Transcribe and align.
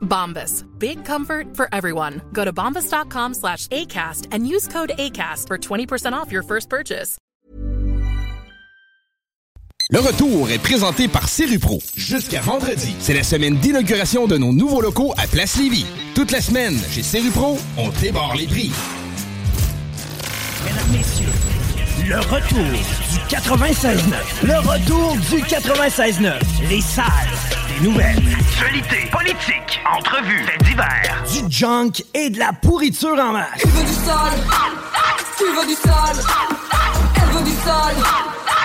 Bombas. 0.00 0.64
Big 0.78 1.04
comfort 1.04 1.56
for 1.56 1.68
everyone. 1.72 2.20
Go 2.32 2.44
to 2.44 2.52
bombas.com 2.52 3.34
slash 3.34 3.66
ACAST 3.68 4.28
and 4.32 4.46
use 4.46 4.68
code 4.68 4.92
ACAST 4.98 5.46
for 5.46 5.58
20% 5.58 6.12
off 6.12 6.30
your 6.30 6.42
first 6.42 6.68
purchase. 6.68 7.18
Le 9.92 9.98
retour 9.98 10.48
est 10.50 10.60
présenté 10.60 11.08
par 11.08 11.28
Serupro. 11.28 11.80
Jusqu'à 11.96 12.40
vendredi, 12.40 12.94
c'est 13.00 13.12
la 13.12 13.24
semaine 13.24 13.56
d'inauguration 13.56 14.28
de 14.28 14.38
nos 14.38 14.52
nouveaux 14.52 14.80
locaux 14.80 15.12
à 15.18 15.26
Place 15.26 15.56
Lévis. 15.56 15.84
Toute 16.14 16.30
la 16.30 16.40
semaine, 16.40 16.78
chez 16.92 17.02
Serupro, 17.02 17.58
on 17.76 17.88
débarre 18.00 18.36
les 18.36 18.46
prix. 18.46 18.70
Mesdames, 20.64 20.92
Messieurs, 20.92 21.26
le 22.08 22.18
retour 22.20 22.62
du 23.10 23.18
96.9. 23.34 24.46
Le 24.46 24.58
retour 24.58 25.16
du 25.28 25.42
96.9. 25.42 26.38
Les 26.68 26.80
salles 26.80 27.06
nouvelles. 27.82 28.18
Actualité, 28.38 29.08
politique, 29.10 29.80
entrevues, 29.90 30.44
faits 30.44 30.62
divers. 30.64 31.24
Du 31.32 31.50
junk 31.50 31.92
et 32.14 32.30
de 32.30 32.38
la 32.38 32.52
pourriture 32.52 33.18
en 33.18 33.32
masse. 33.32 33.60
Tu 33.60 33.68
veux 33.68 33.84
du 33.84 33.92
sale 33.92 34.40
Tu 35.38 35.44
veux 35.44 35.66
du 35.66 35.74
sale 35.74 36.24
Elle 37.16 37.36
veut 37.36 37.44
du 37.44 37.56
sale 37.64 37.96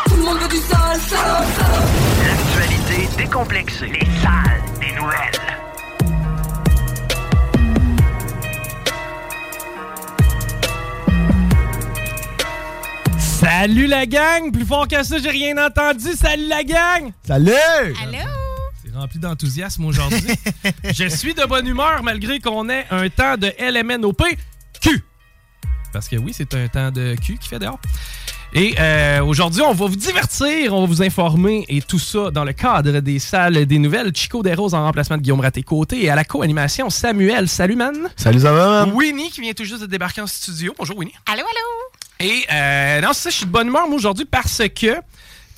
Tout 0.05 0.16
le 0.16 0.23
monde 0.23 0.38
veut 0.39 0.49
du 0.49 0.57
sale, 0.57 0.99
sale, 0.99 1.45
sale. 1.57 1.83
L'actualité 2.27 3.09
décomplexée. 3.17 3.88
Les 3.88 4.07
salles 4.22 4.61
des 4.80 4.91
nouvelles. 4.99 5.41
Salut 13.17 13.88
la 13.88 14.05
gang! 14.05 14.52
Plus 14.52 14.66
fort 14.66 14.88
que 14.88 15.03
ça, 15.03 15.17
j'ai 15.19 15.29
rien 15.29 15.57
entendu. 15.63 16.13
Salut 16.16 16.47
la 16.47 16.63
gang! 16.63 17.11
Salut! 17.25 17.52
Allô? 18.02 18.44
Rempli 18.95 19.19
d'enthousiasme 19.19 19.85
aujourd'hui. 19.85 20.21
Je 20.93 21.07
suis 21.09 21.33
de 21.33 21.45
bonne 21.45 21.67
humeur 21.67 22.01
malgré 22.03 22.39
qu'on 22.39 22.69
ait 22.69 22.85
un 22.91 23.09
temps 23.09 23.35
de 23.38 23.51
LMNOP 23.59 24.23
Q. 24.81 25.03
Parce 25.91 26.07
que 26.07 26.15
oui, 26.15 26.31
c'est 26.35 26.53
un 26.53 26.67
temps 26.67 26.91
de 26.91 27.16
Q 27.16 27.38
qui 27.38 27.47
fait 27.49 27.59
dehors. 27.59 27.79
Et 28.53 28.73
euh, 28.79 29.21
aujourd'hui, 29.23 29.61
on 29.63 29.73
va 29.73 29.88
vous 29.88 29.95
divertir, 29.97 30.73
on 30.73 30.81
va 30.81 30.88
vous 30.88 31.03
informer 31.03 31.66
et 31.67 31.81
tout 31.81 31.99
ça 31.99 32.31
dans 32.31 32.45
le 32.45 32.53
cadre 32.53 32.99
des 33.01 33.19
salles 33.19 33.66
des 33.66 33.79
nouvelles. 33.79 34.16
Chico 34.16 34.41
Desroses 34.41 34.73
en 34.73 34.83
remplacement 34.85 35.17
de 35.17 35.21
Guillaume 35.21 35.41
Raté-Côté 35.41 36.03
et 36.05 36.09
à 36.09 36.16
la 36.16 36.23
co-animation, 36.23 36.89
Samuel. 36.89 37.50
Salut, 37.50 37.75
man. 37.75 38.09
Salut, 38.16 38.39
ça 38.39 38.53
va, 38.53 38.85
man? 38.85 38.94
Winnie 38.95 39.29
qui 39.29 39.41
vient 39.41 39.51
tout 39.53 39.66
juste 39.66 39.81
de 39.81 39.88
débarquer 39.88 40.22
en 40.22 40.28
studio. 40.28 40.73
Bonjour, 40.78 40.97
Winnie. 40.97 41.13
Allô, 41.25 41.41
allô? 41.41 42.29
Et 42.31 42.45
euh, 42.50 43.01
non, 43.01 43.09
c'est 43.11 43.23
ça, 43.23 43.29
je 43.29 43.35
suis 43.35 43.45
de 43.45 43.51
bonne 43.51 43.67
humeur 43.67 43.88
moi 43.89 43.97
aujourd'hui 43.97 44.25
parce 44.25 44.61
que, 44.73 44.95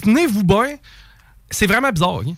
tenez-vous 0.02 0.44
bien, 0.44 0.78
c'est 1.52 1.68
vraiment 1.68 1.92
bizarre. 1.92 2.22
hein. 2.28 2.34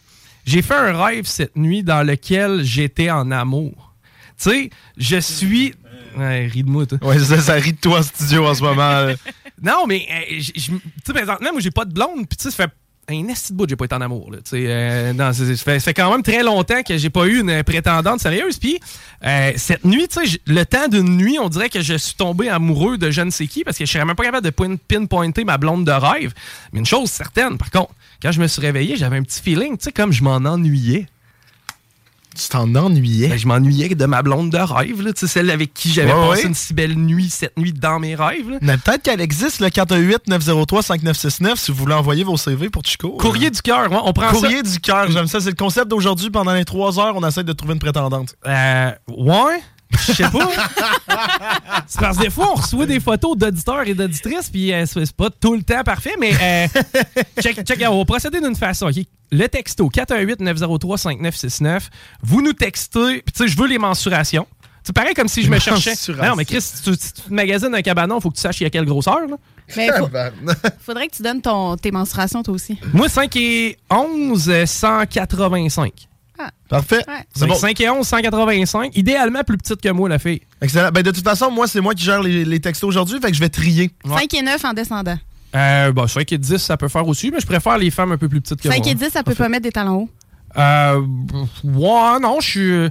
J'ai 0.49 0.63
fait 0.63 0.73
un 0.73 0.99
rêve 1.05 1.27
cette 1.27 1.55
nuit 1.55 1.83
dans 1.83 2.01
lequel 2.01 2.63
j'étais 2.63 3.11
en 3.11 3.29
amour. 3.29 3.93
Tu 4.35 4.49
sais, 4.49 4.69
je 4.97 5.17
suis. 5.17 5.75
Ouais, 6.17 6.47
ris 6.47 6.63
de 6.63 6.69
moi, 6.71 6.87
toi. 6.87 6.97
Ouais, 7.03 7.19
ça, 7.19 7.39
ça 7.39 7.53
rit 7.53 7.73
de 7.73 7.77
toi 7.77 7.99
en 7.99 8.01
studio 8.01 8.47
en 8.47 8.55
ce 8.55 8.63
moment. 8.63 9.13
Non, 9.61 9.85
mais 9.87 10.07
euh, 10.09 10.39
tu 10.39 10.71
sais, 10.71 11.13
présentement, 11.13 11.49
moi, 11.51 11.59
j'ai 11.59 11.69
pas 11.69 11.83
de 11.83 11.91
blonde, 11.93 12.25
puis 12.29 12.37
tu 12.37 12.43
sais, 12.43 12.51
ça 12.51 12.63
fait 12.63 12.71
un 13.09 13.27
esti 13.27 13.53
de 13.53 13.57
bout 13.57 13.67
j'ai 13.67 13.75
pas 13.75 13.85
été 13.85 13.95
en 13.95 14.01
amour. 14.01 14.31
Là, 14.31 14.37
euh, 14.53 15.33
ça, 15.33 15.79
fait, 15.79 15.93
quand 15.93 16.11
même 16.11 16.23
très 16.23 16.43
longtemps 16.43 16.83
que 16.83 16.97
j'ai 16.97 17.09
pas 17.09 17.25
eu 17.25 17.41
une 17.41 17.63
prétendante 17.63 18.19
sérieuse. 18.19 18.57
Puis 18.57 18.79
euh, 19.25 19.51
cette 19.55 19.85
nuit, 19.85 20.07
le 20.45 20.63
temps 20.63 20.87
d'une 20.87 21.17
nuit, 21.17 21.37
on 21.39 21.49
dirait 21.49 21.69
que 21.69 21.81
je 21.81 21.95
suis 21.95 22.15
tombé 22.15 22.49
amoureux 22.49 22.97
de 22.97 23.11
je 23.11 23.21
ne 23.21 23.29
sais 23.29 23.47
qui 23.47 23.63
parce 23.63 23.77
que 23.77 23.85
je 23.85 23.91
serais 23.91 24.05
même 24.05 24.15
pas 24.15 24.23
capable 24.23 24.45
de 24.45 24.51
pin- 24.51 24.77
pinpointer 24.77 25.43
ma 25.43 25.57
blonde 25.57 25.85
de 25.85 25.91
rêve. 25.91 26.33
Mais 26.71 26.79
une 26.79 26.85
chose 26.85 27.09
certaine, 27.09 27.57
par 27.57 27.71
contre, 27.71 27.93
quand 28.21 28.31
je 28.31 28.41
me 28.41 28.47
suis 28.47 28.61
réveillé, 28.61 28.95
j'avais 28.95 29.17
un 29.17 29.23
petit 29.23 29.41
feeling, 29.41 29.77
tu 29.77 29.85
sais, 29.85 29.91
comme 29.91 30.11
je 30.11 30.23
m'en 30.23 30.35
ennuyais. 30.35 31.07
Tu 32.41 32.47
t'en 32.49 32.73
ennuyais? 32.75 33.27
Ben, 33.27 33.37
je 33.37 33.47
m'ennuyais 33.47 33.89
de 33.89 34.05
ma 34.05 34.21
blonde 34.21 34.49
de 34.49 34.57
rêve, 34.57 35.01
là, 35.01 35.11
celle 35.15 35.49
avec 35.51 35.73
qui 35.73 35.91
j'avais 35.91 36.13
Ouais, 36.13 36.29
passé 36.29 36.41
ouais. 36.43 36.47
une 36.49 36.55
si 36.55 36.73
belle 36.73 36.95
nuit, 36.95 37.29
cette 37.29 37.57
nuit 37.57 37.73
dans 37.73 37.99
mes 37.99 38.15
rêves. 38.15 38.49
là. 38.49 38.57
Mais 38.61 38.77
peut-être 38.77 39.03
qu'elle 39.03 39.21
existe, 39.21 39.59
le 39.59 39.67
418-903-5969, 39.67 41.55
si 41.57 41.71
vous 41.71 41.77
voulez 41.77 41.93
envoyer 41.93 42.23
vos 42.23 42.37
CV 42.37 42.69
pour 42.69 42.83
Chico. 42.85 43.11
Courrier 43.17 43.49
du 43.49 43.61
cœur, 43.61 43.91
ouais, 43.91 43.97
on 44.03 44.13
prend 44.13 44.29
ça. 44.29 44.39
Courrier 44.39 44.63
du 44.63 44.79
cœur, 44.79 45.11
j'aime 45.11 45.27
ça. 45.27 45.39
C'est 45.39 45.49
le 45.49 45.55
concept 45.55 45.87
d'aujourd'hui. 45.89 46.29
Pendant 46.29 46.53
les 46.53 46.65
trois 46.65 46.99
heures, 46.99 47.15
on 47.15 47.27
essaie 47.27 47.43
de 47.43 47.53
trouver 47.53 47.73
une 47.73 47.79
prétendante. 47.79 48.35
Euh, 48.47 48.91
ouais. 49.09 49.59
Je 49.91 50.13
sais 50.13 50.23
pas. 50.29 50.49
c'est 51.87 51.99
parce 51.99 52.17
que 52.17 52.23
des 52.23 52.29
fois, 52.29 52.51
on 52.51 52.55
reçoit 52.55 52.85
des 52.85 52.99
photos 52.99 53.35
d'auditeurs 53.37 53.87
et 53.87 53.93
d'auditrices, 53.93 54.49
puis 54.49 54.71
euh, 54.71 54.85
c'est 54.85 55.11
pas 55.15 55.29
tout 55.29 55.55
le 55.55 55.63
temps 55.63 55.83
parfait, 55.83 56.13
mais 56.19 56.33
euh, 56.41 56.67
check, 57.41 57.63
check, 57.65 57.83
on 57.89 57.97
va 57.97 58.05
procéder 58.05 58.39
d'une 58.39 58.55
façon. 58.55 58.87
ok? 58.87 58.95
Le 59.31 59.47
texto 59.47 59.89
418-903-5969, 59.89 61.81
vous 62.21 62.41
nous 62.41 62.53
textez, 62.53 63.21
puis 63.23 63.33
tu 63.33 63.43
sais, 63.43 63.47
je 63.47 63.57
veux 63.57 63.67
les 63.67 63.77
mensurations. 63.77 64.47
C'est 64.83 64.93
pareil 64.93 65.13
comme 65.13 65.27
si 65.27 65.43
je 65.43 65.49
me 65.51 65.59
cherchais. 65.59 65.91
mensurations. 65.91 66.29
Non, 66.31 66.35
mais 66.35 66.45
Chris, 66.45 66.61
si 66.61 66.81
tu, 66.81 66.93
si 66.99 67.13
tu 67.13 67.21
te 67.23 67.33
magasines 67.33 67.75
un 67.75 67.81
cabanon, 67.81 68.19
faut 68.21 68.29
que 68.31 68.35
tu 68.35 68.41
saches 68.41 68.61
il 68.61 68.63
y 68.63 68.67
a 68.67 68.69
quelle 68.69 68.85
grosseur. 68.85 69.19
là. 69.27 69.35
Mais 69.75 69.89
faut- 69.97 70.09
faudrait 70.81 71.07
que 71.07 71.15
tu 71.15 71.21
donnes 71.21 71.41
ton, 71.41 71.75
tes 71.77 71.91
menstruations, 71.91 72.41
toi 72.41 72.53
aussi. 72.55 72.79
Moi, 72.93 73.07
5 73.09 73.35
et 73.35 73.77
11, 73.91 74.49
euh, 74.49 74.65
185. 74.65 75.93
Ah. 76.39 76.51
Parfait. 76.69 77.03
Ouais. 77.07 77.25
C'est 77.35 77.45
bon. 77.45 77.53
5 77.55 77.79
et 77.81 77.89
11, 77.89 78.07
185. 78.07 78.95
Idéalement 78.95 79.43
plus 79.43 79.57
petite 79.57 79.81
que 79.81 79.89
moi, 79.89 80.07
la 80.07 80.19
fille. 80.19 80.41
Excellent. 80.61 80.89
Ben, 80.91 81.03
de 81.03 81.11
toute 81.11 81.23
façon, 81.23 81.51
moi, 81.51 81.67
c'est 81.67 81.81
moi 81.81 81.93
qui 81.93 82.03
gère 82.03 82.23
les, 82.23 82.45
les 82.45 82.59
textos 82.59 82.87
aujourd'hui, 82.87 83.19
fait 83.19 83.29
que 83.29 83.35
je 83.35 83.41
vais 83.41 83.49
trier. 83.49 83.91
5 84.07 84.33
et 84.33 84.41
9 84.41 84.65
en 84.65 84.73
descendant. 84.73 85.17
Euh, 85.55 85.91
bah, 85.91 86.07
5 86.07 86.31
et 86.31 86.37
10, 86.37 86.57
ça 86.57 86.77
peut 86.77 86.87
faire 86.87 87.07
aussi, 87.07 87.31
mais 87.31 87.39
je 87.39 87.45
préfère 87.45 87.77
les 87.77 87.91
femmes 87.91 88.11
un 88.13 88.17
peu 88.17 88.29
plus 88.29 88.39
petites 88.41 88.61
que 88.61 88.69
5 88.69 88.77
moi. 88.77 88.87
et 88.91 88.95
10, 88.95 89.09
ça 89.09 89.23
peut 89.23 89.35
pas 89.35 89.49
mettre 89.49 89.63
des 89.63 89.71
talons 89.71 90.03
hauts. 90.03 90.09
Euh, 90.57 91.01
ouais, 91.63 92.19
non, 92.21 92.39
je 92.39 92.47
suis. 92.47 92.89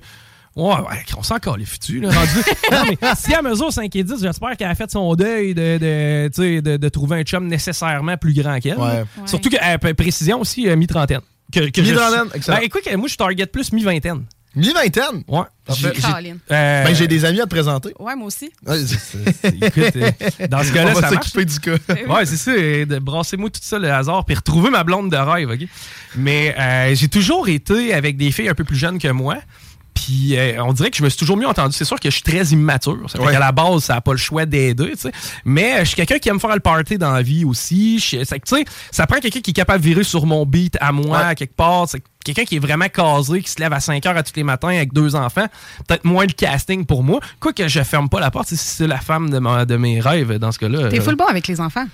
Ouais, 0.58 0.74
ouais, 0.74 1.04
on 1.16 1.22
s'en 1.22 1.36
les 1.56 1.64
futus, 1.64 2.02
là, 2.02 2.10
rendu. 2.10 2.30
non, 2.72 2.82
mais 2.88 3.14
si 3.14 3.32
elle 3.32 3.44
mesure 3.44 3.72
5 3.72 3.94
et 3.94 4.02
10, 4.02 4.20
j'espère 4.20 4.56
qu'elle 4.56 4.70
a 4.70 4.74
fait 4.74 4.90
son 4.90 5.14
deuil 5.14 5.54
de, 5.54 5.78
de, 5.78 6.28
tu 6.34 6.42
sais, 6.42 6.60
de, 6.60 6.76
de 6.76 6.88
trouver 6.88 7.20
un 7.20 7.22
chum 7.22 7.46
nécessairement 7.46 8.16
plus 8.16 8.34
grand 8.34 8.58
qu'elle. 8.58 8.76
Ouais. 8.76 9.04
Surtout 9.24 9.50
que, 9.50 9.56
euh, 9.62 9.94
précision 9.94 10.40
aussi, 10.40 10.68
euh, 10.68 10.74
mi-trentaine. 10.74 11.20
Que, 11.52 11.60
excellent. 11.60 12.26
Ben, 12.48 12.58
écoute, 12.62 12.88
moi, 12.96 13.08
je 13.08 13.16
target 13.16 13.46
plus 13.46 13.72
mi-vingtaine. 13.72 14.24
Mi-vingtaine? 14.56 15.22
Ouais. 15.28 15.42
J'ai- 15.68 15.94
j'ai- 15.94 16.00
Caroline. 16.00 16.38
euh, 16.50 16.84
Ben, 16.84 16.94
j'ai 16.94 17.06
des 17.06 17.24
amis 17.24 17.40
à 17.40 17.44
te 17.44 17.50
présenter. 17.50 17.92
Ouais, 17.98 18.16
moi 18.16 18.26
aussi. 18.26 18.50
Ouais, 18.66 18.76
c'est- 18.86 19.48
Écoute, 19.62 19.96
euh, 19.96 20.46
dans 20.48 20.62
ce 20.64 20.72
cas-là, 20.72 20.90
On 20.90 20.94
va 20.94 21.00
ça 21.02 21.10
marche. 21.14 21.26
s'occuper 21.30 21.44
du 21.44 21.60
cas. 21.60 21.76
Ouais, 22.08 22.26
c'est 22.26 22.36
ça, 22.36 22.52
de 22.52 22.98
brasser-moi 22.98 23.50
tout 23.50 23.60
ça 23.62 23.78
le 23.78 23.92
hasard, 23.92 24.24
puis 24.24 24.34
retrouver 24.34 24.70
ma 24.70 24.84
blonde 24.84 25.10
de 25.12 25.16
rêve, 25.16 25.50
OK? 25.50 25.68
Mais 26.16 26.54
euh, 26.58 26.94
j'ai 26.94 27.08
toujours 27.08 27.48
été 27.48 27.92
avec 27.94 28.16
des 28.16 28.30
filles 28.32 28.48
un 28.48 28.54
peu 28.54 28.64
plus 28.64 28.76
jeunes 28.76 28.98
que 28.98 29.08
moi. 29.08 29.36
Puis 30.04 30.36
euh, 30.36 30.62
on 30.62 30.72
dirait 30.72 30.90
que 30.90 30.96
je 30.96 31.02
me 31.02 31.08
suis 31.08 31.18
toujours 31.18 31.36
mieux 31.36 31.46
entendu. 31.48 31.74
C'est 31.76 31.84
sûr 31.84 31.98
que 31.98 32.08
je 32.08 32.14
suis 32.14 32.22
très 32.22 32.44
immature. 32.46 32.98
Ça 33.08 33.18
fait 33.18 33.24
Ouais. 33.24 33.32
qu'à 33.32 33.38
la 33.40 33.50
base, 33.52 33.84
ça 33.84 33.94
n'a 33.94 34.00
pas 34.00 34.12
le 34.12 34.18
choix 34.18 34.46
d'aider, 34.46 34.92
tu 34.92 34.98
sais. 34.98 35.12
Mais 35.44 35.74
euh, 35.74 35.78
je 35.80 35.84
suis 35.86 35.96
quelqu'un 35.96 36.18
qui 36.18 36.28
aime 36.28 36.38
faire 36.38 36.54
le 36.54 36.60
party 36.60 36.98
dans 36.98 37.10
la 37.12 37.22
vie 37.22 37.44
aussi. 37.44 37.98
Je- 37.98 38.22
ça 38.24 39.06
prend 39.06 39.18
quelqu'un 39.18 39.40
qui 39.40 39.50
est 39.50 39.54
capable 39.54 39.80
de 39.82 39.88
virer 39.88 40.04
sur 40.04 40.24
mon 40.26 40.46
beat 40.46 40.76
à 40.80 40.92
moi, 40.92 41.18
à 41.18 41.34
quelque 41.34 41.54
part. 41.56 41.88
C'est 41.88 42.02
quelqu'un 42.24 42.44
qui 42.44 42.56
est 42.56 42.60
vraiment 42.60 42.88
casé, 42.88 43.42
qui 43.42 43.50
se 43.50 43.58
lève 43.60 43.72
à 43.72 43.80
5 43.80 44.04
heures 44.06 44.16
à 44.16 44.22
tous 44.22 44.32
les 44.36 44.44
matins 44.44 44.68
avec 44.68 44.92
deux 44.92 45.16
enfants. 45.16 45.46
Peut-être 45.86 46.04
moins 46.04 46.26
le 46.26 46.32
casting 46.32 46.84
pour 46.86 47.02
moi. 47.02 47.20
Quoi 47.40 47.52
que 47.52 47.66
je 47.66 47.82
ferme 47.82 48.08
pas 48.08 48.20
la 48.20 48.30
porte, 48.30 48.48
si 48.48 48.56
c'est 48.56 48.86
la 48.86 48.98
femme 48.98 49.30
de, 49.30 49.38
ma- 49.38 49.64
de 49.64 49.76
mes 49.76 50.00
rêves 50.00 50.34
dans 50.38 50.52
ce 50.52 50.58
cas-là. 50.58 50.88
T'es 50.90 51.00
euh, 51.00 51.02
full 51.02 51.16
bon 51.16 51.26
avec 51.26 51.48
les 51.48 51.60
enfants? 51.60 51.86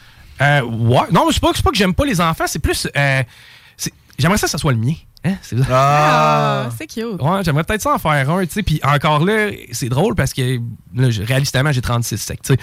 euh, 0.43 0.61
ouais. 0.63 0.99
Non, 1.13 1.27
mais 1.27 1.33
c'est 1.33 1.41
pas, 1.41 1.53
c'est 1.55 1.63
pas 1.65 1.71
que 1.71 1.77
j'aime 1.77 1.95
pas 1.95 2.05
les 2.05 2.21
enfants, 2.21 2.45
c'est 2.47 2.59
plus. 2.59 2.87
euh, 2.97 3.23
c'est- 3.77 3.93
j'aimerais 4.19 4.39
ça 4.39 4.47
que 4.47 4.51
ça 4.51 4.59
soit 4.59 4.73
le 4.73 4.79
mien. 4.79 4.95
Hein? 5.25 5.37
C'est 5.43 5.59
ça. 5.59 5.65
Ah, 5.71 6.69
c'est 6.77 6.87
cute. 6.87 7.21
Ouais, 7.21 7.43
j'aimerais 7.45 7.65
peut-être 7.65 7.83
ça 7.83 7.95
en 7.95 7.99
faire 7.99 8.31
un, 8.31 8.45
tu 8.45 8.53
sais. 8.53 8.63
Puis 8.63 8.81
encore 8.85 9.25
là, 9.25 9.51
c'est 9.73 9.89
drôle 9.89 10.15
parce 10.15 10.33
que, 10.33 10.59
là, 10.95 11.09
réalistement, 11.27 11.73
j'ai 11.73 11.81
36 11.81 12.19
secs, 12.19 12.43
tu 12.43 12.53
sais. 12.53 12.59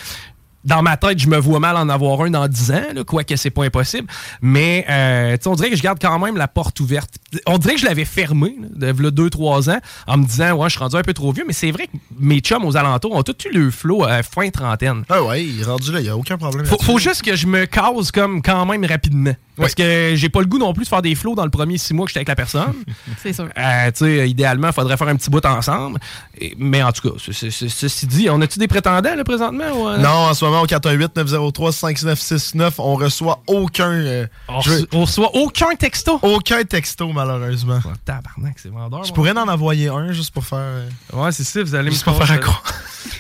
dans 0.63 0.83
ma 0.83 0.95
tête, 0.95 1.17
je 1.17 1.27
me 1.27 1.37
vois 1.37 1.59
mal 1.59 1.75
en 1.75 1.89
avoir 1.89 2.21
un 2.21 2.29
dans 2.29 2.47
10 2.47 2.71
ans, 2.71 2.81
là, 2.93 3.03
quoique 3.03 3.35
c'est 3.35 3.49
pas 3.49 3.63
impossible. 3.65 4.07
Mais 4.41 4.85
euh, 4.89 5.37
on 5.47 5.55
dirait 5.55 5.71
que 5.71 5.75
je 5.75 5.81
garde 5.81 5.97
quand 5.99 6.19
même 6.19 6.37
la 6.37 6.47
porte 6.47 6.79
ouverte. 6.79 7.09
On 7.47 7.57
dirait 7.57 7.73
que 7.75 7.81
je 7.81 7.85
l'avais 7.87 8.05
fermée, 8.05 8.55
là, 8.77 8.93
de 8.93 9.09
2-3 9.09 9.71
ans, 9.71 9.79
en 10.05 10.17
me 10.17 10.25
disant, 10.25 10.51
ouais, 10.53 10.69
je 10.69 10.75
suis 10.75 10.79
rendu 10.79 10.97
un 10.97 11.01
peu 11.01 11.13
trop 11.13 11.31
vieux. 11.31 11.45
Mais 11.47 11.53
c'est 11.53 11.71
vrai 11.71 11.87
que 11.87 11.97
mes 12.19 12.41
chums 12.41 12.63
aux 12.63 12.77
alentours 12.77 13.15
ont 13.15 13.23
tout 13.23 13.35
eu 13.47 13.51
le 13.51 13.71
flow 13.71 14.03
à 14.03 14.21
fin 14.21 14.49
trentaine. 14.51 15.03
Ah 15.09 15.23
ouais, 15.23 15.43
il 15.43 15.61
est 15.61 15.65
rendu 15.65 15.91
là, 15.91 15.99
il 15.99 16.03
n'y 16.03 16.09
a 16.09 16.15
aucun 16.17 16.37
problème. 16.37 16.67
Faut, 16.67 16.77
faut 16.79 16.99
juste 16.99 17.23
que 17.23 17.35
je 17.35 17.47
me 17.47 17.65
cause 17.65 18.11
comme 18.11 18.43
quand 18.43 18.67
même 18.67 18.85
rapidement. 18.85 19.33
Parce 19.57 19.75
que 19.75 20.13
j'ai 20.15 20.30
pas 20.30 20.39
le 20.39 20.45
goût 20.48 20.57
non 20.57 20.74
plus 20.74 20.86
de 20.86 20.89
faire 20.89 21.01
des 21.01 21.13
flows 21.15 21.36
dans 21.36 21.44
le 21.44 21.50
premier 21.51 21.77
six 21.77 21.94
mois 21.94 22.06
que 22.06 22.09
j'étais 22.09 22.19
avec 22.19 22.30
la 22.30 22.36
personne. 22.36 22.74
C'est 23.21 23.33
sûr. 23.33 23.48
Euh, 23.57 23.92
tu 23.92 24.06
sais, 24.06 24.30
idéalement, 24.30 24.68
il 24.69 24.74
faudrait 24.74 24.98
faire 24.98 25.07
un 25.09 25.15
petit 25.15 25.30
bout 25.30 25.45
ensemble. 25.45 26.00
Et- 26.39 26.56
mais 26.57 26.81
en 26.81 26.92
tout 26.92 27.09
cas, 27.09 27.15
ce- 27.18 27.31
ce- 27.31 27.50
ce- 27.50 27.68
ceci 27.68 28.07
dit, 28.07 28.30
on 28.30 28.39
a-tu 28.42 28.59
des 28.59 28.68
prétendants 28.68 29.15
là, 29.15 29.24
présentement? 29.24 29.63
ou, 29.75 29.88
euh? 29.88 29.98
Non, 29.98 30.09
en 30.30 30.33
ce 30.33 30.45
moment, 30.45 30.62
au 30.62 30.68
418-903-5969, 30.68 32.74
on 32.80 32.95
reçoit 32.95 33.42
aucun. 33.48 33.92
euh, 33.92 34.27
On, 34.48 34.59
veux- 34.62 34.88
on 34.94 35.01
reçoit 35.01 35.36
aucun 35.36 35.75
texto? 35.77 36.19
Aucun 36.21 36.63
texto, 36.63 37.12
malheureusement. 37.12 37.80
tabarnak, 38.06 38.56
c'est 38.57 38.69
vendeur. 38.69 39.03
Je 39.03 39.09
moi. 39.09 39.15
pourrais 39.15 39.31
en 39.31 39.48
envoyer 39.48 39.89
un 39.89 40.12
juste 40.12 40.31
pour 40.33 40.45
faire. 40.45 40.59
euh, 40.59 40.89
Ouais, 41.13 41.31
c'est 41.31 41.44
ça, 41.44 41.62
vous 41.63 41.75
allez 41.75 41.92
Juste 41.92 42.06
me 42.07 42.13
pour 42.13 42.25
faire. 42.25 42.39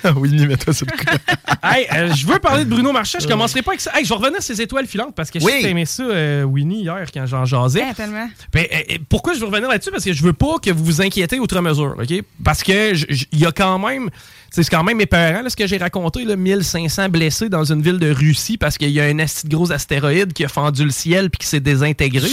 Ah 0.03 0.11
oui, 0.15 0.29
ni 0.31 0.45
mets-toi 0.45 0.73
sur 0.73 0.85
le 0.85 0.91
coup. 0.95 1.03
hey, 1.63 1.87
euh, 1.93 2.13
je 2.13 2.25
veux 2.27 2.39
parler 2.39 2.65
de 2.65 2.69
Bruno 2.69 2.91
Marchand. 2.91 3.17
Je 3.19 3.27
commencerai 3.27 3.61
pas 3.61 3.71
avec 3.71 3.81
ça. 3.81 3.91
Hey, 3.95 4.03
je 4.05 4.09
vais 4.09 4.15
revenir 4.15 4.37
à 4.37 4.41
ces 4.41 4.61
étoiles 4.61 4.85
filantes 4.87 5.15
parce 5.15 5.31
que 5.31 5.39
je 5.39 5.45
Oui. 5.45 5.51
sais 5.53 5.61
que 5.61 5.65
t'aimais 5.67 5.85
ça, 5.85 6.03
euh, 6.21 6.43
Winnie, 6.43 6.81
hier, 6.81 7.05
quand 7.13 7.25
j'en 7.25 7.45
jasais. 7.45 7.83
Tellement. 7.95 8.29
Ben, 8.53 8.65
euh, 8.71 8.77
euh, 8.91 8.97
pourquoi 9.09 9.33
je 9.33 9.39
veux 9.39 9.45
revenir 9.45 9.69
là-dessus? 9.69 9.91
Parce 9.91 10.03
que 10.03 10.13
je 10.13 10.23
veux 10.23 10.33
pas 10.33 10.57
que 10.59 10.71
vous 10.71 10.83
vous 10.83 11.01
inquiétez 11.01 11.39
outre 11.39 11.59
mesure, 11.61 11.95
OK? 11.99 12.23
Parce 12.43 12.63
que 12.63 12.93
il 13.31 13.39
y 13.39 13.45
a 13.45 13.51
quand 13.51 13.79
même... 13.79 14.09
C'est 14.53 14.67
quand 14.69 14.83
même 14.83 14.99
épeurant, 14.99 15.43
là, 15.43 15.49
ce 15.49 15.55
que 15.55 15.65
j'ai 15.65 15.77
raconté, 15.77 16.25
là, 16.25 16.35
1500 16.35 17.07
blessés 17.07 17.47
dans 17.47 17.63
une 17.63 17.81
ville 17.81 17.99
de 17.99 18.11
Russie 18.11 18.57
parce 18.57 18.77
qu'il 18.77 18.89
y 18.89 18.99
a 18.99 19.05
un 19.05 19.25
gros 19.45 19.71
astéroïde 19.71 20.33
qui 20.33 20.43
a 20.43 20.49
fendu 20.49 20.83
le 20.83 20.91
ciel 20.91 21.29
puis 21.29 21.39
qui 21.39 21.47
s'est 21.47 21.61
désintégré. 21.61 22.27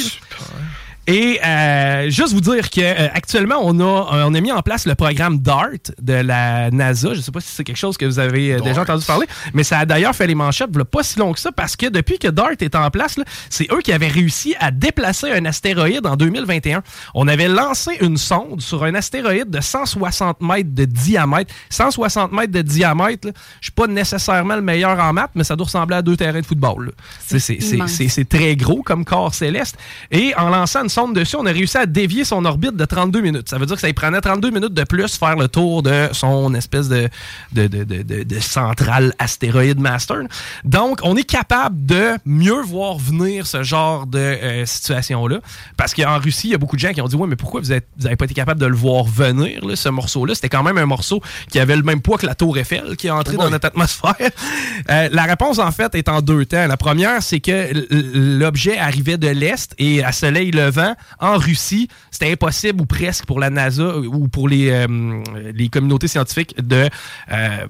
Et 1.10 1.40
euh, 1.42 2.10
juste 2.10 2.34
vous 2.34 2.42
dire 2.42 2.68
que 2.68 2.82
euh, 2.82 3.08
actuellement 3.14 3.56
on 3.62 3.80
a 3.80 3.82
euh, 4.14 4.24
on 4.28 4.34
a 4.34 4.40
mis 4.42 4.52
en 4.52 4.60
place 4.60 4.84
le 4.86 4.94
programme 4.94 5.38
DART 5.38 5.68
de 6.02 6.12
la 6.12 6.70
NASA. 6.70 7.14
Je 7.14 7.22
sais 7.22 7.32
pas 7.32 7.40
si 7.40 7.48
c'est 7.48 7.64
quelque 7.64 7.78
chose 7.78 7.96
que 7.96 8.04
vous 8.04 8.18
avez 8.18 8.52
euh, 8.52 8.60
déjà 8.60 8.82
entendu 8.82 9.06
parler, 9.06 9.26
mais 9.54 9.64
ça 9.64 9.78
a 9.78 9.86
d'ailleurs 9.86 10.14
fait 10.14 10.26
les 10.26 10.34
manchettes 10.34 10.68
a 10.76 10.84
pas 10.84 11.02
si 11.02 11.18
long 11.18 11.32
que 11.32 11.40
ça 11.40 11.50
parce 11.50 11.76
que 11.76 11.86
depuis 11.86 12.18
que 12.18 12.28
DART 12.28 12.52
est 12.60 12.74
en 12.74 12.90
place, 12.90 13.16
là, 13.16 13.24
c'est 13.48 13.66
eux 13.72 13.80
qui 13.82 13.92
avaient 13.92 14.06
réussi 14.08 14.54
à 14.60 14.70
déplacer 14.70 15.30
un 15.32 15.46
astéroïde 15.46 16.06
en 16.06 16.14
2021. 16.14 16.82
On 17.14 17.26
avait 17.26 17.48
lancé 17.48 17.92
une 18.02 18.18
sonde 18.18 18.60
sur 18.60 18.84
un 18.84 18.94
astéroïde 18.94 19.48
de 19.48 19.60
160 19.62 20.42
mètres 20.42 20.74
de 20.74 20.84
diamètre. 20.84 21.54
160 21.70 22.32
mètres 22.32 22.52
de 22.52 22.60
diamètre, 22.60 23.28
là, 23.28 23.32
je 23.60 23.66
suis 23.66 23.72
pas 23.72 23.86
nécessairement 23.86 24.56
le 24.56 24.62
meilleur 24.62 24.98
en 25.00 25.14
maths, 25.14 25.30
mais 25.34 25.44
ça 25.44 25.56
doit 25.56 25.64
ressembler 25.64 25.96
à 25.96 26.02
deux 26.02 26.18
terrains 26.18 26.40
de 26.40 26.46
football. 26.46 26.86
là. 26.86 26.92
C'est- 27.26 27.38
c'est- 27.38 27.60
c'est- 27.62 27.76
immense. 27.76 27.92
c'est- 27.92 28.08
c'est 28.08 28.28
très 28.28 28.56
gros 28.56 28.82
comme 28.82 29.06
corps 29.06 29.34
céleste. 29.34 29.78
Et 30.10 30.34
en 30.36 30.50
lançant 30.50 30.82
une 30.82 30.88
sonde 30.98 31.14
dessus, 31.14 31.36
on 31.36 31.46
a 31.46 31.52
réussi 31.52 31.76
à 31.78 31.86
dévier 31.86 32.24
son 32.24 32.44
orbite 32.44 32.74
de 32.74 32.84
32 32.84 33.20
minutes. 33.20 33.48
Ça 33.48 33.56
veut 33.56 33.66
dire 33.66 33.76
que 33.76 33.80
ça 33.80 33.86
lui 33.86 33.94
prenait 33.94 34.20
32 34.20 34.50
minutes 34.50 34.74
de 34.74 34.82
plus 34.82 35.16
faire 35.16 35.36
le 35.36 35.46
tour 35.46 35.84
de 35.84 36.08
son 36.10 36.52
espèce 36.54 36.88
de, 36.88 37.08
de, 37.52 37.68
de, 37.68 37.84
de, 37.84 38.02
de- 38.24 38.40
centrale 38.40 39.14
astéroïde 39.20 39.78
master. 39.78 40.22
Donc, 40.64 40.98
on 41.04 41.14
est 41.16 41.22
capable 41.22 41.86
de 41.86 42.16
mieux 42.26 42.62
voir 42.62 42.98
venir 42.98 43.46
ce 43.46 43.62
genre 43.62 44.06
de 44.08 44.18
euh, 44.18 44.66
situation-là. 44.66 45.38
Parce 45.76 45.94
qu'en 45.94 46.18
Russie, 46.18 46.48
il 46.48 46.50
y 46.50 46.54
a 46.54 46.58
beaucoup 46.58 46.74
de 46.74 46.80
gens 46.80 46.92
qui 46.92 47.00
ont 47.00 47.06
dit 47.06 47.14
Ouais, 47.14 47.28
mais 47.28 47.36
pourquoi 47.36 47.60
vous 47.60 47.68
n'avez 47.68 48.16
pas 48.16 48.24
été 48.24 48.34
capable 48.34 48.60
de 48.60 48.66
le 48.66 48.74
voir 48.74 49.04
venir, 49.04 49.64
là, 49.64 49.76
ce 49.76 49.88
morceau-là? 49.90 50.34
C'était 50.34 50.48
quand 50.48 50.64
même 50.64 50.78
un 50.78 50.86
morceau 50.86 51.20
qui 51.48 51.60
avait 51.60 51.76
le 51.76 51.84
même 51.84 52.00
poids 52.00 52.18
que 52.18 52.26
la 52.26 52.34
Tour 52.34 52.58
Eiffel 52.58 52.96
qui 52.96 53.06
est 53.06 53.10
entré 53.10 53.36
dans 53.36 53.50
notre 53.50 53.66
atmosphère. 53.66 54.16
Euh, 54.90 55.08
la 55.12 55.24
réponse, 55.24 55.58
en 55.58 55.70
fait, 55.70 55.94
est 55.96 56.08
en 56.08 56.22
deux 56.22 56.46
temps. 56.46 56.66
La 56.66 56.76
première, 56.76 57.22
c'est 57.22 57.40
que 57.40 57.68
l'objet 58.38 58.78
arrivait 58.78 59.18
de 59.18 59.28
l'Est 59.28 59.74
et 59.78 60.02
à 60.02 60.12
soleil 60.12 60.50
levant, 60.50 60.87
en 61.18 61.36
Russie, 61.36 61.88
c'était 62.10 62.32
impossible 62.32 62.82
ou 62.82 62.86
presque 62.86 63.26
pour 63.26 63.40
la 63.40 63.50
NASA 63.50 63.96
ou 63.96 64.28
pour 64.28 64.48
les, 64.48 64.70
euh, 64.70 64.86
communautés 65.70 66.08
scientifiques 66.08 66.54
de, 66.60 66.88
euh, 67.30 67.66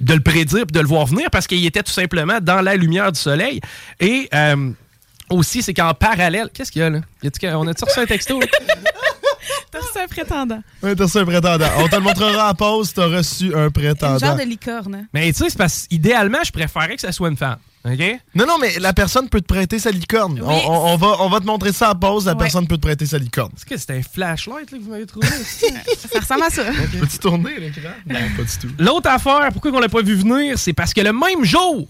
de 0.00 0.14
le 0.14 0.20
prédire 0.20 0.66
de 0.66 0.80
le 0.80 0.86
voir 0.86 1.06
venir 1.06 1.30
parce 1.30 1.46
qu'il 1.46 1.64
était 1.64 1.82
tout 1.82 1.92
simplement 1.92 2.38
dans 2.40 2.60
la 2.60 2.76
lumière 2.76 3.12
du 3.12 3.18
soleil. 3.18 3.60
Et 4.00 4.28
euh, 4.34 4.70
aussi, 5.30 5.62
c'est 5.62 5.74
qu'en 5.74 5.94
parallèle. 5.94 6.50
Qu'est-ce 6.52 6.72
qu'il 6.72 6.80
y 6.80 6.84
a 6.84 6.90
là? 6.90 7.00
On 7.56 7.66
a-tu 7.66 7.84
reçu 7.84 8.00
un 8.00 8.06
texto? 8.06 8.40
T'as 9.70 9.78
reçu 9.80 9.98
un 10.02 10.06
prétendant. 10.08 10.62
Ouais, 10.82 10.94
t'as 10.96 11.04
reçu 11.04 11.18
un 11.18 11.24
prétendant. 11.24 11.66
On 11.78 11.88
te 11.88 11.94
le 11.96 12.00
montrera 12.02 12.50
en 12.50 12.54
pause, 12.54 12.92
t'as 12.94 13.06
reçu 13.06 13.54
un 13.54 13.66
Un 13.66 13.70
prétendant. 13.70 14.18
genre 14.18 14.36
de 14.36 14.42
licorne. 14.42 14.94
hein. 14.94 15.04
Mais 15.12 15.30
tu 15.32 15.38
sais, 15.44 15.50
c'est 15.50 15.58
parce 15.58 15.86
idéalement, 15.90 16.38
je 16.44 16.50
préférais 16.52 16.94
que 16.96 17.00
ça 17.02 17.12
soit 17.12 17.28
une 17.28 17.36
femme. 17.36 17.56
OK? 17.84 18.00
Non, 18.34 18.44
non, 18.46 18.58
mais 18.60 18.78
la 18.80 18.92
personne 18.92 19.28
peut 19.28 19.40
te 19.40 19.46
prêter 19.46 19.78
sa 19.78 19.90
licorne. 19.90 20.40
On, 20.42 20.48
on- 20.50 20.92
on 20.92 20.96
va, 20.96 21.16
on 21.20 21.28
va 21.28 21.40
te 21.40 21.44
montrer 21.46 21.72
ça 21.72 21.92
en 21.92 21.94
pause, 21.94 22.26
la 22.26 22.32
Ouais. 22.32 22.38
personne 22.38 22.66
peut 22.66 22.76
te 22.76 22.82
prêter 22.82 23.06
sa 23.06 23.18
licorne. 23.18 23.50
Est-ce 23.56 23.64
que 23.64 23.76
c'était 23.76 23.94
un 23.98 24.02
flashlight 24.02 24.70
là, 24.72 24.78
que 24.78 24.82
vous 24.82 24.90
m'avez 24.90 25.06
trouvé? 25.06 25.26
Ça 26.12 26.20
ressemble 26.20 26.42
à 26.42 26.50
ça. 26.50 26.64
Peux-tu 27.00 27.18
tourner 27.18 27.58
l'écran? 27.58 27.90
Non, 28.06 28.18
pas 28.36 28.42
du 28.42 28.58
tout. 28.60 28.74
L'autre 28.78 29.08
affaire, 29.10 29.48
pourquoi 29.52 29.70
on 29.72 29.78
l'a 29.80 29.88
pas 29.88 30.02
vu 30.02 30.14
venir, 30.16 30.58
c'est 30.58 30.72
parce 30.72 30.92
que 30.92 31.00
le 31.00 31.12
même 31.12 31.44
jour, 31.44 31.86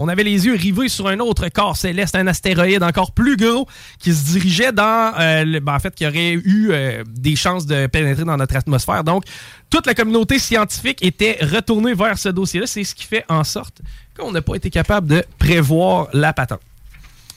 on 0.00 0.08
avait 0.08 0.22
les 0.22 0.46
yeux 0.46 0.54
rivés 0.54 0.88
sur 0.88 1.08
un 1.08 1.18
autre 1.18 1.48
corps 1.48 1.76
céleste, 1.76 2.14
un 2.14 2.26
astéroïde 2.26 2.82
encore 2.82 3.12
plus 3.12 3.36
gros 3.36 3.66
qui 3.98 4.14
se 4.14 4.32
dirigeait 4.32 4.72
dans, 4.72 5.12
euh, 5.18 5.44
le- 5.44 5.60
ben, 5.60 5.74
en 5.74 5.78
fait, 5.78 5.94
qui 5.94 6.06
aurait 6.06 6.32
eu 6.32 6.68
euh, 6.70 7.02
des 7.06 7.36
chances 7.36 7.66
de 7.66 7.86
pénétrer 7.88 8.24
dans 8.24 8.36
notre 8.36 8.56
atmosphère. 8.56 9.04
Donc, 9.04 9.24
toute 9.68 9.86
la 9.86 9.94
communauté 9.94 10.38
scientifique 10.38 11.02
était 11.04 11.38
retournée 11.42 11.92
vers 11.94 12.16
ce 12.16 12.28
dossier-là. 12.30 12.66
C'est 12.66 12.84
ce 12.84 12.94
qui 12.94 13.04
fait 13.04 13.24
en 13.28 13.44
sorte 13.44 13.80
qu'on 14.16 14.32
n'a 14.32 14.40
pas 14.40 14.54
été 14.54 14.70
capable 14.70 15.08
de 15.08 15.24
prévoir 15.38 16.08
la 16.12 16.32
patente. 16.32 16.60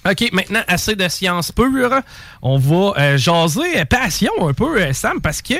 OK, 0.09 0.29
maintenant, 0.31 0.61
assez 0.67 0.95
de 0.95 1.07
science 1.09 1.51
pure. 1.51 1.93
On 2.41 2.57
va 2.57 2.93
euh, 2.97 3.17
jaser 3.17 3.85
passion 3.85 4.31
un 4.47 4.53
peu, 4.53 4.91
Sam, 4.93 5.21
parce 5.21 5.43
que 5.43 5.53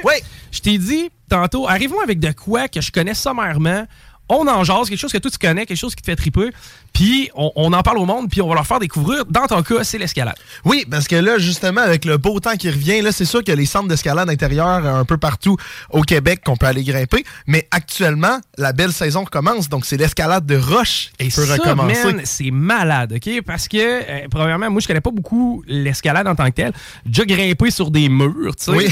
je 0.51 0.59
t'ai 0.62 0.77
dit 0.80 1.12
tantôt, 1.30 1.68
arrive-moi 1.68 2.01
avec 2.04 2.19
de 2.19 2.31
quoi 2.31 2.68
que 2.68 2.81
je 2.81 2.92
connais 2.92 3.13
sommairement. 3.13 3.86
On 4.33 4.48
en 4.48 4.63
jase, 4.63 4.88
quelque 4.89 4.98
chose 5.00 5.12
que 5.12 5.18
toi 5.18 5.30
tu 5.30 5.38
connais, 5.38 5.66
quelque 5.66 5.78
chose 5.78 5.94
qui 5.94 6.01
te 6.01 6.10
fait 6.10 6.16
triper, 6.16 6.50
puis 6.94 7.30
on, 7.36 7.51
on 7.56 7.74
en 7.74 7.81
parle 7.83 7.98
au 7.98 8.06
monde, 8.06 8.30
puis 8.30 8.42
on 8.42 8.48
va 8.48 8.56
leur 8.56 8.66
faire 8.66 8.80
découvrir. 8.80 9.25
Dans 9.25 9.45
ton 9.45 9.62
cas, 9.62 9.83
c'est 9.83 9.98
l'escalade. 9.98 10.36
Oui, 10.63 10.86
parce 10.89 11.07
que 11.07 11.16
là, 11.18 11.38
justement, 11.38 11.81
avec 11.81 12.06
le 12.06 12.18
beau 12.18 12.39
temps 12.39 12.56
qui 12.56 12.69
revient, 12.69 13.01
là, 13.01 13.12
c'est 13.12 13.25
sûr 13.25 13.39
qu'il 13.39 13.50
y 13.50 13.51
a 13.51 13.56
les 13.56 13.66
centres 13.66 13.89
d'escalade 13.89 14.30
intérieure 14.30 14.86
euh, 14.86 15.00
un 15.01 15.06
peu 15.06 15.18
partout 15.18 15.57
au 15.89 16.01
Québec 16.01 16.42
qu'on 16.45 16.56
peut 16.56 16.66
aller 16.66 16.83
grimper. 16.83 17.24
Mais 17.45 17.68
actuellement, 17.72 18.39
la 18.57 18.72
belle 18.74 18.94
saison 18.94 19.24
recommence, 19.25 19.68
donc 19.69 19.86
c'est 19.86 19.98
l'escalade 19.98 20.45
de 20.45 20.56
roche 20.56 21.12
qui 21.19 21.25
peut 21.30 21.45
Ça, 21.45 21.54
recommencer. 21.56 22.06
man, 22.13 22.22
c'est 22.24 22.51
malade, 22.51 23.13
OK? 23.18 23.42
Parce 23.45 23.68
que, 23.68 23.78
euh, 23.78 24.28
premièrement, 24.30 24.69
moi, 24.72 24.80
je 24.81 24.88
connais 24.88 25.01
pas 25.01 25.12
beaucoup 25.12 25.63
l'escalade 25.68 26.28
en 26.28 26.35
tant 26.35 26.45
que 26.45 26.52
telle. 26.56 26.73
J'ai 27.06 27.26
déjà 27.26 27.26
grimpé 27.26 27.69
sur 27.71 27.92
des 27.92 28.07
murs, 28.09 28.56
tu 28.56 28.66
sais. 28.66 28.71
Oui. 28.71 28.88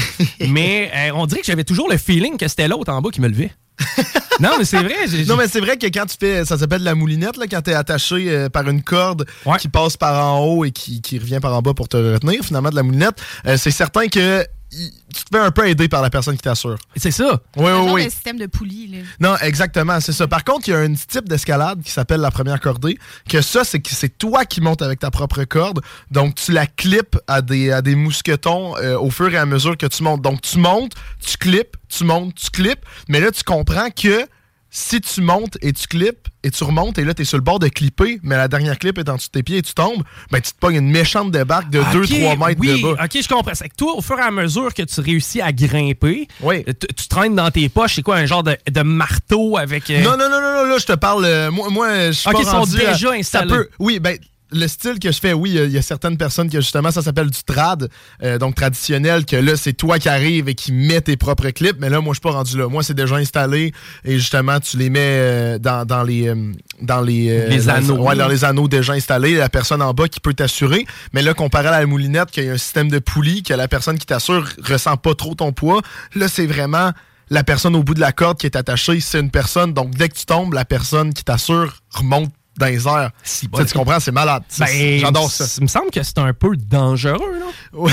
mais 0.50 0.90
euh, 0.94 1.10
on 1.14 1.26
dirait 1.26 1.40
que 1.40 1.46
j'avais 1.46 1.64
toujours 1.64 1.88
le 1.90 1.96
feeling 1.96 2.36
que 2.36 2.46
c'était 2.48 2.68
l'autre 2.68 2.92
en 2.92 3.00
bas 3.00 3.10
qui 3.10 3.20
me 3.20 3.28
levait. 3.28 3.52
non, 4.40 4.50
mais 4.58 4.64
c'est 4.64 4.82
vrai. 4.82 4.94
j'ai- 5.06 5.24
Non, 5.24 5.36
mais 5.36 5.48
c'est 5.48 5.60
vrai 5.60 5.76
que 5.76 5.86
quand 5.86 6.06
tu 6.06 6.16
fais, 6.18 6.44
ça 6.44 6.56
s'appelle 6.58 6.82
la 6.82 6.94
moulinette, 6.94 7.36
là, 7.36 7.46
quand 7.50 7.62
tu 7.62 7.70
es 7.70 7.74
attaché 7.74 8.30
euh, 8.30 8.48
par 8.48 8.68
une 8.68 8.82
corde 8.82 9.26
qui 9.58 9.68
passe 9.68 9.96
par 9.96 10.26
en 10.34 10.40
haut 10.44 10.64
et 10.64 10.70
qui, 10.70 11.00
qui 11.00 11.18
revient 11.18 11.38
par 11.40 11.54
en 11.54 11.62
bas 11.62 11.74
pour 11.74 11.88
te 11.88 11.96
retenir, 11.96 12.42
finalement, 12.44 12.70
de 12.70 12.76
la 12.76 12.82
moulinette, 12.82 13.20
euh, 13.46 13.56
c'est 13.56 13.70
certain 13.70 14.08
que 14.08 14.44
tu 14.70 15.24
te 15.24 15.28
fais 15.32 15.38
un 15.42 15.50
peu 15.50 15.68
aider 15.68 15.88
par 15.88 16.00
la 16.02 16.10
personne 16.10 16.36
qui 16.36 16.42
t'assure. 16.42 16.76
C'est 16.96 17.10
ça. 17.10 17.40
Oui, 17.56 17.68
Un 17.68 17.82
oui, 17.82 17.90
oui. 17.92 18.04
de 18.04 18.10
système 18.10 18.38
de 18.38 18.46
poulie. 18.46 18.86
Là. 18.86 18.98
Non, 19.18 19.36
exactement, 19.38 20.00
c'est 20.00 20.12
ça. 20.12 20.28
Par 20.28 20.44
contre, 20.44 20.68
il 20.68 20.70
y 20.70 20.74
a 20.74 20.78
un 20.78 20.94
type 20.94 21.28
d'escalade 21.28 21.82
qui 21.82 21.90
s'appelle 21.90 22.20
la 22.20 22.30
première 22.30 22.60
cordée, 22.60 22.98
que 23.28 23.42
ça, 23.42 23.64
c'est 23.64 23.80
que 23.80 23.90
c'est 23.90 24.16
toi 24.16 24.44
qui 24.44 24.60
montes 24.60 24.82
avec 24.82 25.00
ta 25.00 25.10
propre 25.10 25.44
corde. 25.44 25.80
Donc, 26.10 26.36
tu 26.36 26.52
la 26.52 26.66
clips 26.66 27.18
à 27.26 27.42
des, 27.42 27.72
à 27.72 27.82
des 27.82 27.94
mousquetons 27.96 28.76
euh, 28.76 28.98
au 28.98 29.10
fur 29.10 29.32
et 29.32 29.38
à 29.38 29.46
mesure 29.46 29.76
que 29.76 29.86
tu 29.86 30.02
montes. 30.02 30.22
Donc, 30.22 30.40
tu 30.42 30.58
montes, 30.58 30.92
tu 31.20 31.36
clips, 31.36 31.76
tu 31.88 32.04
montes, 32.04 32.34
tu 32.36 32.50
clips. 32.50 32.80
Mais 33.08 33.20
là, 33.20 33.30
tu 33.30 33.42
comprends 33.42 33.90
que 33.90 34.26
si 34.70 35.00
tu 35.00 35.20
montes 35.20 35.58
et 35.62 35.72
tu 35.72 35.86
clips 35.88 36.28
et 36.44 36.50
tu 36.50 36.62
remontes 36.64 36.96
et 36.98 37.04
là, 37.04 37.12
tu 37.12 37.22
es 37.22 37.24
sur 37.24 37.36
le 37.36 37.42
bord 37.42 37.58
de 37.58 37.68
clipper, 37.68 38.20
mais 38.22 38.36
la 38.36 38.46
dernière 38.48 38.78
clip 38.78 38.96
est 38.98 39.08
en 39.08 39.16
dessous 39.16 39.26
de 39.26 39.32
tes 39.32 39.42
pieds 39.42 39.58
et 39.58 39.62
tu 39.62 39.74
tombes, 39.74 40.02
ben, 40.30 40.40
tu 40.40 40.52
te 40.52 40.58
pognes 40.58 40.76
une 40.76 40.90
méchante 40.90 41.30
débarque 41.32 41.70
de 41.70 41.80
Ok, 41.80 41.86
2-3 42.08 42.38
mètres 42.48 42.60
oui, 42.60 42.80
de 42.80 42.82
bas. 42.96 43.04
OK, 43.04 43.18
je 43.22 43.28
comprends. 43.28 43.52
C'est 43.54 43.68
que 43.68 43.74
toi, 43.74 43.94
au 43.96 44.00
fur 44.00 44.18
et 44.18 44.22
à 44.22 44.30
mesure 44.30 44.72
que 44.72 44.82
tu 44.82 45.00
réussis 45.00 45.40
à 45.40 45.52
grimper, 45.52 46.28
oui. 46.40 46.64
tu, 46.96 47.08
traînes 47.08 47.34
dans 47.34 47.50
tes 47.50 47.68
poches, 47.68 47.96
c'est 47.96 48.02
quoi, 48.02 48.16
un 48.16 48.26
genre 48.26 48.42
de, 48.44 48.56
de 48.70 48.80
marteau 48.82 49.56
avec... 49.58 49.90
euh, 49.90 50.02
Non, 50.02 50.12
non, 50.16 50.30
non, 50.30 50.40
non, 50.40 50.62
non, 50.62 50.64
là, 50.70 50.78
je 50.78 50.86
te 50.86 50.92
parle. 50.94 51.24
euh, 51.24 51.50
moi, 51.50 51.68
moi, 51.70 52.06
je 52.06 52.12
suis 52.12 52.28
Ok, 52.28 52.34
pas 52.36 52.40
ils 52.40 52.44
sont 52.46 52.50
rendu 52.60 52.80
à- 52.80 52.92
déjà 52.92 53.08
ça 53.08 53.14
installés. 53.14 53.50
peut- 53.54 53.68
oui, 53.80 53.98
ben. 53.98 54.16
Le 54.52 54.66
style 54.66 54.98
que 54.98 55.12
je 55.12 55.18
fais, 55.20 55.32
oui, 55.32 55.50
il 55.50 55.56
y 55.56 55.58
a- 55.60 55.64
il 55.64 55.72
y, 55.72 55.78
a 55.78 55.82
certaines 55.82 56.16
personnes 56.16 56.50
que 56.50 56.60
justement, 56.60 56.90
ça 56.90 57.02
s'appelle 57.02 57.30
du 57.30 57.42
trad, 57.44 57.88
euh, 58.22 58.38
donc 58.38 58.54
traditionnel, 58.56 59.24
que 59.24 59.36
là, 59.36 59.56
c'est 59.56 59.72
toi 59.72 59.98
qui 59.98 60.08
arrives 60.08 60.48
et 60.48 60.54
qui 60.54 60.72
mets 60.72 61.00
tes 61.00 61.16
propres 61.16 61.50
clips, 61.50 61.76
mais 61.78 61.88
là, 61.88 62.00
moi, 62.00 62.12
je 62.12 62.16
suis 62.16 62.22
pas 62.22 62.32
rendu 62.32 62.58
là. 62.58 62.66
Moi, 62.68 62.82
c'est 62.82 62.94
déjà 62.94 63.16
installé 63.16 63.72
et 64.04 64.18
justement, 64.18 64.58
tu 64.60 64.76
les 64.76 64.90
mets 64.90 64.98
euh, 65.00 65.58
dans, 65.58 65.84
dans 65.84 66.02
les 66.02 66.28
euh, 66.28 66.52
dans 66.82 67.00
les, 67.00 67.28
euh, 67.30 67.48
Les 67.48 67.64
dans- 67.66 67.74
anneaux. 67.74 67.98
ouais, 67.98 68.16
dans 68.16 68.28
les 68.28 68.44
anneaux 68.44 68.66
déjà 68.68 68.94
installés, 68.94 69.36
la 69.36 69.48
personne 69.48 69.82
en 69.82 69.92
bas 69.94 70.08
qui 70.08 70.18
peut 70.20 70.34
t'assurer. 70.34 70.86
Mais 71.12 71.22
là, 71.22 71.34
comparé 71.34 71.68
à 71.68 71.72
la 71.80 71.86
moulinette, 71.86 72.30
qu'il 72.30 72.44
y 72.44 72.48
a 72.48 72.52
un 72.52 72.58
système 72.58 72.88
de 72.90 72.98
poulie, 72.98 73.42
que 73.42 73.54
la 73.54 73.68
personne 73.68 73.98
qui 73.98 74.06
t'assure 74.06 74.48
ressent 74.66 74.96
pas 74.96 75.14
trop 75.14 75.34
ton 75.34 75.52
poids, 75.52 75.80
là, 76.14 76.26
c'est 76.28 76.46
vraiment 76.46 76.90
la 77.32 77.44
personne 77.44 77.76
au 77.76 77.84
bout 77.84 77.94
de 77.94 78.00
la 78.00 78.10
corde 78.10 78.38
qui 78.38 78.46
est 78.46 78.56
attachée, 78.56 78.98
c'est 78.98 79.20
une 79.20 79.30
personne. 79.30 79.72
Donc, 79.72 79.94
dès 79.94 80.08
que 80.08 80.16
tu 80.16 80.24
tombes, 80.26 80.52
la 80.54 80.64
personne 80.64 81.14
qui 81.14 81.22
t'assure 81.22 81.74
remonte 81.90 82.32
dans 82.60 82.66
les 82.66 82.86
airs. 82.86 83.10
Tu 83.24 83.48
comprends, 83.74 83.98
c'est 83.98 84.12
malade. 84.12 84.42
Ben, 84.58 84.98
J'adore 85.00 85.30
ça. 85.30 85.46
Il 85.58 85.64
me 85.64 85.68
semble 85.68 85.90
que 85.90 86.02
c'est 86.02 86.18
un 86.18 86.32
peu 86.32 86.56
dangereux, 86.56 87.38
non? 87.40 87.52
Oui. 87.72 87.92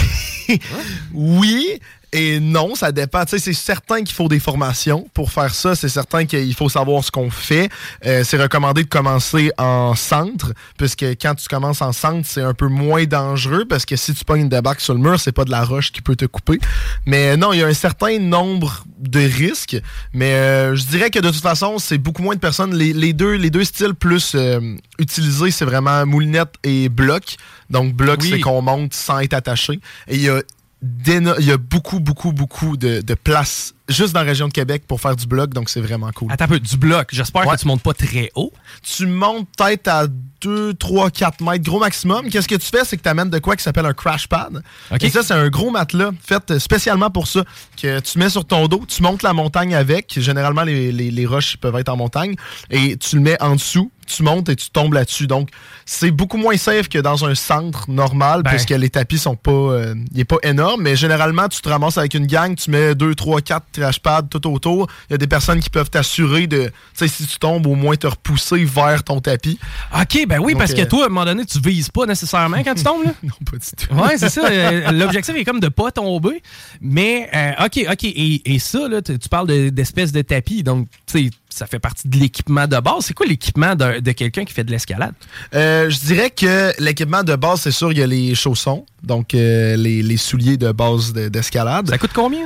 oui 1.13 1.79
et 2.17 2.39
non, 2.39 2.75
ça 2.75 2.91
dépend. 2.91 3.23
Tu 3.25 3.31
sais, 3.31 3.39
c'est 3.39 3.53
certain 3.53 4.03
qu'il 4.03 4.15
faut 4.15 4.27
des 4.27 4.39
formations 4.39 5.07
pour 5.13 5.31
faire 5.31 5.53
ça. 5.53 5.75
C'est 5.75 5.89
certain 5.89 6.25
qu'il 6.25 6.53
faut 6.55 6.69
savoir 6.69 7.03
ce 7.03 7.11
qu'on 7.11 7.29
fait. 7.29 7.69
Euh, 8.05 8.23
c'est 8.23 8.37
recommandé 8.41 8.83
de 8.83 8.87
commencer 8.89 9.51
en 9.57 9.93
centre, 9.95 10.53
puisque 10.77 11.03
quand 11.21 11.35
tu 11.35 11.47
commences 11.47 11.81
en 11.81 11.91
centre, 11.91 12.27
c'est 12.27 12.41
un 12.41 12.53
peu 12.53 12.67
moins 12.67 13.05
dangereux, 13.05 13.65
parce 13.65 13.85
que 13.85 13.95
si 13.95 14.13
tu 14.13 14.25
pognes 14.25 14.41
une 14.41 14.49
débarque 14.49 14.81
sur 14.81 14.93
le 14.93 14.99
mur, 14.99 15.19
c'est 15.19 15.31
pas 15.31 15.45
de 15.45 15.51
la 15.51 15.63
roche 15.63 15.91
qui 15.91 16.01
peut 16.01 16.15
te 16.15 16.25
couper. 16.25 16.59
Mais 17.05 17.37
non, 17.37 17.53
il 17.53 17.59
y 17.59 17.63
a 17.63 17.67
un 17.67 17.73
certain 17.73 18.17
nombre 18.19 18.83
de 18.99 19.19
risques. 19.19 19.77
Mais 20.13 20.33
euh, 20.33 20.75
je 20.75 20.85
dirais 20.85 21.09
que 21.09 21.19
de 21.19 21.29
toute 21.29 21.41
façon, 21.41 21.77
c'est 21.79 21.97
beaucoup 21.97 22.23
moins 22.23 22.35
de 22.35 22.39
personnes. 22.39 22.73
Les, 22.75 22.93
les 22.93 23.13
deux, 23.13 23.33
les 23.33 23.49
deux 23.49 23.63
styles 23.63 23.93
plus 23.93 24.33
euh, 24.35 24.59
utilisés, 24.99 25.51
c'est 25.51 25.65
vraiment 25.65 26.05
moulinette 26.05 26.53
et 26.63 26.89
bloc. 26.89 27.35
Donc, 27.69 27.93
bloc, 27.93 28.19
Oui. 28.21 28.29
c'est 28.31 28.39
qu'on 28.39 28.61
monte 28.61 28.93
sans 28.93 29.19
être 29.19 29.33
attaché. 29.33 29.79
Et 30.07 30.15
il 30.15 30.21
y 30.21 30.29
a 30.29 30.41
il 30.81 31.45
y 31.45 31.51
a 31.51 31.57
beaucoup, 31.57 31.99
beaucoup, 31.99 32.31
beaucoup 32.31 32.77
de, 32.77 33.01
de 33.01 33.13
place 33.13 33.73
juste 33.89 34.13
dans 34.13 34.19
la 34.21 34.25
région 34.25 34.47
de 34.47 34.53
Québec 34.53 34.83
pour 34.87 34.99
faire 35.01 35.15
du 35.15 35.25
bloc, 35.27 35.53
donc 35.53 35.69
c'est 35.69 35.81
vraiment 35.81 36.11
cool. 36.11 36.31
Attends 36.31 36.45
un 36.45 36.47
peu, 36.47 36.59
du 36.59 36.77
bloc. 36.77 37.09
J'espère 37.11 37.45
Ouais. 37.47 37.55
que 37.55 37.61
tu 37.61 37.67
montes 37.67 37.81
pas 37.83 37.93
très 37.93 38.31
haut. 38.35 38.51
Tu 38.83 39.05
montes 39.05 39.47
peut-être 39.57 39.87
à 39.87 40.07
2, 40.41 40.73
3, 40.75 41.09
4 41.09 41.41
mètres, 41.43 41.63
gros 41.63 41.79
maximum. 41.79 42.29
Qu'est-ce 42.29 42.47
que 42.47 42.55
tu 42.55 42.67
fais, 42.67 42.83
c'est 42.85 42.97
que 42.97 43.01
tu 43.03 43.09
amènes 43.09 43.29
de 43.29 43.39
quoi 43.39 43.55
qui 43.55 43.63
s'appelle 43.63 43.85
un 43.85 43.93
crash 43.93 44.27
pad. 44.27 44.61
OK. 44.91 45.03
Et 45.03 45.09
ça, 45.09 45.23
c'est 45.23 45.33
un 45.33 45.49
gros 45.49 45.71
matelas 45.71 46.11
fait 46.23 46.59
spécialement 46.59 47.09
pour 47.09 47.27
ça, 47.27 47.43
que 47.81 47.99
tu 47.99 48.19
mets 48.19 48.29
sur 48.29 48.45
ton 48.45 48.67
dos, 48.67 48.83
tu 48.87 49.01
montes 49.01 49.23
la 49.23 49.33
montagne 49.33 49.73
avec. 49.73 50.13
Généralement, 50.19 50.63
les, 50.63 50.91
les- 50.91 51.11
les 51.11 51.25
roches 51.25 51.57
peuvent 51.57 51.75
être 51.77 51.89
en 51.89 51.97
montagne. 51.97 52.35
Et 52.69 52.97
tu 52.97 53.15
le 53.15 53.21
mets 53.21 53.41
en 53.41 53.55
dessous, 53.55 53.91
tu 54.05 54.21
montes 54.23 54.47
et 54.49 54.55
tu 54.55 54.69
tombes 54.69 54.93
là-dessus. 54.93 55.27
Donc, 55.27 55.49
c'est 55.85 56.11
beaucoup 56.11 56.37
moins 56.37 56.55
safe 56.57 56.87
que 56.87 56.99
dans 56.99 57.25
un 57.25 57.33
centre 57.35 57.89
normal, 57.89 58.43
Ben. 58.43 58.51
puisque 58.51 58.69
les 58.69 58.89
tapis 58.89 59.17
sont 59.17 59.35
pas, 59.35 59.51
euh, 59.51 59.95
il 60.13 60.19
est 60.19 60.25
pas 60.25 60.37
énorme. 60.43 60.81
Mais 60.83 60.95
généralement, 60.95 61.47
tu 61.49 61.61
te 61.61 61.67
ramasses 61.69 61.97
avec 61.97 62.13
une 62.13 62.27
gang, 62.27 62.55
tu 62.55 62.69
mets 62.69 62.93
2, 62.95 63.15
3, 63.15 63.41
4 63.41 63.65
tout 64.29 64.47
autour. 64.51 64.87
Il 65.09 65.13
y 65.13 65.15
a 65.15 65.17
des 65.17 65.27
personnes 65.27 65.59
qui 65.59 65.69
peuvent 65.69 65.89
t'assurer 65.89 66.47
de, 66.47 66.65
tu 66.65 66.71
sais, 66.93 67.07
si 67.07 67.25
tu 67.27 67.37
tombes, 67.39 67.65
au 67.67 67.75
moins 67.75 67.95
te 67.95 68.07
repousser 68.07 68.65
vers 68.65 69.03
ton 69.03 69.19
tapis. 69.19 69.59
OK, 69.93 70.25
ben 70.27 70.39
oui, 70.39 70.53
Donc, 70.53 70.59
parce 70.61 70.73
que 70.73 70.81
euh, 70.81 70.85
toi, 70.85 71.03
à 71.03 71.05
un 71.05 71.09
moment 71.09 71.25
donné, 71.25 71.45
tu 71.45 71.59
vises 71.59 71.89
pas 71.89 72.05
nécessairement 72.05 72.63
quand 72.63 72.75
tu 72.75 72.83
tombes. 72.83 73.03
Là. 73.05 73.13
non, 73.23 73.29
pas 73.49 73.57
du 73.57 73.87
tout. 73.87 73.93
Ouais, 73.95 74.17
c'est 74.17 74.29
ça. 74.29 74.45
euh, 74.47 74.91
L'objectif 74.91 75.35
est 75.35 75.45
comme 75.45 75.59
de 75.59 75.69
pas 75.69 75.91
tomber. 75.91 76.41
Mais, 76.81 77.29
euh, 77.33 77.65
OK, 77.65 77.85
OK. 77.91 78.03
Et, 78.03 78.53
et 78.53 78.59
ça, 78.59 78.87
là, 78.87 79.01
tu 79.01 79.17
parles 79.29 79.47
de- 79.47 79.69
d'espèces 79.69 80.11
de, 80.11 80.21
tapis. 80.21 80.63
Donc, 80.63 80.87
tu 81.05 81.25
sais, 81.25 81.29
ça 81.49 81.65
fait 81.65 81.79
partie 81.79 82.07
de 82.07 82.17
l'équipement 82.17 82.67
de 82.67 82.77
base. 82.79 83.05
C'est 83.05 83.13
quoi 83.13 83.25
l'équipement 83.25 83.75
de, 83.75 83.99
de 83.99 84.11
quelqu'un 84.11 84.45
qui 84.45 84.53
fait 84.53 84.63
de 84.63 84.71
l'escalade? 84.71 85.13
Euh, 85.55 85.89
je 85.89 85.99
dirais 85.99 86.29
que 86.29 86.71
l'équipement 86.79 87.23
de 87.23 87.35
base, 87.35 87.61
c'est 87.61 87.71
sûr, 87.71 87.91
il 87.91 87.97
y 87.99 88.03
a 88.03 88.07
les 88.07 88.35
chaussons, 88.35 88.85
donc 89.03 89.33
euh, 89.33 89.75
les, 89.75 90.03
les 90.03 90.17
souliers 90.17 90.57
de 90.57 90.71
base 90.71 91.13
de- 91.13 91.29
d'escalade. 91.29 91.89
Ça 91.89 91.97
coûte 91.97 92.11
combien? 92.13 92.41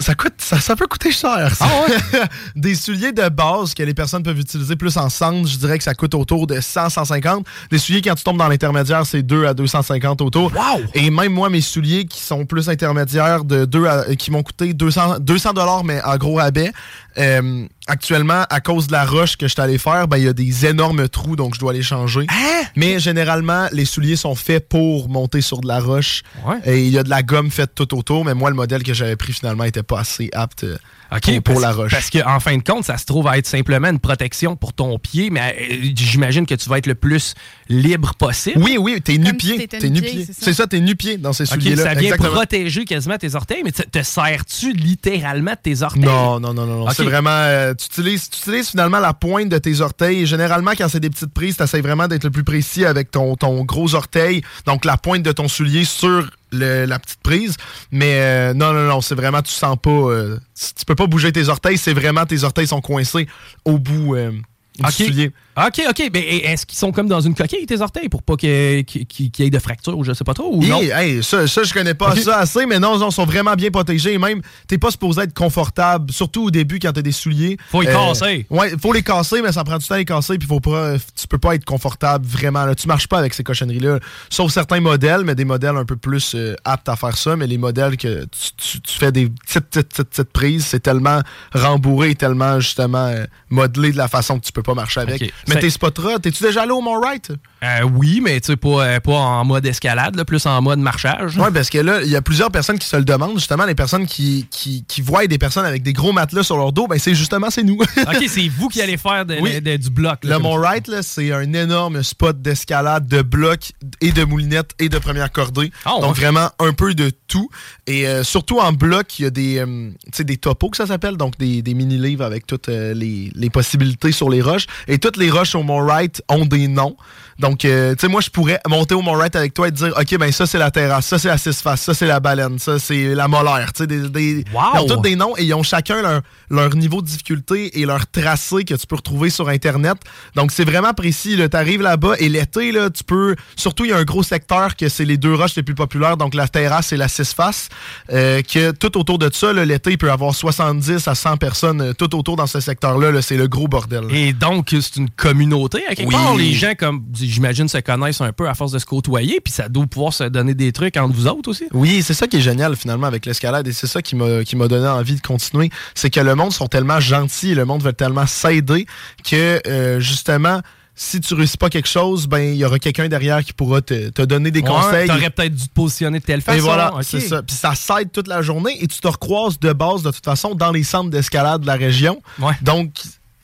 Ça 0.00 0.14
coûte, 0.14 0.34
ça, 0.38 0.60
ça 0.60 0.76
peut 0.76 0.86
coûter 0.86 1.10
cher. 1.10 1.54
ça. 1.54 1.66
Ah 1.68 2.26
Des 2.56 2.74
souliers 2.74 3.12
de 3.12 3.28
base 3.28 3.74
que 3.74 3.82
les 3.82 3.94
personnes 3.94 4.22
peuvent 4.22 4.38
utiliser 4.38 4.76
plus 4.76 4.96
en 4.96 5.08
centre, 5.08 5.48
je 5.48 5.56
dirais 5.58 5.76
que 5.78 5.84
ça 5.84 5.94
coûte 5.94 6.14
autour 6.14 6.46
de 6.46 6.60
100, 6.60 6.88
150. 6.90 7.44
Des 7.70 7.78
souliers, 7.78 8.00
quand 8.02 8.14
tu 8.14 8.22
tombes 8.22 8.38
dans 8.38 8.48
l'intermédiaire, 8.48 9.04
c'est 9.06 9.22
2 9.22 9.46
à 9.46 9.54
250 9.54 10.20
autour. 10.22 10.52
Wow! 10.54 10.82
Et 10.94 11.10
même 11.10 11.32
moi, 11.32 11.50
mes 11.50 11.60
souliers 11.60 12.04
qui 12.04 12.22
sont 12.22 12.46
plus 12.46 12.68
intermédiaires, 12.68 13.44
de 13.44 13.64
2 13.64 13.86
à- 13.86 14.14
qui 14.14 14.30
m'ont 14.30 14.42
coûté 14.42 14.72
200 14.72 15.16
200 15.20 15.52
dollars, 15.52 15.82
mais 15.84 16.00
en 16.02 16.16
gros 16.16 16.34
rabais. 16.36 16.72
Euh, 17.18 17.66
actuellement, 17.86 18.44
à 18.48 18.60
cause 18.60 18.86
de 18.86 18.92
la 18.92 19.04
roche 19.04 19.36
que 19.36 19.46
je 19.46 19.52
suis 19.52 19.60
allé 19.60 19.78
faire, 19.78 20.08
ben, 20.08 20.18
il 20.18 20.24
y 20.24 20.28
a 20.28 20.32
des 20.32 20.66
énormes 20.66 21.08
trous, 21.08 21.36
donc 21.36 21.54
je 21.54 21.60
dois 21.60 21.72
les 21.72 21.82
changer. 21.82 22.26
Hein? 22.28 22.62
Mais 22.76 23.00
généralement, 23.00 23.66
les 23.72 23.84
souliers 23.84 24.16
sont 24.16 24.34
faits 24.34 24.68
pour 24.68 25.08
monter 25.08 25.40
sur 25.40 25.60
de 25.60 25.68
la 25.68 25.80
roche. 25.80 26.22
Ouais. 26.46 26.56
Et 26.64 26.84
il 26.84 26.90
y 26.92 26.98
a 26.98 27.02
de 27.02 27.10
la 27.10 27.22
gomme 27.22 27.50
faite 27.50 27.72
tout 27.74 27.96
autour, 27.96 28.24
mais 28.24 28.34
moi, 28.34 28.50
le 28.50 28.56
modèle 28.56 28.82
que 28.82 28.94
j'avais 28.94 29.16
pris 29.16 29.32
finalement 29.32 29.64
était 29.64 29.82
pas 29.82 30.00
assez 30.00 30.30
apte 30.32 30.64
euh, 30.64 30.76
OK, 31.10 31.20
pour, 31.22 31.42
pour 31.42 31.54
parce, 31.54 31.62
la 31.62 31.72
roche. 31.72 31.92
Parce 31.92 32.10
qu'en 32.10 32.38
fin 32.40 32.56
de 32.56 32.62
compte, 32.62 32.84
ça 32.84 32.98
se 32.98 33.06
trouve 33.06 33.26
à 33.28 33.38
être 33.38 33.46
simplement 33.46 33.88
une 33.88 33.98
protection 33.98 34.56
pour 34.56 34.72
ton 34.74 34.98
pied, 34.98 35.30
mais 35.30 35.56
euh, 35.58 35.90
j'imagine 35.96 36.44
que 36.44 36.54
tu 36.54 36.68
vas 36.68 36.78
être 36.78 36.86
le 36.86 36.94
plus 36.94 37.34
libre 37.68 38.14
possible. 38.14 38.62
Oui, 38.62 38.76
oui, 38.78 39.00
t'es 39.00 39.16
nu-pied. 39.16 39.66
T'es 39.68 39.88
nu-pied, 39.88 40.24
c'est 40.26 40.32
ça? 40.32 40.40
C'est 40.44 40.52
ça, 40.54 40.66
t'es 40.66 40.80
nu-pied 40.80 41.16
dans 41.16 41.32
ces 41.32 41.46
souliers-là. 41.46 41.82
ça 41.82 41.94
vient 41.94 42.12
Exactement. 42.12 42.30
protéger 42.32 42.84
quasiment 42.84 43.16
tes 43.16 43.34
orteils, 43.34 43.62
mais 43.64 43.72
te, 43.72 43.82
te 43.82 44.02
sers-tu 44.02 44.72
littéralement 44.72 45.52
de 45.52 45.58
tes 45.62 45.82
orteils? 45.82 46.02
Non, 46.02 46.40
non, 46.40 46.52
non, 46.52 46.66
non. 46.66 46.90
C'est 46.90 47.04
vraiment. 47.04 47.30
euh, 47.30 47.74
tu, 47.74 47.86
utilises, 47.86 48.28
tu 48.28 48.38
utilises 48.40 48.68
finalement 48.70 48.98
la 49.00 49.14
pointe 49.14 49.48
de 49.48 49.58
tes 49.58 49.80
orteils. 49.80 50.20
Et 50.22 50.26
généralement, 50.26 50.72
quand 50.76 50.88
c'est 50.88 51.00
des 51.00 51.10
petites 51.10 51.32
prises, 51.32 51.56
tu 51.56 51.62
essaies 51.62 51.80
vraiment 51.80 52.08
d'être 52.08 52.24
le 52.24 52.30
plus 52.30 52.44
précis 52.44 52.84
avec 52.84 53.10
ton, 53.10 53.34
ton 53.36 53.64
gros 53.64 53.94
orteil. 53.94 54.42
Donc, 54.66 54.84
la 54.84 54.96
pointe 54.96 55.22
de 55.22 55.32
ton 55.32 55.48
soulier 55.48 55.84
sur 55.84 56.30
le- 56.52 56.84
la 56.86 56.98
petite 56.98 57.20
prise. 57.22 57.56
Mais 57.90 58.20
euh, 58.20 58.54
non, 58.54 58.72
non, 58.72 58.86
non. 58.86 59.00
C'est 59.00 59.14
vraiment, 59.14 59.42
tu 59.42 59.52
sens 59.52 59.76
pas. 59.80 59.90
euh, 59.90 60.38
tu 60.54 60.84
peux 60.86 60.94
pas 60.94 61.06
bouger 61.06 61.32
tes 61.32 61.48
orteils. 61.48 61.78
C'est 61.78 61.92
vraiment, 61.94 62.24
tes 62.26 62.44
orteils 62.44 62.66
sont 62.68 62.80
coincés 62.80 63.26
au 63.64 63.78
bout 63.78 64.14
euh, 64.14 64.30
du 64.30 64.84
soulier. 65.06 65.32
OK, 65.66 65.82
OK. 65.88 66.10
Mais 66.12 66.20
est-ce 66.38 66.64
qu'ils 66.66 66.78
sont 66.78 66.92
comme 66.92 67.08
dans 67.08 67.20
une 67.20 67.34
coquille, 67.34 67.66
tes 67.66 67.80
orteils, 67.80 68.08
pour 68.08 68.22
pas 68.22 68.36
qu'il 68.36 68.50
y 68.50 69.42
ait 69.42 69.50
de 69.50 69.58
fracture 69.58 69.96
ou 69.98 70.04
je 70.04 70.12
sais 70.12 70.24
pas 70.24 70.34
trop? 70.34 70.54
Ou 70.54 70.64
non? 70.64 70.80
Hey, 70.80 70.90
hey, 70.90 71.22
ça, 71.22 71.46
ça, 71.46 71.62
je 71.64 71.72
connais 71.72 71.94
pas 71.94 72.14
ça 72.16 72.38
assez, 72.38 72.66
mais 72.66 72.78
non, 72.78 72.96
ils 73.04 73.12
sont 73.12 73.24
vraiment 73.26 73.54
bien 73.54 73.70
protégés. 73.70 74.12
Et 74.14 74.18
même, 74.18 74.40
t'es 74.66 74.78
pas 74.78 74.90
supposé 74.90 75.22
être 75.22 75.34
confortable, 75.34 76.12
surtout 76.12 76.44
au 76.46 76.50
début 76.50 76.78
quand 76.78 76.92
t'as 76.92 77.02
des 77.02 77.12
souliers. 77.12 77.56
Euh, 77.58 77.64
Faut 77.70 77.80
les 77.82 77.88
casser. 78.08 78.46
Ouais, 78.50 78.72
faut 78.80 78.92
les 78.92 79.02
casser, 79.02 79.42
mais 79.42 79.52
ça 79.52 79.64
prend 79.64 79.78
du 79.78 79.86
temps 79.86 79.94
à 79.94 79.98
les 79.98 80.04
casser, 80.04 80.38
puis 80.38 80.46
faut 80.48 80.60
pas, 80.60 80.94
tu 81.16 81.26
peux 81.26 81.38
pas 81.38 81.54
être 81.54 81.64
confortable 81.64 82.26
vraiment. 82.26 82.64
Là. 82.64 82.74
Tu 82.74 82.86
marches 82.86 83.08
pas 83.08 83.18
avec 83.18 83.34
ces 83.34 83.42
cochonneries-là, 83.44 83.98
sauf 84.30 84.52
certains 84.52 84.80
modèles, 84.80 85.22
mais 85.24 85.34
des 85.34 85.44
modèles 85.44 85.76
un 85.76 85.84
peu 85.84 85.96
plus 85.96 86.34
euh, 86.34 86.54
aptes 86.64 86.88
à 86.88 86.96
faire 86.96 87.16
ça. 87.16 87.36
Mais 87.36 87.46
les 87.46 87.58
modèles 87.58 87.96
que 87.96 88.24
tu, 88.26 88.50
tu- 88.56 88.80
tu 88.80 88.98
fais 88.98 89.12
des 89.12 89.28
petites, 89.28 89.64
petites, 89.66 89.88
petites, 89.88 90.08
petites 90.08 90.32
prises, 90.32 90.66
c'est 90.66 90.80
tellement 90.80 91.20
rembourré, 91.52 92.14
tellement 92.14 92.60
justement 92.60 93.06
euh, 93.06 93.24
modelé 93.50 93.92
de 93.92 93.96
la 93.96 94.08
façon 94.08 94.38
que 94.38 94.44
tu 94.44 94.52
peux 94.52 94.62
pas 94.62 94.74
marcher 94.74 95.00
avec. 95.00 95.20
Mais 95.54 95.60
tes 95.60 95.70
spottras, 95.70 96.18
t'es-tu 96.18 96.42
déjà 96.42 96.62
allé 96.62 96.70
au 96.72 96.80
Mont 96.80 96.98
Wright? 97.00 97.30
Euh, 97.62 97.82
oui, 97.82 98.20
mais 98.22 98.40
tu 98.40 98.46
sais, 98.52 98.56
pas, 98.56 98.84
euh, 98.84 99.00
pas 99.00 99.12
en 99.16 99.44
mode 99.44 99.66
escalade, 99.66 100.14
là, 100.14 100.24
plus 100.24 100.46
en 100.46 100.62
mode 100.62 100.78
marchage. 100.78 101.36
Oui, 101.36 101.48
parce 101.52 101.70
que 101.70 101.78
là, 101.78 102.00
il 102.02 102.08
y 102.10 102.14
a 102.16 102.22
plusieurs 102.22 102.50
personnes 102.52 102.78
qui 102.78 102.86
se 102.86 102.96
le 102.96 103.04
demandent, 103.04 103.34
justement, 103.36 103.64
les 103.64 103.74
personnes 103.74 104.06
qui, 104.06 104.46
qui, 104.50 104.84
qui 104.86 105.00
voient 105.02 105.26
des 105.26 105.38
personnes 105.38 105.64
avec 105.66 105.82
des 105.82 105.92
gros 105.92 106.12
matelas 106.12 106.44
sur 106.44 106.56
leur 106.56 106.72
dos, 106.72 106.86
ben 106.86 106.98
c'est 106.98 107.14
justement, 107.16 107.50
c'est 107.50 107.64
nous. 107.64 107.74
OK, 107.96 108.24
c'est 108.28 108.48
vous 108.48 108.68
qui 108.68 108.80
allez 108.80 108.96
faire 108.96 109.26
de- 109.26 109.38
Oui. 109.40 109.60
de- 109.60 109.76
du 109.76 109.90
bloc. 109.90 110.22
là, 110.24 110.30
Le 110.30 110.34
comme 110.34 110.42
Mont 110.44 110.54
ça. 110.62 110.68
Wright, 110.68 110.88
là, 110.88 111.02
c'est 111.02 111.32
un 111.32 111.52
énorme 111.52 112.02
spot 112.04 112.40
d'escalade, 112.40 113.06
de 113.08 113.22
blocs 113.22 113.72
et 114.00 114.12
de 114.12 114.22
moulinettes 114.24 114.70
et 114.78 114.88
de 114.88 114.98
première 114.98 115.32
cordée. 115.32 115.72
Ah, 115.84 115.96
ouais. 115.96 116.00
Donc 116.02 116.14
vraiment 116.16 116.50
un 116.60 116.72
peu 116.72 116.94
de 116.94 117.10
tout. 117.26 117.48
Et 117.86 118.06
euh, 118.06 118.22
surtout 118.22 118.58
en 118.60 118.72
bloc, 118.72 119.18
il 119.18 119.22
y 119.22 119.26
a 119.26 119.30
des, 119.30 119.58
euh, 119.58 119.90
des 120.20 120.36
topos 120.36 120.70
que 120.70 120.76
ça 120.76 120.86
s'appelle, 120.86 121.16
donc 121.16 121.36
des, 121.38 121.62
des 121.62 121.74
mini-livres 121.74 122.24
avec 122.24 122.46
toutes 122.46 122.68
euh, 122.68 122.94
les, 122.94 123.32
les 123.34 123.50
possibilités 123.50 124.12
sur 124.12 124.30
les 124.30 124.42
roches. 124.42 124.66
Et 124.86 124.98
toutes 124.98 125.16
les 125.16 125.30
roches 125.30 125.37
au 125.54 125.62
Mont 125.62 125.82
Wright 125.84 126.22
ont 126.28 126.44
des 126.44 126.68
noms. 126.68 126.96
Donc, 127.38 127.64
euh, 127.64 127.94
tu 127.94 128.00
sais, 128.00 128.08
moi, 128.08 128.20
je 128.20 128.30
pourrais 128.30 128.58
monter 128.68 128.96
au 128.96 129.00
Mont 129.00 129.14
Wright 129.14 129.36
avec 129.36 129.54
toi 129.54 129.68
et 129.68 129.70
te 129.70 129.76
dire, 129.76 129.94
OK, 129.96 130.18
ben 130.18 130.32
ça, 130.32 130.44
c'est 130.44 130.58
la 130.58 130.72
terrasse, 130.72 131.06
ça, 131.06 131.20
c'est 131.20 131.28
la 131.28 131.38
six 131.38 131.60
faces, 131.62 131.82
ça, 131.82 131.94
c'est 131.94 132.06
la 132.06 132.18
baleine, 132.18 132.58
ça, 132.58 132.80
c'est 132.80 133.14
la 133.14 133.28
molaire. 133.28 133.72
Tu 133.72 133.82
sais, 133.82 133.86
des, 133.86 134.08
des- 134.08 134.44
Wow! 134.52 134.62
ils 134.74 134.78
ont 134.80 134.86
tous 134.96 135.00
des 135.02 135.14
noms 135.14 135.36
et 135.36 135.44
ils 135.44 135.54
ont 135.54 135.62
chacun 135.62 136.02
leur, 136.02 136.22
leur 136.50 136.74
niveau 136.74 137.00
de 137.00 137.06
difficulté 137.06 137.78
et 137.80 137.86
leur 137.86 138.08
tracé 138.08 138.64
que 138.64 138.74
tu 138.74 138.86
peux 138.88 138.96
retrouver 138.96 139.30
sur 139.30 139.48
Internet. 139.48 139.98
Donc, 140.34 140.50
c'est 140.50 140.64
vraiment 140.64 140.92
précis. 140.94 141.38
Tu 141.48 141.56
arrives 141.56 141.80
là-bas 141.80 142.14
et 142.18 142.28
l'été, 142.28 142.72
là, 142.72 142.90
tu 142.90 143.04
peux... 143.04 143.36
Surtout, 143.54 143.84
il 143.84 143.90
y 143.90 143.94
a 143.94 143.98
un 143.98 144.04
gros 144.04 144.24
secteur 144.24 144.74
que 144.74 144.88
c'est 144.88 145.04
les 145.04 145.16
deux 145.16 145.34
roches 145.36 145.54
les 145.54 145.62
plus 145.62 145.76
populaires, 145.76 146.16
donc 146.16 146.34
la 146.34 146.48
terrasse 146.48 146.92
et 146.92 146.96
la 146.96 147.06
six 147.06 147.32
faces, 147.34 147.68
euh, 148.12 148.42
que 148.42 148.72
tout 148.72 148.98
autour 148.98 149.18
de 149.20 149.30
ça, 149.32 149.52
l'été, 149.52 149.92
il 149.92 149.98
peut 149.98 150.08
y 150.08 150.10
avoir 150.10 150.34
70 150.34 151.06
à 151.06 151.14
100 151.14 151.36
personnes 151.36 151.80
euh, 151.82 151.92
tout 151.92 152.16
autour 152.16 152.34
dans 152.34 152.48
ce 152.48 152.58
secteur-là. 152.58 153.12
là, 153.12 153.22
c'est 153.22 153.36
le 153.36 153.46
gros 153.46 153.68
bordel. 153.68 154.06
Et 154.10 154.32
donc, 154.32 154.70
c'est 154.80 154.96
une 154.96 155.08
communauté. 155.32 155.84
À 155.86 155.94
quelque 155.94 156.08
Oui. 156.08 156.14
part, 156.14 156.34
les 156.36 156.52
gens, 156.52 156.72
comme 156.78 157.04
j'imagine, 157.14 157.68
se 157.68 157.78
connaissent 157.78 158.20
un 158.20 158.32
peu 158.32 158.48
à 158.48 158.54
force 158.54 158.72
de 158.72 158.78
se 158.78 158.86
côtoyer, 158.86 159.40
puis 159.40 159.52
ça 159.52 159.68
doit 159.68 159.86
pouvoir 159.86 160.12
se 160.12 160.24
donner 160.24 160.54
des 160.54 160.72
trucs 160.72 160.96
entre 160.96 161.14
vous 161.14 161.26
autres 161.26 161.50
aussi. 161.50 161.64
Oui, 161.72 162.02
c'est 162.02 162.14
ça 162.14 162.26
qui 162.26 162.36
est 162.38 162.40
génial 162.40 162.76
finalement 162.76 163.06
avec 163.06 163.26
l'escalade 163.26 163.66
et 163.68 163.72
c'est 163.72 163.86
ça 163.86 164.02
qui 164.02 164.16
m'a 164.16 164.44
qui 164.44 164.56
m'a 164.56 164.68
donné 164.68 164.86
envie 164.88 165.14
de 165.14 165.20
continuer. 165.20 165.70
C'est 165.94 166.10
que 166.10 166.20
le 166.20 166.34
monde 166.34 166.52
sont 166.52 166.66
tellement 166.66 167.00
gentils 167.00 167.52
et 167.52 167.54
le 167.54 167.64
monde 167.64 167.82
veut 167.82 167.92
tellement 167.92 168.26
s'aider 168.26 168.86
que 169.28 169.60
euh, 169.66 170.00
justement 170.00 170.60
si 171.00 171.20
tu 171.20 171.32
réussis 171.34 171.56
pas 171.56 171.70
quelque 171.70 171.88
chose, 171.88 172.26
ben 172.26 172.40
il 172.40 172.56
y 172.56 172.64
aura 172.64 172.80
quelqu'un 172.80 173.06
derrière 173.08 173.44
qui 173.44 173.52
pourra 173.52 173.80
te, 173.80 174.08
te 174.08 174.22
donner 174.22 174.50
des 174.50 174.62
Ouais, 174.62 174.66
conseils. 174.66 175.06
T'aurais 175.06 175.30
peut-être 175.30 175.54
dû 175.54 175.68
te 175.68 175.72
positionner 175.72 176.18
de 176.18 176.24
telle 176.24 176.40
façon. 176.42 176.58
Et 176.58 176.60
voilà, 176.60 176.92
c'est 177.02 177.20
ça. 177.20 177.40
Puis 177.40 177.54
ça 177.54 177.76
s'aide 177.76 178.10
toute 178.10 178.26
la 178.26 178.42
journée 178.42 178.76
et 178.82 178.88
tu 178.88 178.98
te 178.98 179.06
recroises 179.06 179.60
de 179.60 179.72
base 179.72 180.02
de 180.02 180.10
toute 180.10 180.24
façon 180.24 180.56
dans 180.56 180.72
les 180.72 180.82
centres 180.82 181.10
d'escalade 181.10 181.60
de 181.60 181.66
la 181.68 181.76
région. 181.76 182.20
Ouais. 182.40 182.54
Donc 182.62 182.90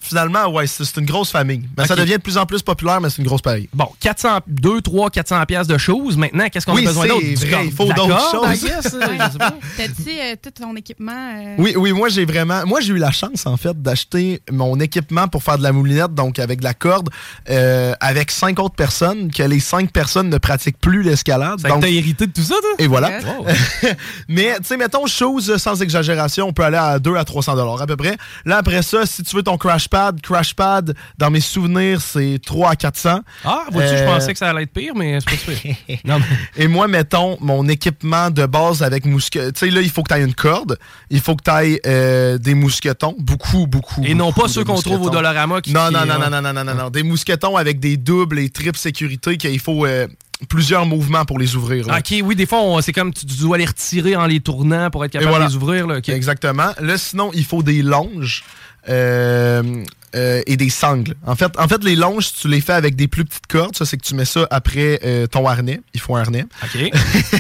finalement, 0.04 0.46
ouais, 0.52 0.66
c'est 0.66 0.96
une 0.99 1.06
grosse 1.06 1.30
famille. 1.30 1.62
Mais 1.76 1.87
ça 1.87 1.96
devient 1.96 2.12
de 2.14 2.18
plus 2.23 2.37
en 2.38 2.46
plus 2.46 2.62
populaire, 2.62 3.00
mais 3.00 3.11
c'est 3.11 3.18
une 3.23 3.26
grosse 3.28 3.42
famille. 3.42 3.68
Bon, 3.73 3.88
400, 4.00 4.40
2, 4.46 4.80
3, 4.80 5.11
400 5.11 5.44
pièces 5.46 5.66
de 5.66 5.78
choses. 5.78 6.16
Maintenant, 6.16 6.49
qu'est-ce 6.49 6.66
qu'on 6.66 6.75
Oui, 6.75 6.84
a 6.84 6.88
besoin 6.88 7.06
d'autre? 7.06 7.25
Il 7.25 7.73
faut 7.73 7.92
d'autres 7.92 8.30
choses. 8.30 8.54
sais 8.58 9.38
pas. 9.38 9.54
T'as-tu 9.76 10.11
euh, 10.11 10.34
tout 10.42 10.50
ton 10.50 10.75
équipement? 10.76 11.12
euh, 11.37 11.54
Oui, 11.58 11.75
oui, 11.76 11.92
moi 11.92 12.08
j'ai 12.08 12.25
vraiment. 12.25 12.64
Moi 12.66 12.80
j'ai 12.80 12.92
eu 12.92 12.99
la 12.99 13.11
chance 13.11 13.46
en 13.46 13.56
fait 13.56 13.80
d'acheter 13.80 14.40
mon 14.50 14.78
équipement 14.80 15.28
pour 15.28 15.42
faire 15.42 15.58
de 15.58 15.62
la 15.62 15.73
moulinette, 15.73 16.14
donc 16.14 16.38
avec 16.38 16.61
de 16.61 16.64
la 16.64 16.75
corde, 16.75 17.11
euh, 17.50 17.94
avec 18.00 18.30
cinq 18.30 18.58
autres 18.58 18.75
personnes, 18.75 19.30
que 19.30 19.42
les 19.42 19.61
cinq 19.61 19.90
personnes 19.92 20.28
ne 20.28 20.38
pratiquent 20.38 20.78
plus 20.78 21.02
l'escalade. 21.02 21.61
Donc, 21.62 21.80
t'as 21.80 21.88
hérité 21.88 22.26
de 22.26 22.32
tout 22.32 22.42
ça, 22.42 22.54
toi? 22.61 22.70
et 22.78 22.87
voilà. 22.87 23.18
Wow. 23.38 23.46
Mais, 24.28 24.54
tu 24.58 24.64
sais, 24.64 24.76
mettons, 24.76 25.06
chose 25.06 25.56
sans 25.56 25.80
exagération, 25.82 26.49
on 26.49 26.52
peut 26.52 26.64
aller 26.64 26.76
à 26.76 26.99
2 26.99 27.16
à 27.16 27.25
300 27.25 27.54
dollars 27.56 27.80
à 27.82 27.87
peu 27.87 27.96
près. 27.96 28.16
Là, 28.44 28.58
après 28.58 28.82
ça, 28.82 29.06
si 29.06 29.23
tu 29.23 29.37
veux 29.37 29.42
ton 29.42 29.56
crash 29.56 29.88
pad, 29.94 30.20
crash 30.20 30.54
pad, 30.54 30.94
dans 31.18 31.30
mes 31.30 31.40
souvenirs, 31.40 32.00
c'est 32.00 32.40
3 32.44 32.70
à 32.70 32.76
400. 32.76 33.20
Ah, 33.44 33.64
vois-tu, 33.70 33.88
je 33.96 34.02
Euh, 34.02 34.06
pensais 34.06 34.32
que 34.32 34.38
ça 34.38 34.50
allait 34.50 34.64
être 34.64 34.72
pire, 34.72 34.92
mais 34.96 35.18
c'est 35.20 35.30
pas 35.30 35.36
super. 35.54 35.76
non, 36.04 36.18
mais- 36.18 36.62
Et 36.64 36.66
moi, 36.68 36.88
mettons, 36.88 37.36
mon 37.40 37.68
équipement 37.68 38.30
de 38.30 38.44
base 38.46 38.82
avec 38.82 39.04
mousqueton. 39.06 39.52
Tu 39.52 39.58
sais, 39.66 39.70
là, 39.70 39.80
il 39.80 39.90
faut 39.90 40.02
que 40.02 40.12
tu 40.12 40.18
aies 40.20 40.24
une 40.24 40.34
corde. 40.34 40.78
Il 41.10 41.20
faut 41.20 41.36
que 41.36 41.44
tu 41.44 41.50
ailles 41.50 42.38
des 42.40 42.54
mousquetons. 42.54 43.14
Beaucoup, 43.18 43.66
beaucoup. 43.68 44.02
Et 44.04 44.14
non 44.14 44.26
beaucoup 44.30 44.42
pas 44.42 44.48
ceux 44.48 44.64
qu'on 44.64 44.74
trouve 44.80 44.94
au 44.94 44.98
mousquetons. 44.98 45.14
Dollarama 45.14 45.60
qui- 45.60 45.72
Non, 45.72 45.86
qui- 45.88 45.94
non, 45.94 46.06
non, 46.06 46.18
non, 46.18 46.30
non, 46.30 46.42
non, 46.42 46.52
non, 46.52 46.64
non, 46.64 46.74
non. 46.74 46.90
Des 46.90 47.02
mousquetons 47.04 47.56
avec 47.56 47.78
des 47.78 47.96
doubles 47.96 48.38
et 48.40 48.48
triples 48.50 48.78
sécurité 48.78 49.36
qu'il 49.36 49.60
faut 49.60 49.86
euh, 49.86 50.08
plusieurs 50.48 50.86
mouvements 50.86 51.24
pour 51.24 51.38
les 51.38 51.54
ouvrir. 51.54 51.86
là. 51.86 51.98
Ok, 51.98 52.14
oui, 52.24 52.34
des 52.34 52.46
fois, 52.46 52.60
c'est 52.82 52.92
comme 52.92 53.12
tu, 53.14 53.24
tu 53.26 53.36
dois 53.36 53.58
les 53.58 53.64
retirer 53.66 54.16
en 54.16 54.26
les 54.26 54.40
tournant 54.40 54.90
pour 54.90 55.04
être 55.04 55.12
capable 55.12 55.30
voilà. 55.30 55.44
de 55.46 55.50
les 55.50 55.56
ouvrir. 55.56 55.86
Là. 55.86 55.98
Exactement. 56.08 56.70
Là, 56.80 56.98
sinon, 56.98 57.30
il 57.34 57.44
faut 57.44 57.62
des 57.62 57.82
longes 57.82 58.42
euh, 58.88 59.84
euh, 60.14 60.42
et 60.46 60.56
des 60.56 60.68
sangles. 60.68 61.14
En 61.26 61.34
fait, 61.34 61.58
en 61.58 61.66
fait, 61.66 61.82
les 61.82 61.96
longes, 61.96 62.32
tu 62.34 62.46
les 62.46 62.60
fais 62.60 62.74
avec 62.74 62.94
des 62.94 63.08
plus 63.08 63.24
petites 63.24 63.46
cordes. 63.46 63.76
Ça, 63.76 63.84
c'est 63.84 63.96
que 63.96 64.04
tu 64.04 64.14
mets 64.14 64.24
ça 64.24 64.46
après 64.50 65.00
euh, 65.04 65.26
ton 65.26 65.46
harnais. 65.46 65.80
Il 65.92 66.00
faut 66.00 66.14
un 66.14 66.20
harnais. 66.20 66.46
OK. 66.62 66.90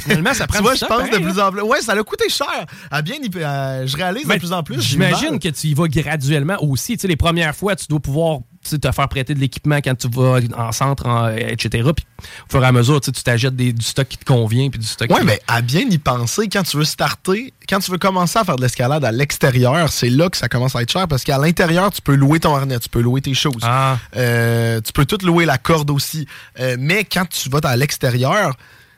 Finalement, 0.02 0.34
ça 0.34 0.46
prend 0.48 0.58
tu 0.58 0.64
vois, 0.64 0.72
du 0.72 0.80
je 0.80 0.84
temps, 0.86 0.98
pense 0.98 1.10
de 1.10 1.18
plus 1.18 1.38
hein? 1.38 1.48
en 1.48 1.52
plus. 1.52 1.62
Ouais, 1.62 1.80
ça 1.80 1.92
a 1.92 2.02
coûté 2.02 2.28
cher. 2.28 2.66
À 2.90 3.02
bien, 3.02 3.16
je 3.22 3.96
réalise 3.96 4.26
de 4.26 4.38
plus 4.38 4.52
en 4.52 4.62
plus. 4.62 4.80
J'imagine 4.80 5.38
que 5.38 5.48
tu 5.48 5.68
y 5.68 5.74
vas 5.74 5.86
graduellement 5.86 6.56
aussi. 6.62 6.96
Tu 6.96 7.02
sais, 7.02 7.08
les 7.08 7.16
premières 7.16 7.54
fois, 7.54 7.76
tu 7.76 7.86
dois 7.88 8.00
pouvoir 8.00 8.40
te 8.64 8.92
faire 8.92 9.08
prêter 9.08 9.34
de 9.34 9.40
l'équipement 9.40 9.76
quand 9.76 9.94
tu 9.94 10.08
vas 10.08 10.40
en 10.56 10.72
centre, 10.72 11.06
en- 11.06 11.28
etc. 11.34 11.90
Puis, 11.94 12.06
au 12.48 12.50
fur 12.50 12.62
et 12.62 12.66
à 12.66 12.72
mesure, 12.72 13.00
tu 13.00 13.12
t'achètes 13.12 13.54
du 13.56 13.74
stock 13.80 14.08
qui 14.08 14.18
te 14.18 14.24
convient. 14.24 14.70
Puis 14.70 14.78
du 14.80 14.86
stock 14.86 15.08
qui- 15.08 15.24
mais 15.24 15.40
à 15.46 15.60
bien 15.60 15.82
y 15.82 15.98
penser, 15.98 16.48
quand 16.48 16.62
tu 16.62 16.76
veux 16.76 16.84
starter, 16.84 17.52
quand 17.68 17.78
tu 17.80 17.90
veux 17.90 17.98
commencer 17.98 18.38
à 18.38 18.44
faire 18.44 18.56
de 18.56 18.62
l'escalade 18.62 19.04
à 19.04 19.12
l'extérieur, 19.12 19.90
c'est 19.90 20.10
là 20.10 20.28
que 20.28 20.36
ça 20.36 20.48
commence 20.48 20.74
à 20.76 20.82
être 20.82 20.90
cher 20.92 21.06
parce 21.08 21.24
qu'à 21.24 21.38
l'intérieur, 21.38 21.90
tu 21.90 22.00
peux 22.02 22.14
louer 22.14 22.40
ton 22.40 22.54
harnais, 22.54 22.78
tu 22.78 22.88
peux 22.88 23.00
louer 23.00 23.20
tes 23.20 23.34
choses. 23.34 23.62
Ah. 23.62 23.98
Euh, 24.16 24.80
tu 24.80 24.92
peux 24.92 25.04
tout 25.04 25.18
louer 25.24 25.44
la 25.44 25.58
corde 25.58 25.90
aussi. 25.90 26.26
Euh, 26.60 26.76
mais 26.78 27.04
quand 27.04 27.26
tu 27.28 27.48
vas 27.48 27.60
à 27.64 27.76
l'extérieur, 27.76 28.54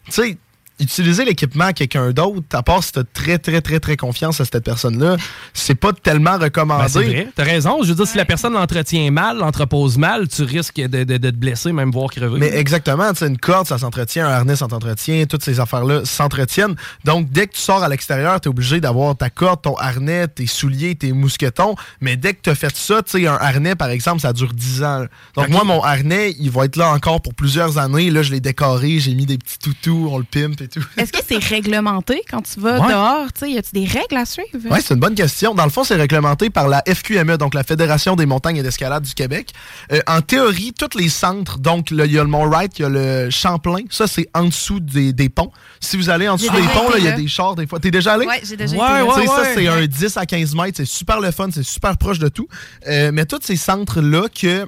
tu 0.07 0.13
sais, 0.13 0.39
utiliser 0.79 1.25
l'équipement 1.25 1.65
à 1.67 1.73
quelqu'un 1.73 2.11
d'autre, 2.11 2.43
à 2.53 2.63
part 2.63 2.85
si 2.85 2.93
tu 2.93 2.99
as 2.99 3.05
très, 3.05 3.39
très, 3.39 3.61
très, 3.61 3.81
très 3.81 3.97
confiance 3.97 4.41
à 4.41 4.45
cette 4.45 4.63
personne-là, 4.63 5.17
c'est 5.55 5.75
pas 5.75 5.93
tellement 5.93 6.39
recommandé. 6.39 6.83
Ben, 6.83 6.89
c'est 6.89 7.05
vrai, 7.09 7.29
t'as 7.35 7.45
raison. 7.45 7.83
Je 7.83 7.89
veux 7.89 7.95
dire, 7.95 8.07
si 8.07 8.17
la 8.17 8.25
personne 8.27 8.53
l'entretient 8.53 9.11
mal, 9.11 9.39
l'entrepose 9.39 9.97
mal, 9.97 10.29
tu 10.29 10.43
risques 10.43 10.77
de, 10.81 11.05
de- 11.05 11.17
de 11.17 11.31
te 11.31 11.37
blesser, 11.37 11.73
même 11.73 11.91
voire 11.91 12.11
crever. 12.11 12.39
Mais 12.39 12.55
exactement, 12.57 13.11
tu 13.13 13.21
sais, 13.21 13.27
une 13.29 13.39
corde, 13.39 13.67
ça 13.67 13.79
s'entretient, 13.79 14.27
un 14.27 14.31
harnais, 14.31 14.57
ça 14.57 14.67
s'entretient, 14.69 15.25
toutes 15.27 15.43
ces 15.45 15.61
affaires-là 15.61 16.05
s'entretiennent. 16.05 16.77
Donc, 17.05 17.31
dès 17.31 17.47
que 17.47 17.55
tu 17.55 17.61
sors 17.61 17.83
à 17.83 17.89
l'extérieur, 17.89 18.41
tu 18.41 18.49
es 18.49 18.51
obligé 18.51 18.81
d'avoir 18.81 19.17
ta 19.17 19.31
corde, 19.31 19.63
ton 19.63 19.77
harnais, 19.77 20.29
tes 20.29 20.47
souliers, 20.47 20.95
tes 20.95 21.13
mousquetons. 21.13 21.75
Mais 22.01 22.17
dès 22.17 22.35
que 22.35 22.41
tu 22.43 22.51
as 22.51 22.55
fait 22.55 22.77
ça, 22.77 23.03
tu 23.03 23.21
sais, 23.23 23.27
un 23.27 23.35
harnais, 23.41 23.75
par 23.77 23.89
exemple, 23.89 24.21
ça 24.21 24.33
dure 24.33 24.53
10 24.53 24.83
ans. 24.83 25.05
Donc, 25.35 25.49
moi, 25.49 25.65
mon 25.65 25.83
harnais, 25.83 26.35
il 26.39 26.51
va 26.51 26.67
être 26.67 26.77
là 26.77 26.91
encore 26.91 27.21
pour 27.23 27.35
plusieurs 27.35 27.79
années. 27.79 28.11
Là, 28.11 28.23
je 28.23 28.31
l'ai 28.31 28.41
décoré, 28.41 28.99
j'ai 28.99 29.15
mis 29.15 29.27
des 29.27 29.39
petits 29.39 29.59
toutous, 29.59 30.09
on 30.11 30.19
le 30.19 30.25
pimpe 30.25 30.61
tout. 30.69 30.83
Est-ce 30.97 31.13
que 31.13 31.19
c'est 31.27 31.39
réglementé 31.43 32.23
quand 32.31 32.43
tu 32.43 32.61
vas 32.61 32.81
Ouais. 32.81 32.89
dehors? 32.89 33.33
Tu 33.33 33.41
sais, 33.47 33.51
y 33.53 33.59
a-tu 33.59 33.71
des 33.73 33.85
règles 33.87 34.17
à 34.17 34.25
suivre? 34.25 34.49
Oui, 34.71 34.79
c'est 34.85 34.95
une 34.95 35.01
bonne 35.01 35.15
question. 35.15 35.55
Dans 35.55 35.65
le 35.65 35.71
fond, 35.71 35.85
c'est 35.85 35.97
réglementé 35.97 36.51
par 36.51 36.69
la 36.69 36.83
FQME, 36.87 37.37
donc 37.37 37.55
la 37.55 37.65
Fédération 37.65 38.17
des 38.17 38.27
montagnes 38.27 38.57
et 38.57 38.63
d'escalade 38.63 39.03
du 39.03 39.15
Québec. 39.15 39.51
Euh, 39.93 40.01
en 40.07 40.21
théorie, 40.21 40.73
tous 40.79 40.99
les 40.99 41.09
centres, 41.09 41.59
donc 41.59 41.91
là, 41.91 42.07
il 42.07 42.13
y 42.13 42.19
a 42.19 42.23
le 42.23 42.29
Mont-Wright, 42.29 42.79
il 42.79 42.83
y 42.83 42.85
a 42.85 42.89
le 42.89 43.31
Champlain, 43.31 43.85
ça 43.91 44.07
c'est 44.07 44.29
en 44.35 44.45
dessous 44.45 44.81
des, 44.81 45.13
des 45.13 45.29
ponts. 45.29 45.51
Si 45.81 45.97
vous 45.97 46.11
allez 46.11 46.29
en 46.29 46.37
dessous 46.37 46.51
des 46.53 46.63
ponts, 46.63 46.91
il 46.99 47.05
y 47.05 47.09
a 47.09 47.13
des 47.13 47.29
chars 47.29 47.55
des 47.55 47.67
fois. 47.67 47.79
T'es 47.81 47.91
déjà 47.91 48.15
allé? 48.15 48.27
Ouais, 48.27 48.41
j'ai 48.45 48.57
déjà 48.57 48.77
Ouais, 48.77 49.01
été 49.03 49.21
ouais, 49.21 49.27
ça, 49.27 49.43
ouais. 49.43 49.53
c'est 49.55 49.67
un 49.69 49.87
10 49.87 50.17
à 50.17 50.27
15 50.27 50.55
mètres. 50.55 50.75
C'est 50.79 50.85
super 50.85 51.21
le 51.21 51.31
fun. 51.31 51.49
C'est 51.53 51.63
super 51.63 51.97
proche 51.97 52.19
de 52.19 52.29
tout. 52.29 52.49
Euh, 52.89 53.11
mais 53.13 53.25
tous 53.27 53.41
ces 53.43 53.57
centres-là 53.57 54.25
que 54.29 54.67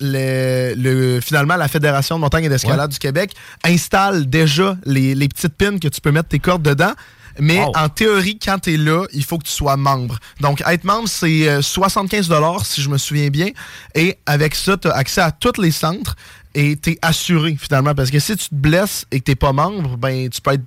le, 0.00 0.74
le- 0.76 1.20
finalement 1.20 1.56
la 1.56 1.68
Fédération 1.68 2.16
de 2.16 2.20
montagne 2.20 2.44
et 2.44 2.48
d'escalade 2.48 2.90
du 2.90 2.98
Québec 2.98 3.32
installe 3.64 4.28
déjà 4.28 4.76
les, 4.84 5.14
les 5.14 5.28
petites 5.28 5.54
pins 5.54 5.78
que 5.78 5.88
tu 5.88 6.00
peux 6.00 6.12
mettre 6.12 6.28
tes 6.28 6.38
cordes 6.38 6.62
dedans. 6.62 6.92
Mais 7.40 7.60
Wow. 7.60 7.72
en 7.76 7.88
théorie, 7.88 8.36
quand 8.44 8.58
tu 8.58 8.74
es 8.74 8.76
là, 8.76 9.04
il 9.12 9.24
faut 9.24 9.38
que 9.38 9.44
tu 9.44 9.52
sois 9.52 9.76
membre. 9.76 10.18
Donc, 10.40 10.60
être 10.66 10.82
membre, 10.82 11.08
c'est 11.08 11.48
euh, 11.48 11.62
75 11.62 12.28
si 12.64 12.82
je 12.82 12.88
me 12.88 12.98
souviens 12.98 13.28
bien. 13.28 13.50
Et 13.94 14.18
avec 14.26 14.56
ça, 14.56 14.76
tu 14.76 14.88
as 14.88 14.94
accès 14.94 15.20
à 15.20 15.30
tous 15.30 15.60
les 15.60 15.70
centres 15.70 16.16
et 16.56 16.76
tu 16.76 16.90
es 16.90 16.98
assuré 17.00 17.56
finalement. 17.60 17.94
Parce 17.94 18.10
que 18.10 18.18
si 18.18 18.36
tu 18.36 18.48
te 18.48 18.54
blesses 18.56 19.06
et 19.12 19.20
que 19.20 19.30
tu 19.30 19.36
pas 19.36 19.52
membre, 19.52 19.96
ben 19.96 20.28
tu 20.28 20.40
peux 20.40 20.54
être 20.54 20.62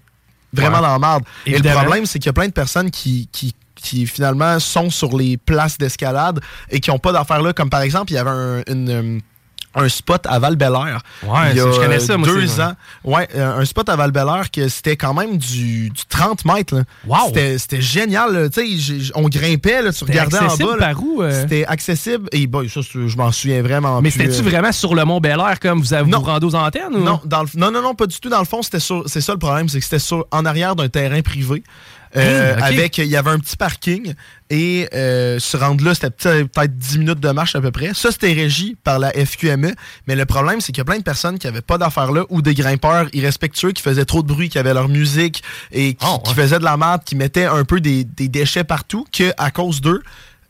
vraiment 0.54 0.78
Ouais. 0.78 0.84
dans 0.84 0.94
la 0.94 1.00
merde. 1.00 1.24
Et 1.46 1.58
le 1.60 1.70
problème, 1.72 2.06
c'est 2.06 2.20
qu'il 2.20 2.28
y 2.28 2.30
a 2.30 2.34
plein 2.34 2.48
de 2.48 2.54
personnes 2.54 2.90
qui, 2.90 3.28
qui, 3.34 3.54
qui, 3.82 4.06
finalement 4.08 4.60
sont 4.60 4.90
sur 4.90 5.18
les 5.18 5.38
places 5.38 5.78
d'escalade 5.78 6.40
et 6.70 6.80
qui 6.80 6.90
n'ont 6.90 7.00
pas 7.00 7.12
d'affaires 7.12 7.42
là. 7.42 7.54
Comme 7.54 7.70
par 7.70 7.82
exemple, 7.82 8.12
il 8.12 8.16
y 8.16 8.18
avait 8.18 8.30
un, 8.30 8.64
une, 8.68 8.90
euh, 8.90 9.20
un 9.76 9.88
spot 9.90 10.26
à 10.26 10.40
val 10.40 10.58
Ouais, 11.24 11.52
il 11.52 11.58
y 11.58 11.60
a 11.60 11.72
je 11.72 11.80
connais 11.80 12.00
ça, 12.00 12.18
moi, 12.18 12.28
deux 12.28 12.60
ans. 12.60 12.74
Ouais, 13.04 13.28
euh, 13.36 13.60
un 13.60 13.66
spot 13.66 13.88
à 13.90 13.96
val 13.96 14.12
que 14.52 14.68
c'était 14.68 14.98
quand 14.98 15.14
même 15.14 15.38
du, 15.38 15.90
du 15.90 16.02
30 16.10 16.46
mètres. 16.46 16.84
Wow! 17.08 17.34
C'était 17.34 17.82
génial. 17.82 18.50
sais, 18.52 19.12
on 19.16 19.30
grimpait, 19.30 19.82
là, 19.82 19.94
tu 19.94 20.04
regardais 20.04 20.40
en 20.40 20.56
bas. 20.58 20.76
par 20.78 21.02
où, 21.02 21.22
euh? 21.22 21.42
C'était 21.42 21.66
accessible. 21.66 22.28
Et 22.34 22.48
bon, 22.48 22.68
ça, 22.68 22.82
je 22.82 23.16
m'en 23.18 23.32
souviens 23.32 23.62
vraiment 23.62 24.02
Mais 24.02 24.10
c'était-tu 24.10 24.42
euh, 24.42 24.50
vraiment 24.50 24.72
sur 24.72 24.94
le 24.94 25.06
Mont 25.06 25.20
Bel 25.22 25.40
Air 25.40 25.60
comme 25.60 25.80
vous, 25.80 25.94
avez- 25.94 26.10
Non. 26.10 26.20
vous 26.20 26.26
rendez 26.26 26.46
aux 26.48 26.56
antennes? 26.56 26.94
Ou? 26.96 27.00
Non, 27.04 27.22
dans 27.26 27.44
le- 27.44 27.50
non, 27.56 27.72
non, 27.72 27.82
non, 27.82 27.96
pas 27.96 28.08
du 28.08 28.20
tout. 28.20 28.30
Dans 28.30 28.40
le 28.40 28.46
fond, 28.46 28.62
c'était 28.62 28.80
sur. 28.80 29.04
C'est 29.08 29.22
ça 29.22 29.32
le 29.34 29.40
problème, 29.40 29.70
c'est 29.70 29.80
que 29.80 29.86
c'était 29.86 30.00
sur 30.00 30.26
en 30.32 30.46
arrière 30.46 30.76
d'un 30.76 30.90
terrain 30.90 31.22
privé. 31.22 31.64
Euh. 32.18 32.56
Avec, 32.62 32.98
il 32.98 33.06
y 33.06 33.16
avait 33.16 33.30
un 33.30 33.40
petit 33.40 33.56
parking 33.56 34.14
et 34.50 34.90
euh, 34.94 35.40
se 35.40 35.56
rendre 35.56 35.84
là, 35.86 35.94
c'était 35.96 36.10
peut- 36.10 36.46
peut-être 36.48 36.78
10 36.78 36.98
minutes 37.00 37.20
de 37.22 37.30
marche 37.30 37.56
à 37.56 37.62
peu 37.62 37.72
près. 37.72 37.92
Ça, 37.94 38.12
c'était 38.12 38.34
régi 38.34 38.76
par 38.84 39.00
la 39.00 39.12
FQME. 39.12 39.72
Mais 40.08 40.16
le 40.16 40.26
problème, 40.26 40.60
c'est 40.60 40.74
qu'il 40.74 40.80
y 40.80 40.82
a 40.82 40.86
plein 40.86 40.98
de 40.98 41.04
personnes 41.04 41.40
qui 41.40 41.48
n'avaient 41.48 41.62
pas 41.62 41.78
d'affaires 41.78 42.12
là 42.12 42.24
ou 42.30 42.42
des 42.42 42.54
grimpeurs 42.54 43.08
irrespectueux 43.14 43.72
qui 43.72 43.82
faisaient 43.82 44.04
trop 44.06 44.22
de 44.24 44.28
bruit, 44.28 44.50
qui 44.50 44.60
avaient 44.60 44.74
leur 44.74 44.90
musique 44.90 45.42
et 45.72 45.94
qui, 45.94 46.06
Oh, 46.06 46.16
ouais. 46.16 46.20
qui 46.26 46.34
faisaient 46.34 46.60
de 46.60 46.66
la 46.66 46.76
merde, 46.76 47.02
qui 47.06 47.16
mettaient 47.16 47.46
un 47.46 47.64
peu 47.64 47.80
des, 47.80 48.04
des 48.04 48.28
déchets 48.28 48.64
partout, 48.66 49.06
que 49.12 49.32
à 49.38 49.52
cause 49.52 49.80
d'eux, 49.80 50.02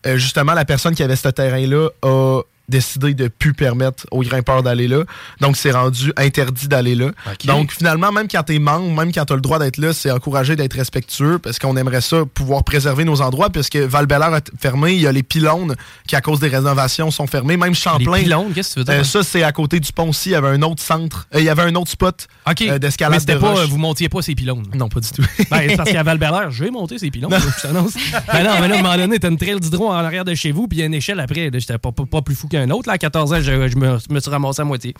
euh, 0.07 0.17
justement, 0.17 0.53
la 0.53 0.65
personne 0.65 0.95
qui 0.95 1.03
avait 1.03 1.15
ce 1.15 1.27
terrain-là 1.29 1.89
a 2.01 2.41
décidé 2.71 3.13
de 3.13 3.27
plus 3.27 3.53
permettre 3.53 4.07
aux 4.09 4.21
grimpeurs 4.21 4.63
d'aller 4.63 4.87
là. 4.87 5.03
Donc, 5.39 5.57
c'est 5.57 5.71
rendu 5.71 6.11
interdit 6.17 6.67
d'aller 6.67 6.95
là. 6.95 7.11
Donc, 7.45 7.71
finalement, 7.71 8.11
même 8.11 8.27
quand 8.27 8.41
t'es 8.43 8.57
membre, 8.57 8.89
même 8.99 9.11
quand 9.13 9.25
t'as 9.25 9.35
le 9.35 9.41
droit 9.41 9.59
d'être 9.59 9.77
là, 9.77 9.93
c'est 9.93 10.09
encouragé 10.09 10.55
d'être 10.55 10.73
respectueux 10.73 11.37
parce 11.37 11.59
qu'on 11.59 11.77
aimerait 11.77 12.01
ça 12.01 12.23
pouvoir 12.25 12.63
préserver 12.63 13.03
nos 13.03 13.21
endroits 13.21 13.49
puisque 13.49 13.75
val 13.75 14.07
a 14.11 14.39
fermé, 14.59 14.93
il 14.93 15.01
y 15.01 15.07
a 15.07 15.11
les 15.11 15.23
pylônes 15.23 15.75
qui, 16.07 16.15
à 16.15 16.21
cause 16.21 16.39
des 16.39 16.47
rénovations, 16.47 17.11
sont 17.11 17.27
fermés. 17.27 17.57
Même 17.57 17.69
Les 17.69 17.75
Champlain. 17.75 18.13
pylônes, 18.23 18.53
qu'est-ce 18.53 18.69
que 18.69 18.73
tu 18.73 18.79
veux 18.79 18.85
dire? 18.85 19.01
euh, 19.01 19.03
ça, 19.03 19.23
c'est 19.23 19.43
à 19.43 19.51
côté 19.51 19.79
du 19.79 19.91
pont-ci. 19.91 20.29
Il 20.29 20.31
y 20.33 20.35
avait 20.35 20.47
un 20.49 20.61
autre 20.61 20.81
centre. 20.81 21.27
euh, 21.35 21.39
il 21.39 21.45
y 21.45 21.49
avait 21.49 21.63
un 21.63 21.75
autre 21.75 21.91
spot 21.91 22.27
euh, 22.47 22.79
d'escalade 22.79 23.13
Mais 23.13 23.19
c'était 23.19 23.35
de 23.35 23.39
pas, 23.39 23.51
roche. 23.51 23.67
vous 23.67 23.77
montiez 23.77 24.09
pas 24.09 24.21
ces 24.21 24.35
pylônes. 24.35 24.65
Non, 24.73 24.87
pas 24.89 24.99
du 24.99 25.09
tout. 25.09 25.21
Ben, 25.51 25.67
c'est 25.69 25.75
parce 25.77 25.91
qu'à 25.91 26.03
val 26.03 26.19
j'ai 26.51 26.71
monté 26.71 26.97
ces 26.97 27.11
pylônes. 27.11 27.33
je 27.33 27.61
t'annonce. 27.61 27.93
ben 28.31 28.43
non, 28.43 28.51
mais 28.61 28.67
là, 28.69 28.75
à 28.75 28.79
un 28.79 28.81
moment 28.81 28.95
donné, 28.97 29.19
t'as 29.19 29.29
une 29.29 29.37
trail 29.37 29.59
d'hydro 29.59 29.89
en 29.89 29.93
arrière 29.93 30.23
de 30.23 30.33
chez 30.33 30.51
vous, 30.51 30.67
puis 30.67 30.77
il 30.77 30.81
y 30.81 30.83
a 30.83 30.85
une 30.85 30.93
échelle 30.93 31.19
après. 31.19 31.49
J'étais 31.53 31.77
pas, 31.77 31.91
pas, 31.91 32.05
pas 32.05 32.21
plus 32.21 32.35
fou 32.35 32.47
qu'un 32.47 32.60
autre. 32.69 32.87
Là, 32.87 32.93
à 32.93 32.97
14 32.97 33.33
ans, 33.33 33.41
je, 33.41 33.67
je 33.69 33.75
me, 33.75 33.97
je 33.97 34.13
me 34.13 34.19
suis 34.19 34.29
ramassé 34.29 34.61
à 34.61 34.65
moitié. 34.65 34.93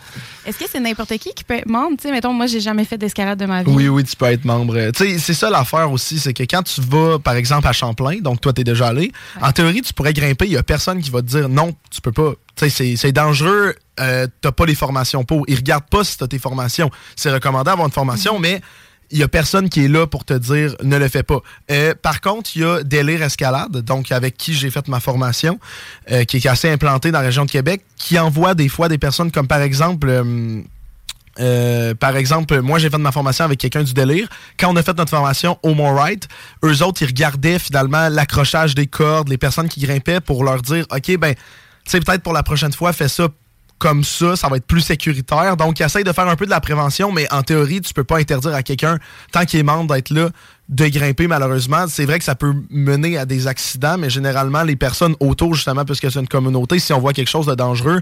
Est-ce 0.46 0.58
que 0.58 0.66
c'est 0.72 0.80
n'importe 0.80 1.16
qui 1.18 1.34
qui 1.34 1.44
peut 1.44 1.56
être 1.56 1.68
membre? 1.68 1.98
Tu 1.98 2.04
sais, 2.08 2.12
mettons, 2.12 2.34
moi, 2.34 2.48
j'ai 2.48 2.60
jamais 2.62 2.86
fait 2.86 2.98
d'escalade 2.98 3.38
de 3.38 3.46
ma 3.46 3.62
vie. 3.64 3.72
Oui, 3.72 3.88
oui, 3.88 4.04
tu 4.04 4.16
peux 4.16 4.26
être 4.26 4.46
membre. 4.46 4.92
Tu 4.92 5.06
sais, 5.06 5.20
c'est 5.20 5.34
ça 5.34 5.50
l'affaire 5.50 5.92
aussi, 5.92 6.18
c'est 6.20 6.34
que 6.34 6.44
quand 6.44 6.64
tu 6.64 6.82
vas, 6.82 7.20
par 7.20 7.36
exemple, 7.36 7.68
à 7.68 7.74
Champlain, 7.74 8.18
donc 8.22 8.42
toi, 8.42 8.54
t'es 8.54 8.64
déjà 8.64 8.88
allé, 8.88 9.12
en 9.42 9.52
théorie, 9.52 9.82
tu 9.82 9.94
pourrais 9.94 10.14
grimper, 10.14 10.46
il 10.46 10.54
y 10.54 10.58
a 10.58 10.64
personne 10.64 11.02
qui 11.02 11.10
va 11.12 11.22
te 11.22 11.28
dire 11.28 11.50
non, 11.50 11.74
tu 11.92 12.02
peux 12.02 12.12
pas. 12.12 12.32
Tu 12.56 12.66
sais, 12.66 12.70
c'est- 12.70 12.96
c'est 12.96 13.12
dangereux, 13.12 13.76
euh, 14.00 14.28
t'as 14.42 14.52
pas 14.52 14.66
les 14.66 14.76
formations 14.76 15.24
pour. 15.24 15.44
Ils 15.48 15.56
regardent 15.56 15.88
pas 15.90 16.04
si 16.04 16.18
t'as 16.18 16.28
tes 16.28 16.40
formations. 16.40 16.90
C'est 17.16 17.32
recommandé 17.32 17.66
d'avoir 17.66 17.88
une 17.88 17.94
formation, 17.94 18.40
mais 18.40 18.62
il 19.12 19.20
y 19.20 19.24
a 19.24 19.28
personne 19.28 19.70
qui 19.70 19.86
est 19.86 19.88
là 19.88 20.08
pour 20.08 20.26
te 20.26 20.34
dire 20.34 20.76
ne 20.84 20.98
le 20.98 21.08
fais 21.08 21.24
pas. 21.24 21.40
Euh, 21.70 21.94
par 22.02 22.22
contre, 22.22 22.52
il 22.56 22.62
y 22.62 22.66
a 22.66 22.84
Délire 22.84 23.22
Escalade, 23.24 23.78
donc 23.78 24.12
avec 24.12 24.38
qui 24.38 24.54
j'ai 24.54 24.72
fait 24.72 24.88
ma 24.88 25.00
formation, 25.00 25.60
euh, 26.12 26.24
qui 26.24 26.38
est 26.38 26.48
assez 26.48 26.70
implanté 26.70 27.12
dans 27.12 27.20
la 27.20 27.26
région 27.26 27.46
de 27.46 27.52
Québec, 27.52 27.82
qui 27.98 28.18
envoie 28.18 28.54
des 28.54 28.70
fois 28.70 28.90
des 28.90 28.98
personnes 28.98 29.32
comme 29.32 29.48
par 29.48 29.62
exemple. 29.62 30.08
euh, 30.10 30.62
euh, 31.40 31.94
par 31.96 32.18
exemple, 32.18 32.60
moi 32.62 32.78
j'ai 32.78 32.90
fait 32.90 32.98
ma 32.98 33.12
formation 33.14 33.46
avec 33.46 33.60
quelqu'un 33.60 33.84
du 33.84 33.94
délire. 33.94 34.28
Quand 34.60 34.72
on 34.72 34.76
a 34.76 34.84
fait 34.84 34.98
notre 34.98 35.10
formation 35.10 35.58
au 35.64 35.74
Mont 35.74 35.94
Wright, 35.94 36.28
eux 36.64 36.84
autres, 36.84 37.02
ils 37.04 37.08
regardaient 37.08 37.58
finalement 37.58 38.10
l'accrochage 38.10 38.76
des 38.76 38.88
cordes, 38.88 39.30
les 39.30 39.38
personnes 39.38 39.70
qui 39.70 39.80
grimpaient 39.80 40.20
pour 40.20 40.44
leur 40.44 40.62
dire 40.62 40.86
OK, 40.92 41.18
ben, 41.18 41.34
tu 41.34 41.42
sais, 41.86 42.00
peut-être 42.02 42.22
pour 42.22 42.34
la 42.34 42.44
prochaine 42.44 42.74
fois, 42.74 42.92
fais 42.92 43.08
ça 43.08 43.30
comme 43.82 44.04
ça, 44.04 44.36
ça 44.36 44.48
va 44.48 44.58
être 44.58 44.68
plus 44.68 44.82
sécuritaire. 44.82 45.58
Donc, 45.58 45.82
essaye 45.82 46.04
de 46.04 46.12
faire 46.12 46.28
un 46.28 46.36
peu 46.36 46.46
de 46.46 46.52
la 46.52 46.62
prévention, 46.62 47.12
mais 47.12 47.28
en 47.34 47.42
théorie, 47.42 47.82
tu 47.82 47.96
peux 47.96 48.04
pas 48.04 48.20
interdire 48.20 48.54
à 48.54 48.62
quelqu'un, 48.62 49.00
tant 49.32 49.44
qu'il 49.44 49.60
est 49.60 49.64
membre, 49.64 49.96
d'être 49.96 50.12
là, 50.12 50.30
de 50.70 50.88
grimper, 50.88 51.26
malheureusement. 51.26 51.86
C'est 51.88 52.06
vrai 52.06 52.20
que 52.20 52.24
ça 52.24 52.36
peut 52.36 52.54
mener 52.70 53.18
à 53.18 53.26
des 53.26 53.48
accidents, 53.48 53.98
mais 53.98 54.12
généralement, 54.12 54.62
les 54.62 54.76
personnes 54.76 55.16
autour, 55.20 55.56
justement, 55.56 55.84
puisque 55.84 56.12
c'est 56.12 56.20
une 56.20 56.28
communauté, 56.28 56.78
si 56.78 56.94
on 56.94 57.00
voit 57.00 57.12
quelque 57.12 57.32
chose 57.32 57.48
de 57.48 57.56
dangereux, 57.56 58.02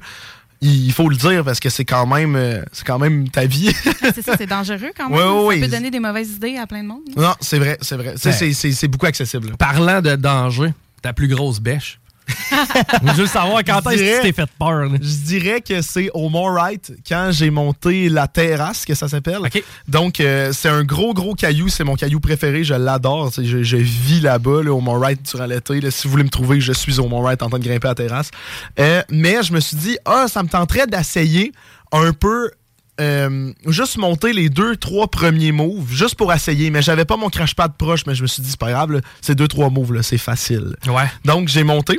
il 0.60 0.92
faut 0.92 1.08
le 1.08 1.16
dire 1.16 1.46
parce 1.46 1.62
que 1.62 1.70
c'est 1.70 1.86
quand 1.86 2.06
même 2.06 2.36
euh, 2.36 2.62
c'est 2.74 2.86
quand 2.86 3.00
même 3.00 3.30
ta 3.30 3.46
vie. 3.46 3.72
c'est 4.14 4.22
ça, 4.22 4.36
c'est 4.38 4.46
dangereux 4.46 4.92
quand 4.98 5.10
même. 5.10 5.18
Ouais, 5.18 5.24
ça 5.24 5.44
ouais, 5.46 5.60
peut 5.62 5.68
donner 5.70 5.92
des 5.92 6.02
mauvaises 6.02 6.32
idées 6.32 6.58
à 6.58 6.68
plein 6.68 6.84
de 6.84 6.90
monde. 6.90 7.04
Non, 7.16 7.34
c'est 7.40 7.60
vrai, 7.60 7.78
c'est 7.80 7.96
vrai. 7.96 8.16
C'est 8.18 8.52
c'est 8.52 8.88
beaucoup 8.90 9.06
accessible. 9.06 9.56
Parlant 9.56 10.02
de 10.02 10.18
danger, 10.18 10.74
ta 11.02 11.14
plus 11.14 11.30
grosse 11.30 11.62
bêche. 11.62 12.02
Je 13.06 13.22
veux 13.22 13.28
savoir 13.28 13.60
quand 13.64 13.80
est-ce 13.90 14.02
que 14.02 14.16
tu 14.18 14.22
t'es 14.24 14.34
fait 14.42 14.50
peur. 14.58 14.86
là. 14.86 14.98
Je 15.02 15.18
dirais 15.26 15.62
que 15.62 15.82
c'est 15.82 16.10
au 16.14 16.30
Mont 16.30 16.50
Wright 16.52 16.92
quand 17.08 17.30
j'ai 17.32 17.50
monté 17.50 18.10
la 18.10 18.28
terrasse, 18.28 18.86
que 18.86 18.94
ça 18.96 19.08
s'appelle. 19.08 19.40
Donc, 19.88 20.20
euh, 20.20 20.52
c'est 20.54 20.70
un 20.70 20.84
gros, 20.84 21.14
gros 21.14 21.34
caillou. 21.36 21.70
C'est 21.70 21.84
mon 21.84 21.96
caillou 21.96 22.20
préféré. 22.20 22.64
Je 22.64 22.74
l'adore. 22.74 23.32
Je, 23.38 23.64
je 23.64 23.78
vis 23.78 24.22
là-bas, 24.22 24.64
là, 24.64 24.72
au 24.74 24.82
Mont 24.82 24.98
Wright, 24.98 25.20
durant 25.32 25.46
l'été. 25.46 25.80
Si 25.92 26.08
vous 26.08 26.12
voulez 26.12 26.24
me 26.24 26.30
trouver, 26.30 26.60
je 26.62 26.74
suis 26.74 27.00
au 27.00 27.08
Mont 27.08 27.22
Wright 27.22 27.42
en 27.42 27.50
train 27.50 27.60
de 27.60 27.64
grimper 27.66 27.88
à 27.88 27.92
la 27.92 27.96
terrasse. 27.96 28.32
Euh, 28.80 29.02
mais 29.10 29.44
je 29.44 29.54
me 29.54 29.60
suis 29.60 29.78
dit, 29.78 29.98
ah, 30.06 30.26
ça 30.28 30.44
me 30.44 30.48
tenterait 30.50 30.88
d'essayer 30.88 31.52
un 31.92 32.14
peu. 32.14 32.52
euh, 33.02 33.54
juste 33.66 33.98
monter 33.98 34.34
les 34.34 34.50
deux, 34.50 34.76
trois 34.76 35.08
premiers 35.08 35.54
moves, 35.54 35.90
juste 35.90 36.16
pour 36.16 36.34
essayer. 36.34 36.70
Mais 36.70 36.82
j'avais 36.82 37.06
pas 37.06 37.16
mon 37.16 37.30
crash 37.30 37.56
pad 37.56 37.72
proche, 37.78 38.06
mais 38.06 38.14
je 38.14 38.22
me 38.24 38.28
suis 38.28 38.42
dit, 38.42 38.50
c'est 38.50 38.60
pas 38.60 38.72
grave, 38.72 38.92
là, 38.92 39.00
c'est 39.22 39.36
deux, 39.36 39.48
trois 39.48 39.70
moves, 39.70 40.02
c'est 40.02 40.18
facile. 40.18 40.76
Ouais. 40.86 41.06
Donc, 41.24 41.48
j'ai 41.48 41.64
monté 41.64 41.98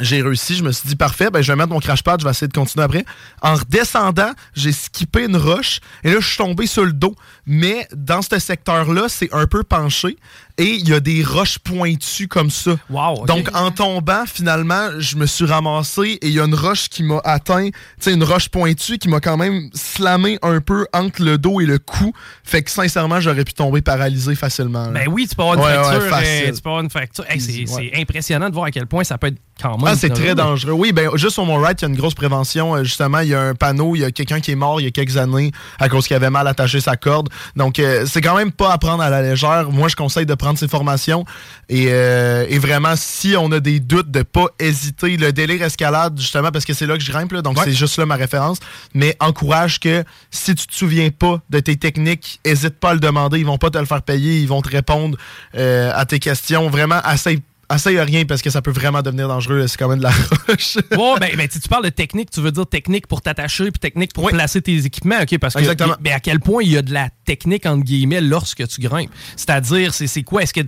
j'ai 0.00 0.22
réussi, 0.22 0.56
je 0.56 0.62
me 0.64 0.72
suis 0.72 0.88
dit 0.88 0.96
parfait, 0.96 1.30
ben 1.30 1.42
je 1.42 1.52
vais 1.52 1.56
mettre 1.56 1.70
mon 1.70 1.80
crash 1.80 2.02
pad, 2.02 2.20
je 2.20 2.24
vais 2.24 2.30
essayer 2.30 2.48
de 2.48 2.52
continuer 2.52 2.84
après. 2.84 3.04
En 3.42 3.54
redescendant, 3.54 4.30
j'ai 4.54 4.72
skippé 4.72 5.24
une 5.24 5.36
roche 5.36 5.80
et 6.04 6.10
là 6.12 6.20
je 6.20 6.26
suis 6.26 6.36
tombé 6.38 6.66
sur 6.66 6.84
le 6.84 6.92
dos. 6.92 7.14
Mais 7.46 7.86
dans 7.94 8.22
ce 8.22 8.38
secteur-là, 8.38 9.04
c'est 9.08 9.32
un 9.34 9.46
peu 9.46 9.62
penché 9.62 10.16
et 10.58 10.74
il 10.74 10.88
y 10.88 10.92
a 10.92 11.00
des 11.00 11.24
roches 11.24 11.58
pointues 11.58 12.28
comme 12.28 12.50
ça. 12.50 12.72
Wow. 12.90 13.24
Donc 13.26 13.48
en 13.54 13.70
tombant, 13.70 14.24
finalement, 14.26 14.90
je 14.98 15.16
me 15.16 15.26
suis 15.26 15.44
ramassé 15.46 16.18
et 16.20 16.28
il 16.28 16.32
y 16.32 16.40
a 16.40 16.44
une 16.44 16.54
roche 16.54 16.88
qui 16.88 17.02
m'a 17.02 17.18
atteint, 17.24 17.68
tu 17.70 17.72
sais 18.00 18.12
une 18.12 18.24
roche 18.24 18.48
pointue 18.50 18.98
qui 18.98 19.08
m'a 19.08 19.20
quand 19.20 19.36
même 19.36 19.70
slamé 19.74 20.38
un 20.42 20.60
peu 20.60 20.86
entre 20.92 21.22
le 21.22 21.38
dos 21.38 21.60
et 21.60 21.66
le 21.66 21.78
cou. 21.78 22.12
Fait 22.44 22.62
que 22.62 22.70
sincèrement, 22.70 23.20
j'aurais 23.20 23.44
pu 23.44 23.54
tomber 23.54 23.80
paralysé 23.82 24.34
facilement. 24.34 24.86
là. 24.86 24.90
Ben 25.00 25.08
oui, 25.10 25.26
tu 25.28 25.34
peux 25.34 25.42
avoir 25.42 25.56
une 25.56 25.64
Ouais, 25.64 26.08
fracture. 26.08 26.48
euh, 26.48 26.52
tu 26.52 26.60
peux 26.62 26.68
avoir 26.68 26.82
une 26.82 26.90
fracture. 26.90 27.24
Hey, 27.28 27.40
c'est 27.40 27.52
Easy, 27.52 27.72
ouais. 27.74 27.90
c'est 27.94 28.00
impressionnant 28.00 28.48
de 28.48 28.54
voir 28.54 28.66
à 28.66 28.70
quel 28.70 28.86
point 28.86 29.02
ça 29.04 29.16
peut 29.18 29.28
être 29.28 29.38
quand 29.60 29.76
même. 29.78 29.89
Ah, 29.90 29.96
c'est 29.96 30.10
très 30.10 30.34
dangereux. 30.34 30.72
Oui, 30.72 30.92
ben 30.92 31.10
juste 31.16 31.38
au 31.38 31.44
Mont 31.44 31.58
Wright, 31.58 31.80
il 31.80 31.84
y 31.84 31.86
a 31.86 31.88
une 31.88 31.96
grosse 31.96 32.14
prévention. 32.14 32.76
Euh, 32.76 32.84
Justement, 32.84 33.20
il 33.20 33.28
y 33.28 33.34
a 33.34 33.40
un 33.40 33.54
panneau, 33.54 33.96
il 33.96 34.00
y 34.00 34.04
a 34.04 34.10
quelqu'un 34.10 34.40
qui 34.40 34.50
est 34.52 34.54
mort 34.56 34.80
il 34.80 34.84
y 34.84 34.86
a 34.86 34.90
quelques 34.90 35.16
années 35.16 35.52
à 35.78 35.88
cause 35.88 36.06
qu'il 36.06 36.16
avait 36.16 36.30
mal 36.30 36.46
attaché 36.46 36.80
sa 36.80 36.96
corde. 36.96 37.28
Donc, 37.56 37.78
euh, 37.78 38.04
c'est 38.06 38.20
quand 38.20 38.36
même 38.36 38.52
pas 38.52 38.72
à 38.72 38.78
prendre 38.78 39.02
à 39.02 39.10
la 39.10 39.22
légère. 39.22 39.70
Moi, 39.70 39.88
je 39.88 39.96
conseille 39.96 40.26
de 40.26 40.34
prendre 40.34 40.58
ces 40.58 40.68
formations. 40.68 41.24
Et, 41.68 41.86
euh, 41.90 42.46
et 42.48 42.58
vraiment, 42.58 42.94
si 42.96 43.34
on 43.38 43.50
a 43.52 43.60
des 43.60 43.80
doutes, 43.80 44.10
de 44.10 44.22
pas 44.22 44.46
hésiter. 44.58 45.16
Le 45.16 45.32
délire 45.32 45.62
escalade, 45.62 46.18
justement, 46.18 46.50
parce 46.50 46.64
que 46.64 46.72
c'est 46.72 46.86
là 46.86 46.96
que 46.96 47.02
je 47.02 47.10
grimpe, 47.10 47.32
là, 47.32 47.42
donc 47.42 47.56
Ouais. 47.58 47.64
c'est 47.64 47.72
juste 47.72 47.98
là 47.98 48.06
ma 48.06 48.16
référence. 48.16 48.58
Mais 48.94 49.16
encourage 49.20 49.80
que 49.80 50.04
si 50.30 50.54
tu 50.54 50.66
te 50.66 50.74
souviens 50.74 51.10
pas 51.10 51.40
de 51.50 51.60
tes 51.60 51.76
techniques, 51.76 52.40
hésite 52.44 52.78
pas 52.78 52.90
à 52.90 52.94
le 52.94 53.00
demander. 53.00 53.38
Ils 53.38 53.46
vont 53.46 53.58
pas 53.58 53.70
te 53.70 53.78
le 53.78 53.84
faire 53.86 54.02
payer. 54.02 54.38
Ils 54.40 54.48
vont 54.48 54.62
te 54.62 54.68
répondre 54.70 55.16
euh, 55.56 55.90
à 55.94 56.04
tes 56.06 56.18
questions. 56.18 56.68
Vraiment, 56.70 57.00
essaye 57.12 57.42
Essaye 57.72 58.00
rien 58.00 58.24
parce 58.24 58.42
que 58.42 58.50
ça 58.50 58.62
peut 58.62 58.70
vraiment 58.72 59.00
devenir 59.02 59.28
dangereux. 59.28 59.66
C'est 59.68 59.76
quand 59.76 59.88
même 59.88 59.98
de 59.98 60.04
la 60.04 60.10
roche. 60.48 60.76
Ouais, 60.90 61.18
ben, 61.20 61.36
ben, 61.36 61.48
tu 61.48 61.60
tu 61.60 61.68
parles 61.68 61.84
de 61.84 61.90
technique, 61.90 62.30
tu 62.30 62.40
veux 62.40 62.50
dire 62.50 62.66
technique 62.66 63.06
pour 63.06 63.20
t'attacher 63.22 63.70
puis 63.70 63.78
technique 63.78 64.12
pour 64.12 64.28
placer 64.28 64.60
tes 64.60 64.84
équipements, 64.84 65.20
OK? 65.22 65.38
Parce 65.38 65.54
que, 65.54 65.60
Exactement. 65.60 65.94
mais 66.00 66.12
à 66.12 66.20
quel 66.20 66.40
point 66.40 66.62
il 66.62 66.72
y 66.72 66.76
a 66.76 66.82
de 66.82 66.92
la 66.92 67.08
technique, 67.24 67.66
entre 67.66 67.84
guillemets, 67.84 68.20
lorsque 68.20 68.66
tu 68.66 68.80
grimpes? 68.80 69.10
C'est-à-dire, 69.36 69.94
c'est 69.94 70.22
quoi? 70.22 70.42
Est-ce 70.42 70.52
que, 70.54 70.60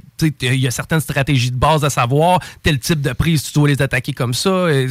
il 0.42 0.54
y 0.54 0.66
a 0.66 0.70
certaines 0.70 1.00
stratégies 1.00 1.50
de 1.50 1.56
base 1.56 1.84
à 1.84 1.90
savoir, 1.90 2.38
tel 2.62 2.78
type 2.78 3.00
de 3.00 3.12
prise, 3.12 3.42
tu 3.42 3.52
dois 3.54 3.68
les 3.68 3.82
attaquer 3.82 4.12
comme 4.12 4.34
ça? 4.34 4.50
euh, 4.50 4.88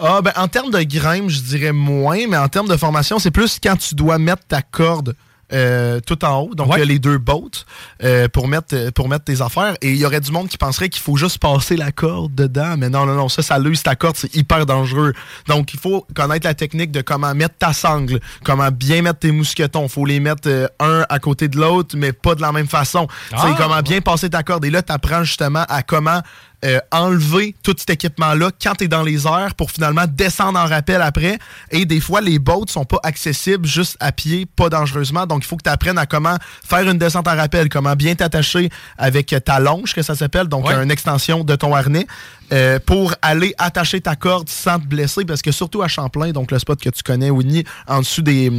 Ah, 0.00 0.20
ben, 0.22 0.32
en 0.36 0.48
termes 0.48 0.70
de 0.70 0.82
grimpe, 0.82 1.28
je 1.28 1.40
dirais 1.40 1.72
moins, 1.72 2.26
mais 2.28 2.36
en 2.36 2.48
termes 2.48 2.68
de 2.68 2.76
formation, 2.76 3.18
c'est 3.18 3.30
plus 3.32 3.58
quand 3.62 3.76
tu 3.76 3.94
dois 3.94 4.18
mettre 4.18 4.44
ta 4.46 4.62
corde. 4.62 5.16
Euh, 5.52 6.00
tout 6.00 6.24
en 6.24 6.40
haut, 6.40 6.54
donc 6.54 6.68
il 6.74 6.78
y 6.78 6.82
a 6.82 6.84
les 6.84 6.98
deux 6.98 7.18
boats 7.18 7.64
euh, 8.02 8.28
pour 8.28 8.48
mettre 8.48 8.74
euh, 8.74 8.90
pour 8.90 9.08
mettre 9.08 9.24
tes 9.24 9.40
affaires. 9.40 9.74
Et 9.80 9.90
il 9.90 9.96
y 9.96 10.04
aurait 10.04 10.20
du 10.20 10.30
monde 10.30 10.48
qui 10.48 10.58
penserait 10.58 10.88
qu'il 10.88 11.02
faut 11.02 11.16
juste 11.16 11.38
passer 11.38 11.76
la 11.76 11.90
corde 11.90 12.34
dedans. 12.34 12.76
Mais 12.76 12.90
non 12.90 13.06
non 13.06 13.14
non 13.14 13.28
ça 13.28 13.42
ça 13.42 13.58
l'use 13.58 13.82
ta 13.82 13.96
corde 13.96 14.16
c'est 14.16 14.34
hyper 14.36 14.66
dangereux. 14.66 15.14
Donc 15.46 15.72
il 15.72 15.80
faut 15.80 16.06
connaître 16.14 16.46
la 16.46 16.54
technique 16.54 16.92
de 16.92 17.00
comment 17.00 17.34
mettre 17.34 17.56
ta 17.58 17.72
sangle 17.72 18.20
comment 18.44 18.70
bien 18.70 19.02
mettre 19.02 19.20
tes 19.20 19.32
mousquetons. 19.32 19.88
Faut 19.88 20.04
les 20.04 20.20
mettre 20.20 20.48
euh, 20.48 20.68
un 20.80 21.06
à 21.08 21.18
côté 21.18 21.48
de 21.48 21.56
l'autre 21.56 21.96
mais 21.96 22.12
pas 22.12 22.34
de 22.34 22.42
la 22.42 22.52
même 22.52 22.68
façon. 22.68 23.08
Ah, 23.32 23.46
c'est 23.46 23.56
comment 23.56 23.80
bien 23.80 24.00
passer 24.00 24.28
ta 24.28 24.42
corde. 24.42 24.64
Et 24.64 24.70
là 24.70 24.82
tu 24.82 24.92
apprends 24.92 25.24
justement 25.24 25.64
à 25.68 25.82
comment 25.82 26.20
euh, 26.64 26.80
enlever 26.90 27.54
tout 27.62 27.74
cet 27.78 27.90
équipement-là 27.90 28.50
quand 28.60 28.74
tu 28.76 28.84
es 28.84 28.88
dans 28.88 29.02
les 29.02 29.26
airs 29.26 29.54
pour 29.56 29.70
finalement 29.70 30.04
descendre 30.08 30.58
en 30.58 30.64
rappel 30.66 31.00
après. 31.02 31.38
Et 31.70 31.84
des 31.84 32.00
fois, 32.00 32.20
les 32.20 32.38
boats 32.38 32.66
sont 32.68 32.84
pas 32.84 32.98
accessibles 33.04 33.66
juste 33.66 33.96
à 34.00 34.10
pied, 34.12 34.46
pas 34.56 34.68
dangereusement. 34.68 35.26
Donc, 35.26 35.44
il 35.44 35.46
faut 35.46 35.56
que 35.56 35.62
tu 35.62 35.70
apprennes 35.70 35.98
à 35.98 36.06
comment 36.06 36.36
faire 36.68 36.88
une 36.88 36.98
descente 36.98 37.28
en 37.28 37.36
rappel, 37.36 37.68
comment 37.68 37.94
bien 37.94 38.14
t'attacher 38.16 38.70
avec 38.96 39.34
ta 39.44 39.60
longe, 39.60 39.94
que 39.94 40.02
ça 40.02 40.14
s'appelle, 40.16 40.48
donc 40.48 40.66
Ouais. 40.66 40.74
une 40.82 40.90
extension 40.90 41.44
de 41.44 41.54
ton 41.54 41.74
harnais, 41.74 42.06
euh, 42.52 42.78
pour 42.84 43.14
aller 43.22 43.54
attacher 43.58 44.00
ta 44.00 44.16
corde 44.16 44.48
sans 44.48 44.78
te 44.80 44.86
blesser. 44.86 45.24
Parce 45.24 45.42
que 45.42 45.52
surtout 45.52 45.82
à 45.82 45.88
Champlain, 45.88 46.32
donc 46.32 46.50
le 46.50 46.58
spot 46.58 46.80
que 46.80 46.90
tu 46.90 47.02
connais, 47.02 47.30
Winnie, 47.30 47.64
en 47.86 48.00
dessous 48.00 48.22
des, 48.22 48.50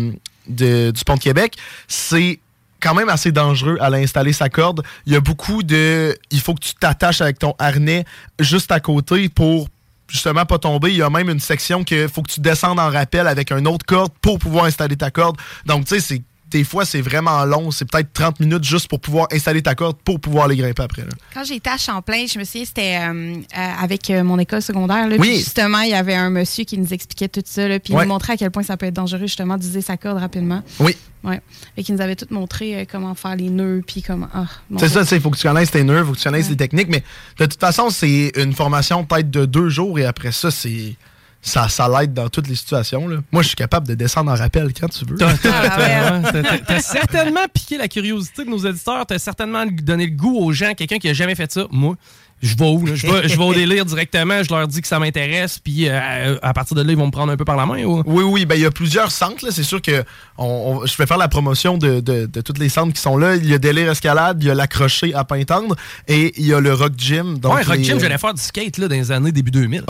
de- 0.48 0.92
du 0.92 1.04
pont 1.04 1.16
de 1.16 1.20
Québec, 1.20 1.56
c'est 1.88 2.40
quand 2.82 2.94
même 2.94 3.10
assez 3.10 3.32
dangereux 3.32 3.78
à 3.80 3.90
l'installer 3.90 4.34
sa 4.34 4.50
corde. 4.50 4.84
Il 5.06 5.14
y 5.14 5.16
a 5.16 5.22
beaucoup 5.22 5.64
de... 5.64 6.18
Il 6.32 6.40
faut 6.40 6.54
que 6.54 6.62
tu 6.62 6.74
t'attaches 6.76 7.22
avec 7.22 7.40
ton 7.40 7.56
harnais 7.60 8.06
juste 8.40 8.72
à 8.72 8.80
côté 8.80 9.30
pour 9.30 9.68
justement 10.08 10.46
pas 10.46 10.58
tomber. 10.58 10.90
Il 10.90 10.98
y 10.98 11.02
a 11.02 11.10
même 11.10 11.30
une 11.30 11.40
section 11.40 11.84
que 11.84 12.08
faut 12.08 12.22
que 12.22 12.32
tu 12.32 12.40
descendes 12.40 12.80
en 12.80 12.90
rappel 12.90 13.28
avec 13.28 13.52
une 13.52 13.68
autre 13.68 13.86
corde 13.86 14.12
pour 14.22 14.40
pouvoir 14.40 14.66
installer 14.66 14.96
ta 14.96 15.12
corde. 15.12 15.38
Donc, 15.66 15.86
tu 15.86 15.96
sais, 15.96 16.02
c'est 16.02 16.22
des 16.52 16.64
fois, 16.64 16.86
c'est 16.86 17.02
vraiment 17.02 17.44
long. 17.46 17.72
C'est 17.72 17.86
peut-être 17.90 18.12
30 18.14 18.40
minutes 18.40 18.64
juste 18.64 18.88
pour 18.88 19.00
pouvoir 19.00 19.28
installer 19.32 19.62
ta 19.62 19.76
corde 19.76 19.98
pour 20.04 20.20
pouvoir 20.20 20.48
les 20.48 20.56
grimper 20.56 20.84
après. 20.84 21.04
là. 21.04 21.10
Quand 21.34 21.44
j'étais 21.44 21.70
à 21.70 21.78
Champlain, 21.78 22.26
je 22.32 22.40
me 22.40 22.44
souviens, 22.44 22.66
c'était 22.66 22.98
euh, 23.02 23.36
euh, 23.36 23.68
avec 23.82 24.10
euh, 24.10 24.24
mon 24.24 24.40
école 24.40 24.62
secondaire. 24.62 25.08
Là, 25.08 25.16
Oui. 25.20 25.36
Justement, 25.38 25.82
il 25.82 25.90
y 25.92 25.94
avait 25.94 26.16
un 26.16 26.30
monsieur 26.30 26.64
qui 26.64 26.78
nous 26.78 26.94
expliquait 26.94 27.28
tout 27.28 27.42
ça. 27.46 27.68
Là, 27.68 27.80
puis 27.80 27.94
il 27.94 27.96
Ouais. 27.96 28.04
nous 28.04 28.10
montrait 28.10 28.34
à 28.34 28.38
quel 28.38 28.52
point 28.52 28.64
ça 28.64 28.78
peut 28.78 28.86
être 28.88 28.94
dangereux, 28.96 29.22
justement, 29.28 29.58
d'user 29.58 29.82
sa 29.82 29.98
corde 29.98 30.18
rapidement. 30.20 30.64
Oui. 30.80 30.96
Ouais. 31.24 31.42
Et 31.76 31.84
qui 31.84 31.92
nous 31.92 32.00
avait 32.02 32.16
tout 32.16 32.28
montré 32.30 32.80
euh, 32.80 32.86
comment 32.90 33.14
faire 33.16 33.36
les 33.36 33.50
nœuds. 33.50 33.84
Puis 33.86 34.02
comment. 34.02 34.30
ah, 34.34 34.46
C'est 34.78 34.88
ça, 34.90 35.02
il 35.12 35.22
faut 35.22 35.30
que 35.30 35.38
tu 35.38 35.48
connaisses 35.48 35.72
tes 35.72 35.84
nœuds, 35.84 36.00
il 36.00 36.06
faut 36.06 36.14
que 36.14 36.18
tu 36.18 36.24
connaisses 36.24 36.50
les 36.50 36.56
techniques, 36.58 36.88
mais 36.90 37.04
de 37.40 37.46
toute 37.46 37.60
façon, 37.60 37.90
c'est 37.90 38.32
une 38.38 38.54
formation 38.54 39.04
peut-être 39.04 39.30
de 39.30 39.46
deux 39.46 39.70
jours 39.70 40.00
et 40.00 40.06
après 40.06 40.32
ça, 40.32 40.50
c'est. 40.52 40.96
Ça, 41.42 41.70
ça 41.70 41.88
l'aide 41.88 42.14
dans 42.14 42.28
toutes 42.30 42.48
les 42.48 42.56
situations. 42.56 43.08
là. 43.08 43.18
Moi, 43.32 43.42
je 43.44 43.48
suis 43.48 43.56
capable 43.56 43.88
de 43.88 43.94
descendre 43.96 44.30
en 44.32 44.36
rappel 44.36 44.72
quand 44.74 44.90
tu 44.90 45.06
veux. 45.06 45.16
T'as- 45.16 45.38
t'as- 45.38 46.58
t'as- 46.60 46.82
certainement 46.82 47.46
piqué 47.54 47.78
la 47.78 47.88
curiosité 47.88 48.44
de 48.44 48.50
nos 48.50 48.58
éditeurs. 48.58 49.06
T'as 49.06 49.20
certainement 49.20 49.66
donné 49.66 50.06
le 50.08 50.12
goût 50.16 50.38
aux 50.38 50.52
gens. 50.52 50.74
Quelqu'un 50.74 50.98
qui 50.98 51.08
a 51.08 51.14
jamais 51.14 51.36
fait 51.36 51.50
ça, 51.52 51.66
moi, 51.72 51.96
je 52.42 52.56
vais 52.56 52.66
où? 52.70 52.86
là? 52.86 52.96
Je 52.96 53.08
vais, 53.08 53.28
je 53.28 53.38
vais 53.38 53.44
au 53.44 53.54
délire 53.56 53.86
directement. 53.86 54.42
Je 54.44 54.50
leur 54.54 54.68
dis 54.68 54.82
que 54.82 54.88
ça 54.88 55.00
m'intéresse. 55.00 55.60
Puis 55.60 55.88
euh, 55.90 56.38
à 56.42 56.54
partir 56.54 56.76
de 56.76 56.82
là, 56.82 56.92
ils 56.92 56.98
vont 56.98 57.08
me 57.08 57.12
prendre 57.12 57.32
un 57.32 57.38
peu 57.38 57.46
par 57.46 57.58
la 57.58 57.66
main. 57.66 57.84
Ou... 57.84 58.04
Oui, 58.06 58.24
oui, 58.24 58.46
ben 58.46 58.56
il 58.56 58.62
y 58.62 58.66
a 58.66 58.72
plusieurs 58.72 59.12
centres. 59.12 59.46
C'est 59.52 59.64
sûr 59.64 59.82
que 59.82 60.04
on, 60.38 60.80
on- 60.82 60.86
je 60.86 60.96
vais 60.98 61.06
faire 61.06 61.18
la 61.18 61.28
promotion 61.28 61.78
de, 61.78 62.00
de, 62.00 62.26
de 62.26 62.42
tous 62.42 62.54
les 62.60 62.70
centres 62.70 62.94
qui 62.94 63.02
sont 63.02 63.18
là. 63.18 63.36
Il 63.36 63.48
y 63.50 63.54
a 63.54 63.58
Délire 63.58 63.90
Escalade, 63.92 64.38
il 64.42 64.48
y 64.48 64.52
a 64.52 64.56
l'Accroché 64.56 65.14
à 65.14 65.24
Pintendre 65.24 65.76
et 66.08 66.34
il 66.40 66.46
y 66.48 66.54
a 66.54 66.60
le 66.60 66.74
Rock 66.74 66.94
Gym. 66.98 67.38
Donc 67.40 67.54
ouais, 67.56 67.64
Rock 67.64 67.78
les- 67.78 67.84
Gym, 67.84 68.00
j'allais 68.00 68.18
faire 68.18 68.34
du 68.34 68.42
skate 68.42 68.78
là, 68.78 68.88
dans 68.88 68.96
les 68.96 69.12
années 69.12 69.32
début 69.32 69.52
2000. 69.52 69.84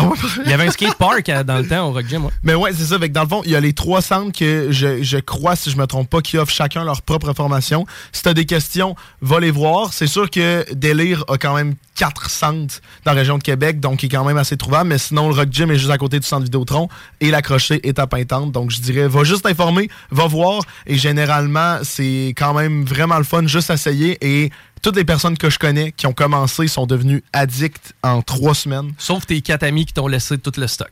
Il 0.45 0.49
y 0.49 0.53
avait 0.53 0.67
un 0.67 0.71
skate 0.71 0.95
park 0.95 1.29
euh, 1.29 1.43
dans 1.43 1.57
le 1.57 1.67
temps 1.67 1.88
au 1.89 1.93
Rock 1.93 2.05
Gym. 2.07 2.25
ouais. 2.25 2.31
Mais 2.43 2.55
ouais, 2.55 2.71
c'est 2.73 2.85
ça. 2.85 2.97
Fait 2.99 3.09
que 3.09 3.13
dans 3.13 3.23
le 3.23 3.29
fond, 3.29 3.41
il 3.45 3.51
y 3.51 3.55
a 3.55 3.59
les 3.59 3.73
trois 3.73 4.01
centres 4.01 4.38
que 4.38 4.67
je, 4.71 5.03
je 5.03 5.17
crois, 5.17 5.55
si 5.55 5.69
je 5.71 5.77
me 5.77 5.85
trompe 5.88 6.09
pas, 6.09 6.21
qui 6.21 6.38
offrent 6.38 6.51
chacun 6.53 6.83
leur 6.83 7.01
propre 7.01 7.33
formation. 7.33 7.85
Si 8.12 8.23
tu 8.23 8.29
as 8.29 8.33
des 8.33 8.45
questions, 8.45 8.95
va 9.21 9.39
les 9.39 9.51
voir. 9.51 9.93
C'est 9.93 10.07
sûr 10.07 10.29
que 10.29 10.65
Délire 10.73 11.23
a 11.27 11.38
quand 11.38 11.55
même 11.55 11.75
quatre 11.99 12.29
centres 12.29 12.79
dans 13.03 13.12
la 13.12 13.19
région 13.19 13.38
de 13.38 13.43
Québec, 13.43 13.81
donc 13.81 14.03
il 14.03 14.05
est 14.05 14.09
quand 14.09 14.23
même 14.23 14.38
assez 14.38 14.55
trouvable. 14.55 14.89
Mais 14.89 14.97
sinon, 14.97 15.27
le 15.27 15.35
Rock 15.35 15.49
Gym 15.51 15.69
est 15.69 15.77
juste 15.77 15.91
à 15.91 15.97
côté 15.97 16.17
du 16.17 16.25
centre 16.25 16.45
Vidéotron 16.45 16.88
et 17.19 17.29
l'accroché 17.29 17.85
est 17.85 17.99
à 17.99 18.07
Pintante. 18.07 18.53
Donc 18.53 18.71
je 18.71 18.79
dirais, 18.79 19.09
va 19.09 19.25
juste 19.25 19.43
t'informer, 19.43 19.89
va 20.09 20.25
voir. 20.25 20.62
Et 20.88 20.97
généralement, 20.97 21.79
c'est 21.83 22.33
quand 22.38 22.53
même 22.53 22.85
vraiment 22.85 23.17
le 23.17 23.25
fun 23.25 23.45
juste 23.47 23.69
à 23.69 23.73
essayer. 23.73 24.17
Et 24.21 24.49
toutes 24.81 24.95
les 24.95 25.03
personnes 25.03 25.38
que 25.38 25.49
je 25.49 25.59
connais 25.59 25.91
qui 25.91 26.07
ont 26.07 26.13
commencé 26.13 26.69
sont 26.69 26.85
devenues 26.85 27.21
addictes 27.33 27.93
en 28.01 28.21
trois 28.21 28.55
semaines. 28.55 28.93
Sauf 28.97 29.25
tes 29.25 29.41
quatre 29.41 29.63
amis 29.63 29.85
qui 29.85 29.93
t'ont 29.93 30.07
laissé 30.07 30.38
tout 30.38 30.53
le 30.57 30.67
stock. 30.67 30.91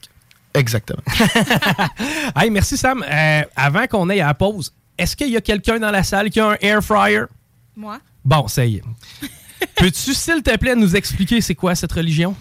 Exactement. 0.54 1.04
Hey, 2.36 2.50
merci 2.52 2.78
Sam. 2.78 3.04
Euh, 3.10 3.41
avant 3.56 3.88
qu'on 3.88 4.10
aille 4.10 4.22
à 4.22 4.28
la 4.28 4.34
pause, 4.34 4.74
est-ce 4.98 5.15
qu'il 5.15 5.30
y 5.30 5.38
a 5.38 5.41
quelqu'un 5.41 5.80
dans 5.80 5.89
la 5.89 6.04
salle 6.04 6.30
qui 6.30 6.39
a 6.39 6.50
un 6.50 6.58
air 6.60 6.84
fryer? 6.84 7.24
Moi? 7.76 8.00
Bon, 8.26 8.48
ça 8.48 8.65
y 8.65 8.76
est. 8.76 8.84
Peux-tu, 9.76 10.13
s'il 10.13 10.41
te 10.43 10.56
plaît, 10.58 10.76
nous 10.76 10.96
expliquer 10.96 11.41
c'est 11.41 11.56
quoi 11.56 11.76
cette 11.76 11.91
religion? 11.91 12.36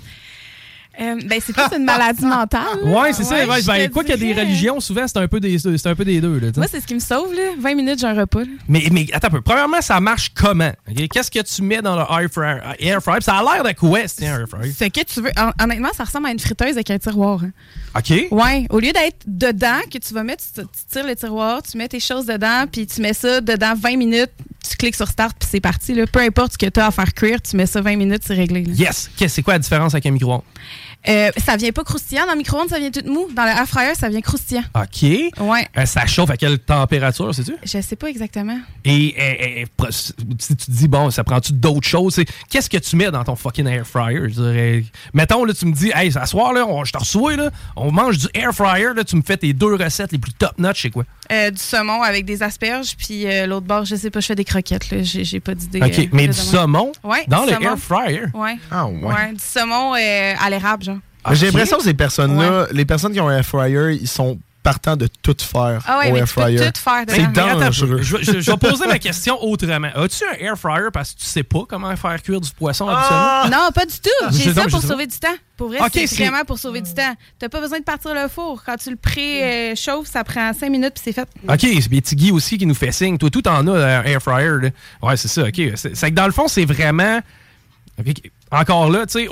Euh, 0.99 1.15
ben, 1.27 1.39
c'est 1.45 1.53
plus 1.53 1.77
une 1.77 1.85
maladie 1.85 2.25
mentale. 2.25 2.79
Ouais, 2.85 3.13
c'est 3.13 3.23
ça. 3.25 3.47
Ouais, 3.47 3.61
ben, 3.67 3.91
quoi 3.91 4.03
qu'il 4.03 4.13
y 4.13 4.15
a 4.15 4.35
des 4.35 4.41
religions, 4.41 4.81
souvent, 4.81 5.07
c'est 5.07 5.19
un 5.19 5.29
peu 5.29 5.41
des, 5.41 5.59
c'est 5.59 5.87
un 5.87 5.95
peu 5.95 6.07
des 6.07 6.23
deux. 6.23 6.39
Là. 6.39 6.49
Moi, 6.57 6.65
c'est 6.71 6.81
ce 6.81 6.87
qui 6.87 6.95
me 6.95 7.01
sauve, 7.01 7.35
là. 7.35 7.51
20 7.59 7.75
minutes, 7.75 7.99
j'ai 8.01 8.07
un 8.07 8.15
repas. 8.19 8.41
là. 8.41 8.47
mais, 8.67 8.85
mais 8.91 9.07
attends 9.13 9.27
un 9.27 9.33
peu. 9.33 9.41
Premièrement, 9.43 9.83
ça 9.83 10.01
marche 10.01 10.33
comment? 10.35 10.73
Qu'est-ce 11.13 11.31
que 11.31 11.41
tu 11.43 11.61
mets 11.61 11.83
dans 11.83 11.97
le 11.97 12.01
air 12.01 12.31
fryer? 12.33 12.61
Air 12.79 13.03
fryer? 13.03 13.21
Ça 13.21 13.37
a 13.37 13.43
l'air 13.43 13.63
de 13.63 13.73
quoi, 13.79 14.09
c'est 14.09 14.27
un 14.27 14.41
air 14.41 14.47
fryer? 14.49 14.73
Ce 14.73 14.85
que 14.87 15.05
tu 15.05 15.21
veux. 15.21 15.31
Hon- 15.37 15.53
Honnêtement, 15.63 15.91
ça 15.95 16.05
ressemble 16.05 16.29
à 16.29 16.31
une 16.31 16.39
friteuse 16.39 16.73
avec 16.77 16.91
un 16.91 16.99
tiroir. 16.99 17.41
hein. 17.45 17.51
OK. 17.99 18.29
Ouais, 18.31 18.67
au 18.71 18.79
lieu 18.81 18.93
d'être 18.93 19.19
dedans, 19.27 19.81
que 19.93 19.99
tu 19.99 20.15
vas 20.15 20.23
mettre, 20.25 20.45
tu, 20.55 20.63
tu 20.63 20.69
tires 20.91 21.07
le 21.07 21.15
tiroir, 21.15 21.63
tu 21.63 21.77
mets 21.77 21.89
tes 21.89 22.01
choses 22.01 22.25
dedans, 22.25 22.65
puis 22.73 22.87
tu 22.87 23.03
mets 23.03 23.13
ça 23.13 23.43
dedans 23.43 23.75
20 23.77 23.99
minutes, 23.99 24.33
tu 24.69 24.77
cliques 24.77 24.95
sur 24.97 25.09
Start, 25.09 25.37
puis 25.39 25.49
c'est 25.51 25.61
parti. 25.61 25.95
Là. 25.95 26.07
Peu 26.07 26.21
importe 26.21 26.53
ce 26.53 26.59
que 26.59 26.67
tu 26.67 26.81
as 26.81 26.87
à 26.87 26.91
faire 26.91 27.13
cuire, 27.15 27.41
tu 27.43 27.57
mets 27.57 27.67
ça 27.67 27.81
20 27.81 27.97
minutes, 27.97 28.23
c'est 28.27 28.35
réglé. 28.35 28.65
là. 28.65 28.73
Yes. 28.75 29.11
Qu'est-ce- 29.17 29.35
C'est 29.37 29.43
quoi 29.43 29.55
la 29.55 29.59
différence 29.61 29.95
avec 29.95 30.07
un 30.07 30.11
micro-ondes? 30.11 30.43
Euh, 31.09 31.31
ça 31.45 31.57
vient 31.57 31.73
pas 31.73 31.85
croustillant. 31.85 32.27
Dans 32.27 32.33
le 32.33 32.39
micro-ondes, 32.39 32.69
ça 32.69 32.79
vient 32.79 32.91
tout 32.91 33.03
mou. 33.07 33.29
Dans 33.35 33.45
le 33.45 33.51
air 33.51 33.67
fryer, 33.67 33.95
ça 33.95 34.09
vient 34.09 34.21
croustillant. 34.21 34.65
OK. 34.75 35.03
Ouais. 35.41 35.69
Euh, 35.79 35.87
ça 35.87 36.07
chauffe 36.07 36.31
à 36.31 36.37
quelle 36.37 36.59
température, 36.59 37.35
sais-tu? 37.35 37.55
Je 37.65 37.81
sais 37.81 37.97
pas 37.97 38.09
exactement. 38.09 38.59
Et, 38.85 39.07
et- 39.09 39.61
et- 39.63 39.67
pro- 39.77 39.91
si 39.91 40.13
tu 40.15 40.57
te 40.57 40.71
dis, 40.71 40.89
bon, 40.89 41.11
ça 41.11 41.23
prend-tu 41.25 41.53
d'autres 41.53 41.87
choses? 41.87 42.15
c'est- 42.15 42.27
Qu'est-ce 42.51 42.69
que 42.71 42.77
tu 42.79 42.97
mets 42.97 43.11
dans 43.11 43.25
ton 43.25 43.37
fucking 43.37 43.67
air 43.67 43.87
fryer? 43.87 44.23
Je 44.29 44.35
dirais, 44.35 44.85
mettons, 45.15 45.45
là, 45.45 45.53
tu 45.55 45.67
me 45.67 45.73
dis, 45.73 45.91
hey, 45.95 46.11
ce 46.11 46.25
soir, 46.27 46.53
là, 46.53 46.67
on- 46.67 46.85
je 46.85 46.93
te 46.93 46.99
reçois, 46.99 47.37
là, 47.37 47.51
on 47.77 47.93
mange 47.93 48.19
du 48.19 48.27
air 48.35 48.53
fryer, 48.53 48.95
là, 48.95 49.05
tu 49.05 49.17
me 49.17 49.23
fais 49.23 49.37
tes 49.37 49.53
deux 49.53 49.75
recettes 49.75 50.13
les 50.13 50.19
plus 50.19 50.33
top-notch, 50.33 50.83
c'est 50.83 50.91
quoi? 50.91 51.05
Euh, 51.33 51.51
du 51.51 51.59
saumon 51.59 52.03
avec 52.03 52.25
des 52.25 52.43
asperges, 52.43 52.97
puis 52.97 53.27
euh, 53.27 53.47
l'autre 53.47 53.67
bord, 53.67 53.85
je 53.85 53.97
sais 53.97 54.11
pas, 54.11 54.21
je 54.21 54.27
fais 54.27 54.35
des 54.37 54.45
croquettes. 54.45 54.91
là. 54.91 54.99
J'ai 55.03 55.41
pas 55.41 55.55
d'idée. 55.55 55.81
OK, 55.83 55.99
euh, 55.99 56.05
mais 56.13 56.27
du 56.29 56.33
saumon 56.35 56.93
Ouais, 57.03 57.25
dans 57.29 57.45
du 57.45 57.51
le 57.51 57.55
saumon. 57.57 57.71
air 57.71 57.79
fryer? 57.79 58.23
Ouais. 58.35 58.57
Ah, 58.71 58.87
ouais. 58.87 59.33
Du 59.33 59.43
saumon 59.43 59.95
euh, 59.95 60.35
à 60.41 60.51
l'érable, 60.51 60.85
genre. 60.85 60.96
J'ai 61.35 61.47
Ok. 61.49 61.53
l'impression 61.55 61.79
que 61.79 61.85
ces 61.85 61.95
personnes-là, 61.95 62.67
les 62.73 62.85
personnes 62.85 63.13
qui 63.13 63.21
ont 63.21 63.29
un 63.29 63.37
air 63.39 63.45
fryer, 63.45 63.93
ils 64.01 64.09
sont 64.09 64.39
partants 64.63 64.97
de 64.97 65.09
tout 65.23 65.37
faire 65.41 65.81
Ah 65.87 65.99
ouais, 66.01 66.11
au 66.11 66.15
mais 66.15 66.19
air 66.19 66.29
fryer. 66.29 66.59
tout 66.59 66.81
faire 66.81 67.05
C'est 67.09 67.31
dangereux. 67.33 67.99
Je, 68.03 68.17
je- 68.21 68.41
je 68.41 68.51
vais 68.51 68.57
poser 68.57 68.85
ma 68.89 68.99
question 68.99 69.41
autrement. 69.41 69.87
As-tu 69.95 70.25
un 70.25 70.45
air 70.45 70.59
fryer 70.59 70.89
parce 70.93 71.13
que 71.13 71.21
tu 71.21 71.25
sais 71.27 71.45
pas 71.45 71.61
comment 71.69 71.95
faire 71.95 72.21
cuire 72.21 72.41
du 72.41 72.51
poisson 72.51 72.89
Ah! 72.89 73.43
habituellement? 73.45 73.65
Non, 73.67 73.71
pas 73.71 73.87
du 73.87 73.95
tout. 73.95 74.11
Je 74.33 74.39
J'ai 74.43 74.53
ça 74.55 74.65
pour 74.67 74.83
sauver 74.83 75.07
du 75.07 75.17
temps. 75.21 75.37
Pour 75.57 75.69
vrai, 75.69 75.79
Ok, 75.81 75.91
c'est 75.95 76.17
vraiment 76.17 76.45
pour 76.45 76.59
sauver 76.59 76.81
du 76.81 76.93
temps. 76.93 77.15
T'as 77.39 77.49
pas 77.49 77.61
besoin 77.61 77.79
de 77.79 77.85
partir 77.85 78.13
le 78.13 78.27
four. 78.29 78.65
Quand 78.67 78.75
tu 78.77 78.91
le 78.91 78.97
pré-chauffes, 78.97 80.09
ça 80.09 80.25
prend 80.25 80.53
5 80.53 80.69
minutes 80.69 80.95
puis 80.95 81.03
c'est 81.05 81.13
fait. 81.13 81.29
OK, 81.49 81.61
c'est 81.61 81.89
bien 81.89 82.01
Tiggy 82.01 82.33
aussi 82.33 82.59
qui 82.59 82.67
nous 82.67 82.75
fait 82.75 82.91
signe. 82.91 83.19
Toi, 83.19 83.31
tout 83.31 83.47
en 83.47 83.67
a, 83.69 83.71
un 83.73 84.03
air 84.03 84.21
fryer. 84.21 84.51
là. 84.63 84.69
Ouais, 85.01 85.17
c'est 85.17 85.29
ça, 85.29 85.43
OK. 85.45 85.61
C'est 85.77 85.95
c'est 85.97 86.11
que 86.11 86.17
dans 86.17 86.27
le 86.27 86.33
fond, 86.33 86.49
c'est 86.49 86.65
vraiment... 86.65 87.21
OK, 88.01 88.13
Encore 88.51 88.91
là, 88.91 89.07
tu 89.07 89.21
sais, 89.25 89.29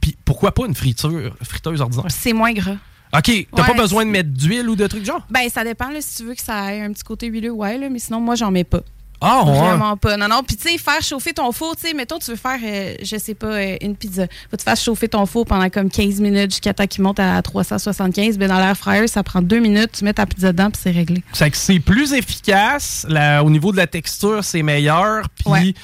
puis 0.00 0.16
pourquoi 0.24 0.52
pas 0.52 0.66
une 0.66 0.74
friture, 0.74 1.34
friteuse 1.42 1.80
ordinaire? 1.80 2.06
C'est 2.08 2.32
moins 2.32 2.52
gras. 2.52 2.76
OK, 3.12 3.22
t'as 3.54 3.62
Ouais, 3.62 3.68
pas 3.68 3.74
besoin 3.74 4.04
de 4.04 4.10
mettre 4.10 4.30
d'huile 4.30 4.68
ou 4.68 4.76
de 4.76 4.86
trucs 4.86 5.04
genre? 5.04 5.26
Ben, 5.30 5.48
ça 5.48 5.64
dépend 5.64 5.88
là, 5.88 6.00
si 6.00 6.18
tu 6.18 6.24
veux 6.24 6.34
que 6.34 6.42
ça 6.42 6.72
ait 6.74 6.80
un 6.82 6.92
petit 6.92 7.02
côté 7.02 7.26
huileux, 7.26 7.50
ouais, 7.50 7.76
là, 7.76 7.88
mais 7.90 7.98
sinon, 7.98 8.20
moi, 8.20 8.36
j'en 8.36 8.50
mets 8.52 8.64
pas. 8.64 8.80
Ah, 9.22 9.42
ouais. 9.44 9.52
Vraiment 9.52 9.96
pas. 9.96 10.16
Non, 10.16 10.28
non. 10.28 10.42
Puis, 10.46 10.56
tu 10.56 10.70
sais, 10.70 10.78
faire 10.78 11.02
chauffer 11.02 11.34
ton 11.34 11.50
four, 11.52 11.76
tu 11.76 11.88
sais, 11.88 11.92
mettons, 11.94 12.18
tu 12.18 12.30
veux 12.30 12.36
faire, 12.38 12.58
euh, 12.62 12.94
je 13.02 13.16
sais 13.18 13.34
pas, 13.34 13.48
euh, 13.48 13.76
une 13.82 13.94
pizza. 13.96 14.26
Faut 14.50 14.56
que 14.56 14.62
tu 14.62 14.64
fasses 14.64 14.82
chauffer 14.82 15.08
ton 15.08 15.26
four 15.26 15.44
pendant 15.44 15.68
comme 15.68 15.90
15 15.90 16.20
minutes 16.20 16.52
jusqu'à 16.52 16.72
temps 16.72 16.86
qu'il 16.86 17.02
monte 17.02 17.18
à 17.20 17.42
375. 17.42 18.38
Ben, 18.38 18.48
dans 18.48 18.58
l'air 18.58 18.76
fryer, 18.76 19.08
ça 19.08 19.22
prend 19.22 19.42
2 19.42 19.58
minutes. 19.58 19.90
Tu 19.98 20.04
mets 20.04 20.14
ta 20.14 20.24
pizza 20.24 20.52
dedans, 20.52 20.70
puis 20.70 20.80
c'est 20.82 20.90
réglé. 20.92 21.22
C'est 21.34 21.50
que 21.50 21.56
c'est 21.56 21.80
plus 21.80 22.12
efficace. 22.14 23.06
au 23.44 23.50
niveau 23.50 23.72
de 23.72 23.76
la 23.76 23.86
texture, 23.86 24.42
c'est 24.44 24.62
meilleur. 24.62 25.24
Puis. 25.34 25.74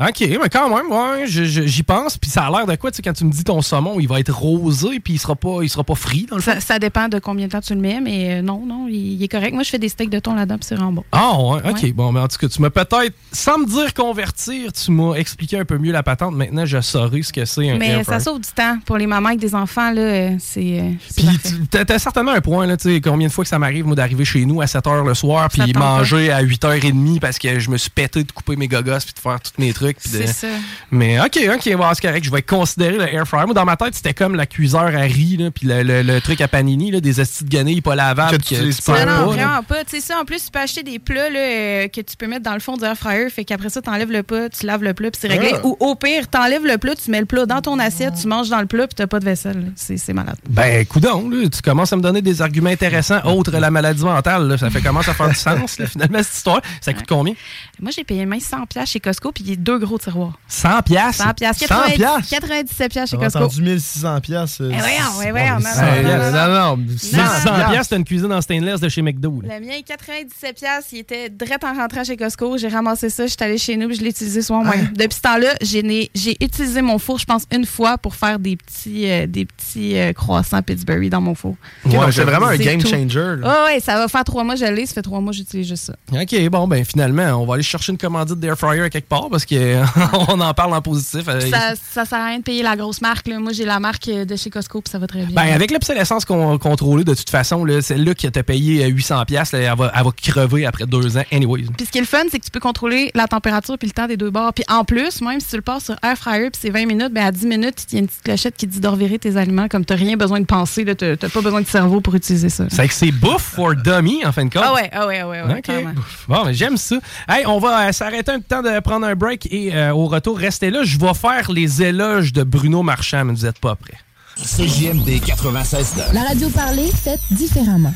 OK, 0.00 0.20
mais 0.20 0.48
quand 0.50 0.68
même, 0.68 0.90
ouais, 0.90 1.24
j'y 1.26 1.82
pense. 1.82 2.18
Puis 2.18 2.30
ça 2.30 2.46
a 2.46 2.50
l'air 2.50 2.66
de 2.66 2.74
quoi, 2.76 2.90
tu 2.90 2.96
sais, 2.96 3.02
quand 3.02 3.12
tu 3.12 3.24
me 3.24 3.30
dis 3.30 3.44
ton 3.44 3.62
saumon, 3.62 3.98
il 4.00 4.08
va 4.08 4.20
être 4.20 4.32
rosé, 4.34 5.00
puis 5.00 5.14
il 5.14 5.18
sera 5.18 5.36
pas, 5.36 5.58
il 5.62 5.68
sera 5.68 5.84
pas 5.84 5.94
frit, 5.94 6.26
dans 6.28 6.36
le 6.36 6.42
fond? 6.42 6.52
Ça, 6.52 6.60
ça 6.60 6.78
dépend 6.78 7.08
de 7.08 7.18
combien 7.18 7.46
de 7.46 7.52
temps 7.52 7.60
tu 7.60 7.74
le 7.74 7.80
mets, 7.80 8.00
mais 8.00 8.38
euh, 8.38 8.42
non, 8.42 8.64
non, 8.66 8.86
il, 8.88 9.14
il 9.14 9.22
est 9.22 9.28
correct. 9.28 9.54
Moi, 9.54 9.62
je 9.62 9.70
fais 9.70 9.78
des 9.78 9.88
steaks 9.88 10.10
de 10.10 10.18
thon 10.18 10.34
là-dedans, 10.34 10.56
puis 10.56 10.66
c'est 10.68 10.74
vraiment 10.74 10.92
bon. 10.92 11.04
Ah, 11.12 11.32
ouais, 11.40 11.60
OK. 11.70 11.82
Ouais. 11.82 11.92
Bon, 11.92 12.12
mais 12.12 12.20
en 12.20 12.28
tout 12.28 12.38
cas, 12.38 12.48
tu 12.48 12.60
m'as 12.60 12.70
peut-être, 12.70 13.14
sans 13.32 13.58
me 13.58 13.66
dire 13.66 13.94
convertir, 13.94 14.72
tu 14.72 14.90
m'as 14.90 15.14
expliqué 15.14 15.58
un 15.58 15.64
peu 15.64 15.78
mieux 15.78 15.92
la 15.92 16.02
patente. 16.02 16.34
Maintenant, 16.34 16.66
je 16.66 16.80
saurai 16.80 17.22
ce 17.22 17.32
que 17.32 17.44
c'est 17.44 17.70
un 17.70 17.78
Mais 17.78 17.90
air 17.90 18.04
ça 18.04 18.18
sauve 18.20 18.40
du 18.40 18.48
temps. 18.50 18.78
Pour 18.84 18.96
les 18.98 19.06
mamans 19.06 19.28
avec 19.28 19.40
des 19.40 19.54
enfants, 19.54 19.92
là, 19.92 20.00
euh, 20.00 20.30
c'est. 20.40 20.80
euh, 20.80 20.90
c'est 21.08 21.22
Puis 21.22 21.38
t'as 21.70 21.98
certainement 21.98 22.32
un 22.32 22.40
point, 22.40 22.66
là, 22.66 22.76
tu 22.76 22.94
sais, 22.94 23.00
combien 23.00 23.28
de 23.28 23.32
fois 23.32 23.44
que 23.44 23.48
ça 23.50 23.58
m'arrive, 23.58 23.86
moi, 23.86 23.94
d'arriver 23.96 24.24
chez 24.24 24.44
nous 24.44 24.60
à 24.60 24.66
7 24.66 24.84
h 24.84 25.06
le 25.06 25.14
soir, 25.14 25.48
puis 25.48 25.72
manger 25.74 26.32
à 26.32 26.42
8h30 26.42 27.20
parce 27.20 27.38
que 27.38 27.58
je 27.58 27.70
me 27.70 27.76
suis 27.76 27.90
pété 27.90 28.24
de 28.24 28.32
couper 28.32 28.56
mes 28.56 28.68
gogos 28.68 28.98
puis 29.04 29.14
de 29.14 29.20
faire 29.20 29.40
tous 29.40 29.52
mes 29.58 29.72
trucs. 29.72 29.83
De- 29.88 29.94
C'est 29.98 30.26
ça. 30.26 30.46
Mais 30.90 31.20
OK, 31.20 31.38
OK, 31.54 31.76
bon, 31.76 31.84
c'est 31.94 32.06
correct. 32.06 32.24
Je 32.24 32.30
vais 32.30 32.42
considérer 32.42 32.96
le 32.96 33.12
air 33.14 33.26
fryer. 33.26 33.44
Moi, 33.46 33.54
dans 33.54 33.64
ma 33.64 33.76
tête, 33.76 33.94
c'était 33.94 34.14
comme 34.14 34.34
la 34.34 34.46
cuiseur 34.46 34.82
à 34.84 35.00
riz, 35.02 35.36
là, 35.38 35.50
puis 35.50 35.66
le, 35.66 35.82
le- 35.82 36.02
le 36.02 36.20
truc 36.20 36.40
à 36.40 36.48
panini, 36.48 36.90
là, 36.90 37.00
des 37.00 37.20
astis 37.20 37.44
de 37.44 37.48
guenilles 37.50 37.80
pas 37.80 37.94
lavables. 37.94 38.36
Que 38.38 38.42
tu 38.42 38.54
que 38.54 38.54
utilises 38.60 38.76
tu 38.78 38.82
pas. 38.90 39.04
Non, 39.04 39.12
non, 39.12 39.18
pas, 39.30 39.36
là. 39.36 39.44
vraiment 39.46 39.62
pas. 39.62 39.84
Tu 39.84 39.90
sais, 39.96 40.00
ça, 40.00 40.18
en 40.20 40.24
plus, 40.24 40.44
tu 40.44 40.50
peux 40.50 40.58
acheter 40.58 40.82
des 40.82 40.98
plats 40.98 41.30
là, 41.30 41.38
euh, 41.38 41.88
que 41.88 42.00
tu 42.00 42.16
peux 42.16 42.26
mettre 42.26 42.42
dans 42.44 42.54
le 42.54 42.60
fond 42.60 42.76
du 42.76 42.84
air 42.84 42.96
fryer. 42.96 43.28
Fait 43.30 43.44
qu'après 43.44 43.68
ça, 43.70 43.82
t'enlèves 43.82 44.10
le 44.10 44.22
plat, 44.22 44.48
tu 44.48 44.66
laves 44.66 44.82
le 44.82 44.94
plat, 44.94 45.10
puis 45.10 45.18
c'est 45.20 45.28
réglé. 45.28 45.50
Ah. 45.54 45.60
Ou 45.66 45.76
au 45.80 45.94
pire, 45.94 46.28
t'enlèves 46.28 46.64
le 46.66 46.78
plat, 46.78 46.94
tu 46.94 47.10
mets 47.10 47.20
le 47.20 47.26
plat 47.26 47.46
dans 47.46 47.60
ton 47.60 47.78
assiette, 47.78 48.14
tu 48.20 48.26
manges 48.28 48.48
dans 48.50 48.60
le 48.60 48.66
plat, 48.66 48.86
puis 48.86 48.94
t'as 48.94 49.06
pas 49.06 49.20
de 49.20 49.24
vaisselle. 49.24 49.72
C'est 49.76 50.12
malade. 50.12 50.36
Ben, 50.48 50.84
coudon, 50.86 51.30
tu 51.30 51.62
commences 51.62 51.92
à 51.92 51.96
me 51.96 52.02
donner 52.02 52.22
des 52.22 52.42
arguments 52.42 52.70
intéressants 52.70 53.20
autres 53.24 53.52
la 53.58 53.70
maladie 53.70 54.04
mentale. 54.04 54.48
là. 54.48 54.58
Ça 54.58 54.70
fait 54.70 54.80
commence 54.80 55.08
à 55.08 55.14
faire 55.14 55.28
du 55.28 55.34
sens, 55.34 55.78
là, 55.78 55.86
finalement, 55.86 56.18
cette 56.22 56.34
histoire. 56.34 56.60
Ça 56.80 56.92
coûte 56.92 57.06
combien? 57.08 57.34
Moi, 57.80 57.90
j'ai 57.94 58.04
payé 58.04 58.24
même 58.26 58.38
100$ 58.38 58.66
piastres 58.66 58.90
chez 58.92 59.00
Costco, 59.00 59.32
puis 59.32 59.44
il 59.44 59.50
y 59.50 59.52
a 59.52 59.56
deux 59.78 59.84
gros 59.86 59.98
tiroirs. 59.98 60.38
100 60.48 60.82
piastres? 60.82 61.24
100$. 61.26 61.34
piastres. 61.34 61.66
100 61.66 61.74
90 61.74 61.96
piastres? 61.96 62.46
97$ 62.46 62.88
piastres 62.88 63.10
chez 63.10 63.16
J'ai 63.16 63.24
Costco. 63.24 63.38
entendu 63.44 63.62
1600 63.62 64.20
pièces. 64.20 64.58
Eh 64.60 64.64
voyons, 64.64 64.78
ouais, 65.18 65.30
voyons, 65.30 65.58
non, 65.58 66.02
non, 66.02 66.02
non, 66.32 66.32
non, 66.32 66.76
non, 66.76 66.76
Mais 66.76 66.96
100 66.96 67.16
100 67.16 67.42
piastres. 67.42 67.70
piastres, 67.70 67.86
c'est 67.90 67.96
une 67.96 68.04
cuisine 68.04 68.32
en 68.32 68.40
stainless 68.40 68.80
de 68.80 68.88
chez 68.88 69.02
McDo. 69.02 69.40
là. 69.42 69.58
Le 69.58 69.66
mien, 69.66 69.74
97$, 69.86 70.54
piastres, 70.54 70.90
il 70.92 70.98
était 71.00 71.28
direct 71.30 71.64
en 71.64 71.74
rentrant 71.74 72.04
chez 72.04 72.16
Costco. 72.16 72.56
J'ai 72.58 72.68
ramassé 72.68 73.10
ça, 73.10 73.26
j'étais 73.26 73.44
allée 73.44 73.58
chez 73.58 73.76
nous, 73.76 73.88
puis 73.88 73.96
je 73.96 74.02
l'ai 74.02 74.10
utilisé 74.10 74.42
soir 74.42 74.62
même. 74.64 74.92
Depuis 74.96 75.16
ce 75.16 75.22
temps-là, 75.22 75.54
j'ai 75.62 76.36
utilisé 76.40 76.82
mon 76.82 76.98
four, 76.98 77.18
je 77.18 77.24
pense, 77.26 77.44
une 77.52 77.66
fois 77.66 77.98
pour 77.98 78.14
faire 78.14 78.38
des 78.38 78.56
petits, 78.56 79.10
euh, 79.10 79.26
des 79.26 79.44
petits 79.44 79.96
euh, 79.98 80.12
croissants 80.12 80.62
Pittsburgh 80.62 81.08
dans 81.08 81.20
mon 81.20 81.34
four. 81.34 81.56
Ouais, 81.84 82.12
c'est 82.12 82.24
vraiment 82.24 82.46
un 82.46 82.56
game 82.56 82.80
tout. 82.80 82.88
changer. 82.88 83.36
là. 83.38 83.44
Ah 83.44 83.64
ouais, 83.66 83.80
ça 83.80 83.96
va 83.96 84.08
faire 84.08 84.24
trois 84.24 84.44
mois, 84.44 84.56
je 84.56 84.64
l'ai. 84.64 84.86
Ça 84.86 84.94
fait 84.94 85.02
trois 85.02 85.20
mois, 85.20 85.32
j'utilise 85.32 85.68
juste 85.68 85.84
ça. 85.84 85.94
OK, 86.12 86.48
bon, 86.50 86.68
ben 86.68 86.84
finalement, 86.84 87.42
on 87.42 87.46
va 87.46 87.54
aller 87.54 87.62
chercher 87.62 87.92
une 87.92 87.98
commandite 87.98 88.38
d'air 88.38 88.56
fryer 88.58 88.88
quelque 88.90 89.08
part 89.08 89.28
parce 89.30 89.44
qu'on 90.26 90.40
en 90.40 90.54
parle 90.54 90.74
en 90.74 90.82
positif. 90.82 91.22
euh, 91.28 91.40
Ça, 91.50 91.72
ça 91.92 92.04
sert 92.04 92.18
à 92.18 92.26
rien 92.26 92.38
de 92.38 92.42
payer 92.42 92.62
la 92.62 92.76
grosse 92.76 93.00
marque. 93.00 93.26
là. 93.28 93.38
Moi, 93.38 93.52
j'ai 93.52 93.64
la 93.64 93.80
marque 93.80 94.08
euh, 94.08 94.24
de 94.24 94.36
chez 94.36 94.50
Costco, 94.50 94.80
puis 94.80 94.90
ça 94.90 94.98
va 94.98 95.06
très 95.06 95.24
bien. 95.24 95.34
Ben, 95.34 95.52
avec 95.54 95.70
l'obsolescence 95.70 96.24
con- 96.24 96.58
contrôlée, 96.58 97.04
de 97.04 97.14
toute 97.14 97.30
façon, 97.30 97.64
là, 97.64 97.80
celle-là 97.82 98.14
qui 98.14 98.30
t'a 98.30 98.42
payé 98.42 98.84
euh, 98.84 98.88
800$, 98.88 99.24
piastres, 99.26 99.56
là, 99.56 99.62
elle, 99.72 99.78
va, 99.78 99.92
elle 99.96 100.04
va 100.04 100.10
crever 100.16 100.66
après 100.66 100.86
deux 100.86 101.16
ans, 101.16 101.22
anyways. 101.32 101.64
Puis 101.76 101.86
ce 101.86 101.90
qui 101.92 101.98
est 101.98 102.02
le 102.02 102.06
fun, 102.06 102.22
c'est 102.30 102.38
que 102.38 102.44
tu 102.44 102.50
peux 102.50 102.60
contrôler 102.60 103.10
la 103.14 103.26
température 103.26 103.78
puis 103.78 103.88
le 103.88 103.92
temps 103.94 104.06
des 104.06 104.16
deux 104.16 104.30
bords. 104.30 104.52
Puis 104.54 104.64
en 104.68 104.84
plus, 104.84 105.20
même 105.20 105.40
si 105.40 105.48
tu 105.48 105.56
le 105.56 105.62
passes 105.62 105.84
sur 105.86 105.96
air 106.02 106.16
fryer 106.16 106.50
puis 106.50 106.60
c'est 106.62 106.70
20 106.70 106.86
minutes, 106.86 107.12
ben 107.12 107.24
à 107.26 107.32
10 107.32 107.46
minutes, 107.46 107.86
il 107.90 107.94
y 107.94 107.96
a 107.96 108.00
une 108.00 108.06
petite 108.08 108.22
clochette 108.22 108.56
qui 108.56 108.66
dit 108.66 108.80
de 108.80 108.88
revirer 108.88 109.18
tes 109.18 109.36
aliments 109.36 109.68
comme 109.68 109.84
t'as 109.84 109.96
rien 109.96 110.16
besoin 110.16 110.40
de 110.40 110.46
penser. 110.46 110.84
T'as 110.84 111.16
pas 111.16 111.40
besoin 111.40 111.60
de 111.60 111.66
cerveau 111.66 112.00
pour 112.00 112.14
utiliser 112.14 112.48
ça. 112.48 112.64
C'est 112.70 112.86
que 112.88 112.94
c'est 112.94 113.10
bouffe 113.12 113.42
for 113.54 113.74
dummy, 113.74 114.24
en 114.24 114.32
fin 114.32 114.44
de 114.44 114.52
compte. 114.52 114.62
Ah 114.64 114.74
ouais, 114.74 114.90
ah 114.92 115.06
ouais, 115.06 115.20
ah 115.20 115.28
ouais, 115.28 115.42
ouais. 115.42 115.84
Bon, 116.28 116.44
j'aime 116.52 116.76
ça. 116.76 116.96
Hey, 117.28 117.46
on 117.46 117.58
va 117.58 117.88
euh, 117.88 117.92
s'arrêter 117.92 118.32
un 118.32 118.40
temps 118.40 118.62
de 118.62 118.80
prendre 118.80 119.06
un 119.06 119.14
break 119.14 119.48
et 119.54 119.74
euh, 119.74 119.94
au 119.94 120.06
retour, 120.06 120.38
restez 120.38 120.70
là. 120.70 120.80
Je 120.82 120.98
vais 120.98 121.14
faire 121.14 121.50
les 121.50 121.82
éloges 121.82 122.32
de 122.32 122.42
Bruno 122.42 122.82
Marchand, 122.82 123.24
mais 123.24 123.34
vous 123.34 123.44
n'êtes 123.44 123.58
pas 123.58 123.76
prêts. 123.76 123.98
CJMD 124.36 125.24
96 125.24 125.94
La 126.12 126.22
radio 126.22 126.48
parlée, 126.48 126.90
faite 126.90 127.20
différemment. 127.30 127.94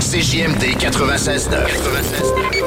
CJMD 0.00 0.76
96 0.78 1.50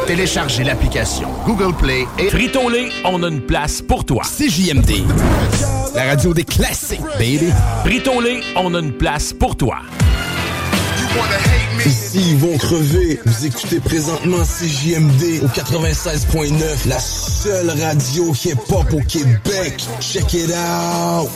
Téléchargez 0.08 0.64
l'application 0.64 1.30
Google 1.46 1.76
Play 1.76 2.06
et 2.18 2.30
Frito-Lay, 2.30 2.90
on 3.06 3.22
a 3.24 3.28
une 3.28 3.42
place 3.42 3.82
pour 3.82 4.06
toi. 4.06 4.24
CJMD. 4.24 5.04
La 5.96 6.06
radio 6.06 6.34
des 6.34 6.44
classiques, 6.44 7.02
baby. 7.20 7.50
Frito-Lay, 7.86 8.42
on 8.56 8.74
a 8.74 8.80
une 8.80 8.94
place 8.94 9.34
pour 9.34 9.56
toi. 9.56 9.78
Ici, 11.86 12.32
ils 12.32 12.38
vont 12.38 12.58
crever. 12.58 13.20
Vous 13.26 13.46
écoutez 13.46 13.80
présentement 13.80 14.44
CJMD 14.44 15.44
au 15.44 15.48
96.9, 15.48 16.88
la 16.88 17.00
seule 17.00 17.70
radio 17.70 18.34
hip-hop 18.34 18.94
au 18.94 19.02
Québec. 19.02 19.84
Check 20.00 20.34
it 20.34 20.52
out. 20.52 21.30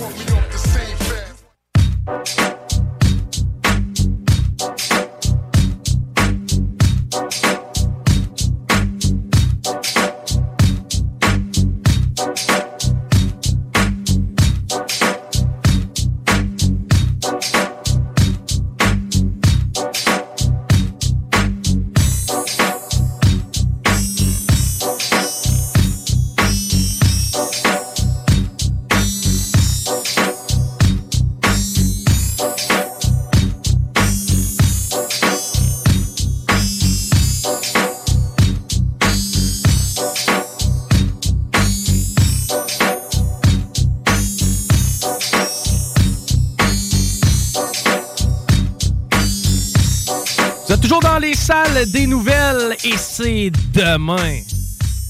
Salle 51.36 51.89
des 51.91 52.08
nouvelles 52.08 52.75
et 52.84 52.97
c'est 52.97 53.51
demain. 53.73 54.41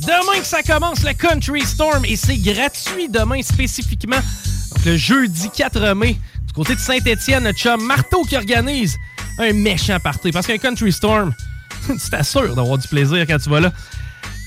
Demain 0.02 0.40
que 0.40 0.46
ça 0.46 0.62
commence 0.62 1.04
le 1.04 1.14
Country 1.14 1.62
Storm 1.62 2.06
et 2.06 2.16
c'est 2.16 2.38
gratuit 2.38 3.10
demain 3.10 3.42
spécifiquement. 3.42 4.18
Donc 4.18 4.86
le 4.86 4.98
jeudi 4.98 5.50
4 5.50 5.94
mai, 5.96 6.18
du 6.46 6.54
côté 6.54 6.76
de 6.76 6.80
Saint-Étienne, 6.80 7.44
notre 7.44 7.58
chum 7.58 7.84
Marteau 7.84 8.24
qui 8.24 8.36
organise 8.36 8.96
un 9.40 9.54
méchant 9.54 10.00
party. 10.00 10.32
Parce 10.32 10.46
qu'un 10.46 10.58
Country 10.58 10.92
Storm, 10.92 11.34
tu 11.88 12.10
t'assures 12.10 12.56
d'avoir 12.56 12.78
du 12.78 12.88
plaisir 12.88 13.26
quand 13.28 13.40
tu 13.40 13.50
vas 13.50 13.62
là. 13.62 13.72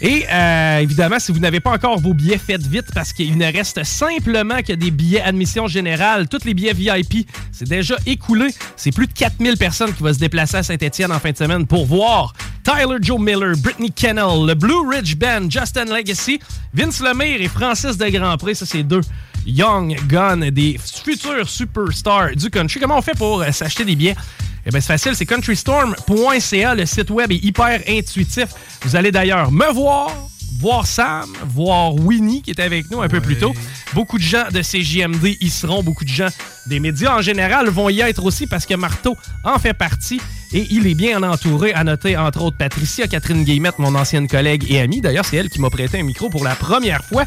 Et 0.02 0.24
euh, 0.32 0.78
évidemment, 0.78 1.18
si 1.18 1.30
vous 1.30 1.40
n'avez 1.40 1.60
pas 1.60 1.72
encore 1.72 1.98
vos 2.00 2.14
billets, 2.14 2.38
faites 2.38 2.66
vite 2.66 2.86
parce 2.94 3.12
qu'il 3.12 3.36
ne 3.36 3.52
reste 3.52 3.84
simplement 3.84 4.62
que 4.62 4.72
des 4.72 4.90
billets 4.90 5.20
admission 5.20 5.66
générale. 5.66 6.26
Tous 6.26 6.44
les 6.44 6.54
billets 6.54 6.72
VIP, 6.72 7.28
c'est 7.52 7.68
déjà 7.68 7.96
écoulé. 8.06 8.48
C'est 8.76 8.92
plus 8.92 9.06
de 9.06 9.12
4000 9.12 9.58
personnes 9.58 9.92
qui 9.92 10.02
vont 10.02 10.12
se 10.12 10.18
déplacer 10.18 10.56
à 10.56 10.62
Saint-Etienne 10.62 11.12
en 11.12 11.18
fin 11.18 11.32
de 11.32 11.36
semaine 11.36 11.66
pour 11.66 11.84
voir 11.84 12.32
Tyler 12.64 12.96
Joe 13.02 13.20
Miller, 13.20 13.54
Brittany 13.58 13.90
Kennel, 13.90 14.46
le 14.46 14.54
Blue 14.54 14.88
Ridge 14.88 15.16
Band, 15.16 15.50
Justin 15.50 15.84
Legacy, 15.84 16.40
Vince 16.72 17.00
Lemire 17.00 17.42
et 17.42 17.48
Francis 17.48 17.98
de 17.98 18.08
Grandpré. 18.08 18.54
Ça, 18.54 18.64
c'est 18.64 18.82
deux 18.82 19.02
young 19.46 19.98
guns, 20.08 20.50
des 20.50 20.78
futurs 20.78 21.48
superstars 21.48 22.36
du 22.36 22.48
country. 22.48 22.80
Comment 22.80 22.98
on 22.98 23.02
fait 23.02 23.16
pour 23.16 23.42
euh, 23.42 23.52
s'acheter 23.52 23.84
des 23.84 23.96
billets? 23.96 24.16
Eh 24.66 24.70
bien, 24.70 24.80
c'est 24.80 24.86
facile, 24.86 25.14
c'est 25.14 25.26
countrystorm.ca. 25.26 26.74
Le 26.74 26.86
site 26.86 27.10
web 27.10 27.32
est 27.32 27.42
hyper 27.42 27.80
intuitif. 27.88 28.46
Vous 28.82 28.96
allez 28.96 29.10
d'ailleurs 29.10 29.50
me 29.50 29.72
voir, 29.72 30.10
voir 30.58 30.86
Sam, 30.86 31.30
voir 31.46 31.94
Winnie 31.94 32.42
qui 32.42 32.50
était 32.50 32.62
avec 32.62 32.90
nous 32.90 33.00
un 33.00 33.08
peu 33.08 33.20
plus 33.20 33.36
tôt. 33.36 33.52
Beaucoup 33.94 34.18
de 34.18 34.22
gens 34.22 34.44
de 34.52 34.60
CJMD 34.60 35.36
y 35.40 35.50
seront. 35.50 35.82
Beaucoup 35.82 36.04
de 36.04 36.10
gens 36.10 36.28
des 36.66 36.78
médias 36.80 37.16
en 37.16 37.22
général 37.22 37.68
vont 37.68 37.88
y 37.88 38.00
être 38.00 38.24
aussi 38.24 38.46
parce 38.46 38.66
que 38.66 38.74
Marteau 38.74 39.16
en 39.44 39.58
fait 39.58 39.74
partie 39.74 40.20
et 40.52 40.66
il 40.70 40.86
est 40.86 40.94
bien 40.94 41.22
entouré. 41.22 41.72
À 41.72 41.84
noter, 41.84 42.16
entre 42.16 42.42
autres, 42.42 42.56
Patricia 42.56 43.06
Catherine 43.06 43.44
Guillemette, 43.44 43.78
mon 43.78 43.94
ancienne 43.94 44.28
collègue 44.28 44.66
et 44.68 44.80
amie. 44.80 45.00
D'ailleurs, 45.00 45.24
c'est 45.24 45.36
elle 45.36 45.48
qui 45.48 45.60
m'a 45.60 45.70
prêté 45.70 46.00
un 46.00 46.02
micro 46.02 46.28
pour 46.28 46.44
la 46.44 46.54
première 46.54 47.04
fois. 47.04 47.24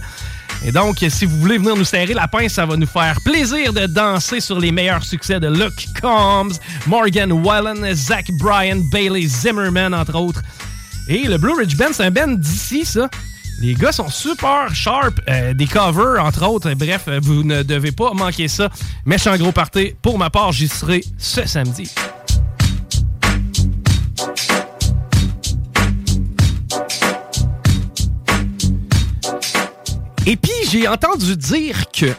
Et 0.65 0.71
donc, 0.71 1.03
si 1.09 1.25
vous 1.25 1.37
voulez 1.39 1.57
venir 1.57 1.75
nous 1.75 1.83
serrer 1.83 2.13
la 2.13 2.27
pince, 2.27 2.53
ça 2.53 2.65
va 2.65 2.77
nous 2.77 2.87
faire 2.87 3.17
plaisir 3.25 3.73
de 3.73 3.85
danser 3.85 4.39
sur 4.39 4.59
les 4.59 4.71
meilleurs 4.71 5.03
succès 5.03 5.39
de 5.39 5.47
Luke 5.47 5.87
Combs, 6.01 6.53
Morgan 6.87 7.31
Wallen, 7.31 7.93
Zach 7.93 8.31
Bryan, 8.39 8.81
Bailey 8.91 9.27
Zimmerman, 9.27 9.93
entre 9.93 10.15
autres. 10.15 10.41
Et 11.07 11.23
le 11.27 11.37
Blue 11.37 11.53
Ridge 11.53 11.75
Band, 11.75 11.91
c'est 11.91 12.05
un 12.05 12.11
band 12.11 12.33
d'ici, 12.37 12.85
ça. 12.85 13.09
Les 13.59 13.75
gars 13.75 13.91
sont 13.91 14.09
super 14.09 14.73
sharp, 14.73 15.19
euh, 15.29 15.53
des 15.53 15.67
covers, 15.67 16.23
entre 16.23 16.47
autres. 16.47 16.73
Bref, 16.73 17.07
vous 17.21 17.43
ne 17.43 17.63
devez 17.63 17.91
pas 17.91 18.13
manquer 18.13 18.47
ça. 18.47 18.69
Méchant 19.05 19.35
gros 19.37 19.51
party. 19.51 19.93
Pour 20.01 20.17
ma 20.17 20.29
part, 20.29 20.51
j'y 20.51 20.67
serai 20.67 21.03
ce 21.17 21.45
samedi. 21.45 21.89
Et 30.25 30.37
puis, 30.37 30.53
j'ai 30.69 30.87
entendu 30.87 31.35
dire 31.35 31.91
que 31.91 32.13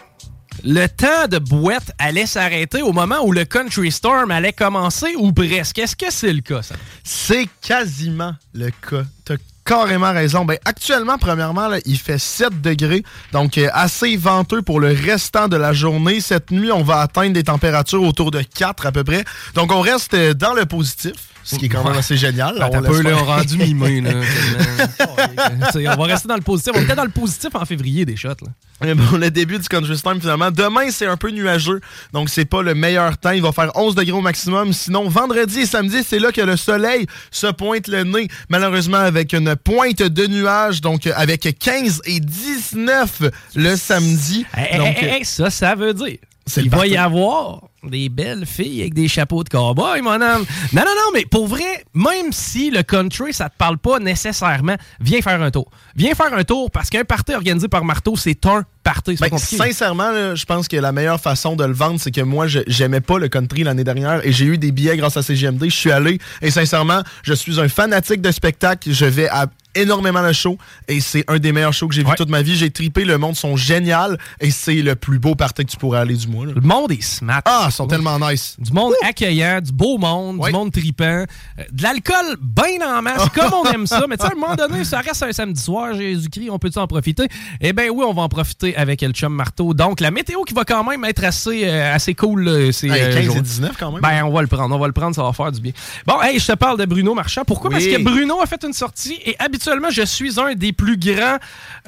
le 0.62 0.86
temps 0.88 1.26
de 1.26 1.38
boîte 1.38 1.92
allait 1.98 2.26
s'arrêter 2.26 2.82
au 2.82 2.92
moment 2.92 3.24
où 3.24 3.32
le 3.32 3.46
Country 3.46 3.90
Storm 3.90 4.30
allait 4.30 4.52
commencer 4.52 5.14
ou 5.16 5.32
presque. 5.32 5.78
Est-ce 5.78 5.96
que 5.96 6.10
c'est 6.10 6.32
le 6.32 6.42
cas, 6.42 6.60
ça? 6.60 6.74
C'est 7.02 7.48
quasiment 7.62 8.34
le 8.52 8.70
cas. 8.70 9.04
T'as 9.24 9.36
carrément 9.64 10.12
raison. 10.12 10.44
Ben, 10.44 10.58
actuellement, 10.66 11.16
premièrement, 11.16 11.68
là, 11.68 11.78
il 11.86 11.98
fait 11.98 12.18
7 12.18 12.60
degrés, 12.60 13.02
donc 13.32 13.56
euh, 13.56 13.70
assez 13.72 14.16
venteux 14.16 14.60
pour 14.60 14.80
le 14.80 14.88
restant 14.88 15.48
de 15.48 15.56
la 15.56 15.72
journée. 15.72 16.20
Cette 16.20 16.50
nuit, 16.50 16.72
on 16.72 16.82
va 16.82 17.00
atteindre 17.00 17.32
des 17.32 17.44
températures 17.44 18.02
autour 18.02 18.30
de 18.30 18.42
4 18.42 18.84
à 18.84 18.92
peu 18.92 19.02
près. 19.02 19.24
Donc, 19.54 19.72
on 19.72 19.80
reste 19.80 20.12
euh, 20.12 20.34
dans 20.34 20.52
le 20.52 20.66
positif. 20.66 21.14
Ce 21.44 21.56
qui 21.56 21.66
est 21.66 21.68
quand 21.68 21.84
même 21.84 21.96
assez 21.96 22.16
génial. 22.16 22.60
Attends 22.60 22.78
un 22.78 22.82
peu, 22.82 23.02
là, 23.02 23.10
on 23.20 23.24
rendu 23.24 23.58
mimé. 23.58 24.00
Là, 24.00 24.10
on 25.74 25.96
va 25.96 26.04
rester 26.04 26.26
dans 26.26 26.36
le 26.36 26.40
positif. 26.40 26.72
On 26.74 26.80
était 26.80 26.94
dans 26.94 27.04
le 27.04 27.10
positif 27.10 27.54
en 27.54 27.64
février 27.66 28.06
des 28.06 28.16
shots. 28.16 28.28
Là. 28.28 28.88
Et 28.88 28.94
bon, 28.94 29.16
le 29.18 29.30
début 29.30 29.58
du 29.58 29.68
Country 29.68 29.96
Storm, 29.96 30.20
finalement. 30.20 30.50
Demain, 30.50 30.90
c'est 30.90 31.06
un 31.06 31.16
peu 31.16 31.30
nuageux. 31.30 31.80
Donc, 32.12 32.30
c'est 32.30 32.46
pas 32.46 32.62
le 32.62 32.74
meilleur 32.74 33.18
temps. 33.18 33.30
Il 33.30 33.42
va 33.42 33.52
faire 33.52 33.70
11 33.74 33.94
degrés 33.94 34.12
au 34.12 34.22
maximum. 34.22 34.72
Sinon, 34.72 35.08
vendredi 35.08 35.60
et 35.60 35.66
samedi, 35.66 36.02
c'est 36.02 36.18
là 36.18 36.32
que 36.32 36.40
le 36.40 36.56
soleil 36.56 37.06
se 37.30 37.46
pointe 37.48 37.88
le 37.88 38.04
nez. 38.04 38.28
Malheureusement, 38.48 38.98
avec 38.98 39.32
une 39.34 39.54
pointe 39.54 40.02
de 40.02 40.26
nuages. 40.26 40.80
Donc, 40.80 41.06
avec 41.06 41.58
15 41.58 42.00
et 42.06 42.20
19 42.20 43.22
le 43.54 43.76
samedi. 43.76 44.46
Hey, 44.56 44.78
donc, 44.78 45.02
hey, 45.02 45.08
hey, 45.10 45.24
ça, 45.24 45.50
ça 45.50 45.74
veut 45.74 45.92
dire. 45.92 46.18
Il 46.56 46.70
va 46.70 46.86
y 46.86 46.96
avoir 46.96 47.62
des 47.90 48.08
belles 48.08 48.46
filles 48.46 48.82
avec 48.82 48.94
des 48.94 49.08
chapeaux 49.08 49.44
de 49.44 49.48
cowboy, 49.48 50.00
mon 50.02 50.14
homme. 50.14 50.44
Non, 50.72 50.82
non, 50.82 50.94
non, 50.94 51.10
mais 51.14 51.24
pour 51.24 51.46
vrai, 51.46 51.84
même 51.94 52.32
si 52.32 52.70
le 52.70 52.82
country, 52.82 53.32
ça 53.32 53.48
te 53.48 53.56
parle 53.56 53.78
pas 53.78 53.98
nécessairement, 53.98 54.76
viens 55.00 55.20
faire 55.20 55.40
un 55.40 55.50
tour. 55.50 55.70
Viens 55.96 56.14
faire 56.14 56.32
un 56.32 56.44
tour 56.44 56.70
parce 56.70 56.90
qu'un 56.90 57.04
party 57.04 57.34
organisé 57.34 57.68
par 57.68 57.84
Marteau, 57.84 58.16
c'est 58.16 58.46
un 58.46 58.64
party. 58.82 59.16
Ben, 59.20 59.36
sincèrement, 59.38 60.10
là, 60.10 60.34
je 60.34 60.44
pense 60.44 60.68
que 60.68 60.76
la 60.76 60.92
meilleure 60.92 61.20
façon 61.20 61.56
de 61.56 61.64
le 61.64 61.72
vendre, 61.72 61.98
c'est 62.00 62.10
que 62.10 62.20
moi, 62.20 62.46
j'aimais 62.46 63.00
pas 63.00 63.18
le 63.18 63.28
country 63.28 63.64
l'année 63.64 63.84
dernière 63.84 64.24
et 64.24 64.32
j'ai 64.32 64.44
eu 64.44 64.58
des 64.58 64.72
billets 64.72 64.96
grâce 64.96 65.16
à 65.16 65.22
CGMD. 65.22 65.64
Je 65.64 65.68
suis 65.70 65.90
allé 65.90 66.18
et 66.42 66.50
sincèrement, 66.50 67.02
je 67.22 67.34
suis 67.34 67.60
un 67.60 67.68
fanatique 67.68 68.20
de 68.20 68.30
spectacle. 68.30 68.90
Je 68.92 69.06
vais 69.06 69.28
à 69.28 69.46
énormément 69.74 70.22
le 70.22 70.32
show 70.32 70.56
et 70.88 71.00
c'est 71.00 71.24
un 71.28 71.38
des 71.38 71.52
meilleurs 71.52 71.72
shows 71.72 71.88
que 71.88 71.94
j'ai 71.94 72.04
vu 72.04 72.10
toute 72.16 72.30
ma 72.30 72.42
vie. 72.42 72.56
J'ai 72.56 72.70
tripé, 72.70 73.04
le 73.04 73.18
monde 73.18 73.36
sont 73.36 73.56
génial 73.56 74.18
et 74.40 74.50
c'est 74.50 74.82
le 74.82 74.94
plus 74.94 75.18
beau 75.18 75.34
party 75.34 75.64
que 75.64 75.70
tu 75.70 75.76
pourrais 75.76 76.00
aller 76.00 76.14
du 76.14 76.28
mois. 76.28 76.46
Là. 76.46 76.52
Le 76.54 76.60
monde 76.60 76.92
est 76.92 77.02
smart. 77.02 77.42
Ah, 77.44 77.68
sont 77.74 77.86
tellement 77.86 78.18
nice. 78.18 78.56
Du 78.58 78.72
monde 78.72 78.94
accueillant, 79.02 79.60
du 79.60 79.72
beau 79.72 79.98
monde, 79.98 80.40
du 80.44 80.52
monde 80.52 80.72
tripant, 80.72 81.04
euh, 81.04 81.24
de 81.72 81.82
l'alcool 81.82 82.36
bien 82.40 82.80
en 82.86 83.02
masse, 83.02 83.28
comme 83.34 83.52
on 83.52 83.64
aime 83.70 83.86
ça. 83.86 84.04
Mais 84.08 84.16
tu 84.16 84.24
sais, 84.24 84.32
à 84.32 84.36
un 84.36 84.38
moment 84.38 84.54
donné, 84.54 84.84
ça 84.84 85.00
reste 85.00 85.22
un 85.22 85.32
samedi 85.32 85.60
soir, 85.60 85.94
Jésus-Christ, 85.94 86.50
on 86.50 86.58
peut-tu 86.58 86.78
en 86.78 86.86
profiter? 86.86 87.28
Eh 87.60 87.72
bien 87.72 87.88
oui, 87.88 88.04
on 88.06 88.12
va 88.12 88.22
en 88.22 88.28
profiter 88.28 88.76
avec 88.76 89.02
le 89.02 89.12
chum 89.12 89.34
marteau. 89.34 89.74
Donc, 89.74 90.00
la 90.00 90.10
météo 90.10 90.42
qui 90.42 90.54
va 90.54 90.64
quand 90.64 90.84
même 90.84 91.04
être 91.04 91.24
assez, 91.24 91.62
euh, 91.64 91.94
assez 91.94 92.14
cool. 92.14 92.72
C'est, 92.72 92.88
hey, 92.88 93.14
15 93.14 93.36
et 93.36 93.40
19 93.40 93.76
quand 93.78 93.92
même. 93.92 94.00
Ben, 94.00 94.24
on 94.24 94.32
va 94.32 94.42
le 94.42 94.48
prendre, 94.48 94.74
on 94.74 94.78
va 94.78 94.86
le 94.86 94.92
prendre, 94.92 95.14
ça 95.14 95.22
va 95.22 95.32
faire 95.32 95.52
du 95.52 95.60
bien. 95.60 95.72
Bon, 96.06 96.20
hey, 96.22 96.38
je 96.38 96.46
te 96.46 96.52
parle 96.52 96.78
de 96.78 96.84
Bruno 96.84 97.14
Marchand. 97.14 97.42
Pourquoi? 97.46 97.70
Parce 97.70 97.84
que 97.86 98.02
Bruno 98.02 98.40
a 98.40 98.46
fait 98.46 98.62
une 98.64 98.72
sortie 98.72 99.18
et 99.24 99.36
habituellement, 99.38 99.90
je 99.90 100.02
suis 100.02 100.38
un 100.38 100.54
des 100.54 100.72
plus 100.72 100.96
grands 100.96 101.38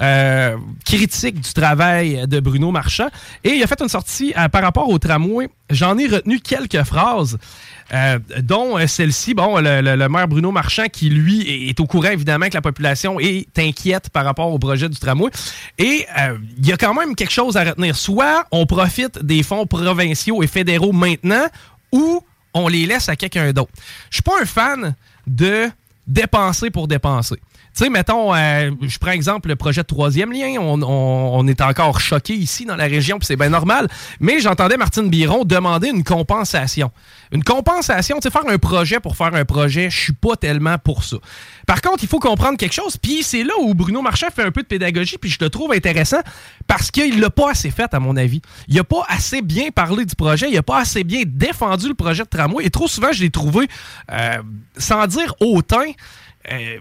euh, 0.00 0.56
critiques 0.84 1.40
du 1.40 1.52
travail 1.52 2.26
de 2.26 2.40
Bruno 2.40 2.70
Marchand. 2.70 3.08
Et 3.44 3.50
il 3.50 3.62
a 3.62 3.66
fait 3.66 3.80
une 3.80 3.88
sortie 3.88 4.32
euh, 4.36 4.48
par 4.48 4.62
rapport 4.62 4.88
au 4.88 4.98
tramway. 4.98 5.48
J'en 5.76 5.96
ai 5.98 6.08
retenu 6.08 6.40
quelques 6.40 6.82
phrases. 6.82 7.38
Euh, 7.94 8.18
dont 8.40 8.84
celle-ci, 8.88 9.32
bon, 9.32 9.58
le, 9.60 10.08
maire 10.08 10.26
Bruno 10.26 10.50
Marchand, 10.50 10.86
qui 10.92 11.08
lui 11.08 11.42
est, 11.42 11.68
est, 11.68 11.78
au 11.78 11.86
courant 11.86 12.10
évidemment 12.10 12.48
que 12.48 12.54
la 12.54 12.60
population 12.60 13.20
est 13.20 13.56
inquiète 13.58 14.10
par 14.10 14.24
rapport 14.24 14.52
au 14.52 14.58
projet 14.58 14.88
du 14.88 14.98
tramway. 14.98 15.30
Et 15.78 16.04
euh, 16.18 16.36
il 16.58 16.66
y 16.66 16.72
a 16.72 16.76
quand 16.76 16.94
même 16.94 17.14
quelque 17.14 17.32
chose 17.32 17.56
à 17.56 17.62
retenir. 17.62 17.94
Soit 17.94 18.44
on 18.50 18.66
profite 18.66 19.24
des 19.24 19.44
fonds 19.44 19.66
provinciaux 19.66 20.42
et 20.42 20.48
fédéraux 20.48 20.92
maintenant, 20.92 21.46
ou 21.92 22.22
on 22.54 22.66
les 22.66 22.86
laisse 22.86 23.08
à 23.08 23.14
quelqu'un 23.14 23.52
d'autre. 23.52 23.70
Je 24.10 24.16
suis 24.16 24.22
pas 24.22 24.40
un 24.42 24.46
fan 24.46 24.94
de 25.26 25.68
dépenser 26.06 26.70
pour 26.70 26.88
dépenser. 26.88 27.36
Tu 27.76 27.84
sais, 27.84 27.90
mettons, 27.90 28.34
euh, 28.34 28.70
je 28.80 28.98
prends 28.98 29.10
exemple 29.10 29.48
le 29.48 29.56
projet 29.56 29.82
de 29.82 29.86
troisième 29.86 30.32
lien. 30.32 30.54
On, 30.58 30.80
on, 30.82 31.46
est 31.46 31.60
encore 31.60 32.00
choqué 32.00 32.32
ici 32.34 32.64
dans 32.64 32.76
la 32.76 32.84
région, 32.84 33.18
puis 33.18 33.26
c'est 33.26 33.36
bien 33.36 33.50
normal. 33.50 33.88
Mais 34.18 34.40
j'entendais 34.40 34.78
Martine 34.78 35.10
Biron 35.10 35.44
demander 35.44 35.88
une 35.88 36.02
compensation. 36.02 36.90
Une 37.32 37.44
compensation, 37.44 38.16
tu 38.16 38.22
sais, 38.22 38.30
faire 38.30 38.48
un 38.48 38.56
projet 38.56 38.98
pour 38.98 39.16
faire 39.16 39.34
un 39.34 39.44
projet, 39.44 39.90
je 39.90 40.00
suis 40.00 40.12
pas 40.14 40.36
tellement 40.36 40.78
pour 40.78 41.04
ça. 41.04 41.18
Par 41.66 41.82
contre, 41.82 42.02
il 42.02 42.08
faut 42.08 42.18
comprendre 42.18 42.56
quelque 42.56 42.72
chose, 42.72 42.96
puis 42.96 43.22
c'est 43.22 43.42
là 43.42 43.52
où 43.60 43.74
Bruno 43.74 44.00
Marchand 44.00 44.28
fait 44.34 44.44
un 44.44 44.52
peu 44.52 44.62
de 44.62 44.68
pédagogie, 44.68 45.18
puis 45.18 45.28
je 45.28 45.38
le 45.40 45.50
trouve 45.50 45.72
intéressant, 45.72 46.20
parce 46.66 46.90
qu'il 46.90 47.20
l'a 47.20 47.30
pas 47.30 47.50
assez 47.50 47.70
fait, 47.70 47.92
à 47.92 48.00
mon 48.00 48.16
avis. 48.16 48.40
Il 48.68 48.78
a 48.78 48.84
pas 48.84 49.04
assez 49.08 49.42
bien 49.42 49.70
parlé 49.70 50.04
du 50.04 50.14
projet, 50.14 50.48
il 50.50 50.56
a 50.56 50.62
pas 50.62 50.78
assez 50.78 51.04
bien 51.04 51.24
défendu 51.26 51.88
le 51.88 51.94
projet 51.94 52.22
de 52.22 52.28
tramway, 52.28 52.64
et 52.64 52.70
trop 52.70 52.88
souvent, 52.88 53.12
je 53.12 53.22
l'ai 53.22 53.30
trouvé, 53.30 53.68
euh, 54.12 54.38
sans 54.78 55.06
dire 55.06 55.34
hautain, 55.40 55.92
euh, 56.52 56.78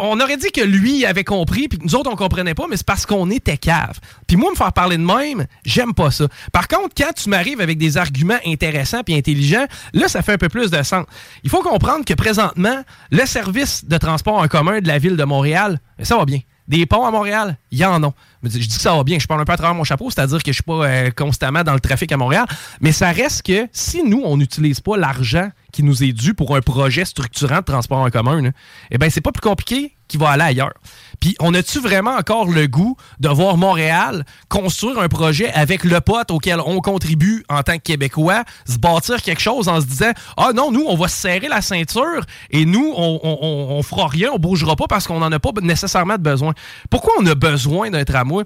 on 0.00 0.20
aurait 0.20 0.36
dit 0.36 0.50
que 0.52 0.60
lui 0.60 1.04
avait 1.04 1.24
compris, 1.24 1.68
puis 1.68 1.78
nous 1.82 1.94
autres, 1.94 2.10
on 2.10 2.16
comprenait 2.16 2.54
pas, 2.54 2.66
mais 2.68 2.76
c'est 2.76 2.86
parce 2.86 3.06
qu'on 3.06 3.30
était 3.30 3.58
cave. 3.58 4.00
Puis 4.26 4.36
moi, 4.36 4.50
me 4.50 4.56
faire 4.56 4.72
parler 4.72 4.96
de 4.96 5.02
même, 5.02 5.46
j'aime 5.64 5.94
pas 5.94 6.10
ça. 6.10 6.26
Par 6.52 6.68
contre, 6.68 6.94
quand 6.96 7.12
tu 7.14 7.28
m'arrives 7.28 7.60
avec 7.60 7.78
des 7.78 7.96
arguments 7.96 8.38
intéressants 8.46 9.02
puis 9.02 9.14
intelligents, 9.14 9.66
là, 9.92 10.08
ça 10.08 10.22
fait 10.22 10.32
un 10.32 10.38
peu 10.38 10.48
plus 10.48 10.70
de 10.70 10.82
sens. 10.82 11.04
Il 11.44 11.50
faut 11.50 11.62
comprendre 11.62 12.04
que 12.04 12.14
présentement, 12.14 12.82
le 13.10 13.26
service 13.26 13.84
de 13.84 13.96
transport 13.98 14.36
en 14.36 14.48
commun 14.48 14.80
de 14.80 14.88
la 14.88 14.98
ville 14.98 15.16
de 15.16 15.24
Montréal, 15.24 15.80
ça 16.02 16.16
va 16.16 16.24
bien. 16.24 16.40
Des 16.68 16.84
ponts 16.84 17.06
à 17.06 17.10
Montréal, 17.10 17.58
il 17.70 17.78
y 17.78 17.84
en 17.84 18.02
a. 18.02 18.12
Je 18.48 18.58
dis 18.58 18.68
que 18.68 18.80
ça 18.80 18.94
va 18.94 19.04
bien. 19.04 19.18
Je 19.18 19.26
parle 19.26 19.40
un 19.40 19.44
peu 19.44 19.52
à 19.52 19.56
travers 19.56 19.74
mon 19.74 19.84
chapeau, 19.84 20.10
c'est-à-dire 20.10 20.42
que 20.42 20.50
je 20.50 20.56
suis 20.56 20.62
pas 20.62 20.86
euh, 20.86 21.10
constamment 21.10 21.62
dans 21.62 21.74
le 21.74 21.80
trafic 21.80 22.10
à 22.12 22.16
Montréal. 22.16 22.46
Mais 22.80 22.92
ça 22.92 23.10
reste 23.10 23.42
que 23.42 23.68
si 23.72 24.02
nous, 24.02 24.22
on 24.24 24.36
n'utilise 24.36 24.80
pas 24.80 24.96
l'argent 24.96 25.50
qui 25.72 25.82
nous 25.82 26.04
est 26.04 26.12
dû 26.12 26.34
pour 26.34 26.56
un 26.56 26.60
projet 26.60 27.04
structurant 27.04 27.58
de 27.58 27.64
transport 27.64 27.98
en 27.98 28.10
commun, 28.10 28.50
eh 28.90 28.98
bien, 28.98 29.10
c'est 29.10 29.20
pas 29.20 29.32
plus 29.32 29.42
compliqué 29.42 29.95
qui 30.08 30.16
va 30.16 30.30
aller 30.30 30.44
ailleurs. 30.44 30.74
Puis 31.20 31.34
on 31.40 31.54
a-tu 31.54 31.80
vraiment 31.80 32.14
encore 32.16 32.48
le 32.48 32.66
goût 32.66 32.96
de 33.20 33.28
voir 33.28 33.56
Montréal 33.56 34.24
construire 34.48 34.98
un 34.98 35.08
projet 35.08 35.50
avec 35.52 35.84
le 35.84 36.00
pote 36.00 36.30
auquel 36.30 36.60
on 36.60 36.80
contribue 36.80 37.44
en 37.48 37.62
tant 37.62 37.76
que 37.78 37.82
Québécois, 37.82 38.44
se 38.68 38.78
bâtir 38.78 39.22
quelque 39.22 39.40
chose 39.40 39.68
en 39.68 39.80
se 39.80 39.86
disant 39.86 40.12
Ah 40.36 40.52
non, 40.54 40.70
nous, 40.70 40.84
on 40.86 40.96
va 40.96 41.08
se 41.08 41.16
serrer 41.16 41.48
la 41.48 41.62
ceinture 41.62 42.24
et 42.50 42.64
nous, 42.64 42.92
on, 42.96 43.20
on, 43.22 43.82
fera 43.82 44.08
rien, 44.08 44.30
on 44.32 44.38
bougera 44.38 44.76
pas 44.76 44.86
parce 44.88 45.06
qu'on 45.06 45.20
n'en 45.20 45.32
a 45.32 45.38
pas 45.38 45.50
nécessairement 45.62 46.16
de 46.16 46.22
besoin. 46.22 46.52
Pourquoi 46.90 47.14
on 47.18 47.26
a 47.26 47.34
besoin 47.34 47.90
d'un 47.90 48.04
tramway? 48.04 48.44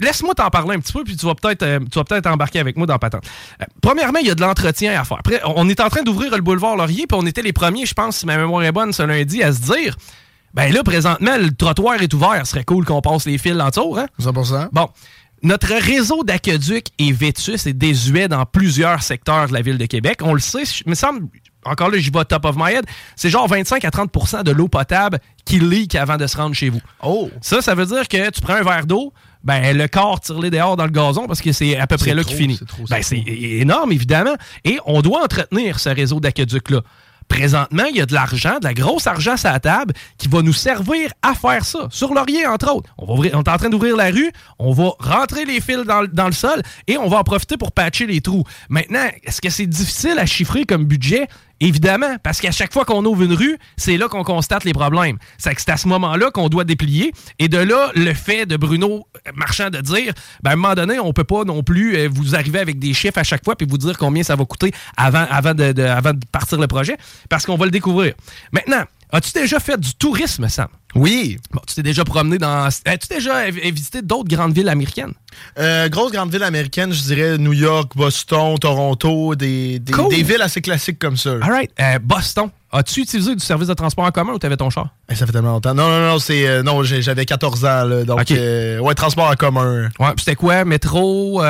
Laisse-moi 0.00 0.34
t'en 0.34 0.50
parler 0.50 0.74
un 0.74 0.80
petit 0.80 0.92
peu, 0.92 1.04
puis 1.04 1.16
tu 1.16 1.26
vas 1.26 1.34
peut-être 1.36 1.62
euh, 1.62 1.78
peut-être 1.78 2.26
embarquer 2.26 2.58
avec 2.58 2.76
moi 2.76 2.86
dans 2.86 2.98
Patente. 2.98 3.24
Euh, 3.60 3.64
premièrement, 3.80 4.18
il 4.18 4.26
y 4.26 4.30
a 4.30 4.34
de 4.34 4.40
l'entretien 4.40 5.00
à 5.00 5.04
faire. 5.04 5.18
Après, 5.18 5.40
on 5.44 5.68
est 5.68 5.78
en 5.80 5.88
train 5.88 6.02
d'ouvrir 6.02 6.34
le 6.34 6.42
boulevard 6.42 6.76
Laurier, 6.76 7.06
puis 7.06 7.16
on 7.20 7.24
était 7.24 7.42
les 7.42 7.52
premiers, 7.52 7.86
je 7.86 7.94
pense, 7.94 8.16
si 8.16 8.26
ma 8.26 8.36
mémoire 8.36 8.64
est 8.64 8.72
bonne, 8.72 8.92
ce 8.92 9.04
lundi, 9.04 9.42
à 9.44 9.52
se 9.52 9.60
dire 9.60 9.96
ben 10.54 10.72
là, 10.72 10.82
présentement, 10.82 11.36
le 11.38 11.50
trottoir 11.50 12.00
est 12.02 12.12
ouvert. 12.12 12.40
Ce 12.44 12.52
serait 12.52 12.64
cool 12.64 12.84
qu'on 12.84 13.00
passe 13.00 13.26
les 13.26 13.38
fils 13.38 13.60
en 13.60 13.70
tour, 13.70 13.98
hein? 13.98 14.06
100%. 14.20 14.68
Bon. 14.72 14.88
Notre 15.42 15.74
réseau 15.74 16.22
d'aqueduc 16.22 16.86
est 17.00 17.10
vétus 17.10 17.66
et 17.66 17.72
désuet 17.72 18.28
dans 18.28 18.46
plusieurs 18.46 19.02
secteurs 19.02 19.48
de 19.48 19.52
la 19.52 19.60
ville 19.60 19.76
de 19.76 19.86
Québec. 19.86 20.20
On 20.22 20.34
le 20.34 20.40
sait, 20.40 20.62
il 20.62 20.90
me 20.90 20.94
semble, 20.94 21.26
encore 21.64 21.90
là, 21.90 21.98
j'y 21.98 22.10
vais 22.10 22.24
top 22.24 22.44
of 22.44 22.54
my 22.56 22.72
head, 22.72 22.84
c'est 23.16 23.28
genre 23.28 23.48
25 23.48 23.84
à 23.84 23.88
30% 23.88 24.44
de 24.44 24.52
l'eau 24.52 24.68
potable 24.68 25.18
qui 25.44 25.58
leak 25.58 25.96
avant 25.96 26.16
de 26.16 26.28
se 26.28 26.36
rendre 26.36 26.54
chez 26.54 26.68
vous. 26.68 26.80
Oh! 27.02 27.28
Ça, 27.40 27.60
ça 27.60 27.74
veut 27.74 27.86
dire 27.86 28.06
que 28.06 28.30
tu 28.30 28.40
prends 28.40 28.54
un 28.54 28.62
verre 28.62 28.86
d'eau, 28.86 29.12
ben 29.42 29.76
le 29.76 29.88
corps 29.88 30.20
tire-les 30.20 30.50
dehors 30.50 30.76
dans 30.76 30.84
le 30.84 30.92
gazon 30.92 31.26
parce 31.26 31.40
que 31.40 31.50
c'est 31.50 31.76
à 31.76 31.88
peu 31.88 31.96
près 31.96 32.14
là 32.14 32.22
qu'il 32.22 32.36
finit. 32.36 32.60
Ben, 32.88 33.02
c'est 33.02 33.24
énorme, 33.26 33.90
évidemment. 33.90 34.34
Et 34.64 34.78
on 34.86 35.02
doit 35.02 35.24
entretenir 35.24 35.80
ce 35.80 35.88
réseau 35.88 36.20
d'aqueduc-là. 36.20 36.82
Présentement, 37.32 37.84
il 37.88 37.96
y 37.96 38.00
a 38.02 38.04
de 38.04 38.12
l'argent, 38.12 38.58
de 38.58 38.64
la 38.64 38.74
grosse 38.74 39.06
argent 39.06 39.38
sur 39.38 39.50
la 39.50 39.58
table 39.58 39.94
qui 40.18 40.28
va 40.28 40.42
nous 40.42 40.52
servir 40.52 41.10
à 41.22 41.34
faire 41.34 41.64
ça. 41.64 41.88
Sur 41.90 42.12
Laurier, 42.12 42.46
entre 42.46 42.70
autres. 42.70 42.94
On 42.98 43.24
est 43.24 43.34
en 43.34 43.42
train 43.42 43.70
d'ouvrir 43.70 43.96
la 43.96 44.10
rue, 44.10 44.30
on 44.58 44.72
va 44.72 44.90
rentrer 44.98 45.46
les 45.46 45.62
fils 45.62 45.78
dans, 45.86 46.04
dans, 46.12 46.26
le 46.26 46.32
sol 46.32 46.60
et 46.86 46.98
on 46.98 47.08
va 47.08 47.16
en 47.16 47.24
profiter 47.24 47.56
pour 47.56 47.72
patcher 47.72 48.06
les 48.06 48.20
trous. 48.20 48.44
Maintenant, 48.68 49.08
est-ce 49.24 49.40
que 49.40 49.48
c'est 49.48 49.66
difficile 49.66 50.18
à 50.18 50.26
chiffrer 50.26 50.66
comme 50.66 50.84
budget? 50.84 51.26
Évidemment, 51.62 52.16
parce 52.24 52.40
qu'à 52.40 52.50
chaque 52.50 52.72
fois 52.72 52.84
qu'on 52.84 53.04
ouvre 53.04 53.22
une 53.22 53.34
rue, 53.34 53.56
c'est 53.76 53.96
là 53.96 54.08
qu'on 54.08 54.24
constate 54.24 54.64
les 54.64 54.72
problèmes. 54.72 55.16
C'est 55.38 55.68
à 55.68 55.76
ce 55.76 55.86
moment-là 55.86 56.32
qu'on 56.32 56.48
doit 56.48 56.64
déplier. 56.64 57.12
Et 57.38 57.48
de 57.48 57.58
là, 57.58 57.92
le 57.94 58.12
fait 58.14 58.46
de 58.46 58.56
Bruno 58.56 59.06
Marchand 59.36 59.70
de 59.70 59.80
dire, 59.80 60.12
ben, 60.42 60.50
à 60.50 60.52
un 60.54 60.56
moment 60.56 60.74
donné, 60.74 60.98
on 60.98 61.12
peut 61.12 61.22
pas 61.22 61.44
non 61.44 61.62
plus 61.62 61.96
euh, 61.96 62.08
vous 62.10 62.34
arriver 62.34 62.58
avec 62.58 62.80
des 62.80 62.92
chiffres 62.94 63.18
à 63.18 63.22
chaque 63.22 63.44
fois 63.44 63.54
puis 63.54 63.64
vous 63.70 63.78
dire 63.78 63.96
combien 63.96 64.24
ça 64.24 64.34
va 64.34 64.44
coûter 64.44 64.72
avant, 64.96 65.24
avant, 65.30 65.54
de, 65.54 65.80
avant 65.84 66.12
de 66.12 66.26
partir 66.32 66.58
le 66.58 66.66
projet, 66.66 66.96
parce 67.28 67.46
qu'on 67.46 67.56
va 67.56 67.66
le 67.66 67.70
découvrir. 67.70 68.14
Maintenant, 68.50 68.82
As-tu 69.14 69.32
déjà 69.32 69.60
fait 69.60 69.78
du 69.78 69.94
tourisme, 69.94 70.48
Sam? 70.48 70.68
Oui. 70.94 71.38
Bon, 71.52 71.60
tu 71.66 71.74
t'es 71.74 71.82
déjà 71.82 72.02
promené 72.02 72.38
dans. 72.38 72.68
As-tu 72.86 73.08
déjà 73.08 73.50
visité 73.50 74.00
d'autres 74.00 74.28
grandes 74.28 74.54
villes 74.54 74.70
américaines? 74.70 75.12
Euh, 75.58 75.90
grosses 75.90 76.12
grandes 76.12 76.32
villes 76.32 76.42
américaines, 76.42 76.94
je 76.94 77.02
dirais 77.02 77.36
New 77.36 77.52
York, 77.52 77.92
Boston, 77.94 78.56
Toronto, 78.58 79.34
des, 79.34 79.78
des, 79.78 80.22
villes 80.22 80.40
assez 80.40 80.62
classiques 80.62 80.98
comme 80.98 81.18
ça. 81.18 81.32
All 81.42 81.50
right. 81.50 81.70
Euh, 81.78 81.98
Boston. 81.98 82.48
As-tu 82.74 83.00
utilisé 83.00 83.34
du 83.34 83.44
service 83.44 83.68
de 83.68 83.74
transport 83.74 84.06
en 84.06 84.10
commun 84.10 84.32
ou 84.32 84.38
t'avais 84.38 84.56
ton 84.56 84.70
char? 84.70 84.88
Eh, 85.10 85.14
ça 85.14 85.26
fait 85.26 85.32
tellement 85.32 85.52
longtemps. 85.52 85.74
Non, 85.74 85.90
non, 85.90 86.12
non, 86.12 86.18
c'est. 86.18 86.46
Euh, 86.48 86.62
non, 86.62 86.82
j'avais 86.82 87.26
14 87.26 87.64
ans, 87.66 87.84
là, 87.84 88.04
donc. 88.04 88.30
ouais, 88.30 88.94
transport 88.94 89.28
en 89.28 89.34
commun. 89.34 89.90
Ouais, 90.00 90.08
c'était 90.16 90.36
quoi? 90.36 90.64
Métro, 90.64 91.42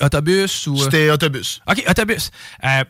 autobus 0.00 0.66
ou. 0.66 0.76
C'était 0.76 1.10
autobus. 1.10 1.60
OK, 1.70 1.84
autobus. 1.88 2.32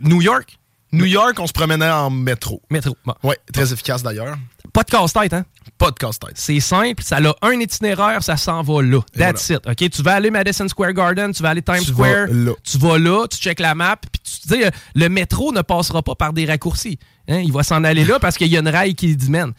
New 0.01 0.23
York? 0.23 0.59
New 0.93 1.05
York, 1.05 1.38
on 1.38 1.47
se 1.47 1.53
promenait 1.53 1.91
en 1.91 2.11
métro. 2.11 2.62
Métro. 2.70 2.97
Bon. 3.05 3.14
Oui, 3.22 3.34
très 3.53 3.72
efficace 3.72 4.03
d'ailleurs. 4.03 4.36
Pas 4.72 4.82
de 4.82 4.91
casse-tête, 4.91 5.32
hein? 5.32 5.45
Pas 5.78 5.91
de 5.91 5.97
casse-tête. 5.97 6.32
C'est 6.34 6.61
simple, 6.61 7.03
ça 7.03 7.18
a 7.18 7.47
un 7.47 7.61
itinéraire, 7.61 8.22
ça 8.22 8.36
s'en 8.36 8.62
va 8.62 8.82
là. 8.82 9.01
That's 9.16 9.49
it. 9.51 9.61
OK? 9.66 9.91
Tu 9.91 10.03
vas 10.03 10.14
aller 10.14 10.30
Madison 10.30 10.68
Square 10.68 10.93
Garden, 10.93 11.32
tu 11.32 11.43
vas 11.43 11.51
aller 11.51 11.62
Times 11.62 11.84
Square. 11.84 12.28
Tu 12.62 12.78
vas 12.78 12.99
là, 12.99 13.26
tu 13.28 13.38
checkes 13.38 13.61
la 13.61 13.74
map, 13.74 13.97
puis 13.97 14.20
tu 14.22 14.49
sais, 14.49 14.70
le 14.95 15.09
métro 15.09 15.53
ne 15.53 15.62
passera 15.62 16.03
pas 16.03 16.14
par 16.14 16.32
des 16.32 16.45
raccourcis. 16.45 16.99
Hein? 17.28 17.38
Il 17.38 17.53
va 17.53 17.62
s'en 17.62 17.84
aller 17.84 18.05
là 18.05 18.18
parce 18.18 18.36
qu'il 18.36 18.49
y 18.49 18.57
a 18.57 18.61
une 18.61 18.68
rail 18.68 18.95
qui 18.95 19.14
dit 19.16 19.30
mène 19.30 19.53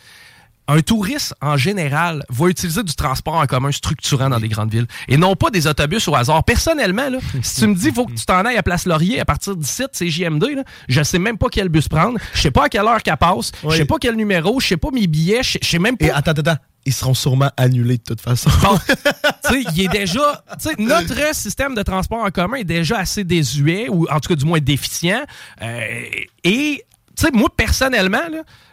un 0.67 0.81
touriste, 0.81 1.33
en 1.41 1.57
général, 1.57 2.23
va 2.29 2.47
utiliser 2.47 2.83
du 2.83 2.93
transport 2.93 3.35
en 3.35 3.45
commun 3.45 3.71
structurant 3.71 4.29
dans 4.29 4.39
des 4.39 4.47
grandes 4.47 4.71
villes 4.71 4.87
et 5.07 5.17
non 5.17 5.35
pas 5.35 5.49
des 5.49 5.67
autobus 5.67 6.07
au 6.07 6.15
hasard. 6.15 6.43
Personnellement, 6.43 7.09
là, 7.09 7.17
si 7.41 7.61
tu 7.61 7.67
me 7.67 7.75
dis 7.75 7.85
qu'il 7.85 7.93
faut 7.93 8.05
que 8.05 8.13
tu 8.13 8.25
t'en 8.25 8.45
ailles 8.45 8.57
à 8.57 8.63
Place 8.63 8.85
Laurier 8.85 9.19
à 9.19 9.25
partir 9.25 9.55
du 9.55 9.67
site, 9.67 9.89
c'est 9.93 10.07
JMD, 10.07 10.43
là, 10.55 10.63
je 10.87 11.03
sais 11.03 11.19
même 11.19 11.37
pas 11.37 11.47
quel 11.51 11.69
bus 11.69 11.87
prendre, 11.87 12.17
je 12.33 12.41
sais 12.41 12.51
pas 12.51 12.65
à 12.65 12.69
quelle 12.69 12.85
heure 12.85 13.03
qu'elle 13.03 13.17
passe, 13.17 13.51
je 13.63 13.75
sais 13.75 13.85
pas 13.85 13.97
quel 13.99 14.15
numéro, 14.15 14.59
je 14.59 14.67
sais 14.67 14.77
pas 14.77 14.89
mes 14.91 15.07
billets, 15.07 15.43
je 15.43 15.57
sais 15.61 15.79
même 15.79 15.97
pas... 15.97 16.05
Et 16.05 16.11
attends, 16.11 16.31
attends, 16.31 16.57
ils 16.85 16.93
seront 16.93 17.13
sûrement 17.13 17.51
annulés 17.57 17.97
de 17.97 18.03
toute 18.03 18.21
façon. 18.21 18.49
Bon, 18.61 18.77
tu 18.87 19.63
sais, 19.63 19.63
il 19.75 19.81
est 19.85 19.87
déjà. 19.87 20.43
Notre 20.79 21.35
système 21.35 21.75
de 21.75 21.83
transport 21.83 22.23
en 22.23 22.31
commun 22.31 22.57
est 22.57 22.63
déjà 22.63 22.97
assez 22.97 23.23
désuet, 23.23 23.87
ou 23.89 24.07
en 24.09 24.19
tout 24.19 24.29
cas, 24.29 24.35
du 24.35 24.45
moins 24.45 24.59
déficient. 24.59 25.21
Euh, 25.61 26.03
et, 26.43 26.83
tu 27.15 27.25
sais, 27.25 27.31
moi, 27.31 27.49
personnellement, 27.55 28.19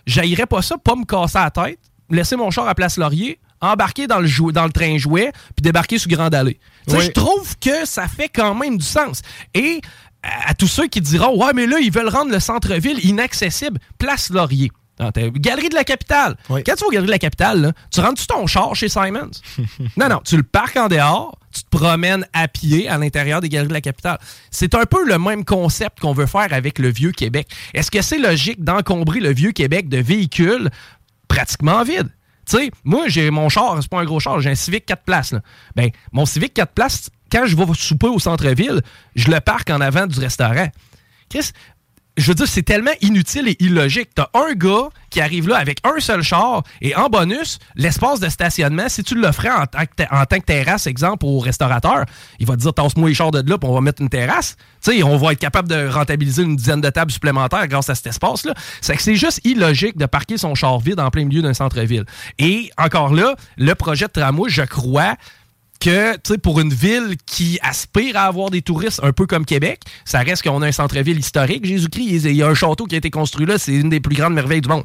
j'aillerais 0.07 0.47
pas 0.47 0.63
ça, 0.63 0.79
pas 0.79 0.95
me 0.95 1.05
casser 1.05 1.39
la 1.39 1.51
tête 1.51 1.81
laisser 2.11 2.37
mon 2.37 2.51
char 2.51 2.69
à 2.69 2.75
Place 2.75 2.97
Laurier, 2.97 3.39
embarquer 3.61 4.07
dans 4.07 4.21
le, 4.21 4.53
dans 4.53 4.65
le 4.65 4.73
train 4.73 4.97
jouet, 4.99 5.33
puis 5.57 5.63
débarquer 5.63 5.99
sur 5.99 6.11
Grande 6.11 6.35
Allée. 6.35 6.59
Je 6.87 7.11
trouve 7.11 7.57
que 7.59 7.87
ça 7.87 8.09
fait 8.09 8.29
quand 8.29 8.55
même 8.55 8.79
du 8.79 8.85
sens. 8.85 9.23
Et 9.55 9.81
à, 10.23 10.55
tous 10.55 10.67
ceux 10.69 10.89
qui 10.89 11.01
diront 11.01 11.39
Ouais, 11.39 11.53
mais 11.55 11.67
là, 11.67 11.79
ils 11.79 11.93
veulent 11.93 12.09
rendre 12.09 12.33
le 12.33 12.41
centre-ville 12.41 13.05
inaccessible, 13.05 13.79
Place 13.99 14.31
Laurier. 14.31 14.71
Galerie 14.99 15.69
de 15.69 15.75
la 15.75 15.85
capitale. 15.85 16.37
Quand 16.49 16.63
tu 16.63 16.71
vas 16.71 16.87
aux 16.87 16.91
Galerie 16.91 17.07
de 17.07 17.13
la 17.13 17.19
capitale, 17.19 17.73
tu 17.93 18.01
rentres-tu 18.01 18.27
ton 18.27 18.47
char 18.47 18.75
chez 18.75 18.89
Simons? 18.89 19.31
non, 19.97 20.09
non, 20.09 20.21
tu 20.25 20.37
le 20.37 20.43
parques 20.43 20.77
en 20.77 20.89
dehors, 20.89 21.39
tu 21.53 21.63
te 21.63 21.77
promènes 21.77 22.27
à 22.33 22.49
pied 22.49 22.89
à 22.89 22.99
l'intérieur 22.99 23.41
des 23.41 23.49
Galeries 23.49 23.69
de 23.69 23.75
la 23.75 23.81
capitale. 23.81 24.19
C'est 24.51 24.75
un 24.75 24.85
peu 24.85 25.05
le 25.07 25.19
même 25.19 25.45
concept 25.45 26.01
qu'on 26.01 26.13
veut 26.13 26.27
faire 26.27 26.53
avec 26.53 26.79
le 26.79 26.89
Vieux-Québec. 26.89 27.49
Est-ce 27.75 27.91
que 27.91 28.03
c'est 28.03 28.19
logique 28.19 28.65
d'encombrer 28.65 29.21
le 29.21 29.33
Vieux-Québec 29.33 29.89
de 29.89 29.99
véhicules 29.99 30.71
pratiquement 31.29 31.85
vide. 31.85 32.09
Tu 32.49 32.57
sais, 32.57 32.71
moi, 32.83 33.05
j'ai 33.09 33.31
mon 33.31 33.49
char, 33.49 33.79
c'est 33.81 33.91
pas 33.91 34.01
un 34.01 34.05
gros 34.05 34.21
char, 34.21 34.41
j'ai 34.41 34.51
un 34.51 34.55
Civic 34.55 34.87
4 34.87 35.03
places. 35.05 35.33
Là. 35.33 35.41
Ben, 35.77 35.91
mon 36.13 36.25
Civic 36.25 36.55
4 36.55 36.73
places, 36.73 37.11
quand 37.31 37.45
je 37.47 37.55
vais 37.55 37.65
souper 37.75 38.09
au 38.09 38.19
centre-ville, 38.19 38.81
je 39.15 39.31
le 39.31 39.41
parque 39.41 39.71
en 39.71 39.81
avant 39.81 40.07
du 40.07 40.19
restaurant. 40.19 40.69
Chris, 41.29 41.51
je 42.19 42.27
veux 42.27 42.35
dire, 42.35 42.49
c'est 42.49 42.63
tellement 42.63 42.93
inutile 43.01 43.49
et 43.49 43.57
illogique. 43.61 44.11
T'as 44.15 44.29
un 44.35 44.53
gars 44.55 44.89
qui 45.11 45.21
arrive 45.21 45.49
là 45.49 45.57
avec 45.57 45.79
un 45.85 46.01
seul 46.01 46.23
char 46.23 46.63
et 46.83 46.95
en 46.97 47.09
bonus, 47.09 47.59
l'espace 47.77 48.21
de 48.21 48.29
stationnement, 48.29 48.89
si 48.89 49.03
tu 49.03 49.15
le 49.15 49.31
ferais 49.33 49.51
en, 49.51 49.63
en, 49.63 50.25
tant 50.27 50.39
que 50.39 50.45
terrasse, 50.45 50.87
exemple, 50.87 51.25
au 51.25 51.39
restaurateur, 51.39 52.05
il 52.39 52.47
va 52.47 52.57
te 52.57 52.61
dire 52.61 52.75
tasse-moi 52.75 53.09
les 53.09 53.15
chars 53.15 53.31
de 53.31 53.49
là, 53.49 53.57
puis 53.57 53.71
on 53.71 53.75
va 53.75 53.81
mettre 53.81 54.03
une 54.03 54.09
terrasse. 54.09 54.57
Tu 54.83 54.93
sais, 54.93 55.03
on 55.03 55.17
va 55.17 55.33
être 55.33 55.39
capable 55.39 55.69
de 55.69 55.89
rentabiliser 55.89 56.43
une 56.43 56.57
dizaine 56.57 56.81
de 56.81 56.91
tables 56.91 57.11
supplémentaires 57.11 57.67
grâce 57.69 57.89
à 57.89 57.95
cet 57.95 58.09
espace-là. 58.09 58.55
C'est 58.81 58.97
que 58.97 59.03
c'est 59.03 59.17
juste 59.17 59.41
illogique 59.45 59.97
de 59.97 60.07
parquer 60.07 60.37
son 60.37 60.55
char 60.55 60.79
vide 60.79 61.01
en 61.01 61.11
plein 61.11 61.25
milieu 61.25 61.43
d'un 61.43 61.55
centre-ville. 61.55 62.05
Et 62.39 62.71
encore 62.77 63.15
là, 63.15 63.35
le 63.57 63.75
projet 63.75 64.07
de 64.07 64.13
tramway, 64.13 64.51
je 64.51 64.63
crois, 64.63 65.15
que, 65.81 66.15
tu 66.15 66.33
sais, 66.33 66.39
pour 66.39 66.61
une 66.61 66.73
ville 66.73 67.17
qui 67.27 67.59
aspire 67.63 68.17
à 68.17 68.23
avoir 68.23 68.51
des 68.51 68.63
touristes 68.63 69.01
un 69.03 69.13
peu 69.13 69.27
comme 69.27 69.45
Québec, 69.45 69.81
ça 70.05 70.21
reste 70.21 70.43
qu'on 70.43 70.63
a 70.63 70.67
un 70.67 70.73
centre-ville 70.73 71.19
historique, 71.19 71.65
Jésus-Christ. 71.65 72.25
Il 72.25 72.37
y 72.37 72.43
a 72.43 72.49
un 72.49 72.55
château 72.55 72.87
qui 72.87 72.95
a 72.95 72.99
été 72.99 73.11
construit 73.11 73.47
là, 73.47 73.59
c'est 73.59 73.75
une 73.75 73.89
des 73.89 74.01
plus 74.01 74.17
grandes 74.17 74.35
merveilles 74.35 74.61
du 74.61 74.69
monde. 74.69 74.85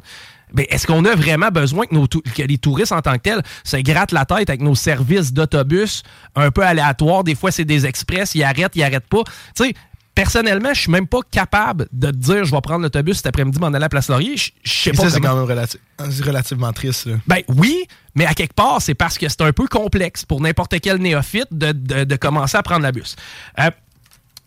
Mais 0.52 0.66
est-ce 0.70 0.86
qu'on 0.86 1.04
a 1.04 1.14
vraiment 1.14 1.48
besoin 1.48 1.86
que, 1.86 1.94
nos 1.94 2.06
que 2.06 2.42
les 2.42 2.58
touristes 2.58 2.92
en 2.92 3.00
tant 3.00 3.14
que 3.14 3.22
tels 3.22 3.42
se 3.64 3.76
grattent 3.78 4.12
la 4.12 4.24
tête 4.24 4.48
avec 4.50 4.60
nos 4.60 4.76
services 4.76 5.32
d'autobus 5.32 6.02
un 6.36 6.50
peu 6.50 6.62
aléatoires? 6.62 7.24
Des 7.24 7.34
fois, 7.34 7.50
c'est 7.50 7.64
des 7.64 7.86
express, 7.86 8.34
ils 8.34 8.44
arrêtent, 8.44 8.76
ils 8.76 8.82
arrêtent 8.84 9.08
pas. 9.08 9.24
Tu 9.56 9.64
sais, 9.64 9.74
personnellement, 10.14 10.72
je 10.72 10.80
suis 10.82 10.90
même 10.90 11.06
pas 11.06 11.20
capable 11.30 11.88
de 11.92 12.10
te 12.10 12.16
dire 12.16 12.44
je 12.44 12.50
vais 12.54 12.60
prendre 12.60 12.82
l'autobus 12.82 13.16
cet 13.16 13.26
après-midi, 13.26 13.58
m'en 13.58 13.68
aller 13.68 13.76
à 13.76 13.80
la 13.80 13.88
Place 13.88 14.08
Laurier. 14.08 14.36
Je 14.36 14.50
sais 14.64 14.92
pas. 14.92 15.04
Ça, 15.04 15.10
c'est 15.10 15.20
quand 15.20 15.34
même 15.34 15.44
relativement 15.44 16.72
triste. 16.72 17.08
Ben 17.26 17.40
oui, 17.48 17.86
mais 18.14 18.26
à 18.26 18.34
quelque 18.34 18.54
part, 18.54 18.80
c'est 18.80 18.94
parce 18.94 19.18
que 19.18 19.28
c'est 19.28 19.42
un 19.42 19.52
peu 19.52 19.66
complexe 19.66 20.24
pour 20.24 20.40
n'importe 20.40 20.80
quel 20.80 20.98
néophyte 20.98 21.48
de, 21.50 22.16
commencer 22.16 22.56
à 22.56 22.62
prendre 22.62 22.82
la 22.82 22.92
bus. 22.92 23.16
Euh, 23.58 23.70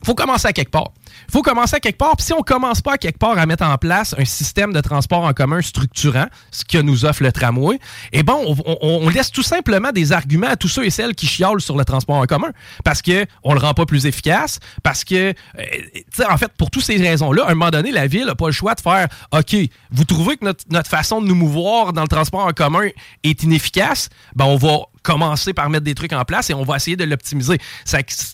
faut 0.06 0.16
commencer 0.16 0.48
à 0.48 0.54
quelque 0.54 0.72
part 0.72 0.92
faut 1.30 1.42
commencer 1.42 1.76
à 1.76 1.80
quelque 1.80 1.98
part. 1.98 2.16
Puis 2.16 2.26
si 2.26 2.34
on 2.34 2.42
commence 2.42 2.82
pas 2.82 2.94
à 2.94 2.98
quelque 2.98 3.18
part 3.18 3.38
à 3.38 3.46
mettre 3.46 3.66
en 3.66 3.78
place 3.78 4.16
un 4.18 4.26
système 4.26 4.74
de 4.74 4.82
transport 4.82 5.24
en 5.24 5.34
commun 5.34 5.62
structurant, 5.62 6.28
ce 6.52 6.64
que 6.64 6.78
nous 6.78 7.06
offre 7.06 7.24
le 7.24 7.32
tramway, 7.32 7.80
eh 8.14 8.24
bon, 8.24 8.56
on, 8.82 9.10
laisse 9.10 9.32
tout 9.32 9.44
simplement 9.44 9.92
des 9.92 10.12
arguments 10.12 10.48
à 10.48 10.56
tous 10.56 10.68
ceux 10.68 10.86
et 10.86 10.90
celles 10.90 11.16
qui 11.16 11.28
chiolent 11.28 11.62
sur 11.62 11.78
le 11.78 11.86
transport 11.86 12.18
en 12.18 12.26
commun. 12.26 12.52
Parce 12.84 13.02
que 13.02 13.26
on 13.44 13.54
le 13.54 13.60
rend 13.60 13.74
pas 13.74 13.86
plus 13.86 14.06
efficace, 14.06 14.60
parce 14.84 15.04
que, 15.04 15.34
euh, 15.34 16.24
en 16.30 16.38
fait, 16.38 16.52
pour 16.58 16.70
toutes 16.70 16.84
ces 16.84 16.98
raisons-là, 16.98 17.46
à 17.46 17.52
un 17.52 17.56
moment 17.56 17.72
donné, 17.72 17.92
la 17.92 18.08
ville 18.08 18.26
n'a 18.26 18.36
pas 18.36 18.48
le 18.48 18.52
choix 18.52 18.76
de 18.76 18.82
faire 18.82 19.08
OK, 19.32 19.56
vous 19.92 20.04
trouvez 20.06 20.38
que 20.38 20.46
notre, 20.46 20.64
notre 20.70 20.90
façon 20.90 21.22
de 21.22 21.28
nous 21.28 21.36
mouvoir 21.36 21.94
dans 21.94 22.04
le 22.04 22.08
transport 22.08 22.46
en 22.46 22.52
commun 22.52 22.88
est 23.24 23.44
inefficace, 23.44 24.10
ben 24.36 24.46
on 24.46 24.58
va 24.58 24.80
commencer 25.08 25.54
par 25.54 25.70
mettre 25.70 25.86
des 25.86 25.96
trucs 25.96 26.12
en 26.12 26.26
place 26.26 26.50
et 26.50 26.54
on 26.54 26.64
va 26.64 26.76
essayer 26.76 26.98
de 26.98 27.06
l'optimiser. 27.06 27.60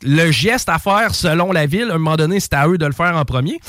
Le 0.02 0.32
geste 0.32 0.70
à 0.70 0.80
faire 0.80 1.14
selon 1.14 1.52
la 1.52 1.68
ville, 1.68 1.92
à 1.92 1.96
un 1.96 1.98
moment 2.00 2.16
donné, 2.16 2.40
c'est 2.40 2.54
à 2.54 2.68
eux 2.68 2.80
de 2.80 2.86
le 2.88 2.94
faire 2.94 3.16
en 3.16 3.26
premier. 3.26 3.60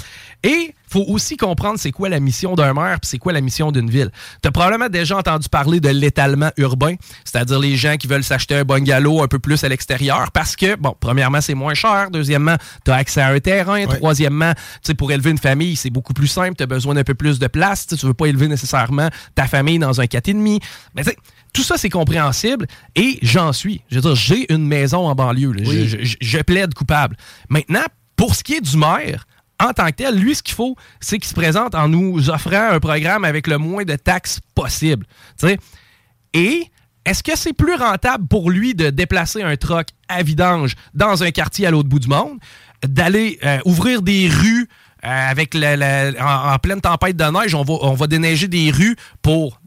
Et 0.43 0.75
faut 0.89 1.05
aussi 1.09 1.37
comprendre 1.37 1.79
c'est 1.79 1.91
quoi 1.91 2.09
la 2.09 2.21
mission 2.21 2.55
d'un 2.55 2.73
maire 2.73 3.01
puis 3.01 3.09
c'est 3.09 3.19
quoi 3.19 3.33
la 3.33 3.41
mission 3.41 3.73
d'une 3.73 3.91
ville. 3.91 4.11
Tu 4.43 4.49
as 4.49 4.53
probablement 4.53 4.89
déjà 4.89 5.17
entendu 5.17 5.49
parler 5.49 5.81
de 5.81 5.89
l'étalement 5.89 6.51
urbain, 6.57 6.95
c'est-à-dire 7.25 7.59
les 7.59 7.77
gens 7.77 7.97
qui 7.97 8.07
veulent 8.07 8.25
s'acheter 8.25 8.55
un 8.55 8.65
bungalow 8.65 9.23
un 9.23 9.29
peu 9.29 9.39
plus 9.39 9.65
à 9.65 9.69
l'extérieur 9.69 10.31
parce 10.33 10.57
que, 10.57 10.77
bon, 10.77 10.95
premièrement, 10.99 11.41
c'est 11.41 11.55
moins 11.55 11.75
cher. 11.75 12.11
Deuxièmement, 12.11 12.57
tu 12.85 12.91
as 12.91 12.95
accès 12.95 13.21
à 13.21 13.29
un 13.29 13.41
terrain. 13.41 13.85
Troisièmement, 13.87 14.53
tu 14.55 14.61
sais, 14.83 14.95
pour 14.95 15.11
élever 15.13 15.31
une 15.31 15.39
famille, 15.39 15.77
c'est 15.77 15.91
beaucoup 15.91 16.15
plus 16.15 16.29
simple. 16.29 16.55
Tu 16.57 16.63
as 16.63 16.67
besoin 16.67 16.95
d'un 16.95 17.05
peu 17.05 17.15
plus 17.15 17.39
de 17.39 17.49
place. 17.49 17.87
Tu 17.87 18.07
veux 18.07 18.15
pas 18.15 18.27
élever 18.27 18.49
nécessairement 18.49 19.09
ta 19.35 19.47
famille 19.47 19.79
dans 19.79 20.01
un 20.01 20.05
4,5. 20.05 20.63
Mais 20.95 21.03
tu 21.03 21.11
sais, 21.11 21.17
tout 21.55 21.63
ça, 21.63 21.79
c'est 21.79 21.89
compréhensible 21.89 22.67
et 22.95 23.19
j'en 23.23 23.53
suis. 23.55 23.81
Je 23.91 23.95
veux 23.97 24.01
dire, 24.03 24.15
j'ai 24.15 24.53
une 24.53 24.67
maison 24.67 25.07
en 25.07 25.15
banlieue. 25.15 25.53
Oui. 25.65 25.89
Je, 25.89 26.03
je- 26.05 26.17
je 26.21 26.39
plaide 26.41 26.75
coupable. 26.75 27.17
Maintenant, 27.49 27.85
pour 28.17 28.35
ce 28.35 28.45
qui 28.45 28.55
est 28.55 28.61
du 28.61 28.77
maire, 28.77 29.27
en 29.63 29.73
tant 29.73 29.87
que 29.87 29.93
tel, 29.93 30.17
lui, 30.19 30.35
ce 30.35 30.43
qu'il 30.43 30.55
faut, 30.55 30.77
c'est 31.01 31.19
qu'il 31.19 31.29
se 31.29 31.35
présente 31.35 31.75
en 31.75 31.89
nous 31.89 32.29
offrant 32.29 32.71
un 32.73 32.81
programme 32.81 33.25
avec 33.25 33.47
le 33.47 33.57
moins 33.57 33.85
de 33.85 33.95
taxes 33.97 34.41
possible. 34.55 35.07
Tu 35.41 35.47
sais? 35.49 35.59
Et 36.35 36.65
est-ce 37.07 37.23
que 37.23 37.37
c'est 37.37 37.53
plus 37.53 37.75
rentable 37.75 38.27
pour 38.27 38.51
lui 38.51 38.75
de 38.75 38.91
déplacer 38.91 39.43
un 39.43 39.57
troc 39.57 39.89
à 40.09 40.23
vidange 40.23 40.75
dans 40.93 41.23
un 41.23 41.31
quartier 41.31 41.67
à 41.67 41.71
l'autre 41.71 41.89
bout 41.89 42.01
du 42.01 42.09
monde, 42.09 42.39
d'aller 42.85 43.39
euh, 43.45 43.59
ouvrir 43.65 44.03
des 44.03 44.29
rues 44.29 44.69
euh, 45.05 45.31
avec 45.31 45.55
la- 45.55 45.77
la- 45.77 46.11
en, 46.19 46.53
en 46.55 46.59
pleine 46.59 46.81
tempête 46.81 47.17
de 47.17 47.25
neige, 47.25 47.55
on 47.55 47.63
va, 47.63 47.75
on 47.83 47.95
va 47.95 48.07
déneiger 48.07 48.49
des 48.49 48.71
rues 48.71 48.97
pour 49.23 49.61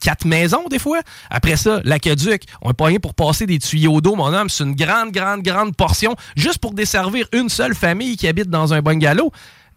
quatre 0.00 0.24
maisons 0.24 0.68
des 0.68 0.78
fois. 0.78 1.00
Après 1.30 1.56
ça, 1.56 1.80
l'aqueduc, 1.84 2.44
on 2.62 2.70
est 2.70 2.74
pas 2.74 2.86
rien 2.86 2.98
pour 2.98 3.14
passer 3.14 3.46
des 3.46 3.58
tuyaux 3.58 4.00
d'eau, 4.00 4.14
mon 4.14 4.32
homme. 4.32 4.48
C'est 4.48 4.64
une 4.64 4.74
grande, 4.74 5.12
grande, 5.12 5.42
grande 5.42 5.76
portion 5.76 6.14
juste 6.36 6.58
pour 6.58 6.74
desservir 6.74 7.26
une 7.32 7.48
seule 7.48 7.74
famille 7.74 8.16
qui 8.16 8.28
habite 8.28 8.50
dans 8.50 8.74
un 8.74 8.82
bungalow. 8.82 9.32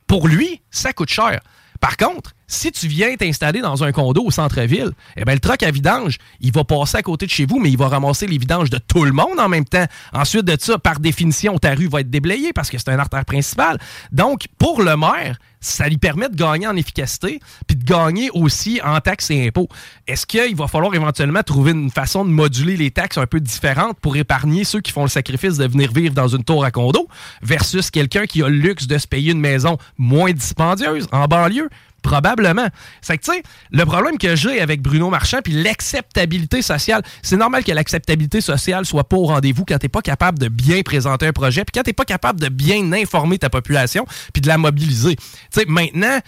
Pour 0.07 0.27
lui, 0.27 0.61
ça 0.71 0.93
coûte 0.93 1.09
cher. 1.09 1.39
Par 1.81 1.97
contre, 1.97 2.33
si 2.45 2.71
tu 2.71 2.87
viens 2.87 3.15
t'installer 3.15 3.59
dans 3.59 3.83
un 3.83 3.91
condo 3.91 4.23
au 4.23 4.29
centre-ville, 4.29 4.91
eh 5.17 5.25
ben, 5.25 5.33
le 5.33 5.39
truck 5.39 5.63
à 5.63 5.71
vidange, 5.71 6.17
il 6.39 6.51
va 6.51 6.63
passer 6.63 6.97
à 6.97 7.01
côté 7.01 7.25
de 7.25 7.31
chez 7.31 7.47
vous, 7.47 7.59
mais 7.59 7.71
il 7.71 7.77
va 7.77 7.87
ramasser 7.87 8.27
les 8.27 8.37
vidanges 8.37 8.69
de 8.69 8.77
tout 8.77 9.03
le 9.03 9.11
monde 9.11 9.39
en 9.39 9.49
même 9.49 9.65
temps. 9.65 9.85
Ensuite 10.13 10.45
de 10.45 10.55
ça, 10.59 10.77
par 10.77 10.99
définition, 10.99 11.57
ta 11.57 11.73
rue 11.73 11.87
va 11.87 12.01
être 12.01 12.09
déblayée 12.11 12.53
parce 12.53 12.69
que 12.69 12.77
c'est 12.77 12.89
un 12.89 12.99
artère 12.99 13.25
principal. 13.25 13.79
Donc, 14.11 14.45
pour 14.59 14.83
le 14.83 14.95
maire, 14.95 15.37
ça 15.61 15.87
lui 15.87 15.97
permet 15.97 16.27
de 16.27 16.35
gagner 16.35 16.67
en 16.67 16.75
efficacité 16.75 17.39
puis 17.67 17.77
de 17.77 17.83
gagner 17.83 18.29
aussi 18.33 18.81
en 18.83 18.99
taxes 18.99 19.31
et 19.31 19.47
impôts. 19.47 19.69
Est-ce 20.07 20.25
qu'il 20.25 20.55
va 20.55 20.67
falloir 20.67 20.93
éventuellement 20.93 21.43
trouver 21.43 21.71
une 21.71 21.91
façon 21.91 22.25
de 22.25 22.29
moduler 22.29 22.75
les 22.75 22.91
taxes 22.91 23.17
un 23.17 23.27
peu 23.27 23.39
différente 23.39 23.97
pour 24.01 24.15
épargner 24.15 24.63
ceux 24.63 24.81
qui 24.81 24.91
font 24.91 25.03
le 25.03 25.09
sacrifice 25.09 25.57
de 25.57 25.67
venir 25.67 25.91
vivre 25.91 26.13
dans 26.13 26.27
une 26.27 26.43
tour 26.43 26.65
à 26.65 26.71
condo 26.71 27.07
versus 27.41 27.91
quelqu'un 27.91 28.25
qui 28.25 28.43
a 28.43 28.49
le 28.49 28.57
luxe 28.57 28.87
de 28.87 28.97
se 28.97 29.07
payer 29.07 29.31
une 29.31 29.39
maison 29.39 29.77
moins 29.97 30.31
dispendieuse 30.31 31.07
en 31.11 31.27
banlieue? 31.27 31.69
Probablement. 32.01 32.67
C'est 33.01 33.17
que, 33.17 33.23
tu 33.23 33.31
sais, 33.31 33.43
le 33.71 33.85
problème 33.85 34.17
que 34.17 34.35
j'ai 34.35 34.59
avec 34.59 34.81
Bruno 34.81 35.09
Marchand, 35.09 35.39
puis 35.43 35.53
l'acceptabilité 35.61 36.61
sociale, 36.61 37.03
c'est 37.21 37.37
normal 37.37 37.63
que 37.63 37.71
l'acceptabilité 37.71 38.41
sociale 38.41 38.85
soit 38.85 39.07
pas 39.07 39.17
au 39.17 39.25
rendez-vous 39.25 39.65
quand 39.65 39.77
t'es 39.77 39.87
pas 39.89 40.01
capable 40.01 40.39
de 40.39 40.47
bien 40.47 40.81
présenter 40.81 41.27
un 41.27 41.33
projet, 41.33 41.63
puis 41.63 41.71
quand 41.73 41.83
t'es 41.83 41.93
pas 41.93 42.05
capable 42.05 42.39
de 42.39 42.49
bien 42.49 42.91
informer 42.93 43.37
ta 43.37 43.49
population, 43.49 44.05
puis 44.33 44.41
de 44.41 44.47
la 44.47 44.57
mobiliser. 44.57 45.15
Tu 45.15 45.23
sais, 45.51 45.65
maintenant, 45.67 46.19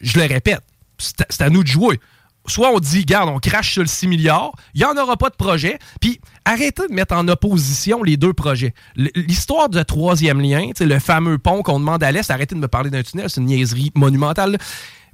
je 0.00 0.18
le 0.18 0.26
répète, 0.26 0.60
c'est 0.98 1.42
à- 1.42 1.50
nous 1.50 1.62
de 1.62 1.68
jouer. 1.68 2.00
Soit 2.46 2.70
on 2.74 2.80
dit, 2.80 3.04
garde, 3.04 3.28
on 3.28 3.38
crache 3.38 3.74
sur 3.74 3.82
le 3.82 3.88
6 3.88 4.08
milliards, 4.08 4.52
il 4.74 4.78
n'y 4.78 4.84
en 4.86 4.96
aura 4.96 5.18
pas 5.18 5.28
de 5.28 5.36
projet, 5.36 5.78
puis 6.00 6.18
arrêtez 6.46 6.88
de 6.88 6.94
mettre 6.94 7.14
en 7.14 7.28
opposition 7.28 8.02
les 8.02 8.16
deux 8.16 8.32
projets. 8.32 8.72
L'histoire 8.96 9.68
du 9.68 9.84
troisième 9.84 10.40
lien, 10.40 10.70
le 10.80 10.98
fameux 10.98 11.36
pont 11.36 11.62
qu'on 11.62 11.78
demande 11.78 12.02
à 12.02 12.10
l'Est, 12.10 12.30
arrêtez 12.30 12.54
de 12.54 12.60
me 12.60 12.66
parler 12.66 12.88
d'un 12.88 13.02
tunnel, 13.02 13.28
c'est 13.28 13.40
une 13.42 13.46
niaiserie 13.46 13.92
monumentale. 13.94 14.56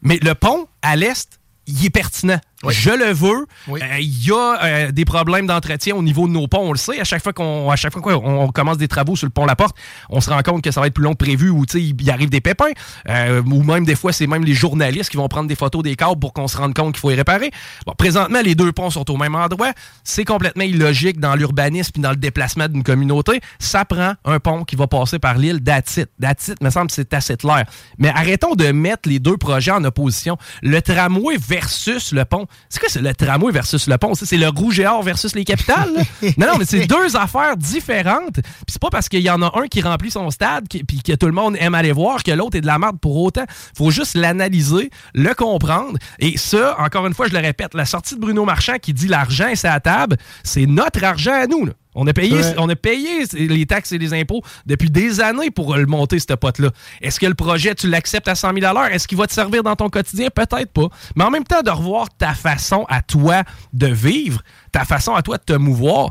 Mais 0.03 0.18
le 0.22 0.34
pont 0.34 0.68
à 0.82 0.97
l'Est, 0.97 1.40
il 1.66 1.84
est 1.84 1.90
pertinent. 1.90 2.40
Je 2.64 2.90
le 2.90 3.12
veux. 3.12 3.46
Euh, 3.68 3.98
Il 4.00 4.26
y 4.26 4.32
a 4.32 4.64
euh, 4.64 4.90
des 4.90 5.04
problèmes 5.04 5.46
d'entretien 5.46 5.94
au 5.94 6.02
niveau 6.02 6.26
de 6.26 6.32
nos 6.32 6.48
ponts, 6.48 6.68
on 6.68 6.72
le 6.72 6.78
sait. 6.78 6.98
À 6.98 7.04
chaque 7.04 7.22
fois 7.22 7.32
qu'on 7.32 7.70
à 7.70 7.76
chaque 7.76 7.92
fois 7.92 8.00
qu'on 8.00 8.14
on 8.14 8.48
commence 8.48 8.78
des 8.78 8.88
travaux 8.88 9.14
sur 9.14 9.26
le 9.26 9.30
pont 9.30 9.44
La 9.44 9.57
Porte, 9.57 9.76
on 10.09 10.20
se 10.20 10.30
rend 10.30 10.40
compte 10.42 10.62
que 10.62 10.70
ça 10.70 10.80
va 10.80 10.86
être 10.86 10.94
plus 10.94 11.04
long 11.04 11.12
que 11.12 11.18
prévu 11.18 11.50
ou 11.50 11.64
il 11.74 12.02
y 12.02 12.11
arrive 12.11 12.30
des 12.30 12.40
pépins. 12.40 12.70
Euh, 13.09 13.42
ou 13.42 13.62
même 13.62 13.84
des 13.84 13.94
fois, 13.94 14.12
c'est 14.12 14.26
même 14.26 14.44
les 14.44 14.54
journalistes 14.54 15.11
qui 15.11 15.18
vont 15.18 15.28
prendre 15.28 15.48
des 15.48 15.54
photos 15.54 15.82
des 15.82 15.96
câbles 15.96 16.18
pour 16.18 16.32
qu'on 16.32 16.48
se 16.48 16.57
rende 16.57 16.74
compte 16.74 16.94
qu'il 16.94 17.00
faut 17.00 17.11
les 17.11 17.16
réparer. 17.16 17.50
Bon, 17.86 17.92
présentement, 17.96 18.40
les 18.42 18.54
deux 18.54 18.72
ponts 18.72 18.90
sont 18.90 19.11
au 19.11 19.16
même 19.16 19.34
endroit. 19.34 19.72
C'est 20.02 20.24
complètement 20.24 20.64
illogique 20.64 21.20
dans 21.20 21.34
l'urbanisme 21.34 21.92
et 21.96 22.00
dans 22.00 22.11
le 22.11 22.16
déplacement 22.16 22.68
d'une 22.68 22.82
communauté. 22.82 23.40
Ça 23.59 23.84
prend 23.84 24.14
un 24.24 24.40
pont 24.40 24.64
qui 24.64 24.76
va 24.76 24.86
passer 24.86 25.18
par 25.18 25.36
l'île 25.36 25.61
d'Atit. 25.61 26.07
D'Atit, 26.18 26.54
me 26.62 26.70
semble 26.70 26.90
c'est 26.90 27.12
assez 27.12 27.36
clair. 27.36 27.64
Mais 27.98 28.09
arrêtons 28.09 28.54
de 28.54 28.72
mettre 28.72 29.09
les 29.09 29.18
deux 29.18 29.36
projets 29.36 29.72
en 29.72 29.84
opposition. 29.84 30.38
Le 30.62 30.80
tramway 30.80 31.36
versus 31.36 32.12
le 32.12 32.24
pont. 32.24 32.45
C'est 32.68 32.80
quoi 32.80 32.88
c'est 32.88 33.01
le 33.03 33.14
tramway 33.14 33.53
versus 33.53 33.86
le 33.86 33.99
pont? 33.99 34.14
C'est 34.14 34.36
le 34.36 34.49
rouge 34.49 34.80
et 34.80 34.86
or 34.86 35.03
versus 35.03 35.34
les 35.34 35.44
capitales? 35.44 35.90
non, 36.36 36.47
non, 36.47 36.59
mais 36.59 36.64
c'est 36.64 36.86
deux 36.86 37.16
affaires 37.16 37.57
différentes. 37.57 38.34
Puis 38.34 38.42
c'est 38.68 38.80
pas 38.80 38.90
parce 38.90 39.09
qu'il 39.09 39.20
y 39.20 39.30
en 39.30 39.42
a 39.42 39.53
un 39.59 39.66
qui 39.68 39.80
remplit 39.82 40.11
son 40.11 40.30
stade 40.30 40.68
qui- 40.68 40.84
puis 40.84 41.03
que 41.03 41.12
tout 41.12 41.26
le 41.26 41.32
monde 41.32 41.57
aime 41.61 41.74
aller 41.74 41.92
voir 41.92 42.22
que 42.22 42.30
l'autre 42.32 42.57
est 42.57 42.61
de 42.61 42.66
la 42.66 42.78
merde 42.78 42.99
pour 43.01 43.16
autant. 43.16 43.44
faut 43.76 43.90
juste 43.90 44.14
l'analyser, 44.14 44.90
le 45.14 45.34
comprendre. 45.34 45.99
Et 46.18 46.36
ça, 46.38 46.76
encore 46.80 47.07
une 47.07 47.14
fois, 47.14 47.28
je 47.28 47.32
le 47.34 47.40
répète, 47.40 47.74
la 47.74 47.84
sortie 47.84 48.14
de 48.14 48.20
Bruno 48.20 48.44
Marchand 48.44 48.76
qui 48.80 48.92
dit 48.92 49.09
l'argent 49.09 49.49
est 49.49 49.64
à 49.64 49.78
table, 49.80 50.16
c'est 50.44 50.66
notre 50.66 51.03
argent 51.05 51.34
à 51.34 51.47
nous. 51.47 51.66
là. 51.66 51.72
On 51.99 52.07
a, 52.07 52.12
payé, 52.12 52.34
Ouais. 52.34 52.55
on 52.59 52.68
a 52.68 52.76
payé 52.76 53.24
les 53.32 53.64
taxes 53.64 53.90
et 53.92 53.99
les 53.99 54.12
impôts 54.12 54.42
depuis 54.66 54.90
des 54.90 55.20
années 55.20 55.51
pour 55.51 55.74
le 55.74 55.86
monter, 55.86 56.18
ce 56.18 56.34
pote-là. 56.34 56.68
Est-ce 57.01 57.18
que 57.18 57.26
le 57.26 57.34
projet, 57.34 57.74
tu 57.74 57.88
l'acceptes 57.88 58.28
à 58.28 58.34
100 58.34 58.53
000 58.61 58.78
Est-ce 58.90 59.09
qu'il 59.09 59.16
va 59.16 59.26
te 59.26 59.32
servir 59.32 59.62
dans 59.62 59.74
ton 59.76 59.88
quotidien? 59.88 60.28
Peut-être 60.28 60.70
pas. 60.72 60.88
Mais 61.16 61.24
en 61.24 61.30
même 61.30 61.44
temps, 61.44 61.62
de 61.62 61.70
revoir 61.70 62.09
ta 62.16 62.34
façon 62.34 62.84
à 62.90 63.01
toi 63.01 63.42
de 63.72 63.86
vivre, 63.86 64.42
ta 64.72 64.84
façon 64.84 65.14
à 65.14 65.22
toi 65.22 65.38
de 65.38 65.42
te 65.42 65.55
mouvoir. 65.55 66.11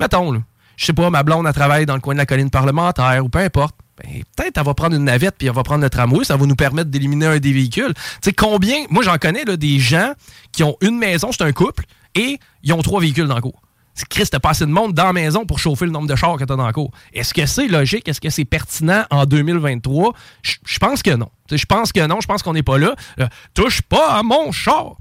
Mettons, 0.00 0.32
là, 0.32 0.40
je 0.76 0.86
sais 0.86 0.92
pas, 0.92 1.08
ma 1.10 1.22
blonde, 1.22 1.46
elle 1.46 1.52
travaille 1.54 1.86
dans 1.86 1.94
le 1.94 2.00
coin 2.00 2.14
de 2.14 2.18
la 2.18 2.26
colline 2.26 2.50
parlementaire 2.50 3.24
ou 3.24 3.28
peu 3.28 3.38
importe. 3.38 3.76
Ben, 4.02 4.22
peut-être 4.36 4.56
elle 4.58 4.64
va 4.64 4.74
prendre 4.74 4.96
une 4.96 5.04
navette 5.04 5.34
puis 5.38 5.46
elle 5.46 5.54
va 5.54 5.62
prendre 5.62 5.82
le 5.82 5.90
tramway, 5.90 6.24
ça 6.24 6.36
va 6.36 6.46
nous 6.46 6.56
permettre 6.56 6.90
d'éliminer 6.90 7.26
un 7.26 7.38
des 7.38 7.52
véhicules. 7.52 7.92
Tu 7.94 8.00
sais, 8.24 8.32
combien, 8.32 8.84
moi 8.90 9.04
j'en 9.04 9.18
connais 9.18 9.44
là, 9.44 9.56
des 9.56 9.78
gens 9.78 10.14
qui 10.50 10.64
ont 10.64 10.76
une 10.80 10.98
maison, 10.98 11.30
c'est 11.30 11.42
un 11.42 11.52
couple, 11.52 11.84
et 12.14 12.38
ils 12.62 12.72
ont 12.72 12.80
trois 12.82 13.00
véhicules 13.00 13.28
dans 13.28 13.36
le 13.36 13.42
cours. 13.42 13.60
Chris, 14.08 14.26
t'as 14.30 14.40
pas 14.40 14.50
assez 14.50 14.64
de 14.64 14.70
monde 14.70 14.94
dans 14.94 15.04
la 15.04 15.12
maison 15.12 15.44
pour 15.44 15.58
chauffer 15.58 15.84
le 15.84 15.90
nombre 15.90 16.08
de 16.08 16.16
chars 16.16 16.36
que 16.36 16.44
t'as 16.44 16.56
dans 16.56 16.66
le 16.66 16.72
cours. 16.72 16.90
Est-ce 17.12 17.34
que 17.34 17.44
c'est 17.46 17.68
logique? 17.68 18.08
Est-ce 18.08 18.20
que 18.20 18.30
c'est 18.30 18.44
pertinent 18.44 19.04
en 19.10 19.26
2023? 19.26 20.14
Je 20.42 20.78
pense 20.78 21.02
que 21.02 21.14
non. 21.14 21.28
Je 21.50 21.64
pense 21.66 21.92
que 21.92 22.06
non, 22.06 22.20
je 22.20 22.26
pense 22.26 22.42
qu'on 22.42 22.54
n'est 22.54 22.62
pas 22.62 22.78
là. 22.78 22.94
Euh, 23.20 23.26
touche 23.54 23.82
pas 23.82 24.18
à 24.18 24.22
mon 24.22 24.50
char! 24.52 24.96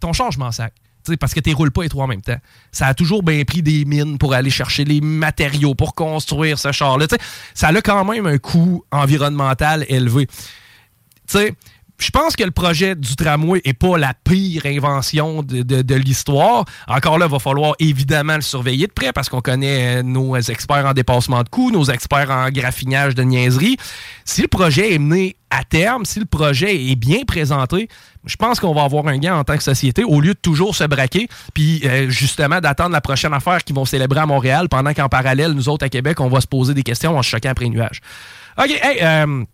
Ton 0.00 0.12
char, 0.12 0.30
je 0.30 0.38
m'en 0.38 0.52
sac. 0.52 0.72
Parce 1.18 1.34
que 1.34 1.40
tu 1.40 1.52
roules 1.52 1.72
pas 1.72 1.82
les 1.82 1.88
trois 1.88 2.04
en 2.04 2.08
même 2.08 2.22
temps. 2.22 2.38
Ça 2.70 2.86
a 2.86 2.94
toujours 2.94 3.22
bien 3.22 3.42
pris 3.44 3.62
des 3.62 3.84
mines 3.84 4.18
pour 4.18 4.34
aller 4.34 4.50
chercher 4.50 4.84
les 4.84 5.00
matériaux 5.00 5.74
pour 5.74 5.94
construire 5.94 6.58
ce 6.58 6.70
char-là. 6.70 7.06
Ça 7.54 7.68
a 7.68 7.82
quand 7.82 8.04
même 8.04 8.26
un 8.26 8.38
coût 8.38 8.84
environnemental 8.92 9.84
élevé. 9.88 10.26
Tu 10.26 11.38
sais, 11.38 11.54
je 12.02 12.10
pense 12.10 12.34
que 12.36 12.42
le 12.42 12.50
projet 12.50 12.94
du 12.96 13.14
tramway 13.16 13.60
est 13.64 13.72
pas 13.74 13.96
la 13.96 14.12
pire 14.12 14.66
invention 14.66 15.42
de, 15.42 15.62
de- 15.62 15.94
l'histoire. 15.94 16.64
Encore 16.88 17.18
là, 17.18 17.26
il 17.26 17.32
va 17.32 17.38
falloir 17.38 17.74
évidemment 17.78 18.34
le 18.34 18.40
surveiller 18.40 18.86
de 18.88 18.92
près 18.92 19.12
parce 19.12 19.28
qu'on 19.28 19.40
connaît 19.40 19.98
euh, 19.98 20.02
nos 20.02 20.36
experts 20.36 20.84
en 20.86 20.94
dépassement 20.94 21.42
de 21.42 21.48
coûts, 21.48 21.70
nos 21.70 21.84
experts 21.84 22.30
en 22.30 22.50
graffinage 22.50 23.14
de 23.14 23.22
niaiserie. 23.22 23.76
Si 24.24 24.42
le 24.42 24.48
projet 24.48 24.94
est 24.94 24.98
mené 24.98 25.36
à 25.50 25.64
terme, 25.64 26.04
si 26.04 26.18
le 26.18 26.24
projet 26.24 26.90
est 26.90 26.96
bien 26.96 27.24
présenté, 27.26 27.88
je 28.24 28.36
pense 28.36 28.58
qu'on 28.58 28.74
va 28.74 28.82
avoir 28.82 29.06
un 29.06 29.18
gain 29.18 29.36
en 29.36 29.44
tant 29.44 29.56
que 29.56 29.62
société 29.62 30.02
au 30.02 30.20
lieu 30.20 30.34
de 30.34 30.38
toujours 30.38 30.74
se 30.74 30.84
braquer, 30.84 31.28
puis 31.54 31.82
euh, 31.84 32.08
justement 32.10 32.60
d'attendre 32.60 32.90
la 32.92 33.00
prochaine 33.00 33.34
affaire 33.34 33.62
qu'ils 33.62 33.76
vont 33.76 33.84
célébrer 33.84 34.20
à 34.20 34.26
Montréal 34.26 34.68
pendant 34.68 34.92
qu'en 34.94 35.08
parallèle, 35.08 35.52
nous 35.52 35.68
autres 35.68 35.84
à 35.84 35.88
Québec, 35.88 36.20
on 36.20 36.28
va 36.28 36.40
se 36.40 36.46
poser 36.48 36.74
des 36.74 36.82
questions 36.82 37.16
en 37.16 37.22
se 37.22 37.28
choquant 37.28 37.50
après 37.50 37.66
les 37.66 37.70
nuages. 37.70 38.00
OK, 38.58 38.70
hey, 38.82 38.98
euh, 39.02 39.44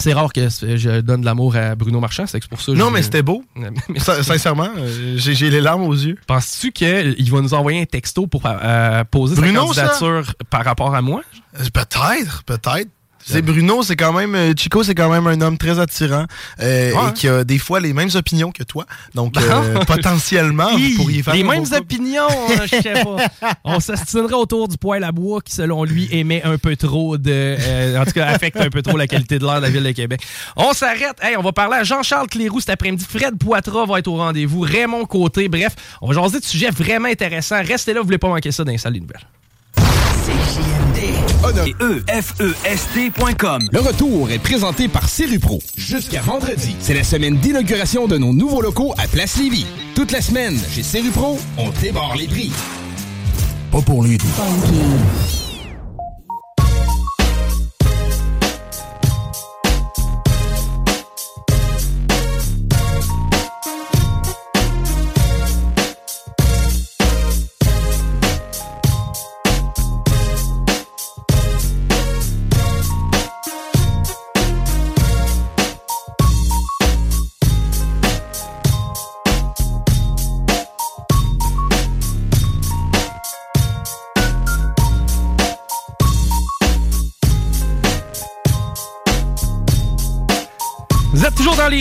c'est 0.00 0.12
rare 0.12 0.32
que 0.32 0.48
je 0.48 1.00
donne 1.00 1.20
de 1.20 1.26
l'amour 1.26 1.54
à 1.56 1.74
Bruno 1.74 2.00
Marchand, 2.00 2.24
c'est 2.26 2.44
pour 2.48 2.60
ça. 2.60 2.72
que 2.72 2.76
Non, 2.76 2.88
je- 2.88 2.92
mais 2.94 3.02
c'était 3.02 3.22
beau. 3.22 3.44
Sin- 3.96 4.22
Sincèrement, 4.22 4.68
euh, 4.76 5.14
j'ai 5.16 5.50
les 5.50 5.60
larmes 5.60 5.82
aux 5.82 5.94
yeux. 5.94 6.16
Penses-tu 6.26 6.72
qu'il 6.72 7.30
va 7.30 7.40
nous 7.40 7.54
envoyer 7.54 7.80
un 7.82 7.86
texto 7.86 8.26
pour 8.26 8.42
euh, 8.46 9.04
poser 9.04 9.36
Bruno, 9.36 9.72
sa 9.72 9.86
ça? 9.88 9.98
candidature 9.98 10.34
par 10.50 10.64
rapport 10.64 10.94
à 10.94 11.02
moi? 11.02 11.22
Euh, 11.58 11.64
Peut-être, 11.72 12.42
peut-être. 12.44 12.88
C'est 13.24 13.42
Bruno, 13.42 13.82
c'est 13.82 13.96
quand 13.96 14.12
même 14.12 14.34
euh, 14.34 14.52
Chico, 14.56 14.82
c'est 14.82 14.94
quand 14.94 15.10
même 15.10 15.26
un 15.26 15.40
homme 15.40 15.56
très 15.58 15.78
attirant 15.78 16.24
euh, 16.60 16.92
Ouais. 16.92 17.10
et 17.10 17.12
qui 17.12 17.28
a 17.28 17.44
des 17.44 17.58
fois 17.58 17.78
les 17.78 17.92
mêmes 17.92 18.08
opinions 18.14 18.50
que 18.50 18.62
toi. 18.62 18.86
Donc 19.14 19.36
euh, 19.36 19.78
potentiellement, 19.86 20.70
vous 20.76 20.96
pourriez 20.96 21.22
faire 21.22 21.34
les 21.34 21.42
un 21.44 21.46
mêmes 21.48 21.66
opinions, 21.76 22.26
hein, 22.28 22.62
je 22.64 22.80
sais 22.80 23.04
pas. 23.04 23.52
On 23.64 23.78
s'astinerait 23.78 24.34
autour 24.34 24.68
du 24.68 24.76
poêle 24.78 25.04
à 25.04 25.12
bois 25.12 25.40
qui, 25.42 25.52
selon 25.54 25.84
lui, 25.84 26.08
émet 26.10 26.42
un 26.44 26.58
peu 26.58 26.74
trop 26.76 27.18
de. 27.18 27.30
euh, 27.30 28.00
en 28.00 28.04
tout 28.04 28.12
cas, 28.12 28.26
affecte 28.26 28.56
un 28.56 28.70
peu 28.70 28.82
trop 28.82 28.96
la 28.96 29.06
qualité 29.06 29.38
de 29.38 29.44
l'air 29.44 29.56
de 29.56 29.62
la 29.62 29.70
ville 29.70 29.82
de 29.84 29.92
Québec. 29.92 30.22
On 30.56 30.72
s'arrête. 30.72 31.16
Hey, 31.22 31.36
on 31.36 31.42
va 31.42 31.52
parler 31.52 31.76
à 31.76 31.84
Jean-Charles 31.84 32.28
Cléroux 32.28 32.60
cet 32.60 32.70
après-midi. 32.70 33.04
Fred 33.08 33.36
Poitras 33.38 33.86
va 33.86 33.98
être 33.98 34.08
au 34.08 34.16
rendez-vous. 34.16 34.60
Raymond 34.62 35.04
Côté. 35.04 35.48
Bref, 35.48 35.74
on 36.00 36.08
va 36.10 36.14
jaser 36.20 36.40
de 36.40 36.44
sujets 36.44 36.70
vraiment 36.70 37.08
intéressants. 37.08 37.62
Restez 37.62 37.92
là, 37.92 38.00
vous 38.00 38.06
voulez 38.06 38.18
pas 38.18 38.28
manquer 38.28 38.50
ça 38.50 38.64
dans 38.64 38.72
les 38.72 38.78
salles 38.78 38.94
des 38.94 39.00
nouvelles. 39.00 39.26
E-F-E-S-T.com. 41.80 43.60
Le 43.72 43.80
retour 43.80 44.30
est 44.30 44.38
présenté 44.38 44.88
par 44.88 45.08
Serupro. 45.08 45.60
Jusqu'à 45.76 46.20
vendredi, 46.20 46.76
c'est 46.80 46.94
la 46.94 47.04
semaine 47.04 47.36
d'inauguration 47.36 48.06
de 48.06 48.18
nos 48.18 48.32
nouveaux 48.32 48.60
locaux 48.60 48.94
à 48.98 49.06
Place 49.08 49.36
Lévis. 49.38 49.66
Toute 49.94 50.12
la 50.12 50.20
semaine, 50.20 50.58
chez 50.70 50.82
Serupro, 50.82 51.38
on 51.56 51.70
débarre 51.80 52.16
les 52.16 52.26
prix. 52.26 52.52
Pas 53.72 53.80
pour 53.80 54.04
les 54.04 54.18
doux. 54.18 54.26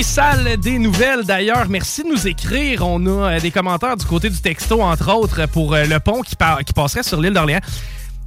Salles 0.10 0.58
des 0.58 0.80
nouvelles 0.80 1.24
d'ailleurs. 1.24 1.70
Merci 1.70 2.02
de 2.04 2.08
nous 2.08 2.28
écrire. 2.28 2.86
On 2.86 3.06
a 3.06 3.36
euh, 3.36 3.40
des 3.40 3.52
commentaires 3.52 3.96
du 3.96 4.06
côté 4.08 4.32
du 4.32 4.40
texto, 4.40 4.82
entre 4.82 5.14
autres, 5.14 5.46
pour 5.46 5.76
euh, 5.76 5.86
le 5.86 6.00
pont 6.00 6.24
qui, 6.24 6.36
passerait 6.36 7.04
sur 7.04 7.22
l'île 7.22 7.34
d'Orléans. 7.34 7.60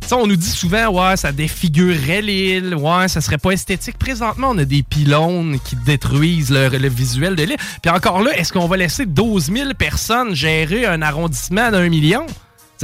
Tu 0.00 0.08
sais, 0.08 0.14
on 0.14 0.28
nous 0.28 0.36
dit 0.36 0.48
souvent, 0.48 0.86
ouais, 0.90 1.16
ça 1.16 1.32
défigurerait 1.32 2.22
l'île, 2.22 2.76
ouais, 2.76 3.08
ça 3.08 3.20
serait 3.20 3.38
pas 3.38 3.50
esthétique. 3.50 3.98
Présentement, 3.98 4.50
on 4.50 4.58
a 4.58 4.64
des 4.64 4.84
pylônes 4.84 5.58
qui 5.64 5.74
détruisent 5.74 6.52
le, 6.52 6.68
le 6.68 6.88
visuel 6.88 7.34
de 7.34 7.42
l'île. 7.42 7.58
Puis 7.82 7.90
encore 7.90 8.22
là, 8.22 8.30
est-ce 8.36 8.52
qu'on 8.52 8.68
va 8.68 8.76
laisser 8.76 9.04
12 9.04 9.50
000 9.52 9.74
personnes 9.74 10.36
gérer 10.36 10.86
un 10.86 11.02
arrondissement 11.02 11.72
d'un 11.72 11.88
million? 11.88 12.26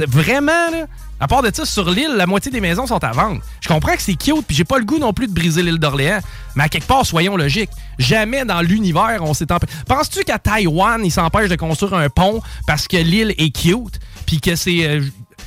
Vraiment, 0.07 0.69
là. 0.71 0.85
À 1.21 1.27
part 1.27 1.41
de 1.41 1.51
ça, 1.53 1.65
sur 1.65 1.89
l'île, 1.89 2.13
la 2.15 2.25
moitié 2.25 2.49
des 2.49 2.61
maisons 2.61 2.87
sont 2.87 3.03
à 3.03 3.11
vendre. 3.11 3.41
Je 3.59 3.67
comprends 3.67 3.93
que 3.93 4.01
c'est 4.01 4.15
cute, 4.15 4.45
puis 4.47 4.55
j'ai 4.55 4.63
pas 4.63 4.79
le 4.79 4.85
goût 4.85 4.99
non 4.99 5.11
plus 5.11 5.27
de 5.27 5.33
briser 5.33 5.61
l'île 5.61 5.77
d'Orléans. 5.77 6.19
Mais 6.55 6.63
à 6.63 6.69
quelque 6.69 6.87
part, 6.87 7.05
soyons 7.05 7.35
logiques. 7.35 7.71
Jamais 7.97 8.45
dans 8.45 8.61
l'univers, 8.61 9.19
on 9.21 9.33
s'est 9.33 9.51
empêché. 9.51 9.73
Penses-tu 9.85 10.23
qu'à 10.23 10.39
Taïwan, 10.39 11.01
ils 11.03 11.11
s'empêchent 11.11 11.49
de 11.49 11.57
construire 11.57 11.95
un 11.95 12.09
pont 12.09 12.41
parce 12.65 12.87
que 12.87 12.95
l'île 12.95 13.35
est 13.37 13.53
cute, 13.53 13.99
puis 14.25 14.39
que 14.39 14.55
c'est 14.55 14.85
euh, 14.85 15.01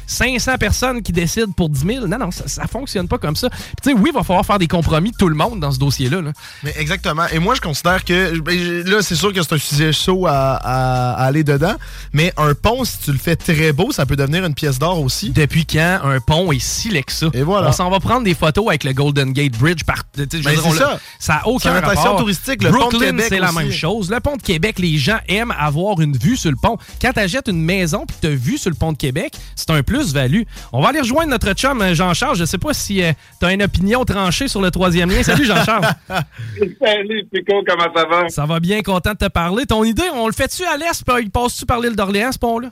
500 0.07 0.57
personnes 0.59 1.03
qui 1.03 1.13
décident 1.13 1.53
pour 1.53 1.69
10 1.69 1.81
000? 1.87 2.07
Non, 2.07 2.19
non, 2.19 2.31
ça, 2.31 2.45
ça 2.49 2.67
fonctionne 2.67 3.09
pas 3.09 3.19
comme 3.19 3.37
ça. 3.37 3.49
Puis 3.51 3.59
tu 3.83 3.91
sais, 3.91 3.97
oui, 3.97 4.11
il 4.13 4.15
va 4.15 4.23
falloir 4.23 4.45
faire 4.45 4.59
des 4.59 4.69
compromis, 4.69 5.13
tout 5.19 5.29
le 5.29 5.35
monde, 5.35 5.61
dans 5.61 5.71
ce 5.73 5.79
dossier-là. 5.79 6.21
là. 6.23 6.33
Mais 6.63 6.75
exactement. 6.79 7.27
Et 7.33 7.39
moi, 7.39 7.55
je 7.55 7.61
considère 7.61 8.05
que. 8.05 8.39
ben, 8.41 8.83
Là, 8.85 9.03
c'est 9.03 9.15
sûr 9.15 9.33
que 9.33 9.43
c'est 9.43 9.55
un 9.55 9.59
sujet 9.59 9.93
chaud 9.93 10.27
à, 10.27 10.33
à- 10.57 11.13
à 11.13 11.25
aller 11.25 11.45
dedans. 11.45 11.75
Mais 12.13 12.33
un 12.37 12.55
pont, 12.55 12.85
si 12.85 12.99
tu 12.99 13.13
le 13.13 13.19
fais 13.19 13.37
très 13.37 13.73
beau, 13.73 13.93
ça 13.93 14.07
peut 14.07 14.17
devenir 14.17 14.45
une 14.45 14.55
pièce 14.55 14.79
d'or 14.79 15.01
aussi. 15.01 15.31
Depuis 15.31 15.65
quand 15.67 16.01
un 16.05 16.21
pont 16.21 16.53
est 16.53 16.59
si 16.63 16.89
laid 16.91 17.03
que 17.05 17.13
ça? 17.13 17.27
Et 17.35 17.43
voilà. 17.43 17.69
On 17.69 17.73
s'en 17.73 17.91
va 17.91 18.01
prendre 18.01 18.25
des 18.25 18.35
photos 18.35 18.67
avec 18.69 18.85
le 18.85 18.93
Golden 18.93 19.33
Gate 19.33 19.53
Bridge. 19.59 19.85
Par, 19.85 20.03
Ben, 20.17 20.27
c'est 20.31 20.43
ça. 20.79 20.99
Ça 21.19 21.35
a 21.37 21.47
aucun 21.49 21.73
rapport. 21.81 22.17
touristique. 22.17 22.63
Le 22.63 22.71
pont 22.71 22.77
de 22.77 22.81
Brooklyn, 22.91 23.07
Québec 23.11 23.27
c'est 23.29 23.39
la 23.39 23.53
même 23.53 23.71
chose. 23.73 24.11
Le 24.11 24.21
pont 24.21 24.37
de 24.37 24.43
Québec, 24.43 24.79
les 24.79 24.99
gens 24.99 25.19
aiment 25.29 25.55
avoir 25.59 26.01
une 26.01 26.17
vue 26.17 26.37
sur 26.37 26.51
le 26.51 26.57
pont. 26.61 26.77
Quand 27.01 27.13
tu 27.13 27.21
achètes 27.21 27.49
une 27.49 27.63
maison 27.63 28.03
et 28.09 28.13
tu 28.21 28.27
as 28.27 28.31
vue 28.35 28.59
sur 28.59 28.71
le 28.71 28.77
pont 28.77 28.93
de 28.93 28.97
Québec, 28.99 29.33
c'est 29.57 29.71
un 29.71 29.83
plus-value. 29.93 30.43
On 30.73 30.81
va 30.81 30.89
aller 30.89 31.01
rejoindre 31.01 31.31
notre 31.31 31.53
chum 31.55 31.81
euh, 31.83 31.95
Jean-Charles. 31.95 32.37
Je 32.37 32.45
sais 32.45 32.59
pas 32.59 32.73
si 32.73 33.03
tu 33.41 33.47
as 33.47 33.53
une 33.53 33.63
opinion 33.63 34.05
tranchée 34.05 34.49
sur 34.49 34.63
le 34.63 34.71
troisième 34.71 35.11
lien. 35.11 35.23
Salut 35.23 35.45
Jean-Charles. 35.45 35.85
Salut, 36.85 37.25
Pico, 37.33 37.63
comment 37.67 37.93
ça 37.95 38.05
va? 38.07 38.29
Ça 38.29 38.47
va 38.47 38.61
bien, 38.61 38.81
content 38.83 39.13
de 39.13 39.19
te 39.19 39.29
parler. 39.29 39.67
Ton 39.67 39.85
idée, 39.85 40.09
on 40.15 40.27
le 40.27 40.33
fait-tu 40.33 40.65
à 40.65 40.77
l'est? 40.77 41.05
puis 41.05 41.15
Il 41.25 41.31
passe-tu 41.31 41.67
par 41.67 41.81
l'île 41.81 41.97
d'Orléans, 41.97 42.33
ce 42.33 42.39
pont-là? 42.39 42.71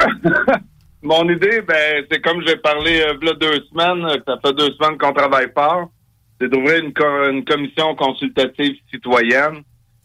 Mon 1.02 1.28
idée, 1.28 1.60
ben, 1.66 2.04
c'est 2.10 2.20
comme 2.20 2.42
j'ai 2.46 2.56
parlé 2.56 3.00
euh, 3.02 3.34
deux 3.34 3.60
semaines, 3.70 4.04
euh, 4.06 4.18
ça 4.26 4.36
fait 4.44 4.52
deux 4.54 4.70
semaines 4.74 4.96
qu'on 4.98 5.12
travaille 5.12 5.48
fort, 5.52 5.90
c'est 6.40 6.48
d'ouvrir 6.48 6.84
une, 6.84 6.92
co- 6.92 7.28
une 7.28 7.44
commission 7.44 7.94
consultative 7.96 8.76
citoyenne, 8.92 9.62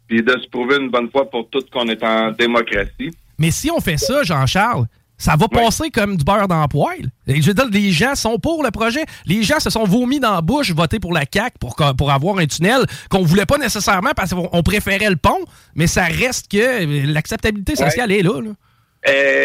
puis 0.08 0.24
de 0.24 0.32
se 0.32 0.48
prouver 0.50 0.78
une 0.78 0.90
bonne 0.90 1.12
fois 1.12 1.30
pour 1.30 1.48
toutes 1.52 1.70
qu'on 1.70 1.88
est 1.88 2.04
en 2.04 2.32
démocratie. 2.32 3.12
Mais 3.38 3.52
si 3.52 3.70
on 3.70 3.80
fait 3.80 3.98
ça, 3.98 4.24
Jean-Charles, 4.24 4.86
ça 5.18 5.36
va 5.36 5.48
passer 5.48 5.90
comme 5.90 6.16
du 6.18 6.24
beurre 6.24 6.48
dans 6.48 6.62
le 6.62 6.68
poêle. 6.68 7.08
Et 7.28 7.42
Je 7.42 7.48
veux 7.48 7.54
dire, 7.54 7.66
les 7.72 7.92
gens 7.92 8.14
sont 8.16 8.38
pour 8.40 8.64
le 8.64 8.72
projet. 8.72 9.04
Les 9.26 9.42
gens 9.44 9.60
se 9.60 9.70
sont 9.70 9.84
vomis 9.86 10.20
dans 10.20 10.34
la 10.36 10.42
bouche, 10.42 10.72
voter 10.72 11.00
pour 11.00 11.12
la 11.14 11.24
CAQ 11.32 11.58
pour, 11.60 11.76
pour 11.98 12.12
avoir 12.12 12.38
un 12.38 12.46
tunnel 12.46 12.86
qu'on 13.10 13.24
voulait 13.24 13.46
pas 13.48 13.58
nécessairement 13.58 14.12
parce 14.16 14.34
qu'on 14.34 14.48
on 14.52 14.62
préférait 14.64 15.10
le 15.10 15.16
pont, 15.16 15.44
mais 15.76 15.88
ça 15.88 16.04
reste 16.04 16.52
que 16.52 16.58
euh, 16.58 17.12
l'acceptabilité 17.12 17.76
sociale 17.76 18.12
est 18.12 18.22
là. 18.22 18.42
là. 18.42 18.52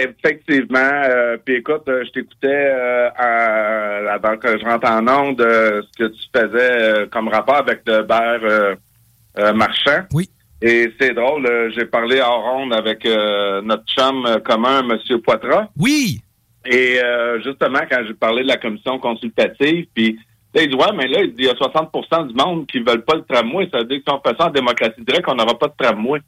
Effectivement. 0.05 0.79
euh, 0.79 1.37
puis 1.45 1.57
écoute, 1.57 1.83
euh, 1.89 2.03
je 2.07 2.11
t'écoutais 2.13 2.49
euh, 2.49 3.09
à- 3.17 4.15
avant 4.15 4.37
que 4.37 4.59
je 4.59 4.65
rentre 4.65 4.89
en 4.91 5.07
onde 5.09 5.41
euh, 5.41 5.83
ce 5.93 6.05
que 6.05 6.09
tu 6.11 6.21
faisais 6.35 7.07
comme 7.11 7.29
rapport 7.29 7.57
avec 7.57 7.81
le 7.87 8.03
beurre 8.03 8.77
marchand. 9.55 10.05
Oui. 10.13 10.29
Et 10.63 10.93
c'est 11.01 11.13
drôle, 11.13 11.45
euh, 11.47 11.71
j'ai 11.77 11.87
parlé 11.87 12.23
en 12.23 12.41
ronde 12.41 12.73
avec 12.73 13.05
euh, 13.05 13.61
notre 13.63 13.85
chum 13.87 14.25
euh, 14.27 14.39
commun, 14.39 14.89
M. 14.89 15.19
Poitras. 15.21 15.69
Oui. 15.77 16.21
Et 16.65 17.01
euh, 17.03 17.41
justement, 17.43 17.81
quand 17.91 18.03
j'ai 18.07 18.15
parlé 18.15 18.43
de 18.45 18.49
la 18.49 18.59
commission 18.59 18.99
consultative, 19.01 19.87
puis 19.93 20.17
là, 20.55 20.63
il 20.63 20.69
dit, 20.69 20.77
ouais, 20.77 20.93
mais 20.97 21.09
là, 21.09 21.23
il 21.23 21.35
dit, 21.35 21.45
y 21.45 21.49
a 21.49 21.55
60% 21.55 22.29
du 22.29 22.35
monde 22.35 22.69
qui 22.69 22.79
veulent 22.79 23.05
pas 23.05 23.17
le 23.17 23.23
tramway. 23.23 23.69
Ça 23.73 23.79
veut 23.79 23.87
dire 23.87 23.99
que 23.99 24.05
si 24.09 24.17
on 24.17 24.21
fait 24.21 24.37
ça 24.39 24.47
en 24.47 24.51
démocratie 24.51 25.03
directe, 25.03 25.29
on 25.29 25.35
n'aura 25.35 25.59
pas 25.59 25.67
de 25.67 25.75
tramway. 25.77 26.21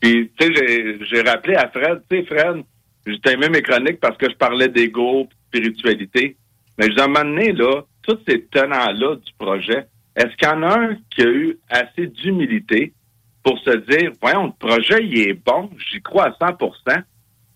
Puis, 0.00 0.30
tu 0.36 0.46
sais, 0.54 0.98
j'ai- 1.02 1.22
rappelé 1.22 1.54
à 1.54 1.68
Fred, 1.68 2.02
tu 2.10 2.16
sais, 2.18 2.24
Fred, 2.24 2.62
j'ai 3.06 3.32
aimé 3.32 3.48
mes 3.48 3.62
chroniques 3.62 4.00
parce 4.00 4.16
que 4.16 4.28
je 4.28 4.34
parlais 4.34 4.68
d'ego, 4.68 5.28
de 5.52 5.58
spiritualité. 5.58 6.36
Mais 6.76 6.90
je 6.90 7.00
un 7.00 7.06
moment 7.06 7.24
donné, 7.24 7.52
là, 7.52 7.82
tous 8.02 8.18
ces 8.28 8.42
tenants-là 8.46 9.14
du 9.14 9.32
projet, 9.38 9.86
est-ce 10.16 10.36
qu'il 10.36 10.48
y 10.48 10.50
en 10.50 10.62
a 10.64 10.76
un 10.78 10.96
qui 11.10 11.22
a 11.22 11.26
eu 11.28 11.58
assez 11.70 12.08
d'humilité 12.08 12.92
pour 13.46 13.56
se 13.60 13.76
dire, 13.76 14.10
voyons, 14.20 14.46
le 14.46 14.52
projet, 14.58 15.04
il 15.06 15.18
est 15.28 15.34
bon, 15.34 15.70
j'y 15.88 16.02
crois 16.02 16.34
à 16.40 16.48
100 16.50 16.56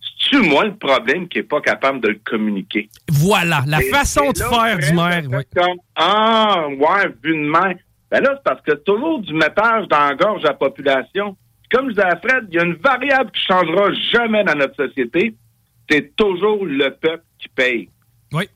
C'est-tu, 0.00 0.36
moi, 0.48 0.64
le 0.66 0.76
problème 0.76 1.26
qui 1.26 1.38
est 1.38 1.42
pas 1.42 1.60
capable 1.60 2.00
de 2.00 2.10
le 2.10 2.20
communiquer? 2.24 2.88
Voilà, 3.10 3.62
la 3.66 3.82
Et- 3.82 3.90
façon 3.90 4.22
et 4.30 4.32
de 4.32 4.38
là, 4.38 4.48
faire 4.50 4.78
du 4.78 4.94
maire. 4.94 5.22
oui. 5.28 5.42
comme, 5.52 5.78
ah, 5.96 6.68
ouais, 6.68 7.08
vu 7.24 7.32
de 7.36 7.44
main. 7.44 7.72
Ben 8.08 8.20
là, 8.22 8.34
c'est 8.36 8.42
parce 8.44 8.60
que 8.62 8.72
toujours 8.76 9.18
du 9.20 9.34
métage 9.34 9.88
dans 9.88 9.98
la 10.10 10.14
gorge 10.14 10.44
à 10.44 10.48
la 10.48 10.54
population. 10.54 11.36
Comme 11.72 11.86
je 11.88 11.94
disais 11.94 12.06
à 12.06 12.16
Fred, 12.16 12.46
il 12.50 12.54
y 12.54 12.58
a 12.60 12.64
une 12.64 12.74
variable 12.74 13.32
qui 13.32 13.40
changera 13.42 13.92
jamais 14.12 14.44
dans 14.44 14.54
notre 14.54 14.76
société. 14.76 15.34
C'est 15.90 16.14
toujours 16.14 16.64
le 16.66 16.90
peuple 16.90 17.24
qui 17.40 17.48
paye. 17.48 17.88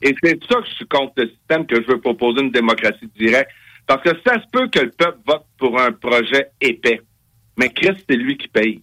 Et 0.03 0.14
c'est 0.22 0.39
ça 0.45 0.61
que 0.61 0.66
je 0.68 0.74
suis 0.74 0.87
contre 0.87 1.14
le 1.16 1.28
système 1.30 1.66
que 1.66 1.82
je 1.82 1.87
veux 1.89 2.01
proposer 2.01 2.43
une 2.43 2.51
démocratie 2.53 3.09
directe. 3.18 3.51
Parce 3.89 4.03
que 4.03 4.11
ça 4.24 4.35
se 4.35 4.47
peut 4.53 4.68
que 4.68 4.80
le 4.80 4.91
peuple 4.91 5.18
vote 5.26 5.45
pour 5.59 5.80
un 5.80 5.91
projet 5.93 6.49
épais. 6.61 7.01
Mais 7.57 7.69
Christ, 7.71 8.05
c'est 8.09 8.17
lui 8.17 8.37
qui 8.37 8.49
paye. 8.49 8.83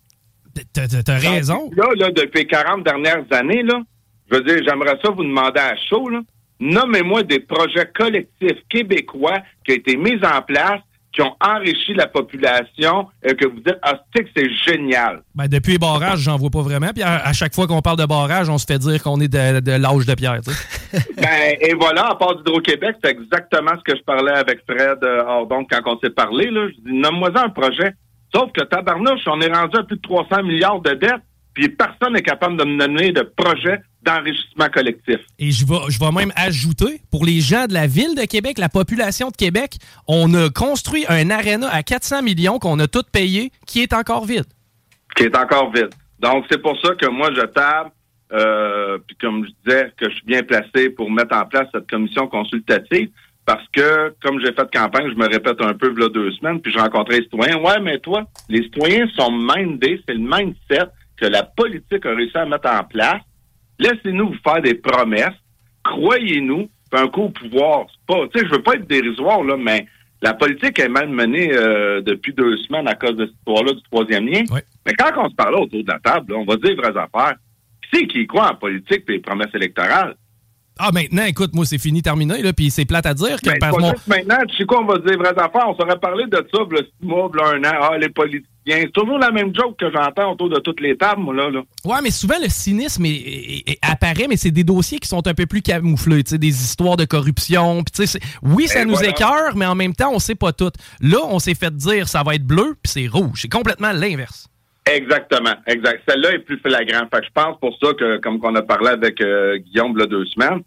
T'as- 0.74 1.18
raison. 1.18 1.70
Là, 1.76 1.86
là, 1.96 2.12
depuis 2.12 2.40
les 2.40 2.48
40 2.48 2.84
dernières 2.84 3.26
années, 3.32 3.64
là, 3.64 3.82
je 4.30 4.38
veux 4.38 4.44
dire, 4.44 4.62
j'aimerais 4.68 4.98
ça 5.04 5.10
vous 5.12 5.24
demander 5.24 5.60
à 5.60 5.76
chaud, 5.90 6.10
là, 6.10 6.22
nommez-moi 6.60 7.24
des 7.24 7.40
projets 7.40 7.90
collectifs 7.94 8.60
québécois 8.70 9.40
qui 9.66 9.72
ont 9.72 9.76
été 9.76 9.98
mis 9.98 10.20
en 10.24 10.42
place, 10.42 10.80
qui 11.14 11.22
ont 11.22 11.36
enrichi 11.42 11.94
la 11.94 12.08
population, 12.08 13.08
et 13.22 13.34
que 13.34 13.46
vous 13.46 13.60
dites, 13.60 13.78
ah, 13.82 14.00
c'est 14.16 14.24
que 14.24 14.30
c'est 14.36 14.50
génial. 14.66 15.24
Ben, 15.36 15.48
depuis 15.48 15.74
les 15.74 15.78
barrages, 15.78 16.20
j'en 16.20 16.38
vois 16.38 16.50
pas 16.50 16.62
vraiment. 16.62 16.90
Puis 16.94 17.04
à, 17.04 17.26
à 17.26 17.34
chaque 17.34 17.54
fois 17.54 17.68
qu'on 17.68 17.82
parle 17.82 17.98
de 17.98 18.06
barrage, 18.06 18.48
on 18.48 18.58
se 18.58 18.66
fait 18.66 18.80
dire 18.80 19.04
qu'on 19.04 19.20
est 19.20 19.28
de, 19.28 19.60
de 19.60 19.72
l'âge 19.72 20.06
de 20.06 20.14
pierre. 20.14 20.40
ben, 20.94 21.56
et 21.60 21.74
voilà, 21.74 22.12
à 22.12 22.16
part 22.16 22.36
d'Hydro-Québec, 22.38 22.98
c'est 23.04 23.12
exactement 23.12 23.72
ce 23.78 23.92
que 23.92 23.98
je 23.98 24.04
parlais 24.04 24.32
avec 24.32 24.62
Fred 24.66 25.00
euh, 25.04 25.24
Hordon 25.26 25.66
quand 25.70 25.82
on 25.86 26.00
s'est 26.00 26.12
parlé. 26.12 26.50
Là. 26.50 26.68
Je 26.70 26.76
dis, 26.76 26.98
nomme-moi 26.98 27.32
un 27.36 27.50
projet. 27.50 27.94
Sauf 28.34 28.52
que 28.54 28.64
tabarnouche, 28.64 29.22
on 29.28 29.42
est 29.42 29.54
rendu 29.54 29.78
à 29.78 29.84
plus 29.84 29.98
de 29.98 30.02
300 30.02 30.44
milliards 30.44 30.82
de 30.82 30.92
dettes, 30.92 31.22
puis 31.54 31.70
personne 31.70 32.14
n'est 32.14 32.22
capable 32.22 32.58
de 32.58 32.64
me 32.64 32.78
donner 32.78 33.12
de 33.12 33.22
projet 33.22 33.82
d'enrichissement 34.04 34.68
collectif. 34.74 35.20
Et 35.38 35.52
je 35.52 35.66
vais, 35.66 35.90
je 35.90 36.00
vais 36.00 36.12
même 36.12 36.32
ajouter, 36.36 37.02
pour 37.12 37.26
les 37.26 37.40
gens 37.40 37.68
de 37.68 37.74
la 37.74 37.88
ville 37.88 38.16
de 38.16 38.26
Québec, 38.26 38.58
la 38.58 38.70
population 38.70 39.30
de 39.30 39.36
Québec, 39.36 39.78
on 40.08 40.34
a 40.34 40.50
construit 40.50 41.06
un 41.08 41.30
aréna 41.30 41.70
à 41.70 41.84
400 41.84 42.24
millions 42.24 42.58
qu'on 42.58 42.80
a 42.80 42.88
tout 42.88 43.04
payé, 43.12 43.52
qui 43.68 43.82
est 43.82 43.94
encore 43.94 44.26
vide. 44.26 44.46
qui 45.16 45.24
est 45.24 45.38
encore 45.38 45.72
vide. 45.72 45.90
Donc, 46.20 46.46
c'est 46.50 46.62
pour 46.62 46.80
ça 46.82 46.96
que 46.96 47.08
moi, 47.10 47.30
je 47.36 47.42
table, 47.42 47.92
euh, 48.32 48.98
puis 49.06 49.18
comme 49.18 49.46
je 49.46 49.52
disais, 49.70 49.92
que 49.98 50.10
je 50.10 50.16
suis 50.16 50.26
bien 50.26 50.44
placé 50.44 50.90
pour 50.90 51.12
mettre 51.12 51.36
en 51.36 51.46
place 51.46 51.68
cette 51.74 51.90
commission 51.90 52.28
consultative, 52.28 53.10
parce 53.46 53.68
que, 53.70 54.14
comme 54.22 54.40
j'ai 54.40 54.54
fait 54.54 54.70
campagne, 54.72 55.10
je 55.10 55.16
me 55.16 55.28
répète 55.28 55.62
un 55.62 55.74
peu, 55.74 55.94
il 55.98 56.10
deux 56.10 56.32
semaines, 56.34 56.62
puis 56.62 56.72
j'ai 56.72 56.80
rencontré 56.80 57.18
les 57.18 57.24
citoyens. 57.24 57.58
Ouais, 57.58 57.80
mais 57.82 58.00
toi, 58.00 58.24
les 58.50 58.64
citoyens 58.64 59.08
sont 59.18 59.32
mindés, 59.32 60.02
c'est 60.08 60.14
le 60.14 60.20
mindset 60.20 60.90
que 61.18 61.26
la 61.26 61.44
politique 61.44 62.06
a 62.06 62.14
réussi 62.14 62.38
à 62.38 62.46
mettre 62.46 62.70
en 62.70 62.84
place. 62.84 63.22
Laissez-nous 63.80 64.30
vous 64.30 64.38
faire 64.44 64.62
des 64.62 64.76
promesses. 64.76 65.38
Croyez-nous, 65.84 66.70
un 66.94 67.08
coup 67.08 67.24
au 67.24 67.30
pouvoir. 67.30 67.88
C'est 67.90 68.06
pas, 68.06 68.28
tu 68.28 68.40
sais, 68.40 68.46
je 68.46 68.52
veux 68.52 68.62
pas 68.62 68.76
être 68.76 68.88
dérisoire, 68.88 69.44
là, 69.44 69.58
mais 69.58 69.88
la 70.22 70.34
politique 70.36 70.78
est 70.80 70.90
mal 70.90 71.10
menée 71.10 71.52
euh, 71.54 72.02
depuis 72.02 72.34
deux 72.34 72.58
semaines 72.58 72.88
à 72.88 72.96
cause 72.96 73.16
de 73.16 73.26
cette 73.26 73.36
histoire-là 73.36 73.74
du 73.74 73.82
troisième 73.84 74.28
lien. 74.28 74.44
Mais 74.86 74.94
quand 74.94 75.12
on 75.18 75.30
se 75.30 75.36
parle 75.36 75.56
autour 75.56 75.84
de 75.84 75.92
la 75.92 76.00
table, 76.00 76.34
là, 76.34 76.40
on 76.40 76.46
va 76.46 76.58
dire 76.58 76.76
vraies 76.76 76.98
affaires. 76.98 77.36
Qui 77.82 78.00
c'est 78.00 78.08
qui 78.08 78.28
croit 78.28 78.52
en 78.52 78.56
politique 78.56 79.04
et 79.08 79.14
les 79.14 79.20
promesses 79.20 79.54
électorales? 79.54 80.16
Ah, 80.84 80.92
maintenant, 80.92 81.24
écoute, 81.26 81.52
moi, 81.54 81.66
c'est 81.66 81.78
fini, 81.78 82.02
terminé, 82.02 82.42
là, 82.42 82.54
puis 82.54 82.72
c'est 82.72 82.86
plate 82.86 83.06
à 83.06 83.14
dire 83.14 83.40
que 83.42 83.50
Ben, 83.50 83.60
pas 83.60 83.70
juste 83.72 84.08
maintenant, 84.08 84.38
tu 84.50 84.58
sais 84.58 84.66
quoi, 84.66 84.82
on 84.82 84.86
va 84.86 84.98
dire 84.98 85.18
vraies 85.18 85.30
affaires. 85.38 85.68
On 85.68 85.76
s'aurait 85.76 86.00
parlé 86.00 86.26
de 86.26 86.38
ça, 86.54 86.60
le 86.70 86.78
six 86.78 87.06
mois, 87.08 87.30
un 87.54 87.64
an. 87.64 87.72
Ah, 87.82 87.98
les 88.00 88.10
politiciens. 88.10 88.48
C'est 88.68 88.92
toujours 88.94 89.18
la 89.18 89.32
même 89.32 89.54
joke 89.56 89.78
que 89.80 89.92
j'entends 89.92 90.34
autour 90.34 90.50
de 90.50 90.60
toutes 90.60 90.82
les 90.82 90.96
tables, 90.98 91.22
moi, 91.22 91.34
là. 91.34 91.50
là. 91.50 91.62
Ouais, 91.86 91.98
mais 92.04 92.12
souvent, 92.12 92.36
le 92.42 92.48
cynisme 92.50 93.06
est- 93.06 93.10
est- 93.10 93.70
est- 93.72 93.80
apparaît, 93.82 94.28
mais 94.30 94.38
c'est 94.38 94.52
des 94.52 94.64
dossiers 94.64 95.00
qui 95.00 95.08
sont 95.08 95.26
un 95.28 95.34
peu 95.34 95.46
plus 95.46 95.62
camouflés, 95.62 96.24
tu 96.24 96.32
sais, 96.32 96.38
des 96.38 96.48
histoires 96.64 96.98
de 96.98 97.06
corruption. 97.06 97.84
puis 97.84 97.92
tu 97.96 98.06
sais, 98.08 98.20
c'est- 98.20 98.38
oui, 98.44 98.68
ça 98.68 98.82
Et 98.82 98.86
nous 98.86 98.94
voilà. 98.94 99.10
écœure, 99.10 99.56
mais 99.56 99.66
en 99.66 99.76
même 99.76 99.94
temps, 99.94 100.12
on 100.14 100.20
sait 100.20 100.36
pas 100.36 100.52
tout. 100.52 100.72
Là, 101.02 101.18
on 101.30 101.40
s'est 101.40 101.56
fait 101.56 101.76
dire 101.76 102.08
ça 102.08 102.24
va 102.24 102.36
être 102.36 102.46
bleu, 102.46 102.76
puis 102.82 102.92
c'est 102.92 103.08
rouge. 103.08 103.40
C'est 103.42 103.52
complètement 103.52 103.92
l'inverse. 103.92 104.48
Exactement, 104.86 105.54
exact. 105.68 106.02
Celle-là 106.08 106.34
est 106.34 106.40
plus 106.40 106.58
flagrante. 106.60 107.08
Fait 107.14 107.22
que 107.22 107.28
je 107.28 107.32
pense 107.34 107.58
pour 107.60 107.78
ça 107.82 107.94
que, 107.94 108.18
comme 108.18 108.40
qu'on 108.40 108.56
a 108.56 108.62
parlé 108.64 108.90
avec 108.90 109.22
euh, 109.22 109.58
Guillaume 109.60 109.94
deux 110.08 110.26
semaines, 110.26 110.62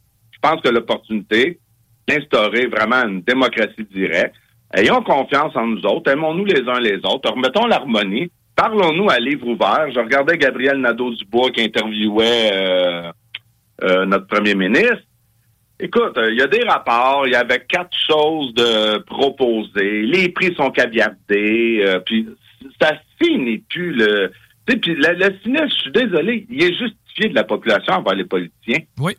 pense 0.45 0.61
que 0.61 0.69
l'opportunité 0.69 1.59
d'instaurer 2.07 2.67
vraiment 2.67 3.03
une 3.09 3.23
démocratie 3.23 3.87
directe, 3.91 4.35
ayons 4.75 5.03
confiance 5.03 5.57
en 5.57 5.67
nous 5.67 5.87
autres, 5.87 6.11
aimons-nous 6.11 6.45
les 6.45 6.69
uns 6.69 6.81
les 6.81 6.99
autres, 6.99 7.31
remettons 7.31 7.67
l'harmonie, 7.67 8.31
parlons-nous 8.55 9.09
à 9.09 9.19
livre 9.19 9.47
ouvert. 9.49 9.87
Je 9.95 9.99
regardais 9.99 10.37
Gabriel 10.37 10.79
Nadeau-Dubois 10.79 11.51
qui 11.51 11.63
interviewait 11.63 12.51
euh, 12.53 13.13
euh, 13.83 14.05
notre 14.05 14.27
premier 14.27 14.55
ministre. 14.55 15.03
Écoute, 15.81 16.17
euh, 16.19 16.31
il 16.31 16.39
y 16.39 16.43
a 16.43 16.47
des 16.47 16.63
rapports, 16.63 17.27
il 17.27 17.33
y 17.33 17.37
avait 17.37 17.65
quatre 17.67 17.97
choses 18.07 18.53
de 18.53 18.99
proposées, 18.99 20.03
les 20.03 20.29
prix 20.29 20.55
sont 20.55 20.71
caviardés, 20.71 22.01
puis 22.05 22.29
ça 22.81 22.93
finit 23.21 23.59
plus 23.59 23.93
le. 23.93 24.31
Puis 24.67 24.81
le, 24.95 25.15
le 25.15 25.69
je 25.69 25.75
suis 25.75 25.93
désolé, 25.93 26.47
il 26.51 26.63
est 26.63 26.75
justifié 26.75 27.29
de 27.31 27.35
la 27.35 27.45
population 27.45 27.95
envers 27.95 28.15
les 28.15 28.25
politiciens. 28.25 28.81
Oui. 28.99 29.15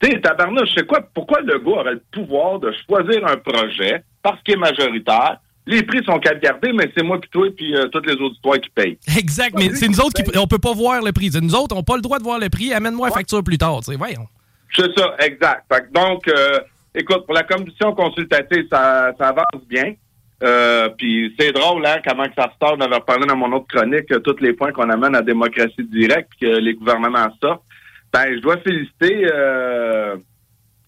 Tu 0.00 0.10
sais, 0.10 0.20
tabarnouche, 0.20 0.70
je 0.70 0.80
sais 0.80 0.86
quoi, 0.86 1.00
pourquoi 1.14 1.40
le 1.40 1.58
gars 1.58 1.70
aurait 1.70 1.94
le 1.94 2.02
pouvoir 2.12 2.58
de 2.58 2.74
choisir 2.86 3.26
un 3.26 3.36
projet 3.36 4.02
parce 4.22 4.42
qu'il 4.42 4.54
est 4.54 4.58
majoritaire, 4.58 5.38
les 5.66 5.82
prix 5.82 6.02
sont 6.04 6.18
caviardés, 6.18 6.72
mais 6.72 6.90
c'est 6.96 7.02
moi 7.02 7.20
puis 7.20 7.30
toi 7.30 7.48
puis 7.54 7.76
euh, 7.76 7.86
tous 7.88 8.00
les 8.00 8.14
auditoires 8.14 8.58
qui 8.58 8.70
payent. 8.70 8.98
Exact, 9.18 9.54
mais 9.58 9.74
c'est 9.74 9.88
nous 9.88 10.00
autres 10.00 10.22
qui 10.22 10.38
on 10.38 10.46
peut 10.46 10.58
pas 10.58 10.72
voir 10.72 11.02
le 11.02 11.12
prix. 11.12 11.30
C'est 11.30 11.40
Nous 11.40 11.54
autres, 11.54 11.74
on 11.74 11.80
n'a 11.80 11.84
pas 11.84 11.96
le 11.96 12.02
droit 12.02 12.18
de 12.18 12.24
voir 12.24 12.38
le 12.38 12.48
prix. 12.48 12.72
Amène-moi 12.72 13.08
la 13.08 13.14
facture 13.14 13.44
plus 13.44 13.58
tard. 13.58 13.80
tu 13.80 13.92
sais, 13.92 13.96
Voyons. 13.96 14.26
C'est 14.74 14.90
ça, 14.96 15.16
exact. 15.18 15.64
Donc, 15.92 16.28
euh, 16.28 16.60
écoute, 16.94 17.26
pour 17.26 17.34
la 17.34 17.42
commission 17.42 17.92
consultative, 17.92 18.66
ça, 18.70 19.12
ça 19.18 19.28
avance 19.28 19.66
bien. 19.68 19.94
Euh, 20.42 20.88
puis 20.96 21.34
c'est 21.38 21.52
drôle, 21.52 21.84
hein, 21.84 21.96
comment 22.06 22.24
que 22.24 22.34
ça 22.34 22.46
ressort. 22.46 22.76
On 22.78 22.80
avait 22.80 22.96
reparlé 22.96 23.26
dans 23.26 23.36
mon 23.36 23.52
autre 23.52 23.66
chronique, 23.68 24.10
euh, 24.12 24.20
tous 24.20 24.40
les 24.40 24.54
points 24.54 24.72
qu'on 24.72 24.88
amène 24.88 25.14
à 25.14 25.22
démocratie 25.22 25.84
directe, 25.84 26.30
que 26.40 26.46
les 26.46 26.74
gouvernements 26.74 27.28
sortent. 27.42 27.62
Ben, 28.12 28.34
je 28.34 28.40
dois 28.40 28.58
féliciter 28.58 29.28
euh, 29.32 30.16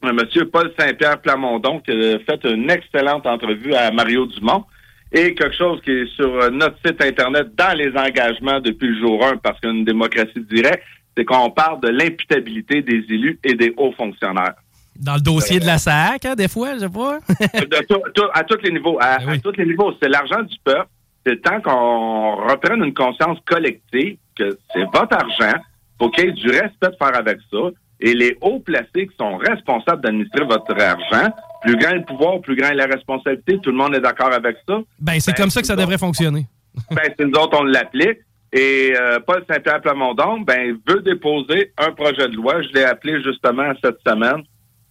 M. 0.03 0.19
Paul 0.53 0.73
Saint-Pierre 0.79 1.21
Plamondon 1.21 1.81
qui 1.81 1.93
a 1.93 2.19
fait 2.19 2.45
une 2.45 2.69
excellente 2.71 3.27
entrevue 3.27 3.75
à 3.75 3.91
Mario 3.91 4.27
Dumont. 4.27 4.65
Et 5.13 5.35
quelque 5.35 5.57
chose 5.57 5.81
qui 5.83 5.91
est 5.91 6.17
sur 6.17 6.51
notre 6.51 6.77
site 6.85 7.03
Internet 7.03 7.55
dans 7.55 7.77
les 7.77 7.91
engagements 7.91 8.61
depuis 8.61 8.89
le 8.89 8.99
jour 8.99 9.25
1, 9.25 9.37
parce 9.37 9.61
qu'une 9.61 9.85
démocratie 9.85 10.41
directe, 10.51 10.83
c'est 11.17 11.25
qu'on 11.27 11.51
parle 11.51 11.81
de 11.81 11.89
l'imputabilité 11.89 12.81
des 12.81 13.05
élus 13.11 13.39
et 13.45 13.55
des 13.55 13.75
hauts 13.77 13.93
fonctionnaires. 13.93 14.55
Dans 14.99 15.15
le 15.15 15.21
dossier 15.21 15.61
de 15.61 15.67
la 15.67 15.79
SAC, 15.79 16.25
hein, 16.25 16.35
des 16.35 16.49
fois, 16.49 16.75
je 16.75 16.81
sais 16.81 16.89
pas. 16.89 17.19
De 17.61 18.31
à 18.35 18.45
tous 18.45 18.59
les 18.63 18.73
niveaux. 18.73 18.99
À, 19.01 19.17
à 19.17 19.39
tous 19.39 19.53
les 19.57 19.67
niveaux. 19.67 19.93
C'est 20.03 20.09
l'argent 20.09 20.43
du 20.43 20.57
peuple. 20.65 20.89
C'est 21.25 21.33
le 21.33 21.41
temps 21.41 21.61
qu'on 21.61 22.37
reprenne 22.49 22.83
une 22.83 22.95
conscience 22.95 23.39
collective 23.47 24.17
que 24.37 24.59
c'est 24.73 24.85
votre 24.85 25.15
argent. 25.15 25.59
Faut 25.99 26.11
qu'il 26.11 26.25
y 26.25 26.29
ait 26.29 26.33
du 26.33 26.49
respect 26.49 26.89
de 26.89 26.97
faire 26.99 27.17
avec 27.17 27.39
ça. 27.51 27.59
Et 28.01 28.15
les 28.15 28.37
hauts 28.41 28.59
placés 28.59 29.07
qui 29.07 29.17
sont 29.17 29.37
responsables 29.37 30.03
d'administrer 30.03 30.45
votre 30.45 30.75
argent, 30.81 31.33
plus 31.63 31.77
grand 31.77 31.91
est 31.91 31.99
le 31.99 32.05
pouvoir, 32.05 32.41
plus 32.41 32.57
grand 32.57 32.71
est 32.71 32.75
la 32.75 32.87
responsabilité. 32.87 33.59
Tout 33.63 33.71
le 33.71 33.77
monde 33.77 33.95
est 33.95 34.01
d'accord 34.01 34.33
avec 34.33 34.57
ça. 34.69 34.81
Ben, 34.99 35.21
c'est 35.21 35.37
comme 35.37 35.51
ça 35.51 35.61
que 35.61 35.69
ça 35.69 35.77
devrait 35.77 35.99
fonctionner. 35.99 36.47
ben, 36.91 37.03
c'est 37.17 37.25
nous 37.25 37.39
autres, 37.39 37.57
on 37.61 37.63
l'applique. 37.63 38.19
Et 38.53 38.93
euh, 38.99 39.19
Paul 39.21 39.45
Saint-Pierre 39.49 39.81
Plamondon, 39.81 40.41
ben, 40.41 40.77
veut 40.87 41.01
déposer 41.01 41.73
un 41.79 41.93
projet 41.93 42.29
de 42.29 42.35
loi. 42.35 42.61
Je 42.63 42.69
l'ai 42.75 42.85
appelé 42.85 43.23
justement 43.23 43.73
cette 43.83 43.99
semaine 44.07 44.43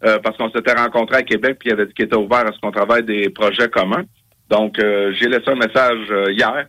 euh, 0.03 0.17
parce 0.19 0.37
qu'on 0.37 0.49
s'était 0.49 0.73
rencontrés 0.73 1.17
à 1.17 1.23
Québec 1.23 1.57
puis 1.59 1.69
il 1.69 1.73
avait 1.73 1.85
dit 1.85 1.93
qu'il 1.93 2.05
était 2.05 2.15
ouvert 2.15 2.47
à 2.47 2.51
ce 2.53 2.59
qu'on 2.59 2.71
travaille 2.71 3.03
des 3.03 3.29
projets 3.29 3.69
communs. 3.69 4.03
Donc, 4.49 4.79
euh, 4.79 5.13
j'ai 5.19 5.27
laissé 5.27 5.47
un 5.47 5.55
message 5.55 6.11
hier 6.29 6.67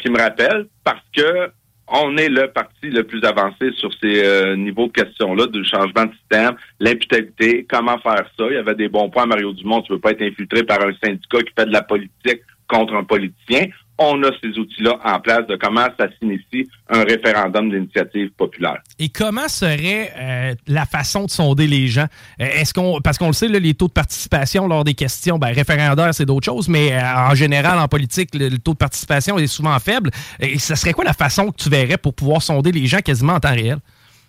qui 0.00 0.08
me 0.08 0.18
rappelle 0.18 0.66
parce 0.82 1.02
que 1.14 1.50
on 1.90 2.16
est 2.16 2.28
le 2.28 2.48
parti 2.48 2.90
le 2.90 3.04
plus 3.04 3.22
avancé 3.24 3.72
sur 3.76 3.90
ces 4.00 4.24
euh, 4.24 4.56
niveaux 4.56 4.86
de 4.86 4.92
questions-là, 4.92 5.46
du 5.46 5.64
changement 5.64 6.06
de 6.06 6.12
système, 6.12 6.56
l'imputabilité, 6.80 7.66
comment 7.68 7.98
faire 7.98 8.26
ça. 8.36 8.46
Il 8.48 8.54
y 8.54 8.56
avait 8.56 8.74
des 8.74 8.88
bons 8.88 9.08
points, 9.10 9.26
Mario 9.26 9.52
Dumont, 9.52 9.82
tu 9.82 9.92
veux 9.92 9.98
pas 9.98 10.12
être 10.12 10.22
infiltré 10.22 10.62
par 10.64 10.82
un 10.82 10.92
syndicat 11.02 11.38
qui 11.38 11.52
fait 11.56 11.66
de 11.66 11.72
la 11.72 11.82
politique 11.82 12.42
contre 12.68 12.94
un 12.94 13.04
politicien. 13.04 13.66
On 14.00 14.22
a 14.22 14.30
ces 14.40 14.56
outils-là 14.56 14.96
en 15.04 15.18
place 15.18 15.46
de 15.48 15.56
comment 15.56 15.86
ça 15.98 16.06
s'initie 16.18 16.68
un 16.88 17.02
référendum 17.02 17.68
d'initiative 17.68 18.30
populaire. 18.30 18.78
Et 18.98 19.08
comment 19.08 19.48
serait 19.48 20.12
euh, 20.16 20.54
la 20.68 20.86
façon 20.86 21.24
de 21.24 21.30
sonder 21.30 21.66
les 21.66 21.88
gens? 21.88 22.06
Euh, 22.40 22.44
Est-ce 22.44 22.72
qu'on 22.72 23.00
parce 23.00 23.18
qu'on 23.18 23.26
le 23.26 23.32
sait, 23.32 23.48
là, 23.48 23.58
les 23.58 23.74
taux 23.74 23.88
de 23.88 23.92
participation 23.92 24.68
lors 24.68 24.84
des 24.84 24.94
questions, 24.94 25.38
ben, 25.38 25.52
référendaires, 25.52 26.14
c'est 26.14 26.26
d'autres 26.26 26.46
choses, 26.46 26.68
mais 26.68 26.92
euh, 26.92 27.00
en 27.02 27.34
général, 27.34 27.78
en 27.78 27.88
politique, 27.88 28.34
le, 28.34 28.48
le 28.48 28.58
taux 28.58 28.72
de 28.72 28.78
participation 28.78 29.38
est 29.38 29.48
souvent 29.48 29.78
faible. 29.80 30.10
Et 30.38 30.58
ça 30.58 30.76
serait 30.76 30.92
quoi 30.92 31.04
la 31.04 31.12
façon 31.12 31.50
que 31.50 31.56
tu 31.56 31.68
verrais 31.68 31.98
pour 31.98 32.14
pouvoir 32.14 32.40
sonder 32.40 32.70
les 32.70 32.86
gens 32.86 33.00
quasiment 33.00 33.34
en 33.34 33.40
temps 33.40 33.54
réel? 33.54 33.78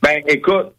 Ben, 0.02 0.24
écoute, 0.28 0.74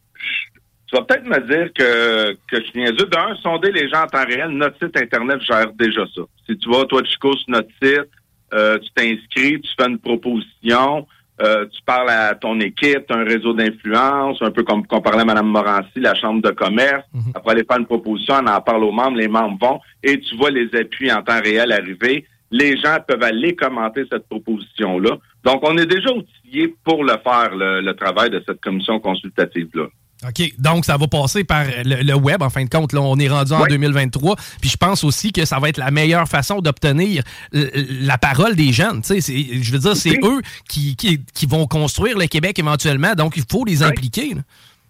tu 0.86 0.96
vas 0.96 1.02
peut-être 1.02 1.24
me 1.24 1.38
dire 1.46 1.72
que, 1.72 2.32
que 2.48 2.64
je 2.64 2.72
viens 2.72 2.86
juste 2.86 3.10
d'un, 3.10 3.36
sonder 3.36 3.70
les 3.70 3.88
gens 3.88 4.02
en 4.02 4.06
temps 4.06 4.24
réel. 4.26 4.48
Notre 4.48 4.76
site 4.84 4.96
Internet 4.96 5.40
gère 5.42 5.72
déjà 5.78 6.02
ça. 6.14 6.22
Si 6.46 6.58
tu 6.58 6.68
vas, 6.68 6.84
toi, 6.86 7.02
Chico, 7.04 7.36
sur 7.36 7.50
notre 7.50 7.68
site, 7.80 8.10
euh, 8.52 8.78
tu 8.78 8.90
t'inscris, 8.94 9.60
tu 9.60 9.70
fais 9.78 9.88
une 9.88 9.98
proposition, 9.98 11.06
euh, 11.42 11.66
tu 11.66 11.80
parles 11.86 12.10
à 12.10 12.34
ton 12.34 12.60
équipe, 12.60 13.06
tu 13.06 13.14
as 13.14 13.16
un 13.16 13.24
réseau 13.24 13.54
d'influence, 13.54 14.42
un 14.42 14.50
peu 14.50 14.62
comme 14.62 14.86
qu'on 14.86 15.00
parlait 15.00 15.22
à 15.22 15.24
Mme 15.24 15.46
Morancy, 15.46 16.00
la 16.00 16.14
Chambre 16.14 16.42
de 16.42 16.50
commerce. 16.50 17.04
Après 17.34 17.52
aller 17.52 17.64
faire 17.64 17.78
une 17.78 17.86
proposition, 17.86 18.34
on 18.42 18.46
en 18.46 18.60
parle 18.60 18.84
aux 18.84 18.92
membres, 18.92 19.16
les 19.16 19.28
membres 19.28 19.58
vont, 19.60 19.80
et 20.02 20.20
tu 20.20 20.36
vois 20.36 20.50
les 20.50 20.68
appuis 20.78 21.10
en 21.10 21.22
temps 21.22 21.40
réel 21.42 21.72
arriver. 21.72 22.26
Les 22.50 22.76
gens 22.76 22.98
peuvent 23.06 23.22
aller 23.22 23.54
commenter 23.54 24.02
cette 24.10 24.28
proposition-là. 24.28 25.18
Donc, 25.44 25.60
on 25.62 25.78
est 25.78 25.86
déjà 25.86 26.10
outillés 26.10 26.74
pour 26.84 27.04
le 27.04 27.14
faire, 27.22 27.54
le, 27.54 27.80
le 27.80 27.94
travail 27.94 28.28
de 28.28 28.42
cette 28.44 28.60
commission 28.60 28.98
consultative-là. 28.98 29.86
OK. 30.26 30.52
Donc, 30.58 30.84
ça 30.84 30.96
va 30.98 31.06
passer 31.08 31.44
par 31.44 31.64
le, 31.84 32.02
le 32.02 32.14
web, 32.14 32.42
en 32.42 32.50
fin 32.50 32.62
de 32.64 32.68
compte. 32.68 32.92
Là, 32.92 33.00
on 33.00 33.16
est 33.18 33.28
rendu 33.28 33.52
en 33.52 33.62
Ouais. 33.62 33.68
2023. 33.68 34.36
Puis 34.60 34.68
je 34.70 34.76
pense 34.76 35.02
aussi 35.02 35.32
que 35.32 35.44
ça 35.46 35.58
va 35.58 35.68
être 35.70 35.78
la 35.78 35.90
meilleure 35.90 36.28
façon 36.28 36.60
d'obtenir 36.60 37.22
la 37.52 38.18
parole 38.18 38.54
des 38.54 38.72
jeunes. 38.72 39.00
Tu 39.02 39.20
sais, 39.20 39.34
Je 39.62 39.72
veux 39.72 39.78
dire, 39.78 39.96
c'est 39.96 40.18
eux 40.22 40.40
qui, 40.68 40.94
qui, 40.96 41.24
qui 41.34 41.46
vont 41.46 41.66
construire 41.66 42.18
le 42.18 42.26
Québec 42.26 42.58
éventuellement. 42.58 43.14
Donc, 43.14 43.36
il 43.36 43.44
faut 43.50 43.64
les 43.64 43.82
impliquer. 43.82 44.34
là. 44.34 44.42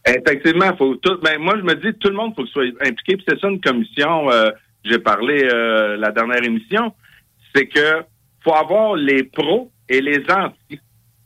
Effectivement, 0.06 0.74
faut 0.76 0.96
tout. 0.96 1.18
Ben, 1.22 1.38
moi, 1.38 1.54
je 1.58 1.62
me 1.62 1.74
dis, 1.74 1.96
tout 1.98 2.08
le 2.08 2.16
monde 2.16 2.32
faut 2.34 2.42
que 2.44 2.48
soit 2.50 2.64
impliqué. 2.80 3.16
Puis 3.16 3.24
c'est 3.28 3.38
ça 3.38 3.48
une 3.48 3.60
commission. 3.60 4.30
euh, 4.32 4.50
J'ai 4.84 4.98
parlé 4.98 5.44
euh, 5.44 5.96
la 5.96 6.10
dernière 6.10 6.42
émission. 6.42 6.92
C'est 7.54 7.66
que 7.66 8.02
faut 8.42 8.54
avoir 8.54 8.94
les 8.96 9.24
pros 9.24 9.70
et 9.88 10.00
les 10.00 10.22
anti 10.30 10.80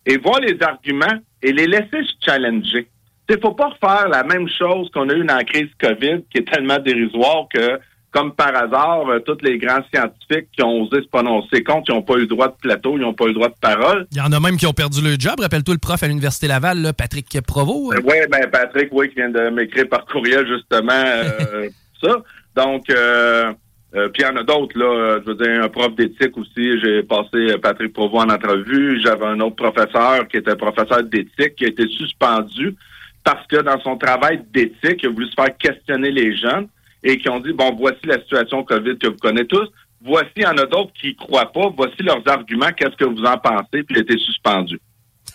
et 0.06 0.18
voir 0.18 0.40
les 0.40 0.60
arguments 0.62 1.20
et 1.42 1.52
les 1.52 1.66
laisser 1.66 2.02
se 2.02 2.12
challenger. 2.24 2.88
Il 3.28 3.38
faut 3.40 3.52
pas 3.52 3.68
refaire 3.70 4.08
la 4.08 4.22
même 4.22 4.48
chose 4.48 4.90
qu'on 4.92 5.08
a 5.08 5.14
eu 5.14 5.24
dans 5.24 5.36
la 5.36 5.44
crise 5.44 5.70
COVID, 5.80 6.24
qui 6.30 6.38
est 6.38 6.50
tellement 6.52 6.78
dérisoire 6.78 7.46
que, 7.52 7.78
comme 8.10 8.32
par 8.34 8.54
hasard, 8.54 9.08
euh, 9.08 9.18
tous 9.20 9.38
les 9.42 9.56
grands 9.58 9.82
scientifiques 9.92 10.48
qui 10.56 10.62
ont 10.62 10.82
osé 10.82 11.02
se 11.02 11.08
prononcer 11.08 11.64
contre, 11.64 11.90
ils 11.90 11.94
n'ont 11.94 12.02
pas 12.02 12.14
eu 12.14 12.20
le 12.20 12.26
droit 12.26 12.48
de 12.48 12.54
plateau, 12.60 12.96
ils 12.96 13.00
n'ont 13.00 13.14
pas 13.14 13.24
eu 13.24 13.28
le 13.28 13.34
droit 13.34 13.48
de 13.48 13.54
parole. 13.60 14.06
Il 14.12 14.18
y 14.18 14.20
en 14.20 14.30
a 14.30 14.38
même 14.40 14.56
qui 14.58 14.66
ont 14.66 14.72
perdu 14.74 15.00
le 15.02 15.16
job. 15.18 15.40
Rappelle-toi 15.40 15.74
le 15.74 15.80
prof 15.80 16.02
à 16.02 16.06
l'Université 16.06 16.46
Laval, 16.48 16.82
là, 16.82 16.92
Patrick 16.92 17.26
Provost. 17.46 17.98
Oui, 18.04 18.14
ben 18.30 18.46
Patrick, 18.52 18.88
oui, 18.92 19.08
qui 19.08 19.14
vient 19.16 19.30
de 19.30 19.48
m'écrire 19.48 19.88
par 19.88 20.04
courriel 20.04 20.46
justement 20.46 20.92
euh, 20.92 21.68
ça. 22.02 22.22
Donc, 22.54 22.88
euh, 22.90 23.52
euh, 23.96 24.08
puis 24.10 24.22
il 24.22 24.26
y 24.26 24.28
en 24.28 24.36
a 24.36 24.42
d'autres, 24.42 24.78
là. 24.78 24.84
euh, 24.84 25.20
Je 25.24 25.30
veux 25.32 25.36
dire, 25.36 25.64
un 25.64 25.68
prof 25.68 25.94
d'éthique 25.96 26.36
aussi. 26.36 26.78
J'ai 26.82 27.02
passé 27.04 27.36
euh, 27.52 27.58
Patrick 27.58 27.92
Provost 27.92 28.30
en 28.30 28.34
entrevue. 28.34 29.00
J'avais 29.02 29.26
un 29.26 29.40
autre 29.40 29.56
professeur 29.56 30.28
qui 30.28 30.36
était 30.36 30.54
professeur 30.56 31.02
d'éthique 31.04 31.54
qui 31.56 31.64
a 31.64 31.68
été 31.68 31.88
suspendu 31.88 32.76
parce 33.24 33.46
que 33.46 33.56
dans 33.62 33.80
son 33.80 33.96
travail 33.96 34.42
d'éthique, 34.52 35.00
il 35.02 35.06
a 35.06 35.10
voulu 35.10 35.26
se 35.28 35.34
faire 35.34 35.56
questionner 35.56 36.10
les 36.10 36.36
jeunes 36.36 36.68
et 37.02 37.16
qui 37.18 37.28
ont 37.28 37.40
dit, 37.40 37.52
bon, 37.52 37.74
voici 37.76 38.00
la 38.04 38.20
situation 38.20 38.62
COVID 38.64 38.98
que 38.98 39.08
vous 39.08 39.16
connaissez 39.16 39.46
tous. 39.48 39.68
Voici, 40.04 40.30
il 40.36 40.42
y 40.42 40.46
en 40.46 40.56
a 40.58 40.66
d'autres 40.66 40.92
qui 41.00 41.08
y 41.10 41.16
croient 41.16 41.50
pas. 41.50 41.70
Voici 41.76 42.02
leurs 42.02 42.22
arguments. 42.28 42.70
Qu'est-ce 42.76 42.96
que 42.96 43.04
vous 43.06 43.24
en 43.24 43.38
pensez? 43.38 43.82
Puis 43.82 43.86
il 43.90 43.96
a 43.98 44.00
été 44.02 44.18
suspendu. 44.18 44.78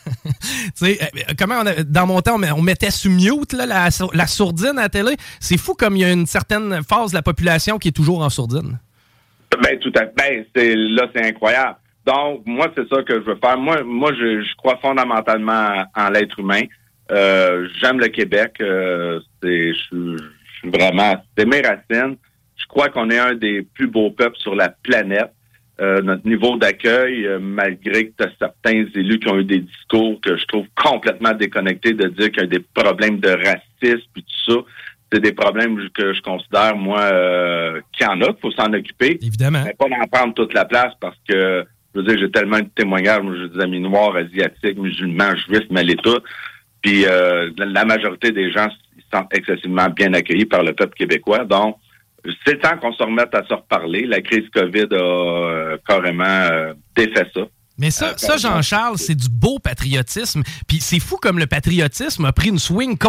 Tu 0.77 0.85
sais, 0.85 0.99
euh, 1.01 1.33
comment 1.37 1.55
on 1.61 1.65
a- 1.65 1.83
dans 1.83 2.05
mon 2.07 2.21
temps, 2.21 2.35
on 2.35 2.37
met- 2.37 2.51
on 2.51 2.61
mettait 2.61 2.91
sur 2.91 3.09
mute 3.11 3.53
là, 3.53 3.65
la, 3.65 3.89
la 4.13 4.27
sourdine 4.27 4.77
à 4.77 4.83
la 4.83 4.89
télé. 4.89 5.15
C'est 5.39 5.57
fou 5.57 5.73
comme 5.73 5.95
il 5.95 6.01
y 6.01 6.05
a 6.05 6.11
une 6.11 6.25
certaine 6.27 6.81
phase 6.87 7.11
de 7.11 7.15
la 7.15 7.21
population 7.23 7.77
qui 7.79 7.87
est 7.89 7.91
toujours 7.95 8.21
en 8.21 8.29
sourdine. 8.29 8.79
Ben, 9.63 9.79
tout 9.79 9.91
à 9.95 10.01
fait. 10.01 10.47
Ben, 10.53 10.77
là, 10.77 11.07
c'est 11.13 11.25
incroyable. 11.25 11.75
Donc, 12.05 12.43
moi, 12.45 12.71
c'est 12.75 12.87
ça 12.87 13.01
que 13.03 13.15
je 13.15 13.25
veux 13.25 13.37
faire. 13.43 13.57
Moi, 13.57 13.83
moi 13.83 14.11
je, 14.13 14.41
je 14.41 14.55
crois 14.55 14.77
fondamentalement 14.81 15.83
en 15.95 16.09
l'être 16.09 16.39
humain. 16.39 16.61
Euh, 17.11 17.67
j'aime 17.81 17.99
le 17.99 18.07
Québec. 18.07 18.55
Euh, 18.61 19.19
c'est, 19.41 19.73
je, 19.73 19.79
suis- 19.79 20.69
vraiment, 20.69 21.23
c'est 21.37 21.45
mes 21.45 21.61
racines. 21.61 22.17
Je 22.55 22.65
crois 22.67 22.89
qu'on 22.89 23.09
est 23.09 23.17
un 23.19 23.35
des 23.35 23.61
plus 23.61 23.87
beaux 23.87 24.11
peuples 24.11 24.37
sur 24.37 24.55
la 24.55 24.69
planète. 24.69 25.31
Euh, 25.81 26.01
notre 26.01 26.27
niveau 26.27 26.57
d'accueil, 26.57 27.25
euh, 27.25 27.39
malgré 27.39 28.07
que 28.07 28.13
tu 28.17 28.23
as 28.25 28.31
certains 28.37 28.85
élus 28.95 29.17
qui 29.19 29.29
ont 29.29 29.39
eu 29.39 29.45
des 29.45 29.59
discours 29.59 30.19
que 30.19 30.35
je 30.35 30.45
trouve 30.45 30.65
complètement 30.75 31.31
déconnectés 31.31 31.93
de 31.93 32.09
dire 32.09 32.31
qu'il 32.31 32.41
y 32.41 32.45
a 32.45 32.47
des 32.47 32.59
problèmes 32.73 33.21
de 33.21 33.29
racisme 33.29 34.05
puis 34.13 34.23
tout 34.23 34.51
ça, 34.51 34.59
c'est 35.11 35.21
des 35.21 35.31
problèmes 35.31 35.77
que 35.93 36.13
je 36.13 36.21
considère, 36.21 36.75
moi, 36.75 36.99
euh, 36.99 37.79
qu'il 37.93 38.05
y 38.05 38.09
en 38.09 38.21
a, 38.21 38.25
qu'il 38.25 38.41
faut 38.41 38.51
s'en 38.51 38.73
occuper. 38.73 39.17
Évidemment. 39.21 39.63
Mais 39.65 39.73
pas 39.73 39.87
d'en 39.87 40.05
prendre 40.11 40.33
toute 40.33 40.53
la 40.53 40.65
place 40.65 40.93
parce 40.99 41.17
que, 41.27 41.65
je 41.95 41.99
veux 41.99 42.05
dire, 42.05 42.17
j'ai 42.19 42.29
tellement 42.31 42.59
de 42.59 42.69
témoignages, 42.75 43.23
moi, 43.23 43.33
j'ai 43.41 43.47
des 43.49 43.61
amis 43.61 43.79
noirs, 43.79 44.17
asiatiques, 44.17 44.77
musulmans, 44.77 45.33
juifs, 45.47 45.67
tout. 46.03 46.19
Puis 46.81 47.05
euh, 47.05 47.49
la- 47.57 47.85
majorité 47.85 48.31
des 48.31 48.51
gens 48.51 48.67
sont 49.13 49.25
excessivement 49.31 49.89
bien 49.89 50.13
accueillis 50.13 50.45
par 50.45 50.63
le 50.63 50.73
peuple 50.73 50.95
québécois. 50.95 51.43
Donc, 51.45 51.77
c'est 52.45 52.53
le 52.53 52.59
temps 52.59 52.77
qu'on 52.77 52.93
se 52.93 53.01
remette 53.03 53.33
à 53.33 53.43
se 53.45 53.53
reparler. 53.53 54.05
La 54.05 54.21
crise 54.21 54.47
COVID 54.53 54.87
a 54.91 54.95
euh, 54.95 55.77
carrément 55.87 56.23
euh, 56.25 56.73
défait 56.95 57.29
ça. 57.33 57.41
Mais 57.77 57.91
ça, 57.91 58.17
ça 58.17 58.35
Jean-Charles, 58.35 58.97
c'est 58.97 59.15
du 59.15 59.29
beau 59.29 59.57
patriotisme. 59.57 60.43
Puis 60.67 60.79
c'est 60.81 60.99
fou 60.99 61.15
comme 61.15 61.39
le 61.39 61.47
patriotisme 61.47 62.25
a 62.25 62.33
pris 62.33 62.49
une 62.49 62.59
swing. 62.59 62.97
Tu 62.97 63.07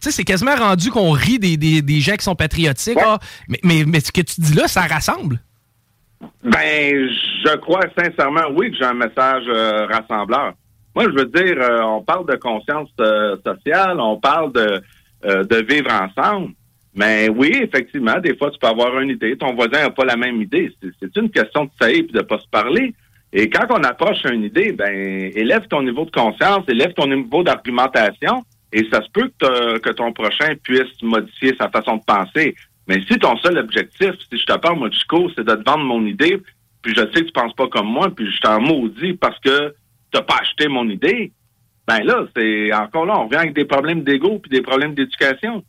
sais, 0.00 0.10
c'est 0.10 0.24
quasiment 0.24 0.56
rendu 0.56 0.90
qu'on 0.90 1.12
rit 1.12 1.38
des, 1.38 1.56
des- 1.56 1.82
des 1.82 2.00
gens 2.00 2.16
qui 2.16 2.24
sont 2.24 2.34
patriotiques. 2.34 2.98
Ah, 3.00 3.20
mais, 3.48 3.60
mais, 3.62 3.84
mais 3.86 4.00
ce 4.00 4.10
que 4.10 4.20
tu 4.20 4.40
dis 4.40 4.54
là, 4.54 4.66
ça 4.66 4.82
rassemble. 4.82 5.40
Ben, 6.42 7.08
je 7.44 7.56
crois 7.58 7.82
sincèrement, 7.96 8.42
oui, 8.56 8.70
que 8.72 8.76
j'ai 8.78 8.84
un 8.84 8.94
message 8.94 9.44
euh, 9.48 9.86
rassembleur. 9.86 10.54
Moi, 10.94 11.04
je 11.04 11.10
veux 11.10 11.26
dire, 11.26 11.56
euh, 11.60 11.82
on 11.82 12.02
parle 12.02 12.26
de 12.26 12.36
conscience 12.36 12.90
euh, 13.00 13.36
sociale, 13.46 14.00
on 14.00 14.18
parle 14.18 14.52
de, 14.52 14.80
euh, 15.24 15.44
de 15.44 15.56
vivre 15.56 15.90
ensemble. 15.92 16.52
Mais 16.94 17.28
oui, 17.28 17.52
effectivement, 17.62 18.18
des 18.18 18.36
fois, 18.36 18.50
tu 18.50 18.58
peux 18.58 18.66
avoir 18.66 18.98
une 19.00 19.10
idée, 19.10 19.36
ton 19.36 19.54
voisin 19.54 19.82
n'a 19.82 19.90
pas 19.90 20.04
la 20.04 20.16
même 20.16 20.42
idée. 20.42 20.72
C'est- 21.00 21.16
une 21.16 21.30
question 21.30 21.64
de 21.66 21.70
saillir 21.80 22.04
et 22.08 22.12
de 22.12 22.22
pas 22.22 22.38
se 22.38 22.48
parler. 22.48 22.94
Et 23.32 23.48
quand 23.50 23.66
on 23.70 23.82
approche 23.84 24.24
une 24.24 24.42
idée, 24.44 24.72
ben, 24.72 25.30
élève 25.34 25.66
ton 25.68 25.82
niveau 25.82 26.04
de 26.04 26.10
conscience, 26.10 26.64
élève 26.68 26.94
ton 26.94 27.06
niveau 27.06 27.42
d'argumentation, 27.42 28.42
et 28.72 28.86
ça 28.90 29.02
se 29.02 29.10
peut 29.10 29.30
que, 29.38 29.78
que 29.78 29.90
ton 29.90 30.12
prochain 30.12 30.54
puisse 30.62 31.00
modifier 31.02 31.54
sa 31.60 31.68
façon 31.68 31.96
de 31.96 32.02
penser. 32.04 32.54
Mais 32.86 33.02
si 33.06 33.18
ton 33.18 33.36
seul 33.36 33.58
objectif, 33.58 34.12
si 34.30 34.38
je 34.38 34.46
te 34.46 34.58
parle, 34.58 34.78
moi, 34.78 34.90
Chico, 34.90 35.30
c'est 35.36 35.44
de 35.46 35.54
te 35.54 35.70
vendre 35.70 35.84
mon 35.84 36.04
idée, 36.06 36.40
puis 36.82 36.94
je 36.94 37.02
sais 37.02 37.20
que 37.20 37.26
tu 37.26 37.32
penses 37.32 37.54
pas 37.54 37.68
comme 37.68 37.86
moi, 37.86 38.08
puis 38.14 38.30
je 38.30 38.40
t'en 38.40 38.60
maudis 38.60 39.12
parce 39.14 39.38
que 39.40 39.74
t'as 40.12 40.22
pas 40.22 40.36
acheté 40.40 40.68
mon 40.68 40.88
idée, 40.88 41.32
ben 41.86 42.00
là, 42.04 42.26
c'est 42.36 42.72
encore 42.72 43.06
là, 43.06 43.18
on 43.18 43.24
revient 43.26 43.36
avec 43.36 43.54
des 43.54 43.64
problèmes 43.64 44.02
d'ego 44.04 44.38
puis 44.40 44.50
des 44.50 44.62
problèmes 44.62 44.94
d'éducation. 44.94 45.62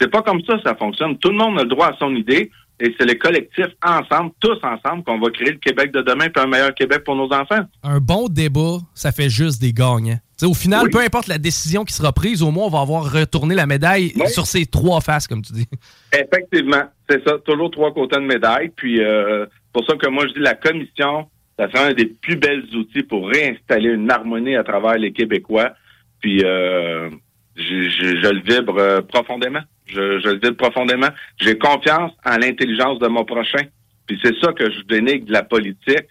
C'est 0.00 0.10
pas 0.10 0.22
comme 0.22 0.40
ça, 0.44 0.58
ça 0.64 0.74
fonctionne. 0.74 1.18
Tout 1.18 1.30
le 1.30 1.36
monde 1.36 1.58
a 1.58 1.62
le 1.62 1.68
droit 1.68 1.88
à 1.88 1.96
son 1.98 2.14
idée, 2.16 2.50
et 2.82 2.94
c'est 2.98 3.04
les 3.06 3.18
collectifs 3.18 3.68
ensemble, 3.84 4.30
tous 4.40 4.56
ensemble, 4.62 5.04
qu'on 5.04 5.18
va 5.20 5.30
créer 5.30 5.50
le 5.52 5.58
Québec 5.58 5.92
de 5.92 6.00
demain 6.00 6.28
puis 6.30 6.42
un 6.42 6.46
meilleur 6.46 6.74
Québec 6.74 7.04
pour 7.04 7.14
nos 7.14 7.30
enfants. 7.32 7.60
Un 7.82 8.00
bon 8.00 8.28
débat, 8.28 8.78
ça 8.94 9.12
fait 9.12 9.28
juste 9.28 9.60
des 9.60 9.72
gagnants. 9.74 10.18
Au 10.42 10.54
final, 10.54 10.84
Oui. 10.86 10.90
peu 10.90 11.00
importe 11.00 11.26
la 11.28 11.36
décision 11.36 11.84
qui 11.84 11.92
sera 11.92 12.12
prise, 12.14 12.42
au 12.42 12.50
moins, 12.50 12.64
on 12.64 12.70
va 12.70 12.80
avoir 12.80 13.12
retourné 13.12 13.54
la 13.54 13.66
médaille 13.66 14.14
sur 14.28 14.46
ses 14.46 14.64
trois 14.64 15.02
faces, 15.02 15.28
comme 15.28 15.42
tu 15.42 15.52
dis. 15.52 15.68
Effectivement, 16.14 16.84
c'est 17.08 17.22
ça. 17.28 17.36
Toujours 17.44 17.70
trois 17.70 17.92
côtés 17.92 18.16
de 18.16 18.24
médaille. 18.24 18.70
Puis 18.74 19.04
euh, 19.04 19.44
pour 19.74 19.84
ça 19.86 19.96
que 19.96 20.08
moi 20.08 20.26
je 20.28 20.32
dis 20.32 20.40
la 20.40 20.54
commission, 20.54 21.28
ça 21.60 21.70
serait 21.70 21.90
un 21.90 21.92
des 21.92 22.06
plus 22.06 22.36
belles 22.36 22.64
outils 22.74 23.02
pour 23.02 23.28
réinstaller 23.28 23.90
une 23.90 24.10
harmonie 24.10 24.56
à 24.56 24.64
travers 24.64 24.96
les 24.96 25.12
Québécois. 25.12 25.74
Puis 26.22 26.42
euh, 26.42 27.10
je, 27.54 28.32
le 28.32 28.40
vibre 28.40 28.78
euh, 28.78 29.02
profondément. 29.02 29.60
Je, 29.86 30.26
le 30.26 30.40
vibre 30.40 30.56
profondément. 30.56 31.10
J'ai 31.38 31.58
confiance 31.58 32.12
en 32.24 32.38
l'intelligence 32.38 32.98
de 32.98 33.08
mon 33.08 33.26
prochain. 33.26 33.62
Puis 34.06 34.18
c'est 34.24 34.38
ça 34.38 34.54
que 34.54 34.70
je 34.70 34.80
dénigre 34.84 35.26
de 35.26 35.32
la 35.32 35.42
politique 35.42 36.06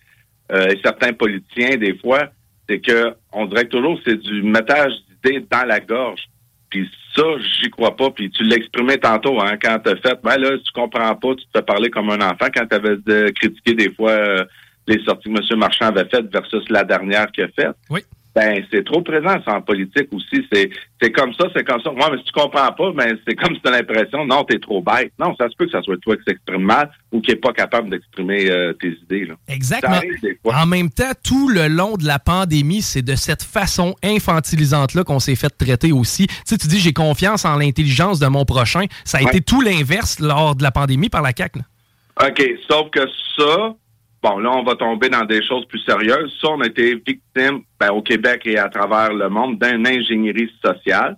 euh, 0.51 0.67
et 0.67 0.79
certains 0.83 1.13
politiciens 1.13 1.77
des 1.77 1.97
fois, 1.97 2.29
c'est 2.67 2.79
que 2.79 3.15
on 3.31 3.47
dirait 3.47 3.63
que 3.63 3.69
toujours 3.69 3.99
c'est 4.05 4.21
du 4.21 4.43
mettage 4.43 4.93
d'idées 5.09 5.43
dans 5.49 5.65
la 5.65 5.79
gorge. 5.79 6.21
Puis 6.69 6.87
ça, 7.15 7.23
j'y 7.59 7.71
crois 7.71 7.95
pas. 7.95 8.11
Puis 8.11 8.29
tu 8.29 8.43
l'exprimais 8.43 8.97
tantôt, 8.97 9.41
hein, 9.41 9.57
quand 9.59 9.79
t'as 9.83 9.95
fait, 9.95 10.19
ben 10.23 10.37
là, 10.37 10.51
tu 10.59 10.71
comprends 10.73 11.15
pas, 11.15 11.33
tu 11.33 11.45
te 11.51 11.59
parler 11.61 11.89
comme 11.89 12.11
un 12.11 12.21
enfant 12.21 12.49
quand 12.53 12.67
t'avais 12.67 12.97
critiqué 13.33 13.73
des 13.73 13.91
fois 13.91 14.45
les 14.89 15.03
sorties 15.05 15.31
que 15.31 15.53
M. 15.53 15.59
Marchand 15.59 15.85
avait 15.87 16.05
faites 16.09 16.31
versus 16.31 16.63
la 16.69 16.83
dernière 16.83 17.31
qu'il 17.31 17.45
a 17.45 17.47
faite. 17.49 17.75
Oui. 17.89 18.01
Ben, 18.35 18.63
c'est 18.71 18.85
trop 18.85 19.01
présent, 19.01 19.35
ça, 19.43 19.55
en 19.55 19.61
politique 19.61 20.07
aussi. 20.13 20.45
C'est, 20.53 20.69
c'est 21.01 21.11
comme 21.11 21.33
ça, 21.33 21.47
c'est 21.53 21.63
comme 21.67 21.81
ça. 21.81 21.91
Moi, 21.91 22.09
mais 22.11 22.19
si 22.19 22.25
tu 22.25 22.31
comprends 22.31 22.71
pas, 22.71 22.91
ben, 22.93 23.17
c'est 23.27 23.35
comme 23.35 23.55
si 23.55 23.61
t'as 23.61 23.71
l'impression, 23.71 24.23
non, 24.25 24.43
t'es 24.43 24.59
trop 24.59 24.81
bête. 24.83 25.11
Non, 25.19 25.35
ça 25.35 25.49
se 25.49 25.55
peut 25.57 25.65
que 25.65 25.71
ça 25.71 25.81
soit 25.81 25.97
toi 25.97 26.15
qui 26.15 26.23
s'exprime 26.27 26.61
mal 26.61 26.91
ou 27.11 27.21
qui 27.21 27.31
est 27.31 27.35
pas 27.37 27.51
capable 27.53 27.89
d'exprimer 27.89 28.49
euh, 28.49 28.71
tes 28.73 28.89
idées, 29.03 29.25
là. 29.25 29.33
Exactement. 29.47 29.99
En 30.45 30.65
même 30.67 30.91
temps, 30.91 31.11
tout 31.23 31.49
le 31.49 31.67
long 31.67 31.97
de 31.97 32.05
la 32.05 32.19
pandémie, 32.19 32.83
c'est 32.83 33.01
de 33.01 33.15
cette 33.15 33.43
façon 33.43 33.95
infantilisante-là 34.03 35.03
qu'on 35.03 35.19
s'est 35.19 35.35
fait 35.35 35.49
traiter 35.49 35.91
aussi. 35.91 36.27
Tu 36.27 36.33
sais, 36.45 36.57
tu 36.57 36.67
dis, 36.67 36.79
j'ai 36.79 36.93
confiance 36.93 37.45
en 37.45 37.57
l'intelligence 37.57 38.19
de 38.19 38.27
mon 38.27 38.45
prochain. 38.45 38.85
Ça 39.05 39.17
a 39.17 39.21
Ouais. 39.23 39.29
été 39.31 39.41
tout 39.41 39.61
l'inverse 39.61 40.19
lors 40.19 40.55
de 40.55 40.61
la 40.63 40.71
pandémie 40.71 41.09
par 41.09 41.23
la 41.23 41.31
CAQ. 41.35 41.59
là. 41.59 42.27
OK, 42.29 42.43
sauf 42.69 42.89
que 42.91 43.01
ça, 43.37 43.73
bon, 44.21 44.39
là, 44.39 44.51
on 44.51 44.63
va 44.63 44.75
tomber 44.75 45.09
dans 45.09 45.25
des 45.25 45.43
choses 45.45 45.65
plus 45.65 45.79
sérieuses. 45.79 46.37
Ça, 46.41 46.49
on 46.49 46.61
a 46.61 46.67
été 46.67 46.95
victime, 46.95 47.61
ben, 47.79 47.91
au 47.91 48.01
Québec 48.01 48.41
et 48.45 48.57
à 48.57 48.69
travers 48.69 49.13
le 49.13 49.29
monde, 49.29 49.59
d'une 49.59 49.87
ingénierie 49.87 50.51
sociale. 50.63 51.17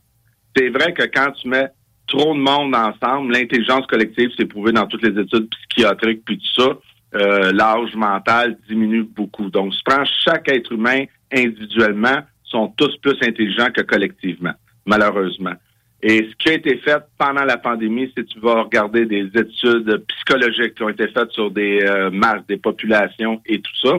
C'est 0.55 0.69
vrai 0.69 0.93
que 0.93 1.03
quand 1.03 1.31
tu 1.31 1.47
mets 1.47 1.69
trop 2.07 2.33
de 2.33 2.39
monde 2.39 2.75
ensemble, 2.75 3.33
l'intelligence 3.33 3.87
collective, 3.87 4.31
c'est 4.37 4.45
prouvé 4.45 4.71
dans 4.71 4.85
toutes 4.85 5.03
les 5.03 5.19
études 5.19 5.49
psychiatriques 5.49 6.23
puis 6.25 6.37
tout 6.37 6.61
ça, 6.61 6.77
euh, 7.15 7.51
l'âge 7.51 7.95
mental 7.95 8.57
diminue 8.69 9.03
beaucoup. 9.03 9.49
Donc, 9.49 9.73
tu 9.73 9.79
prends 9.83 10.03
chaque 10.05 10.49
être 10.49 10.71
humain 10.71 11.05
individuellement, 11.33 12.19
sont 12.43 12.67
tous 12.77 12.95
plus 12.97 13.17
intelligents 13.21 13.69
que 13.73 13.81
collectivement, 13.81 14.53
malheureusement. 14.85 15.53
Et 16.03 16.27
ce 16.29 16.35
qui 16.37 16.49
a 16.49 16.53
été 16.53 16.77
fait 16.77 17.03
pendant 17.17 17.43
la 17.43 17.57
pandémie, 17.57 18.11
que 18.13 18.21
tu 18.21 18.39
vas 18.39 18.63
regarder 18.63 19.05
des 19.05 19.29
études 19.35 20.03
psychologiques 20.07 20.75
qui 20.75 20.83
ont 20.83 20.89
été 20.89 21.07
faites 21.09 21.31
sur 21.31 21.51
des 21.51 21.81
euh, 21.83 22.09
masses, 22.09 22.45
des 22.47 22.57
populations 22.57 23.41
et 23.45 23.61
tout 23.61 23.75
ça. 23.83 23.97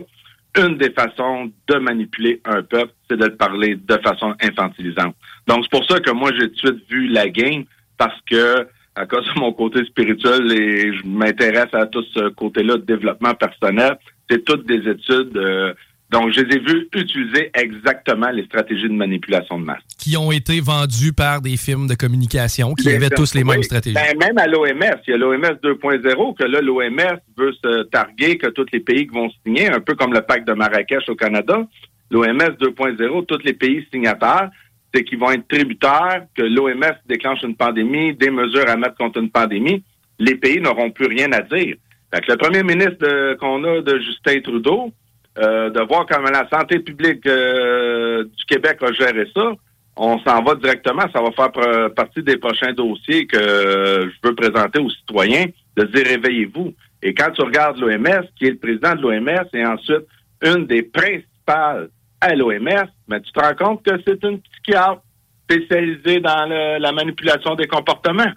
Une 0.59 0.77
des 0.77 0.91
façons 0.91 1.51
de 1.69 1.79
manipuler 1.79 2.41
un 2.45 2.63
peuple, 2.63 2.93
c'est 3.09 3.17
de 3.17 3.25
le 3.27 3.37
parler 3.37 3.77
de 3.77 3.97
façon 3.99 4.35
infantilisante. 4.43 5.15
Donc, 5.47 5.65
c'est 5.65 5.71
pour 5.71 5.85
ça 5.89 6.01
que 6.01 6.11
moi, 6.11 6.31
j'ai 6.39 6.51
tout 6.51 6.71
de 6.71 6.77
suite 6.77 6.91
vu 6.91 7.07
la 7.07 7.29
game 7.29 7.65
parce 7.97 8.21
que, 8.29 8.67
à 8.95 9.07
cause 9.07 9.27
de 9.35 9.41
mon 9.41 9.53
côté 9.53 9.85
spirituel 9.85 10.53
et 10.53 10.93
je 10.93 11.07
m'intéresse 11.07 11.73
à 11.73 11.87
tout 11.87 12.05
ce 12.13 12.29
côté-là 12.31 12.77
de 12.77 12.83
développement 12.83 13.35
personnel, 13.35 13.97
c'est 14.29 14.45
toutes 14.45 14.67
des 14.67 14.87
études. 14.91 15.37
euh, 15.37 15.73
donc, 16.13 16.31
je 16.31 16.43
les 16.43 16.57
ai 16.57 16.59
vues 16.59 16.89
utiliser 16.95 17.51
exactement 17.55 18.31
les 18.31 18.45
stratégies 18.45 18.89
de 18.89 18.93
manipulation 18.93 19.59
de 19.59 19.65
masse. 19.65 19.81
Qui 19.99 20.15
ont 20.19 20.31
été 20.31 20.61
vendus 20.61 21.15
par 21.15 21.41
des 21.41 21.57
films 21.57 21.87
de 21.87 21.95
communication 21.95 22.75
qui 22.75 22.91
avaient 22.91 23.09
tous 23.09 23.35
les 23.35 23.45
mêmes 23.45 23.61
Oui. 23.61 23.65
stratégies. 23.65 23.95
Ben, 23.95 24.17
même 24.19 24.37
à 24.37 24.47
l'OMS, 24.47 25.01
il 25.07 25.11
y 25.11 25.15
a 25.15 25.17
l'OMS 25.17 25.57
2.0, 25.63 26.35
que 26.35 26.45
là, 26.45 26.61
l'OMS 26.61 27.19
veut 27.39 27.53
se 27.65 27.85
targuer 27.85 28.37
que 28.37 28.49
tous 28.49 28.67
les 28.75 28.81
pays 28.81 29.07
qui 29.07 29.15
vont 29.15 29.31
signer, 29.45 29.71
un 29.71 29.81
peu 29.81 29.95
comme 29.95 30.13
le 30.13 30.21
pacte 30.21 30.47
de 30.47 30.53
Marrakech 30.53 31.09
au 31.09 31.15
Canada. 31.15 31.67
L'OMS 32.11 32.57
2.0, 32.61 33.25
tous 33.27 33.43
les 33.43 33.55
pays 33.55 33.87
signataires, 33.91 34.51
c'est 34.95 35.05
qu'ils 35.05 35.19
vont 35.19 35.31
être 35.31 35.49
tributaires, 35.49 36.27
que 36.35 36.43
l'OMS 36.43 36.95
déclenche 37.07 37.43
une 37.43 37.57
pandémie, 37.57 38.15
des 38.15 38.31
mesures 38.31 38.69
à 38.69 38.77
mettre 38.77 38.97
contre 38.97 39.19
une 39.19 39.31
pandémie. 39.31 39.83
Les 40.19 40.35
pays 40.35 40.61
n'auront 40.61 40.91
plus 40.91 41.07
rien 41.07 41.33
à 41.33 41.41
dire. 41.41 41.77
Fait 42.15 42.21
que 42.21 42.33
le 42.33 42.37
premier 42.37 42.63
ministre 42.63 43.35
qu'on 43.37 43.65
a 43.65 43.81
de 43.81 43.99
Justin 44.01 44.41
Trudeau, 44.43 44.93
euh, 45.39 45.71
de 45.71 45.81
voir 45.87 46.07
comment 46.07 46.31
la 46.31 46.49
santé 46.49 46.79
publique 46.81 47.27
euh, 47.27 48.25
du 48.25 48.45
Québec 48.47 48.79
a 48.83 48.93
géré 48.93 49.27
ça, 49.35 49.53
on 49.97 50.19
s'en 50.21 50.43
va 50.43 50.55
directement. 50.57 51.05
Ça 51.13 51.21
va 51.23 51.31
faire 51.33 51.91
partie 51.95 52.23
des 52.23 52.37
prochains 52.39 52.73
dossiers 52.73 53.27
que 53.27 53.37
euh, 53.37 54.11
je 54.11 54.29
veux 54.29 54.35
présenter 54.35 54.79
aux 54.81 54.91
citoyens, 54.91 55.47
de 55.77 55.85
dire 55.85 56.07
réveillez-vous. 56.07 56.73
Et 57.03 57.15
quand 57.15 57.31
tu 57.33 57.43
regardes 57.43 57.79
l'OMS, 57.79 58.25
qui 58.39 58.47
est 58.47 58.51
le 58.51 58.59
président 58.59 58.95
de 58.95 59.03
l'OMS, 59.03 59.47
et 59.55 59.65
ensuite 59.67 60.07
une 60.43 60.67
des 60.67 60.83
principales 60.83 61.89
à 62.21 62.35
l'OMS, 62.35 62.87
mais 63.09 63.21
tu 63.21 63.33
te 63.33 63.41
rends 63.41 63.55
compte 63.55 63.85
que 63.85 63.93
c'est 64.07 64.23
une 64.25 64.41
psychiatre 64.41 65.03
spécialisée 65.45 66.21
dans 66.21 66.47
le- 66.47 66.79
la 66.79 66.93
manipulation 66.93 67.55
des 67.55 67.67
comportements. 67.67 68.33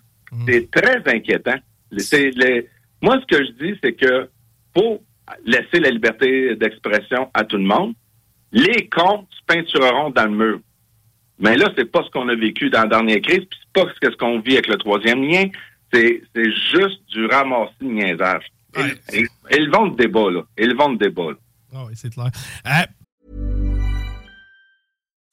C'est 0.47 0.69
très 0.71 1.01
inquiétant. 1.05 1.55
Les- 1.91 2.67
Moi, 3.01 3.17
ce 3.21 3.35
que 3.37 3.43
je 3.45 3.51
dis, 3.51 3.79
c'est 3.83 3.93
que 3.93 4.27
faut 4.75 5.01
laisser 5.45 5.79
la 5.79 5.89
liberté 5.89 6.55
d'expression 6.55 7.29
à 7.33 7.43
tout 7.43 7.57
le 7.57 7.63
monde. 7.63 7.93
Les 8.51 8.87
comptes 8.89 9.27
se 9.31 9.43
peintureront 9.47 10.11
dans 10.11 10.25
le 10.25 10.31
mur. 10.31 10.59
Mais 11.39 11.57
là, 11.57 11.69
c'est 11.77 11.85
pas 11.91 12.03
ce 12.03 12.09
qu'on 12.11 12.29
a 12.29 12.35
vécu 12.35 12.69
dans 12.69 12.83
la 12.83 12.87
dernière 12.87 13.19
crise, 13.21 13.45
puis 13.49 13.59
c'est 13.61 13.83
pas 13.83 13.91
ce 14.01 14.15
qu'on 14.17 14.39
vit 14.39 14.53
avec 14.53 14.67
le 14.67 14.77
troisième 14.77 15.21
lien. 15.23 15.45
C'est 15.91 16.21
c'est 16.33 16.51
juste 16.71 17.05
du 17.09 17.25
ramassis 17.25 17.73
de 17.81 17.85
niaisage. 17.87 18.45
Ils, 18.77 18.95
ils- 19.13 19.27
ils 19.57 19.69
vont 19.69 19.85
le 19.85 19.95
débat, 19.95 20.29
là. 20.31 20.41
Ils 20.57 20.75
vont 20.75 20.89
le 20.89 20.97
débat, 20.97 21.31
là. 21.31 21.85
Oui, 21.87 21.93
c'est 21.95 22.13
clair. 22.13 22.29
Euh, 22.67 22.85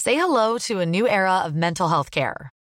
Say 0.02 0.16
hello 0.16 0.58
to 0.58 0.80
a 0.80 0.86
new 0.86 1.06
era 1.06 1.44
of 1.46 1.54
mental 1.54 1.88
health 1.88 2.10
care. 2.10 2.50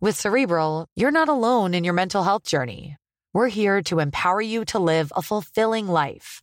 With 0.00 0.16
Cerebral, 0.20 0.86
you're 0.96 1.10
not 1.10 1.28
alone 1.28 1.72
in 1.72 1.84
your 1.84 1.94
mental 1.94 2.24
health 2.24 2.42
journey. 2.42 2.96
We're 3.32 3.48
here 3.48 3.80
to 3.82 4.00
empower 4.00 4.40
you 4.40 4.64
to 4.66 4.78
live 4.78 5.12
a 5.16 5.22
fulfilling 5.22 5.88
life. 5.88 6.42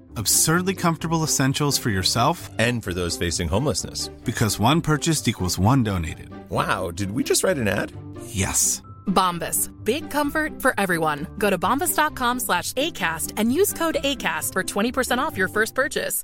Absurdly 0.17 0.73
comfortable 0.75 1.23
essentials 1.23 1.77
for 1.77 1.89
yourself 1.89 2.49
And 2.59 2.83
for 2.83 2.93
those 2.93 3.17
facing 3.17 3.47
homelessness. 3.49 4.09
because 4.25 4.59
one 4.59 4.81
purchased 4.81 5.27
equals 5.27 5.57
one 5.59 5.83
donated. 5.83 6.29
Wow, 6.49 6.91
did 6.91 7.11
we 7.11 7.23
just 7.23 7.43
write 7.43 7.57
an 7.57 7.67
ad? 7.67 7.91
Yes. 8.27 8.81
Bombas. 9.07 9.69
Big 9.83 10.09
comfort 10.09 10.61
for 10.61 10.73
everyone. 10.77 11.27
Go 11.37 11.49
to 11.49 11.57
bombas.com 11.57 12.39
slash 12.39 12.73
ACAST 12.73 13.33
and 13.37 13.53
use 13.53 13.73
code 13.73 13.97
ACAST 14.03 14.53
for 14.53 14.63
20% 14.63 15.17
off 15.19 15.37
your 15.37 15.47
first 15.49 15.75
purchase. 15.75 16.23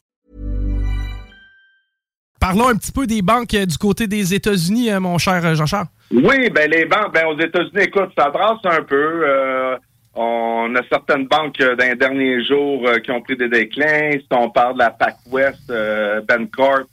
Parlons 2.40 2.68
un 2.70 2.76
petit 2.78 2.92
peu 2.92 3.08
des 3.08 3.22
banques 3.24 3.56
euh, 3.56 3.66
du 3.66 3.78
côté 3.80 4.06
des 4.08 4.34
États-Unis, 4.36 4.92
mon 5.00 5.18
cher 5.18 5.44
euh, 5.44 5.56
Jean-Charles. 5.56 5.88
Oui, 6.12 6.50
ben 6.52 6.70
les 6.70 6.86
banques, 6.86 7.12
ben 7.14 7.26
aux 7.26 7.40
États-Unis, 7.40 7.86
écoute, 7.86 8.12
ça 8.18 8.30
brasse 8.30 8.60
un 8.64 8.84
peu. 8.84 9.24
Euh, 9.28 9.76
on 10.18 10.76
a 10.76 10.82
certaines 10.90 11.28
banques 11.28 11.62
euh, 11.62 11.76
dans 11.76 11.86
les 11.86 11.96
derniers 11.96 12.44
jours 12.44 12.88
euh, 12.88 12.98
qui 13.00 13.12
ont 13.12 13.22
pris 13.22 13.38
des 13.38 13.50
déclins. 13.50 14.12
Si 14.14 14.28
on 14.32 14.50
parle 14.50 14.74
de 14.74 14.80
la 14.80 14.90
PacWest, 14.90 15.70
euh, 15.70 16.22
Bancorp, 16.28 16.88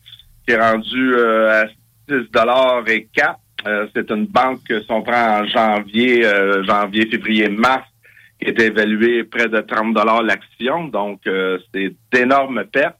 qui 0.47 0.55
est 0.55 0.61
rendue 0.61 1.15
euh, 1.15 1.65
à 1.65 1.67
6 2.09 2.29
et 2.89 3.09
4. 3.15 3.39
Euh, 3.67 3.87
c'est 3.97 4.11
une 4.11 4.27
banque 4.27 4.61
que 4.69 4.81
si 4.81 4.91
on 4.91 5.03
prend 5.03 5.41
en 5.41 5.47
janvier, 5.47 6.27
euh, 6.27 6.63
janvier, 6.65 7.07
février, 7.07 7.49
mars, 7.49 7.89
qui 8.39 8.51
était 8.51 8.67
évaluée 8.67 9.25
près 9.25 9.49
de 9.49 9.61
30 9.61 9.97
l'action. 10.23 10.85
Donc, 10.89 11.21
c'est 11.25 11.95
d'énormes 12.13 12.65
pertes. 12.71 12.99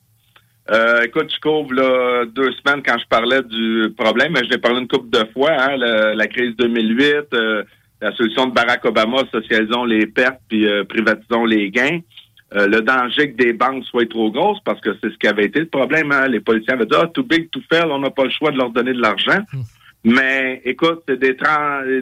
Euh, 0.71 1.03
écoute, 1.03 1.31
je 1.35 1.41
couvre 1.41 1.75
là, 1.75 2.25
deux 2.25 2.51
semaines 2.53 2.83
quand 2.83 2.99
je 2.99 3.07
parlais 3.07 3.43
du 3.43 3.93
problème, 3.97 4.33
mais 4.33 4.45
je 4.45 4.51
l'ai 4.51 4.59
parlé 4.59 4.81
une 4.81 4.89
couple 4.89 5.11
de 5.11 5.25
fois, 5.33 5.51
hein, 5.53 5.77
la 5.77 6.27
crise 6.27 6.57
2008, 6.57 7.35
euh, 7.35 7.65
la 8.05 8.15
solution 8.15 8.47
de 8.47 8.53
Barack 8.53 8.85
Obama, 8.85 9.23
socialisons 9.33 9.87
les 9.87 10.07
pertes 10.07 10.41
puis 10.49 10.67
euh, 10.67 10.85
privatisons 10.85 11.47
les 11.47 11.71
gains. 11.71 12.01
Euh, 12.55 12.67
le 12.67 12.83
danger 12.83 13.33
que 13.33 13.37
des 13.43 13.55
banques 13.55 13.85
soient 13.85 14.07
trop 14.07 14.31
grosses, 14.31 14.61
parce 14.63 14.81
que 14.81 14.91
c'est 15.01 15.11
ce 15.11 15.17
qui 15.17 15.27
avait 15.27 15.47
été 15.47 15.61
le 15.61 15.67
problème. 15.67 16.13
Hein. 16.13 16.29
Les 16.29 16.41
policiers 16.41 16.75
avaient 16.75 16.85
dit, 16.85 16.95
ah, 16.95 17.07
too 17.07 17.23
big 17.23 17.51
to 17.51 17.61
fail, 17.73 17.87
on 17.91 17.99
n'a 18.01 18.11
pas 18.11 18.25
le 18.25 18.31
choix 18.31 18.51
de 18.51 18.59
leur 18.59 18.71
donner 18.71 18.93
de 18.93 19.01
l'argent. 19.01 19.41
Mais 20.05 20.61
écoute, 20.67 21.05
des, 21.09 21.35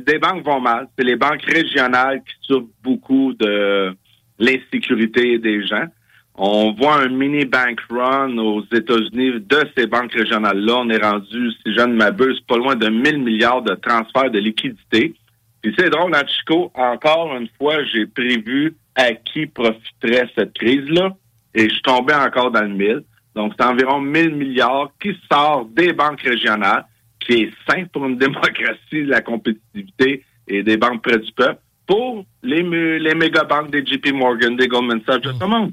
des 0.00 0.18
banques 0.18 0.44
vont 0.44 0.60
mal. 0.60 0.88
C'est 0.98 1.04
les 1.04 1.14
banques 1.14 1.44
régionales 1.44 2.18
qui 2.18 2.34
souffrent 2.42 2.66
beaucoup 2.82 3.32
de 3.34 3.94
l'insécurité 4.40 5.38
des 5.38 5.64
gens. 5.64 5.86
On 6.34 6.72
voit 6.72 6.96
un 6.96 7.10
mini 7.10 7.44
bank 7.44 7.78
run 7.88 8.36
aux 8.38 8.64
États-Unis 8.74 9.40
de 9.40 9.58
ces 9.76 9.86
banques 9.86 10.12
régionales-là. 10.12 10.78
On 10.78 10.90
est 10.90 11.02
rendu, 11.02 11.52
si 11.52 11.72
je 11.72 11.80
ne 11.80 11.94
m'abuse, 11.94 12.40
pas 12.40 12.56
loin 12.56 12.74
de 12.74 12.88
1000 12.88 13.18
milliards 13.18 13.62
de 13.62 13.76
transferts 13.76 14.32
de 14.32 14.40
liquidités. 14.40 15.14
Puis 15.62 15.74
c'est 15.78 15.90
drôle, 15.90 16.10
dans 16.12 16.26
Chico, 16.26 16.70
encore 16.74 17.36
une 17.36 17.48
fois, 17.58 17.82
j'ai 17.84 18.06
prévu 18.06 18.74
à 18.96 19.12
qui 19.14 19.46
profiterait 19.46 20.28
cette 20.36 20.52
crise-là. 20.54 21.10
Et 21.54 21.64
je 21.68 21.72
suis 21.74 21.82
tombé 21.82 22.14
encore 22.14 22.50
dans 22.50 22.62
le 22.62 22.68
mille. 22.68 23.02
Donc, 23.34 23.54
c'est 23.58 23.64
environ 23.64 24.00
1000 24.00 24.34
milliards 24.34 24.90
qui 25.00 25.16
sort 25.30 25.66
des 25.66 25.92
banques 25.92 26.20
régionales, 26.22 26.84
qui 27.20 27.32
est 27.44 27.50
sain 27.68 27.84
pour 27.92 28.04
une 28.06 28.16
démocratie, 28.26 29.04
la 29.04 29.20
compétitivité 29.20 30.24
et 30.48 30.62
des 30.62 30.76
banques 30.76 31.02
près 31.02 31.18
du 31.18 31.30
peuple, 31.32 31.60
pour 31.86 32.24
les, 32.42 32.62
les 32.98 33.14
méga 33.14 33.44
banques 33.44 33.70
des 33.70 33.84
JP 33.84 34.12
Morgan, 34.12 34.56
des 34.56 34.66
Goldman 34.68 35.00
Sachs 35.06 35.22
de 35.22 35.32
ce 35.32 35.44
monde. 35.44 35.72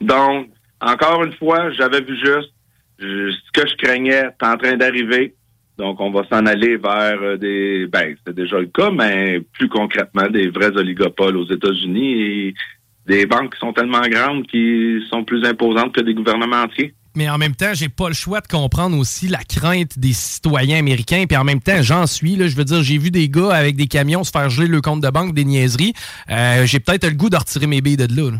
Donc, 0.00 0.48
encore 0.80 1.24
une 1.24 1.32
fois, 1.34 1.70
j'avais 1.72 2.00
vu 2.00 2.16
juste 2.16 2.52
je- 2.98 3.30
ce 3.30 3.50
que 3.52 3.66
je 3.68 3.76
craignais 3.76 4.10
est 4.40 4.42
en 4.44 4.56
train 4.56 4.76
d'arriver. 4.76 5.34
Donc, 5.78 6.00
on 6.00 6.10
va 6.10 6.22
s'en 6.28 6.44
aller 6.44 6.76
vers 6.76 7.22
euh, 7.22 7.36
des, 7.36 7.86
ben, 7.86 8.16
c'est 8.26 8.34
déjà 8.34 8.58
le 8.58 8.66
cas, 8.66 8.90
mais 8.90 9.40
plus 9.52 9.68
concrètement, 9.68 10.28
des 10.28 10.48
vrais 10.48 10.76
oligopoles 10.76 11.36
aux 11.36 11.46
États-Unis 11.46 12.20
et 12.20 12.54
des 13.06 13.26
banques 13.26 13.54
qui 13.54 13.60
sont 13.60 13.72
tellement 13.72 14.02
grandes 14.02 14.46
qui 14.48 15.00
sont 15.08 15.22
plus 15.22 15.44
imposantes 15.46 15.94
que 15.94 16.00
des 16.00 16.14
gouvernements 16.14 16.62
entiers. 16.62 16.94
Mais 17.16 17.30
en 17.30 17.38
même 17.38 17.54
temps, 17.54 17.72
j'ai 17.74 17.88
pas 17.88 18.08
le 18.08 18.14
choix 18.14 18.40
de 18.40 18.48
comprendre 18.48 18.98
aussi 18.98 19.28
la 19.28 19.38
crainte 19.38 19.98
des 19.98 20.12
citoyens 20.12 20.78
américains. 20.78 21.24
Puis 21.28 21.36
en 21.36 21.44
même 21.44 21.60
temps, 21.60 21.80
j'en 21.80 22.06
suis. 22.06 22.36
Là, 22.36 22.48
je 22.48 22.56
veux 22.56 22.64
dire, 22.64 22.82
j'ai 22.82 22.98
vu 22.98 23.10
des 23.10 23.28
gars 23.28 23.50
avec 23.50 23.76
des 23.76 23.86
camions 23.86 24.24
se 24.24 24.30
faire 24.30 24.50
geler 24.50 24.68
le 24.68 24.80
compte 24.80 25.00
de 25.00 25.10
banque, 25.10 25.32
des 25.32 25.44
niaiseries. 25.44 25.94
Euh, 26.30 26.66
j'ai 26.66 26.80
peut-être 26.80 27.06
le 27.08 27.14
goût 27.16 27.30
de 27.30 27.36
retirer 27.36 27.66
mes 27.66 27.80
billes 27.80 27.96
de 27.96 28.06
là. 28.14 28.30
là. 28.30 28.38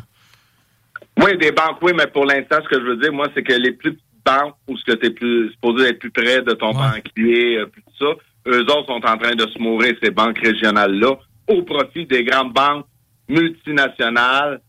Oui, 1.25 1.37
des 1.39 1.51
banques, 1.51 1.79
oui, 1.83 1.93
mais 1.97 2.07
pour 2.07 2.25
l'instant, 2.25 2.59
ce 2.63 2.69
que 2.69 2.81
je 2.81 2.87
veux 2.87 2.97
dire, 2.97 3.13
moi, 3.13 3.27
c'est 3.35 3.43
que 3.43 3.53
les 3.53 3.73
plus 3.73 3.97
banques 4.25 4.55
où 4.69 4.77
ce 4.77 4.85
que 4.85 4.93
tu 4.97 5.07
es 5.07 5.11
plus 5.11 5.51
supposé 5.53 5.89
être 5.89 5.99
plus 5.99 6.11
près 6.11 6.43
de 6.43 6.53
ton 6.53 6.73
banquier, 6.73 7.59
euh, 7.59 7.67
plus 7.67 7.83
tout 7.83 7.93
ça, 7.99 8.15
eux 8.51 8.63
autres 8.63 8.87
sont 8.87 9.05
en 9.07 9.17
train 9.19 9.35
de 9.35 9.47
se 9.47 9.59
mourir, 9.59 9.95
ces 10.03 10.11
banques 10.11 10.39
régionales-là, 10.39 11.17
au 11.49 11.63
profit 11.63 12.07
des 12.07 12.25
grandes 12.25 12.53
banques 12.53 12.87
multinationales 13.29 14.61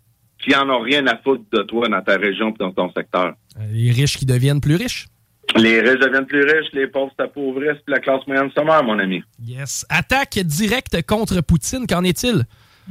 qui 0.42 0.56
en 0.56 0.70
ont 0.70 0.80
rien 0.80 1.06
à 1.08 1.18
foutre 1.18 1.44
de 1.52 1.64
toi 1.64 1.88
dans 1.90 2.02
ta 2.02 2.18
région 2.18 2.50
et 2.50 2.58
dans 2.60 2.72
ton 2.72 2.92
secteur. 2.94 3.34
Euh, 3.58 3.64
Les 3.72 3.92
riches 3.92 4.18
qui 4.18 4.26
deviennent 4.26 4.62
plus 4.62 4.76
riches. 4.76 5.08
Les 5.56 5.82
riches 5.82 6.00
deviennent 6.00 6.28
plus 6.28 6.44
riches, 6.44 6.72
les 6.74 6.88
pauvres 6.88 7.12
s'appauvrissent, 7.20 7.82
puis 7.86 7.94
la 7.94 8.00
classe 8.00 8.26
moyenne 8.28 8.50
se 8.56 8.64
meurt, 8.64 8.86
mon 8.86 9.00
ami. 9.00 9.24
Yes. 9.44 9.86
Attaque 9.90 10.40
directe 10.40 11.02
contre 11.06 11.42
Poutine, 11.42 11.88
qu'en 11.88 12.04
est-il? 12.04 12.44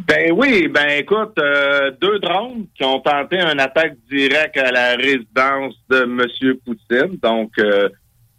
Ben 0.06 0.32
oui, 0.32 0.68
ben 0.68 0.88
écoute, 0.98 1.36
euh, 1.38 1.90
deux 2.00 2.18
drones 2.20 2.66
qui 2.74 2.84
ont 2.84 3.00
tenté 3.00 3.40
une 3.40 3.58
attaque 3.58 3.96
directe 4.10 4.56
à 4.56 4.70
la 4.70 4.96
résidence 4.96 5.74
de 5.90 6.02
M. 6.02 6.54
Poutine, 6.64 7.18
donc 7.20 7.50
euh, 7.58 7.88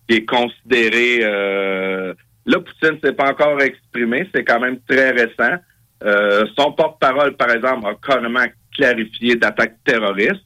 qui 0.08 0.16
est 0.16 0.26
considéré 0.26 1.20
euh, 1.22 2.14
là, 2.46 2.60
Poutine 2.60 2.98
s'est 3.04 3.14
pas 3.14 3.30
encore 3.32 3.62
exprimé, 3.62 4.28
c'est 4.34 4.44
quand 4.44 4.60
même 4.60 4.80
très 4.88 5.12
récent. 5.12 5.58
Euh, 6.04 6.46
son 6.58 6.72
porte-parole, 6.72 7.36
par 7.36 7.52
exemple, 7.52 7.88
a 7.88 7.96
carrément 7.96 8.46
clarifié 8.76 9.36
d'attaque 9.36 9.76
terroriste. 9.84 10.46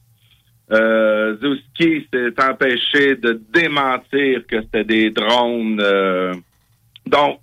Euh, 0.72 1.36
Zelensky 1.40 2.08
s'est 2.12 2.42
empêché 2.42 3.16
de 3.16 3.40
démentir 3.52 4.46
que 4.46 4.62
c'était 4.62 4.84
des 4.84 5.10
drones. 5.10 5.78
euh, 5.80 6.34
donc, 7.06 7.38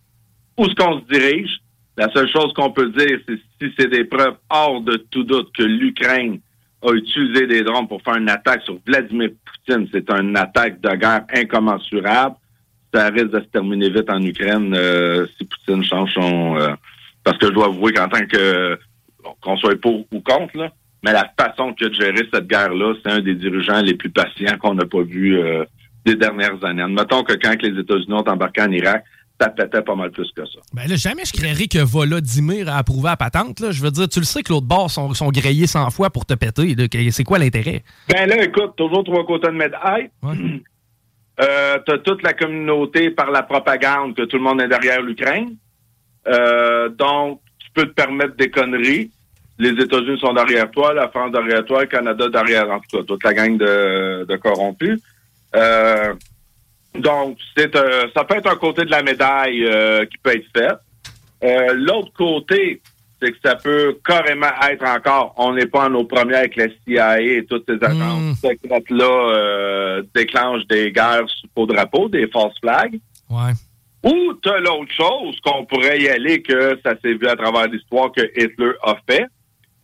où 0.57 0.65
est-ce 0.65 0.75
qu'on 0.75 0.99
se 0.99 1.05
dirige? 1.05 1.60
La 1.97 2.09
seule 2.13 2.29
chose 2.29 2.53
qu'on 2.53 2.71
peut 2.71 2.89
dire, 2.89 3.19
c'est 3.27 3.37
si 3.61 3.73
c'est 3.77 3.89
des 3.89 4.05
preuves 4.05 4.37
hors 4.49 4.81
de 4.81 4.95
tout 5.11 5.23
doute 5.23 5.51
que 5.55 5.63
l'Ukraine 5.63 6.39
a 6.81 6.93
utilisé 6.93 7.45
des 7.47 7.63
drones 7.63 7.87
pour 7.87 8.01
faire 8.01 8.15
une 8.15 8.29
attaque 8.29 8.63
sur 8.63 8.77
Vladimir 8.85 9.29
Poutine, 9.45 9.87
c'est 9.91 10.09
une 10.09 10.35
attaque 10.35 10.81
de 10.81 10.89
guerre 10.95 11.25
incommensurable. 11.33 12.35
Ça 12.93 13.09
risque 13.09 13.29
de 13.29 13.39
se 13.39 13.45
terminer 13.45 13.89
vite 13.89 14.09
en 14.09 14.21
Ukraine 14.21 14.73
euh, 14.75 15.27
si 15.37 15.45
Poutine 15.45 15.83
change 15.83 16.13
son... 16.13 16.57
euh, 16.57 16.73
parce 17.23 17.37
que 17.37 17.47
je 17.47 17.51
dois 17.51 17.67
avouer 17.67 17.93
qu'en 17.93 18.09
tant 18.09 18.25
que... 18.25 18.79
qu'on 19.41 19.57
soit 19.57 19.79
pour 19.79 20.05
ou 20.11 20.19
contre, 20.21 20.57
là, 20.57 20.71
mais 21.03 21.13
la 21.13 21.31
façon 21.39 21.73
que 21.73 21.85
de 21.85 21.93
gérer 21.93 22.27
cette 22.33 22.47
guerre-là, 22.47 22.93
c'est 23.03 23.11
un 23.11 23.19
des 23.19 23.35
dirigeants 23.35 23.81
les 23.81 23.95
plus 23.95 24.09
patients 24.09 24.57
qu'on 24.57 24.73
n'a 24.73 24.85
pas 24.85 25.01
vu 25.01 25.37
euh, 25.37 25.63
des 26.05 26.15
dernières 26.15 26.63
années. 26.63 26.81
Admettons 26.83 27.23
que 27.23 27.33
quand 27.33 27.61
les 27.61 27.79
États-Unis 27.79 28.13
ont 28.13 28.27
embarqué 28.27 28.61
en 28.61 28.71
Irak, 28.71 29.03
ça 29.41 29.49
pétait 29.49 29.81
pas 29.81 29.95
mal 29.95 30.11
plus 30.11 30.31
que 30.35 30.45
ça. 30.45 30.59
Ben 30.73 30.87
là, 30.87 30.95
jamais 30.95 31.23
je 31.25 31.33
créerais 31.33 31.67
que 31.67 31.79
Volodymyr 31.79 32.69
a 32.69 32.77
approuvé 32.77 33.09
à 33.09 33.17
patente. 33.17 33.59
Là. 33.59 33.71
Je 33.71 33.81
veux 33.81 33.91
dire, 33.91 34.07
tu 34.07 34.19
le 34.19 34.25
sais 34.25 34.43
que 34.43 34.53
l'autre 34.53 34.67
bord 34.67 34.91
sont, 34.91 35.13
sont 35.13 35.29
grillés 35.29 35.67
100 35.67 35.89
fois 35.89 36.09
pour 36.11 36.25
te 36.25 36.33
péter. 36.35 36.75
C'est 37.11 37.23
quoi 37.23 37.39
l'intérêt? 37.39 37.83
Ben 38.09 38.29
là, 38.29 38.43
écoute, 38.43 38.73
toujours 38.77 39.03
trois 39.03 39.25
côtés 39.25 39.47
de 39.47 39.53
médaille. 39.53 40.09
Euh, 41.39 41.79
t'as 41.85 41.97
toute 41.99 42.21
la 42.21 42.33
communauté 42.33 43.09
par 43.09 43.31
la 43.31 43.41
propagande 43.41 44.15
que 44.15 44.23
tout 44.23 44.37
le 44.37 44.43
monde 44.43 44.61
est 44.61 44.67
derrière 44.67 45.01
l'Ukraine. 45.01 45.55
Euh, 46.27 46.89
donc, 46.89 47.41
tu 47.57 47.71
peux 47.73 47.87
te 47.87 47.93
permettre 47.93 48.35
des 48.35 48.51
conneries. 48.51 49.09
Les 49.57 49.71
États-Unis 49.71 50.19
sont 50.19 50.33
derrière 50.33 50.69
toi, 50.69 50.93
la 50.93 51.07
France 51.07 51.31
derrière 51.31 51.65
toi, 51.65 51.81
le 51.81 51.87
Canada 51.87 52.29
derrière, 52.29 52.69
en 52.69 52.79
tout 52.79 52.97
cas, 52.97 53.03
toute 53.03 53.23
la 53.23 53.33
gang 53.33 53.57
de, 53.57 54.25
de 54.25 54.35
corrompus. 54.35 54.99
Euh, 55.55 56.13
donc, 56.95 57.37
c'est 57.55 57.75
euh, 57.75 58.07
ça 58.15 58.23
peut 58.23 58.35
être 58.35 58.51
un 58.51 58.55
côté 58.55 58.83
de 58.83 58.91
la 58.91 59.01
médaille 59.01 59.65
euh, 59.65 60.05
qui 60.05 60.17
peut 60.17 60.35
être 60.35 60.47
fait. 60.55 60.73
Euh, 61.43 61.73
L'autre 61.73 62.11
côté, 62.13 62.81
c'est 63.21 63.31
que 63.31 63.37
ça 63.43 63.55
peut 63.55 63.97
carrément 64.05 64.51
être 64.69 64.83
encore, 64.85 65.33
on 65.37 65.53
n'est 65.53 65.67
pas 65.67 65.85
en 65.85 65.91
nos 65.91 66.03
premières 66.03 66.39
avec 66.39 66.55
la 66.55 66.67
CIA 66.85 67.21
et 67.21 67.45
toutes 67.45 67.65
ces 67.67 67.83
agences 67.83 68.39
secrètes-là 68.39 69.05
euh, 69.05 70.03
déclenchent 70.13 70.65
des 70.67 70.91
guerres 70.91 71.27
sous 71.27 71.47
faux 71.55 71.65
drapeau, 71.65 72.09
des 72.09 72.27
false 72.27 72.57
flags. 72.59 72.99
Ouais. 73.29 73.51
Ou 74.03 74.33
t'as 74.41 74.59
l'autre 74.59 74.91
chose 74.91 75.39
qu'on 75.41 75.65
pourrait 75.65 76.01
y 76.01 76.09
aller 76.09 76.41
que 76.41 76.79
ça 76.83 76.93
s'est 77.01 77.13
vu 77.13 77.27
à 77.27 77.35
travers 77.35 77.67
l'histoire 77.67 78.11
que 78.11 78.21
Hitler 78.35 78.71
a 78.83 78.97
fait. 79.07 79.25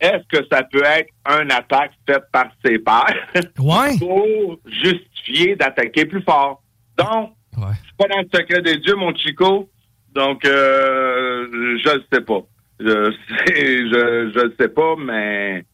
Est-ce 0.00 0.26
que 0.28 0.44
ça 0.50 0.62
peut 0.64 0.84
être 0.84 1.10
une 1.40 1.50
attaque 1.50 1.92
faite 2.06 2.24
par 2.32 2.48
ses 2.64 2.78
pairs? 2.78 3.28
Pour 3.98 4.58
justifier 4.66 5.56
d'attaquer 5.56 6.04
plus 6.04 6.22
fort? 6.22 6.62
Donc, 6.98 7.32
je 7.56 7.60
suis 7.86 7.94
pas 7.98 8.08
dans 8.08 8.18
le 8.20 8.28
secret 8.38 8.62
des 8.62 8.76
dieux, 8.78 8.94
mon 8.96 9.14
Chico. 9.14 9.68
Donc, 10.14 10.44
euh, 10.44 11.46
je 11.84 11.88
ne 11.94 12.00
sais 12.12 12.20
pas. 12.20 12.40
Je 12.80 13.12
sais, 13.46 13.78
je, 13.92 14.32
je 14.34 14.40
le 14.40 14.54
sais 14.58 14.68
pas, 14.68 14.94
mais 14.98 15.64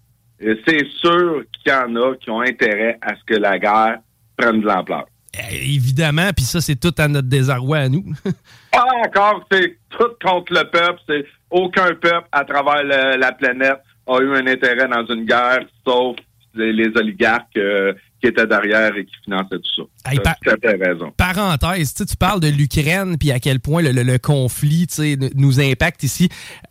c'est 0.40 0.86
sûr 1.00 1.42
qu'il 1.52 1.72
y 1.72 1.74
en 1.74 1.94
a 1.96 2.16
qui 2.16 2.30
ont 2.30 2.40
intérêt 2.40 2.98
à 3.02 3.14
ce 3.16 3.24
que 3.26 3.34
la 3.38 3.58
guerre 3.58 3.98
prenne 4.36 4.60
de 4.60 4.66
l'ampleur. 4.66 5.04
Eh, 5.50 5.74
Évidemment, 5.74 6.30
puis 6.34 6.44
ça, 6.44 6.60
c'est 6.60 6.76
tout 6.78 6.94
à 6.98 7.08
notre 7.08 7.28
désarroi 7.28 7.78
à 7.78 7.88
nous. 7.88 8.04
Ah, 8.76 8.86
encore, 9.06 9.46
c'est 9.52 9.78
tout 9.88 10.08
contre 10.20 10.52
le 10.52 10.64
peuple. 10.68 10.98
C'est 11.08 11.24
aucun 11.48 11.94
peuple 11.94 12.26
à 12.32 12.44
travers 12.44 12.82
le- 12.82 13.16
la 13.20 13.30
planète 13.30 13.78
a 14.08 14.18
eu 14.20 14.34
un 14.34 14.48
intérêt 14.48 14.88
dans 14.88 15.06
une 15.14 15.24
guerre, 15.26 15.60
sauf 15.86 16.16
les, 16.54 16.72
les 16.72 16.88
oligarques 16.96 17.56
euh, 17.56 17.92
qui 18.24 18.30
étaient 18.30 18.46
derrière 18.46 18.96
et 18.96 19.04
qui 19.04 19.12
finançaient 19.24 19.58
tout 19.58 19.82
ça. 20.04 20.10
Hey, 20.10 20.16
Tu 20.18 20.20
as 20.20 20.22
pa- 20.32 20.38
tout 20.42 20.50
à 20.50 20.56
fait 20.56 20.82
raison. 20.82 21.12
Parenthèse, 21.16 21.92
tu 21.94 22.16
parles 22.16 22.40
de 22.40 22.48
l'Ukraine 22.48 23.18
puis 23.18 23.30
à 23.32 23.38
quel 23.38 23.60
point 23.60 23.82
le, 23.82 23.92
le- 23.92 24.02
le 24.02 24.18
conflit 24.18 24.86
nous 25.34 25.60
impacte 25.60 26.02
ici. 26.02 26.28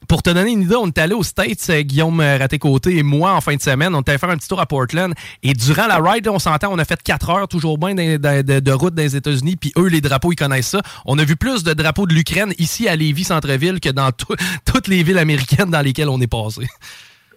Pour 0.07 0.23
te 0.23 0.31
donner 0.31 0.51
une 0.51 0.63
idée, 0.63 0.75
on 0.75 0.87
est 0.87 0.97
allé 0.97 1.13
aux 1.13 1.23
States, 1.23 1.67
euh, 1.69 1.81
Guillaume 1.81 2.19
Raté-Côté 2.19 2.97
et 2.97 3.03
moi, 3.03 3.33
en 3.33 3.41
fin 3.41 3.55
de 3.55 3.61
semaine. 3.61 3.93
On 3.93 3.99
est 4.01 4.09
allé 4.09 4.17
faire 4.17 4.29
un 4.31 4.37
petit 4.37 4.47
tour 4.47 4.59
à 4.59 4.65
Portland. 4.65 5.13
Et 5.43 5.53
durant 5.53 5.85
la 5.87 5.97
ride, 5.97 6.27
on 6.27 6.39
s'entend, 6.39 6.71
on 6.73 6.79
a 6.79 6.85
fait 6.85 7.01
4 7.01 7.29
heures 7.29 7.47
toujours 7.47 7.77
bien 7.77 7.93
de, 7.93 8.59
de- 8.59 8.71
route 8.71 8.95
dans 8.95 9.03
les 9.03 9.15
États-Unis. 9.15 9.55
Puis 9.57 9.71
eux, 9.77 9.87
les 9.87 10.01
drapeaux, 10.01 10.31
ils 10.31 10.35
connaissent 10.35 10.69
ça. 10.69 10.81
On 11.05 11.17
a 11.19 11.23
vu 11.23 11.35
plus 11.35 11.63
de 11.63 11.73
drapeaux 11.73 12.07
de 12.07 12.13
l'Ukraine 12.15 12.53
ici 12.57 12.87
à 12.87 12.95
Lévis, 12.95 13.25
centre-ville, 13.25 13.79
que 13.79 13.89
dans 13.89 14.11
tout- 14.11 14.35
toutes 14.65 14.87
les 14.87 15.03
villes 15.03 15.19
américaines 15.19 15.69
dans 15.69 15.81
lesquelles 15.81 16.09
on 16.09 16.19
est 16.19 16.27
passé. 16.27 16.67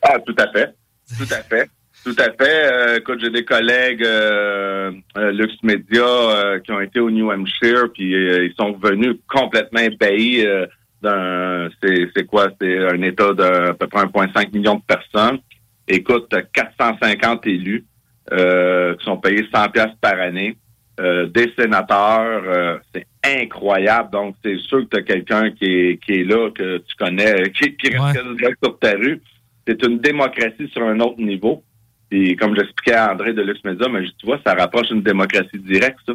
Ah, 0.02 0.14
tout 0.26 0.34
à 0.38 0.50
fait. 0.52 0.74
Tout 1.18 1.32
à 1.34 1.42
fait. 1.42 1.70
Tout 2.06 2.14
à 2.20 2.30
fait. 2.40 2.72
Euh, 2.72 2.98
écoute, 2.98 3.18
j'ai 3.20 3.30
des 3.30 3.44
collègues 3.44 4.04
euh, 4.04 4.92
euh, 5.18 5.32
Lux 5.32 5.52
Media 5.64 6.04
euh, 6.04 6.60
qui 6.60 6.70
ont 6.70 6.80
été 6.80 7.00
au 7.00 7.10
New 7.10 7.32
Hampshire, 7.32 7.90
puis 7.92 8.14
euh, 8.14 8.44
ils 8.44 8.54
sont 8.56 8.78
venus 8.80 9.16
complètement 9.28 9.80
ébahis 9.80 10.46
euh, 10.46 10.66
d'un... 11.02 11.68
C'est 11.82 12.08
c'est 12.14 12.24
quoi? 12.24 12.46
C'est 12.60 12.78
un 12.78 13.02
État 13.02 13.32
d'à 13.32 13.74
peu 13.74 13.88
près 13.88 14.04
1,5 14.04 14.52
million 14.52 14.76
de 14.76 14.82
personnes. 14.86 15.40
Écoute, 15.88 16.28
t'as 16.30 16.42
450 16.42 17.44
élus 17.48 17.84
euh, 18.32 18.94
qui 18.94 19.04
sont 19.04 19.16
payés 19.16 19.44
100 19.52 19.70
pièces 19.70 19.96
par 20.00 20.20
année. 20.20 20.56
Euh, 21.00 21.26
des 21.26 21.52
sénateurs, 21.58 22.44
euh, 22.46 22.78
c'est 22.94 23.06
incroyable. 23.24 24.10
Donc, 24.12 24.36
c'est 24.44 24.58
sûr 24.58 24.88
que 24.88 24.94
tu 24.94 24.96
as 24.98 25.02
quelqu'un 25.02 25.50
qui 25.50 25.64
est, 25.64 26.04
qui 26.04 26.20
est 26.20 26.24
là, 26.24 26.50
que 26.52 26.78
tu 26.78 26.94
connais, 26.96 27.50
qui, 27.50 27.76
qui 27.76 27.88
reste 27.88 28.14
quasiment 28.14 28.50
sur 28.62 28.78
ta 28.78 28.92
rue. 28.92 29.20
C'est 29.66 29.84
une 29.84 29.98
démocratie 29.98 30.68
sur 30.72 30.84
un 30.84 31.00
autre 31.00 31.20
niveau. 31.20 31.64
Et 32.10 32.36
comme 32.36 32.54
j'expliquais 32.54 32.94
à 32.94 33.12
André 33.12 33.32
de 33.32 33.42
Lux 33.42 33.62
Media, 33.64 33.88
mais 33.88 34.04
tu 34.18 34.26
vois, 34.26 34.40
ça 34.46 34.54
rapproche 34.54 34.90
une 34.90 35.02
démocratie 35.02 35.58
directe, 35.58 35.98
ça. 36.06 36.14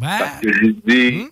Parce 0.00 0.40
que 0.40 0.52
j'ai 0.52 0.72
dit, 0.72 1.24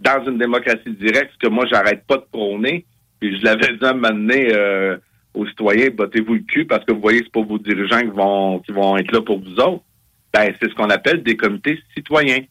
dans 0.00 0.24
une 0.26 0.38
démocratie 0.38 0.90
directe, 0.90 1.32
ce 1.34 1.46
que 1.46 1.52
moi, 1.52 1.64
j'arrête 1.70 2.04
pas 2.06 2.16
de 2.16 2.26
prôner, 2.30 2.84
puis 3.20 3.38
je 3.38 3.44
l'avais 3.44 3.76
dit 3.76 3.84
à 3.84 3.90
un 3.90 3.94
moment 3.94 4.10
donné 4.10 4.52
euh, 4.52 4.96
aux 5.34 5.46
citoyens, 5.46 5.90
battez-vous 5.90 6.34
le 6.34 6.40
cul 6.40 6.66
parce 6.66 6.84
que 6.84 6.92
vous 6.92 7.00
voyez, 7.00 7.20
c'est 7.22 7.32
pas 7.32 7.42
vos 7.42 7.58
dirigeants 7.58 8.00
qui 8.00 8.16
vont, 8.16 8.58
qui 8.60 8.72
vont 8.72 8.96
être 8.96 9.12
là 9.12 9.22
pour 9.22 9.38
vous 9.40 9.54
autres. 9.60 9.84
Ben, 10.32 10.52
c'est 10.60 10.68
ce 10.68 10.74
qu'on 10.74 10.90
appelle 10.90 11.22
des 11.22 11.36
comités 11.36 11.80
citoyens. 11.94 12.42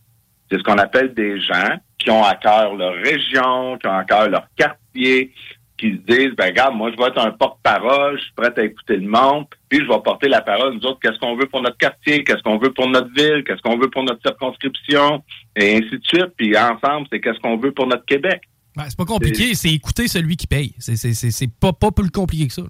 C'est 0.49 0.57
ce 0.57 0.63
qu'on 0.63 0.77
appelle 0.77 1.13
des 1.13 1.39
gens 1.39 1.79
qui 1.97 2.09
ont 2.11 2.23
à 2.23 2.35
cœur 2.35 2.75
leur 2.75 2.93
région, 2.93 3.77
qui 3.77 3.87
ont 3.87 3.97
à 3.97 4.03
cœur 4.05 4.29
leur 4.29 4.47
quartier, 4.55 5.33
qui 5.78 5.91
se 5.91 5.97
disent, 6.13 6.36
ben 6.38 6.45
regarde, 6.47 6.73
moi 6.76 6.89
je 6.91 6.97
vais 6.97 7.09
être 7.09 7.17
un 7.19 7.32
porte-parole, 7.32 8.17
je 8.17 8.23
suis 8.23 8.34
prêt 8.34 8.53
à 8.55 8.63
écouter 8.63 8.95
le 8.97 9.07
monde, 9.07 9.45
puis 9.67 9.80
je 9.80 9.88
vais 9.88 9.99
porter 10.03 10.30
la 10.30 10.41
parole, 10.41 10.73
nous 10.76 10.86
autres, 10.86 10.99
qu'est-ce 11.01 11.19
qu'on 11.19 11.36
veut 11.36 11.47
pour 11.47 11.61
notre 11.61 11.78
quartier, 11.78 12.23
qu'est-ce 12.23 12.41
qu'on 12.43 12.57
veut 12.57 12.71
pour 12.71 12.88
notre 12.89 13.09
ville, 13.13 13.43
qu'est-ce 13.45 13.61
qu'on 13.61 13.78
veut 13.78 13.89
pour 13.89 14.03
notre 14.03 14.21
circonscription, 14.26 15.21
et 15.57 15.76
ainsi 15.76 15.97
de 15.97 16.05
suite. 16.05 16.32
Puis 16.38 16.57
ensemble, 16.57 17.07
c'est 17.11 17.19
qu'est-ce 17.19 17.39
qu'on 17.39 17.57
veut 17.57 17.71
pour 17.73 17.88
notre 17.88 18.05
Québec. 18.05 18.41
Ben, 18.76 18.84
c'est 18.88 18.97
pas 18.97 19.05
compliqué, 19.05 19.53
c'est 19.55 19.69
écouter 19.71 20.07
celui 20.07 20.36
qui 20.38 20.47
paye. 20.47 20.73
C'est- 20.80 20.95
C'est 20.95 21.13
c'est- 21.13 21.32
c'est 21.32 21.49
pas, 21.59 21.71
pas 21.73 21.91
plus 21.91 22.09
compliqué 22.11 22.47
que 22.47 22.53
ça. 22.53 22.63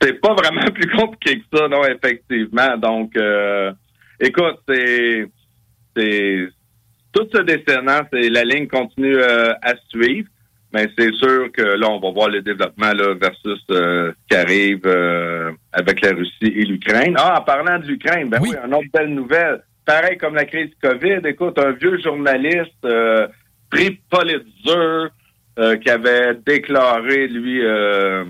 C'est 0.00 0.20
pas 0.20 0.34
vraiment 0.34 0.64
plus 0.74 0.90
compliqué 0.90 1.40
que 1.40 1.56
ça, 1.58 1.68
non, 1.68 1.82
effectivement. 1.84 2.76
Donc, 2.78 3.16
euh, 3.16 3.72
écoute, 4.20 4.56
c'est, 4.68 5.26
c'est 5.96 6.48
tout 7.12 7.28
ce 7.32 7.42
décennant, 7.42 8.00
c'est 8.12 8.28
la 8.30 8.44
ligne 8.44 8.66
continue 8.68 9.16
euh, 9.16 9.52
à 9.62 9.74
suivre. 9.88 10.28
Mais 10.72 10.88
c'est 10.96 11.12
sûr 11.14 11.52
que 11.52 11.62
là, 11.62 11.90
on 11.90 12.00
va 12.00 12.10
voir 12.10 12.28
le 12.28 12.40
développement 12.40 12.92
là, 12.92 13.14
versus 13.20 13.60
euh, 13.70 14.12
ce 14.12 14.26
qui 14.28 14.36
arrive 14.36 14.82
euh, 14.86 15.52
avec 15.72 16.00
la 16.00 16.10
Russie 16.12 16.32
et 16.42 16.64
l'Ukraine. 16.64 17.14
Ah, 17.18 17.40
en 17.40 17.44
parlant 17.44 17.78
de 17.78 17.86
l'Ukraine, 17.86 18.30
ben 18.30 18.40
oui, 18.40 18.50
une 18.64 18.74
autre 18.74 18.88
belle 18.92 19.14
nouvelle. 19.14 19.62
Pareil 19.84 20.16
comme 20.16 20.34
la 20.34 20.44
crise 20.44 20.70
COVID, 20.82 21.20
écoute, 21.24 21.58
un 21.58 21.72
vieux 21.72 22.00
journaliste, 22.00 22.72
euh, 22.84 23.26
prix 23.70 24.00
Pulitzer, 24.10 25.08
euh, 25.58 25.76
qui 25.76 25.90
avait 25.90 26.34
déclaré, 26.46 27.28
lui, 27.28 27.62
euh, 27.62 28.24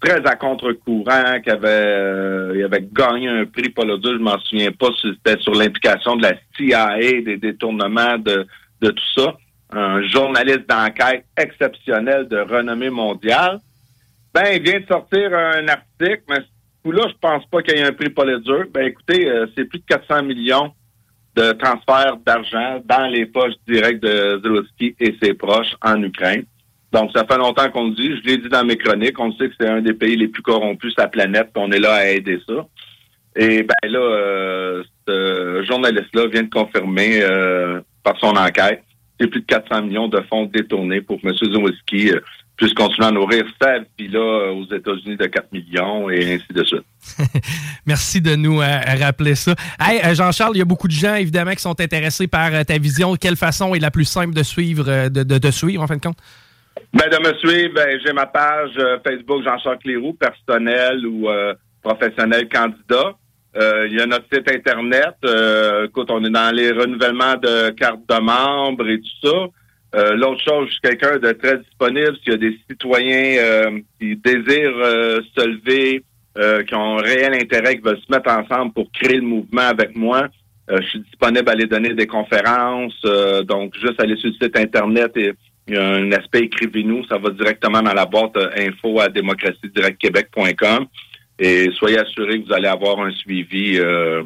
très 0.00 0.26
à 0.26 0.36
contre-courant, 0.36 1.40
qui 1.44 1.50
avait, 1.50 1.68
euh, 1.68 2.52
il 2.56 2.64
avait 2.64 2.88
gagné 2.90 3.28
un 3.28 3.44
prix 3.44 3.68
Pulitzer, 3.68 4.12
je 4.14 4.22
m'en 4.22 4.38
souviens 4.38 4.72
pas 4.72 4.88
si 4.98 5.08
c'était 5.12 5.40
sur 5.42 5.54
l'implication 5.54 6.16
de 6.16 6.22
la 6.22 6.34
CIA, 6.56 6.96
des 7.20 7.36
détournements 7.36 8.16
de, 8.16 8.46
de 8.80 8.90
tout 8.90 9.12
ça. 9.16 9.36
Un 9.72 10.02
journaliste 10.02 10.68
d'enquête 10.68 11.24
exceptionnel 11.36 12.28
de 12.28 12.38
renommée 12.38 12.90
mondiale. 12.90 13.58
Ben, 14.34 14.44
il 14.54 14.62
vient 14.62 14.80
de 14.80 14.86
sortir 14.86 15.32
un 15.32 15.66
article, 15.68 16.22
mais 16.28 16.36
ce 16.36 16.82
coup-là, 16.84 17.06
je 17.08 17.14
pense 17.20 17.46
pas 17.46 17.62
qu'il 17.62 17.78
y 17.78 17.80
ait 17.80 17.86
un 17.86 17.92
prix 17.92 18.10
Pulitzer. 18.10 18.64
Ben, 18.72 18.86
écoutez, 18.86 19.28
euh, 19.28 19.46
c'est 19.56 19.64
plus 19.64 19.78
de 19.78 19.84
400 19.86 20.24
millions 20.24 20.72
de 21.36 21.52
transferts 21.52 22.18
d'argent 22.26 22.82
dans 22.84 23.06
les 23.06 23.24
poches 23.24 23.54
directes 23.66 24.02
de 24.02 24.40
Zelensky 24.42 24.94
et 25.00 25.16
ses 25.22 25.32
proches 25.32 25.74
en 25.82 26.02
Ukraine. 26.02 26.44
Donc, 26.92 27.10
ça 27.14 27.24
fait 27.24 27.38
longtemps 27.38 27.70
qu'on 27.70 27.88
le 27.88 27.94
dit. 27.94 28.16
Je 28.18 28.28
l'ai 28.28 28.36
dit 28.36 28.50
dans 28.50 28.64
mes 28.64 28.76
chroniques. 28.76 29.18
On 29.18 29.32
sait 29.32 29.48
que 29.48 29.54
c'est 29.58 29.68
un 29.68 29.80
des 29.80 29.94
pays 29.94 30.16
les 30.16 30.28
plus 30.28 30.42
corrompus 30.42 30.92
sur 30.92 31.02
la 31.02 31.08
planète, 31.08 31.48
puis 31.54 31.64
on 31.64 31.72
est 31.72 31.78
là 31.78 31.94
à 31.94 32.06
aider 32.08 32.38
ça. 32.46 32.66
Et 33.34 33.62
ben 33.62 33.90
là, 33.90 33.98
euh, 33.98 34.82
ce 35.08 35.64
journaliste-là 35.66 36.26
vient 36.26 36.42
de 36.42 36.50
confirmer 36.50 37.22
euh, 37.22 37.80
par 38.02 38.18
son 38.18 38.36
enquête 38.36 38.82
c'est 39.22 39.28
plus 39.28 39.40
de 39.40 39.46
400 39.46 39.82
millions 39.82 40.08
de 40.08 40.20
fonds 40.28 40.46
détournés 40.46 41.00
pour 41.00 41.18
M. 41.24 41.32
Zelensky 41.40 42.10
euh, 42.10 42.20
puisse 42.56 42.74
continuer 42.74 43.06
à 43.08 43.10
nourrir 43.12 43.44
sa 43.60 43.78
villa 43.98 44.18
euh, 44.18 44.50
aux 44.52 44.64
États-Unis 44.64 45.16
de 45.16 45.26
4 45.26 45.52
millions 45.52 46.10
et 46.10 46.34
ainsi 46.34 46.52
de 46.52 46.64
suite. 46.64 46.82
Merci 47.86 48.20
de 48.20 48.34
nous 48.36 48.60
euh, 48.60 48.78
rappeler 49.00 49.34
ça. 49.34 49.54
Hey, 49.80 50.14
Jean-Charles, 50.14 50.52
il 50.56 50.58
y 50.58 50.62
a 50.62 50.66
beaucoup 50.66 50.88
de 50.88 50.92
gens, 50.92 51.14
évidemment, 51.14 51.52
qui 51.52 51.62
sont 51.62 51.80
intéressés 51.80 52.26
par 52.28 52.52
euh, 52.52 52.64
ta 52.64 52.78
vision. 52.78 53.14
Quelle 53.16 53.36
façon 53.36 53.74
est 53.74 53.80
la 53.80 53.90
plus 53.90 54.04
simple 54.04 54.34
de 54.34 54.42
suivre, 54.42 55.08
de, 55.08 55.22
de- 55.22 55.38
de 55.38 55.50
suivre, 55.50 55.82
en 55.82 55.86
fin 55.86 55.96
de 55.96 56.02
compte? 56.02 56.18
Ben, 56.92 57.08
de 57.10 57.18
me 57.28 57.34
suivre, 57.38 57.74
ben, 57.74 57.98
j'ai 58.04 58.12
ma 58.12 58.26
page 58.26 58.70
Facebook 59.06 59.42
Jean-Charles 59.44 59.78
Cléroux, 59.78 60.14
personnel 60.14 61.06
ou 61.06 61.28
professionnel 61.82 62.48
candidat. 62.48 63.14
Euh, 63.56 63.86
Il 63.90 63.98
y 63.98 64.00
a 64.00 64.06
notre 64.06 64.26
site 64.32 64.50
Internet. 64.50 65.14
Euh, 65.24 65.86
écoute, 65.86 66.10
on 66.10 66.24
est 66.24 66.30
dans 66.30 66.54
les 66.54 66.70
renouvellements 66.70 67.36
de 67.36 67.70
cartes 67.70 68.08
de 68.08 68.20
membres 68.20 68.88
et 68.88 68.98
tout 68.98 69.28
ça. 69.28 69.48
Euh, 69.94 70.14
L'autre 70.16 70.42
chose, 70.42 70.68
je 70.68 70.72
suis 70.72 70.80
quelqu'un 70.80 71.18
de 71.18 71.32
très 71.32 71.58
disponible. 71.58 72.16
S'il 72.22 72.32
y 72.32 72.34
a 72.34 72.38
des 72.38 72.58
citoyens 72.70 73.36
euh, 73.38 73.80
qui 74.00 74.16
désirent 74.16 74.80
euh, 74.82 75.20
se 75.36 75.46
lever, 75.46 76.02
euh, 76.38 76.62
qui 76.62 76.74
ont 76.74 76.98
un 76.98 77.02
réel 77.02 77.34
intérêt, 77.34 77.76
qui 77.76 77.82
veulent 77.82 78.00
se 78.00 78.10
mettre 78.10 78.30
ensemble 78.30 78.72
pour 78.72 78.90
créer 78.90 79.16
le 79.16 79.26
mouvement 79.26 79.62
avec 79.68 79.94
moi, 79.94 80.28
je 80.70 80.86
suis 80.86 81.00
disponible 81.00 81.46
à 81.50 81.52
aller 81.52 81.66
donner 81.66 81.92
des 81.92 82.06
conférences. 82.06 83.02
donc, 83.44 83.74
juste 83.76 84.00
aller 84.00 84.16
sur 84.16 84.30
le 84.30 84.34
site 84.40 84.56
Internet 84.56 85.12
et 85.16 85.32
Il 85.68 85.74
y 85.74 85.76
a 85.76 85.86
un 85.86 86.10
aspect 86.12 86.44
écrivez-nous, 86.44 87.04
ça 87.08 87.18
va 87.18 87.28
directement 87.30 87.82
dans 87.82 87.92
la 87.92 88.06
boîte 88.06 88.38
info 88.56 88.98
à 89.00 89.08
démocratiedirectquebec.com 89.08 90.86
et 91.42 91.70
soyez 91.72 91.98
assurés 91.98 92.40
que 92.40 92.46
vous 92.46 92.52
allez 92.52 92.68
avoir 92.68 93.00
un 93.00 93.10
suivi 93.10 93.76
euh, 93.78 94.22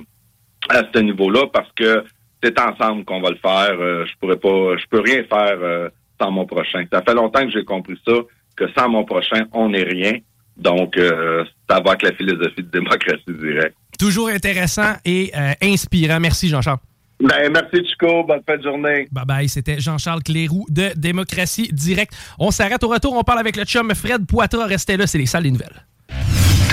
à 0.69 0.83
ce 0.95 0.99
niveau-là 1.01 1.47
parce 1.51 1.71
que 1.75 2.05
c'est 2.43 2.61
ensemble 2.61 3.07
qu'on 3.07 3.23
va 3.23 3.31
le 3.31 3.39
faire. 3.39 3.75
Euh, 3.81 4.05
je 4.05 4.13
pourrais 4.21 4.37
pas, 4.37 4.77
je 4.77 4.85
peux 4.91 5.01
rien 5.01 5.25
faire 5.25 5.59
euh, 5.63 5.89
sans 6.21 6.31
mon 6.31 6.45
prochain. 6.45 6.85
Ça 6.93 7.01
fait 7.01 7.15
longtemps 7.15 7.41
que 7.41 7.51
j'ai 7.51 7.65
compris 7.65 7.99
ça, 8.07 8.13
que 8.55 8.65
sans 8.77 8.91
mon 8.91 9.05
prochain, 9.05 9.47
on 9.53 9.71
n'est 9.71 9.85
rien. 9.85 10.19
Donc, 10.59 10.99
euh, 10.99 11.45
ça 11.69 11.81
va 11.81 11.93
avec 11.93 12.03
la 12.03 12.13
philosophie 12.13 12.63
de 12.63 12.71
démocratie 12.71 13.23
directe. 13.29 13.77
Toujours 13.99 14.29
intéressant 14.29 14.93
et 15.07 15.33
euh, 15.35 15.53
inspirant. 15.63 16.21
Merci, 16.21 16.51
Jean-Charles. 16.51 16.81
Ben, 17.19 17.51
merci, 17.51 17.79
Chico. 17.89 18.25
Bonne 18.25 18.43
fin 18.47 18.59
de 18.59 18.63
journée. 18.63 19.09
Bye 19.11 19.25
bye. 19.25 19.49
C'était 19.49 19.81
Jean-Charles 19.81 20.23
Cléroux 20.23 20.67
de 20.69 20.91
Démocratie 20.97 21.71
Directe. 21.73 22.13
On 22.39 22.51
s'arrête 22.51 22.85
au 22.85 22.89
retour. 22.89 23.17
On 23.17 23.23
parle 23.23 23.39
avec 23.39 23.57
le 23.57 23.65
chum 23.65 23.95
Fred 23.95 24.27
Poitras. 24.27 24.67
Restez 24.67 24.99
là, 24.99 25.07
c'est 25.07 25.17
les 25.17 25.25
salles 25.25 25.45
des 25.45 25.51
nouvelles. 25.51 25.87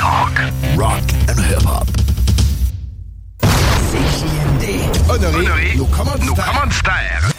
Talk, 0.03 0.35
rock 0.75 1.01
and 1.29 1.39
hip-hop. 1.39 1.87
CJMD. 3.89 4.65
Honoré, 5.07 5.77
nos 5.77 5.85
commanditaires. 5.85 7.31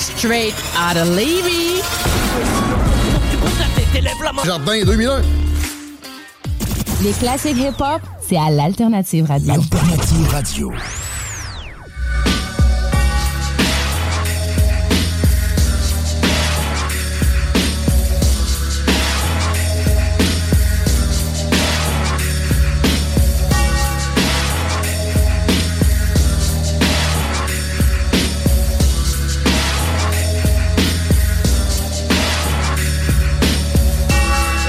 Straight 0.00 0.52
out 0.76 0.96
of 0.96 1.08
Levy. 1.10 1.80
Jardin 4.44 4.84
2001. 4.84 5.22
Les 7.04 7.12
classiques 7.12 7.58
hip-hop, 7.58 8.02
c'est 8.20 8.36
à 8.36 8.50
l'Alternative 8.50 9.26
Radio. 9.26 9.52
Alternative 9.54 10.28
Radio. 10.32 10.72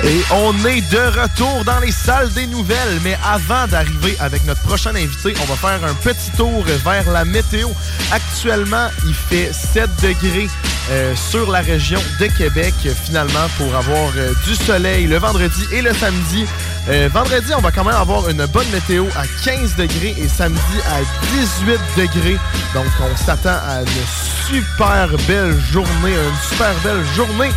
Et 0.06 0.22
on 0.32 0.54
est 0.66 0.82
de 0.92 1.22
retour 1.22 1.64
dans 1.64 1.80
les 1.80 1.92
salles 1.92 2.32
des 2.34 2.46
nouvelles. 2.48 3.00
Mais 3.04 3.18
avant 3.24 3.68
d'arriver 3.68 4.18
avec 4.20 4.44
notre 4.46 4.62
prochain 4.62 4.94
invité, 4.96 5.34
on 5.42 5.46
va 5.46 5.56
faire 5.56 5.84
un 5.88 5.94
petit 5.94 6.30
tour 6.36 6.64
vers 6.84 7.10
la 7.10 7.24
météo. 7.24 7.70
Actuellement, 8.12 8.90
il 9.06 9.14
fait 9.14 9.54
7 9.54 9.90
degrés 10.02 10.50
euh, 10.90 11.16
sur 11.16 11.50
la 11.50 11.62
région 11.62 12.00
de 12.20 12.26
Québec, 12.26 12.74
finalement, 13.06 13.48
pour 13.58 13.74
avoir 13.74 14.12
euh, 14.18 14.34
du 14.46 14.54
soleil 14.54 15.08
le 15.08 15.18
vendredi 15.18 15.64
et 15.72 15.82
le 15.82 15.94
samedi. 15.94 16.46
Euh, 16.90 17.10
vendredi, 17.14 17.54
on 17.58 17.62
va 17.62 17.72
quand 17.72 17.86
même 17.86 17.96
avoir 17.96 18.28
une 18.28 18.46
bonne 18.48 18.70
météo 18.70 19.06
à 19.16 19.24
15 19.46 19.78
degrés 19.78 20.14
et 20.18 20.28
samedi 20.28 20.60
à 20.90 21.00
18 21.32 21.80
degrés. 21.96 22.38
Donc, 22.74 22.86
on 23.02 23.16
s'attend 23.16 23.58
à 23.66 23.82
une 23.82 24.48
super 24.50 25.08
belle 25.26 25.58
journée, 25.72 26.12
une 26.12 26.50
super 26.50 26.74
belle 26.84 27.06
journée 27.16 27.52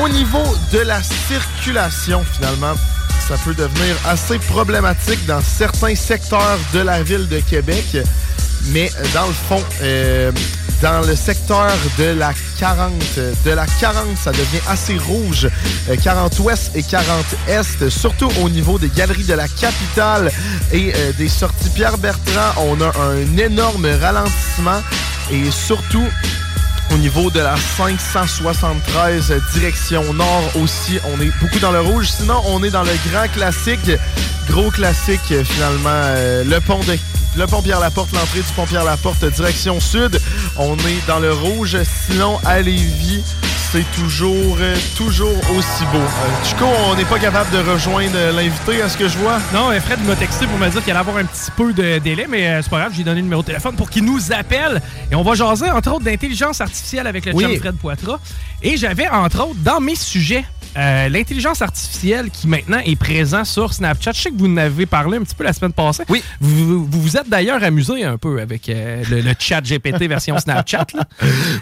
au 0.00 0.08
niveau 0.08 0.44
de 0.72 0.78
la 0.78 1.02
circulation, 1.02 2.24
finalement. 2.32 2.74
Ça 3.26 3.34
peut 3.44 3.54
devenir 3.54 3.96
assez 4.06 4.38
problématique 4.38 5.26
dans 5.26 5.40
certains 5.40 5.96
secteurs 5.96 6.58
de 6.72 6.78
la 6.78 7.02
ville 7.02 7.28
de 7.28 7.40
Québec. 7.40 7.98
Mais 8.68 8.90
dans 9.14 9.26
le 9.26 9.32
fond, 9.32 9.62
dans 10.80 11.06
le 11.06 11.16
secteur 11.16 11.72
de 11.98 12.04
la 12.04 12.32
40, 12.58 12.92
euh, 13.18 13.32
de 13.44 13.50
la 13.50 13.66
40, 13.80 14.16
ça 14.16 14.30
devient 14.32 14.60
assez 14.68 14.96
rouge. 14.96 15.48
Euh, 15.88 15.96
40 16.02 16.38
ouest 16.40 16.70
et 16.74 16.82
40 16.82 17.06
est, 17.48 17.88
surtout 17.88 18.28
au 18.42 18.48
niveau 18.48 18.78
des 18.78 18.88
galeries 18.88 19.24
de 19.24 19.34
la 19.34 19.48
capitale 19.48 20.30
et 20.72 20.92
euh, 20.94 21.12
des 21.18 21.28
sorties 21.28 21.70
Pierre-Bertrand. 21.70 22.62
On 22.68 22.80
a 22.80 22.92
un 23.00 23.36
énorme 23.36 23.86
ralentissement 24.00 24.80
et 25.30 25.50
surtout 25.50 26.06
au 26.92 26.98
niveau 26.98 27.30
de 27.30 27.40
la 27.40 27.56
573 27.56 29.30
euh, 29.30 29.40
direction 29.54 30.12
nord 30.12 30.50
aussi, 30.56 30.98
on 31.04 31.20
est 31.20 31.30
beaucoup 31.40 31.58
dans 31.60 31.72
le 31.72 31.80
rouge. 31.80 32.08
Sinon, 32.10 32.42
on 32.46 32.62
est 32.62 32.70
dans 32.70 32.82
le 32.82 32.92
grand 33.10 33.28
classique, 33.28 33.90
gros 34.48 34.70
classique 34.70 35.32
finalement, 35.44 35.88
euh, 35.90 36.44
le 36.44 36.60
pont 36.60 36.80
de 36.80 36.96
le 37.36 37.46
pont 37.46 37.62
Pierre-Laporte, 37.62 38.12
l'entrée 38.12 38.40
du 38.40 38.52
pont 38.56 38.66
Pierre-Laporte, 38.66 39.24
direction 39.26 39.78
sud. 39.78 40.20
On 40.56 40.76
est 40.78 41.06
dans 41.06 41.20
le 41.20 41.32
rouge. 41.32 41.76
Sinon, 42.06 42.38
à 42.44 42.60
Lévis, 42.60 43.22
c'est 43.72 43.84
toujours, 43.92 44.56
euh, 44.60 44.76
toujours 44.96 45.36
aussi 45.50 45.84
beau. 45.92 45.98
Euh, 45.98 46.44
Chico, 46.44 46.64
on 46.90 46.94
n'est 46.94 47.04
pas 47.04 47.18
capable 47.18 47.50
de 47.50 47.58
rejoindre 47.70 48.12
euh, 48.14 48.32
l'invité, 48.32 48.80
à 48.80 48.88
ce 48.88 48.96
que 48.96 49.08
je 49.08 49.18
vois? 49.18 49.38
Non, 49.52 49.70
Fred 49.80 50.02
m'a 50.06 50.16
texté 50.16 50.46
pour 50.46 50.58
me 50.58 50.68
dire 50.68 50.82
qu'il 50.82 50.90
allait 50.90 51.00
avoir 51.00 51.18
un 51.18 51.24
petit 51.24 51.50
peu 51.56 51.72
de 51.72 51.98
délai, 51.98 52.26
mais 52.28 52.62
c'est 52.62 52.70
pas 52.70 52.78
grave, 52.80 52.92
j'ai 52.96 53.04
donné 53.04 53.16
le 53.16 53.22
numéro 53.24 53.42
de 53.42 53.46
téléphone 53.46 53.76
pour 53.76 53.90
qu'il 53.90 54.04
nous 54.04 54.32
appelle. 54.32 54.80
Et 55.10 55.14
on 55.14 55.22
va 55.22 55.34
jaser, 55.34 55.70
entre 55.70 55.92
autres, 55.92 56.04
d'intelligence 56.04 56.60
artificielle 56.60 57.06
avec 57.06 57.26
le 57.26 57.34
Oui. 57.34 57.44
chum 57.44 57.56
Fred 57.58 57.76
Poitras. 57.76 58.18
Et 58.62 58.76
j'avais, 58.76 59.08
entre 59.08 59.42
autres, 59.42 59.60
dans 59.62 59.80
mes 59.80 59.96
sujets, 59.96 60.44
euh, 60.78 61.08
l'intelligence 61.08 61.60
artificielle 61.60 62.30
qui 62.30 62.46
maintenant 62.46 62.78
est 62.84 62.96
présent 62.96 63.44
sur 63.44 63.74
Snapchat. 63.74 64.12
Je 64.12 64.20
sais 64.22 64.30
que 64.30 64.36
vous 64.38 64.46
en 64.46 64.56
avez 64.58 64.86
parlé 64.86 65.18
un 65.18 65.22
petit 65.22 65.34
peu 65.34 65.44
la 65.44 65.52
semaine 65.52 65.72
passée. 65.72 66.04
Oui. 66.08 66.22
Vous 66.40 66.86
vous, 66.86 67.00
vous 67.02 67.16
êtes 67.16 67.28
d'ailleurs 67.28 67.62
amusé 67.64 68.04
un 68.04 68.16
peu 68.16 68.40
avec 68.40 68.68
euh, 68.68 69.02
le, 69.10 69.20
le 69.20 69.34
chat 69.38 69.60
GPT 69.60 70.04
version 70.08 70.38
Snapchat. 70.38 70.86
là. 70.94 71.04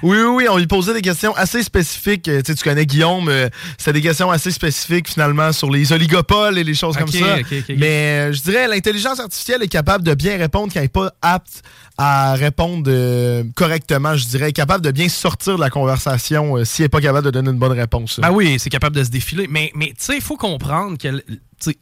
Oui, 0.03 0.19
oui, 0.19 0.25
oui, 0.29 0.47
on 0.51 0.59
lui 0.59 0.67
posait 0.67 0.93
des 0.95 1.03
questions 1.03 1.35
assez 1.35 1.63
spécifiques. 1.63 2.29
Euh, 2.29 2.43
Tu 2.43 2.53
sais, 2.53 2.57
tu 2.59 2.65
connais 2.65 2.85
Guillaume, 2.87 3.31
c'était 3.79 3.95
des 3.95 4.03
questions 4.03 4.31
assez 4.31 4.51
spécifiques 4.51 5.09
finalement 5.09 5.53
sur 5.53 5.71
les 5.71 5.93
oligopoles 5.93 6.59
et 6.59 6.65
les 6.65 6.75
choses 6.75 6.97
comme 6.97 7.09
ça. 7.11 7.37
Mais 7.77 8.33
je 8.33 8.43
dirais 8.43 8.69
l'intelligence 8.69 9.19
artificielle 9.21 9.63
est 9.63 9.69
capable 9.69 10.05
de 10.05 10.15
bien 10.15 10.37
répondre 10.37 10.73
quand 10.73 10.77
elle 10.81 10.83
n'est 10.85 10.89
pas 10.89 11.11
apte 11.23 11.63
à 11.99 12.35
répondre 12.35 12.85
euh, 12.89 13.45
correctement, 13.55 14.17
je 14.17 14.27
dirais. 14.27 14.53
Capable 14.53 14.85
de 14.85 14.91
bien 14.91 15.09
sortir 15.09 15.57
de 15.57 15.61
la 15.61 15.71
conversation 15.71 16.57
euh, 16.57 16.65
si 16.65 16.83
elle 16.83 16.87
n'est 16.87 16.89
pas 16.91 17.01
capable 17.01 17.27
de 17.27 17.31
donner 17.31 17.51
une 17.51 17.59
bonne 17.59 17.73
réponse. 17.73 18.21
Ben 18.21 18.31
oui, 18.31 18.59
c'est 18.59 18.71
capable 18.71 18.97
de 18.97 19.05
se 19.05 19.11
défiler. 19.11 19.47
Mais, 19.49 19.73
mais 19.75 19.89
tu 19.89 19.95
sais, 19.99 20.17
il 20.17 20.23
faut 20.23 20.37
comprendre 20.37 20.99
que 20.99 21.23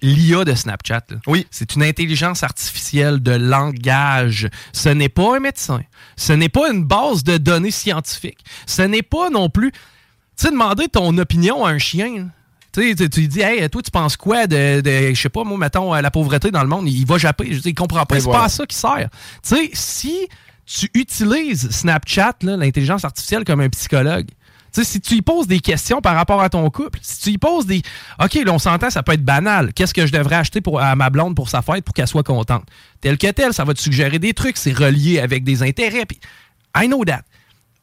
l'IA 0.02 0.44
de 0.44 0.54
Snapchat, 0.54 1.02
là, 1.10 1.16
oui. 1.26 1.46
c'est 1.50 1.74
une 1.74 1.82
intelligence 1.82 2.42
artificielle 2.42 3.22
de 3.22 3.32
langage. 3.32 4.48
Ce 4.72 4.88
n'est 4.88 5.08
pas 5.08 5.36
un 5.36 5.40
médecin. 5.40 5.80
Ce 6.16 6.32
n'est 6.32 6.48
pas 6.48 6.70
une 6.70 6.84
base 6.84 7.24
de 7.24 7.36
données 7.36 7.72
scientifiques. 7.72 8.44
Ce 8.66 8.82
n'est 8.82 9.02
pas 9.02 9.30
non 9.30 9.48
plus. 9.48 9.72
Tu 9.72 10.46
sais, 10.46 10.50
demander 10.50 10.88
ton 10.88 11.16
opinion 11.18 11.64
à 11.64 11.70
un 11.70 11.78
chien. 11.78 12.16
là. 12.16 12.24
Tu 12.74 12.96
sais, 12.96 13.08
tu 13.08 13.28
dis, 13.28 13.40
hey, 13.40 13.68
toi, 13.70 13.82
tu 13.82 13.90
penses 13.92 14.16
quoi 14.16 14.48
de, 14.48 14.80
de 14.80 15.14
je 15.14 15.20
sais 15.20 15.28
pas, 15.28 15.44
moi, 15.44 15.56
mettons, 15.56 15.94
euh, 15.94 16.00
la 16.00 16.10
pauvreté 16.10 16.50
dans 16.50 16.62
le 16.62 16.68
monde? 16.68 16.88
Il 16.88 17.06
va 17.06 17.18
japper. 17.18 17.52
Je 17.52 17.60
dis, 17.60 17.68
il 17.68 17.74
comprend 17.74 18.04
pas. 18.04 18.16
C'est 18.16 18.22
voilà. 18.22 18.40
pas 18.40 18.44
à 18.46 18.48
ça 18.48 18.66
qui 18.66 18.76
sert. 18.76 19.08
Tu 19.42 19.54
sais, 19.54 19.70
si 19.72 20.28
tu 20.66 20.90
utilises 20.94 21.70
Snapchat, 21.70 22.34
l'intelligence 22.42 23.04
artificielle, 23.04 23.44
comme 23.44 23.60
un 23.60 23.68
psychologue, 23.68 24.26
tu 24.26 24.82
sais, 24.82 24.84
si 24.84 25.00
tu 25.00 25.14
y 25.14 25.22
poses 25.22 25.46
des 25.46 25.60
questions 25.60 26.00
par 26.00 26.16
rapport 26.16 26.42
à 26.42 26.48
ton 26.48 26.68
couple, 26.68 26.98
si 27.00 27.20
tu 27.20 27.30
y 27.30 27.38
poses 27.38 27.66
des. 27.66 27.82
OK, 28.20 28.34
là, 28.34 28.52
on 28.52 28.58
s'entend, 28.58 28.90
ça 28.90 29.04
peut 29.04 29.12
être 29.12 29.24
banal. 29.24 29.72
Qu'est-ce 29.72 29.94
que 29.94 30.04
je 30.04 30.12
devrais 30.12 30.36
acheter 30.36 30.60
pour, 30.60 30.80
à 30.80 30.96
ma 30.96 31.10
blonde 31.10 31.36
pour 31.36 31.48
sa 31.48 31.62
fête 31.62 31.84
pour 31.84 31.94
qu'elle 31.94 32.08
soit 32.08 32.24
contente? 32.24 32.64
Tel 33.00 33.18
que 33.18 33.30
tel, 33.30 33.52
ça 33.52 33.62
va 33.62 33.74
te 33.74 33.80
suggérer 33.80 34.18
des 34.18 34.34
trucs. 34.34 34.56
C'est 34.56 34.76
relié 34.76 35.20
avec 35.20 35.44
des 35.44 35.62
intérêts. 35.62 36.06
Puis, 36.06 36.18
I 36.76 36.88
know 36.88 37.04
that. 37.04 37.22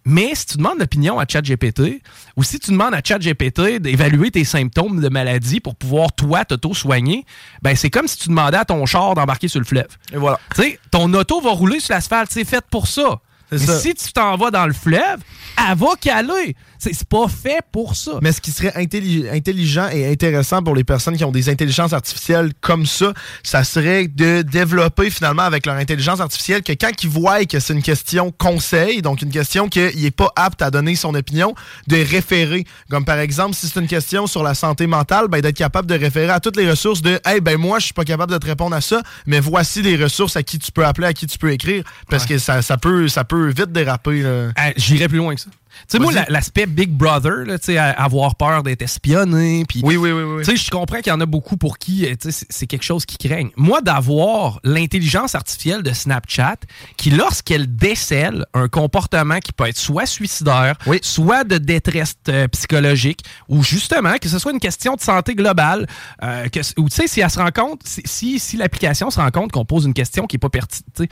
Mais 0.06 0.34
si 0.34 0.48
tu 0.48 0.58
demandes 0.58 0.80
l'opinion 0.80 1.20
à 1.20 1.26
ChatGPT, 1.28 2.02
ou 2.36 2.44
si 2.44 2.60
tu 2.60 2.72
demandes 2.72 2.94
à 2.94 3.02
ChatGPT 3.04 3.80
d'évaluer 3.80 4.32
tes 4.32 4.44
symptômes 4.44 5.00
de 5.00 5.10
maladie 5.10 5.60
pour 5.60 5.76
pouvoir, 5.76 6.12
toi, 6.14 6.44
t'auto-soigner, 6.44 7.26
ben 7.62 7.76
c'est 7.76 7.90
comme 7.90 8.08
si 8.08 8.18
tu 8.18 8.30
demandais 8.30 8.58
à 8.58 8.66
ton 8.66 8.86
char 8.86 9.14
d'embarquer 9.14 9.48
sur 9.48 9.60
le 9.60 9.66
fleuve. 9.66 9.90
Et 10.12 10.18
voilà. 10.18 10.40
Tu 10.56 10.64
sais, 10.64 10.80
ton 10.90 11.14
auto 11.14 11.40
va 11.42 11.52
rouler 11.52 11.80
sur 11.80 11.94
l'asphalte, 11.94 12.32
c'est 12.32 12.46
fait 12.46 12.64
pour 12.70 12.88
ça. 12.88 13.20
Mais 13.52 13.58
ça. 13.58 13.80
si 13.80 13.94
tu 13.94 14.14
t'en 14.14 14.38
vas 14.38 14.50
dans 14.50 14.66
le 14.66 14.74
fleuve, 14.74 15.20
elle 15.58 15.78
va 15.78 15.88
caler. 16.00 16.56
C'est 16.84 17.08
pas 17.08 17.28
fait 17.28 17.60
pour 17.72 17.96
ça. 17.96 18.14
Mais 18.24 18.32
ce 18.32 18.42
qui 18.42 18.50
serait 18.52 18.72
intelli- 18.76 19.30
intelligent 19.32 19.88
et 19.94 20.12
intéressant 20.12 20.64
pour 20.64 20.74
les 20.74 20.84
personnes 20.84 21.16
qui 21.16 21.24
ont 21.24 21.32
des 21.32 21.48
intelligences 21.48 21.94
artificielles 21.94 22.52
comme 22.60 22.88
ça, 22.88 23.14
ça 23.44 23.64
serait 23.64 24.08
de 24.08 24.42
développer 24.42 25.12
finalement 25.12 25.44
avec 25.44 25.68
leur 25.68 25.76
intelligence 25.76 26.20
artificielle 26.20 26.64
que 26.64 26.74
quand 26.74 26.92
ils 27.04 27.10
voient 27.10 27.46
que 27.46 27.60
c'est 27.60 27.74
une 27.74 27.84
question 27.84 28.32
conseil, 28.32 29.02
donc 29.04 29.22
une 29.22 29.30
question 29.30 29.70
qu'il 29.70 30.02
n'est 30.02 30.10
pas 30.12 30.32
apte 30.36 30.62
à 30.64 30.72
donner 30.72 30.96
son 30.96 31.14
opinion, 31.14 31.54
de 31.88 31.98
référer. 31.98 32.66
Comme 32.90 33.06
par 33.06 33.20
exemple, 33.20 33.56
si 33.56 33.68
c'est 33.68 33.80
une 33.80 33.88
question 33.88 34.26
sur 34.26 34.42
la 34.42 34.56
santé 34.56 34.88
mentale, 34.88 35.28
ben, 35.28 35.40
d'être 35.42 35.56
capable 35.58 35.88
de 35.88 35.96
référer 35.96 36.32
à 36.32 36.40
toutes 36.40 36.58
les 36.58 36.68
ressources 36.70 37.02
de 37.04 37.20
Hey, 37.26 37.42
ben 37.42 37.58
moi, 37.58 37.78
je 37.78 37.86
suis 37.86 37.94
pas 37.94 38.06
capable 38.06 38.32
de 38.34 38.38
te 38.40 38.48
répondre 38.48 38.76
à 38.76 38.82
ça, 38.82 39.04
mais 39.28 39.40
voici 39.40 39.84
les 39.84 39.96
ressources 40.02 40.36
à 40.36 40.42
qui 40.42 40.58
tu 40.58 40.72
peux 40.72 40.86
appeler, 40.86 41.08
à 41.08 41.14
qui 41.14 41.28
tu 41.28 41.38
peux 41.38 41.52
écrire. 41.52 41.84
Parce 42.10 42.26
que 42.26 42.40
ça, 42.40 42.62
ça 42.64 42.78
peut, 42.78 43.08
ça 43.08 43.24
peut 43.24 43.50
vite 43.50 43.72
déraper. 43.72 44.24
Ah, 44.56 44.72
J'irais 44.78 45.08
plus 45.08 45.18
loin 45.20 45.36
que 45.36 45.42
ça. 45.42 45.50
Tu 45.90 45.98
sais, 45.98 46.00
moi, 46.00 46.12
l'aspect 46.30 46.66
Big 46.66 46.90
Brother, 46.92 47.46
là, 47.46 47.58
avoir 47.92 48.36
peur 48.36 48.64
d'être 48.64 48.82
espionné. 48.82 49.66
puis 49.68 49.82
Oui, 49.84 49.96
oui, 49.98 50.12
oui. 50.12 50.24
oui. 50.24 50.44
Tu 50.44 50.52
sais, 50.52 50.56
je 50.58 50.70
comprends 50.70 50.98
qu'il 50.98 51.08
y 51.12 51.16
en 51.16 51.22
a 51.22 51.26
beaucoup 51.26 51.58
pour 51.58 51.78
qui 51.78 52.06
euh, 52.06 52.16
c'est- 52.20 52.68
quelque 52.68 52.84
chose 52.84 53.06
qui 53.06 53.18
craignent. 53.18 53.52
Moi, 53.58 53.82
d'avoir 53.82 54.60
l'intelligence 54.64 55.36
artificielle 55.36 55.84
de 55.84 55.92
Snapchat 55.94 56.58
qui, 56.98 57.10
lorsqu'elle 57.10 57.76
décèle 57.76 58.46
un 58.54 58.68
comportement 58.68 59.40
qui 59.40 59.52
peut 59.54 59.68
être 59.68 59.78
soit 59.78 60.06
suicidaire, 60.06 60.78
soit 61.02 61.44
de 61.44 61.58
détresse 61.58 62.16
euh, 62.30 62.48
psychologique, 62.50 63.22
ou 63.50 63.64
justement 63.64 64.18
que 64.18 64.30
ce 64.30 64.40
soit 64.40 64.52
une 64.52 64.60
question 64.60 64.96
de 64.96 65.02
santé 65.02 65.36
globale, 65.36 65.88
euh, 66.24 66.48
que, 66.50 66.60
ou 66.80 66.90
tu 66.90 66.96
sais, 66.96 67.08
si 67.08 67.22
elle 67.22 67.30
se 67.30 67.40
rend 67.40 67.52
compte, 67.52 67.82
si, 67.86 68.02
si, 68.06 68.40
si 68.40 68.58
l'application 68.58 69.10
se 69.10 69.20
rend 69.20 69.32
compte 69.32 69.52
qu'on 69.52 69.66
pose 69.66 69.86
une 69.86 69.94
question 69.94 70.28
qui 70.28 70.36
n'est 70.36 70.40
pas 70.40 70.50
pertinente, 70.50 71.10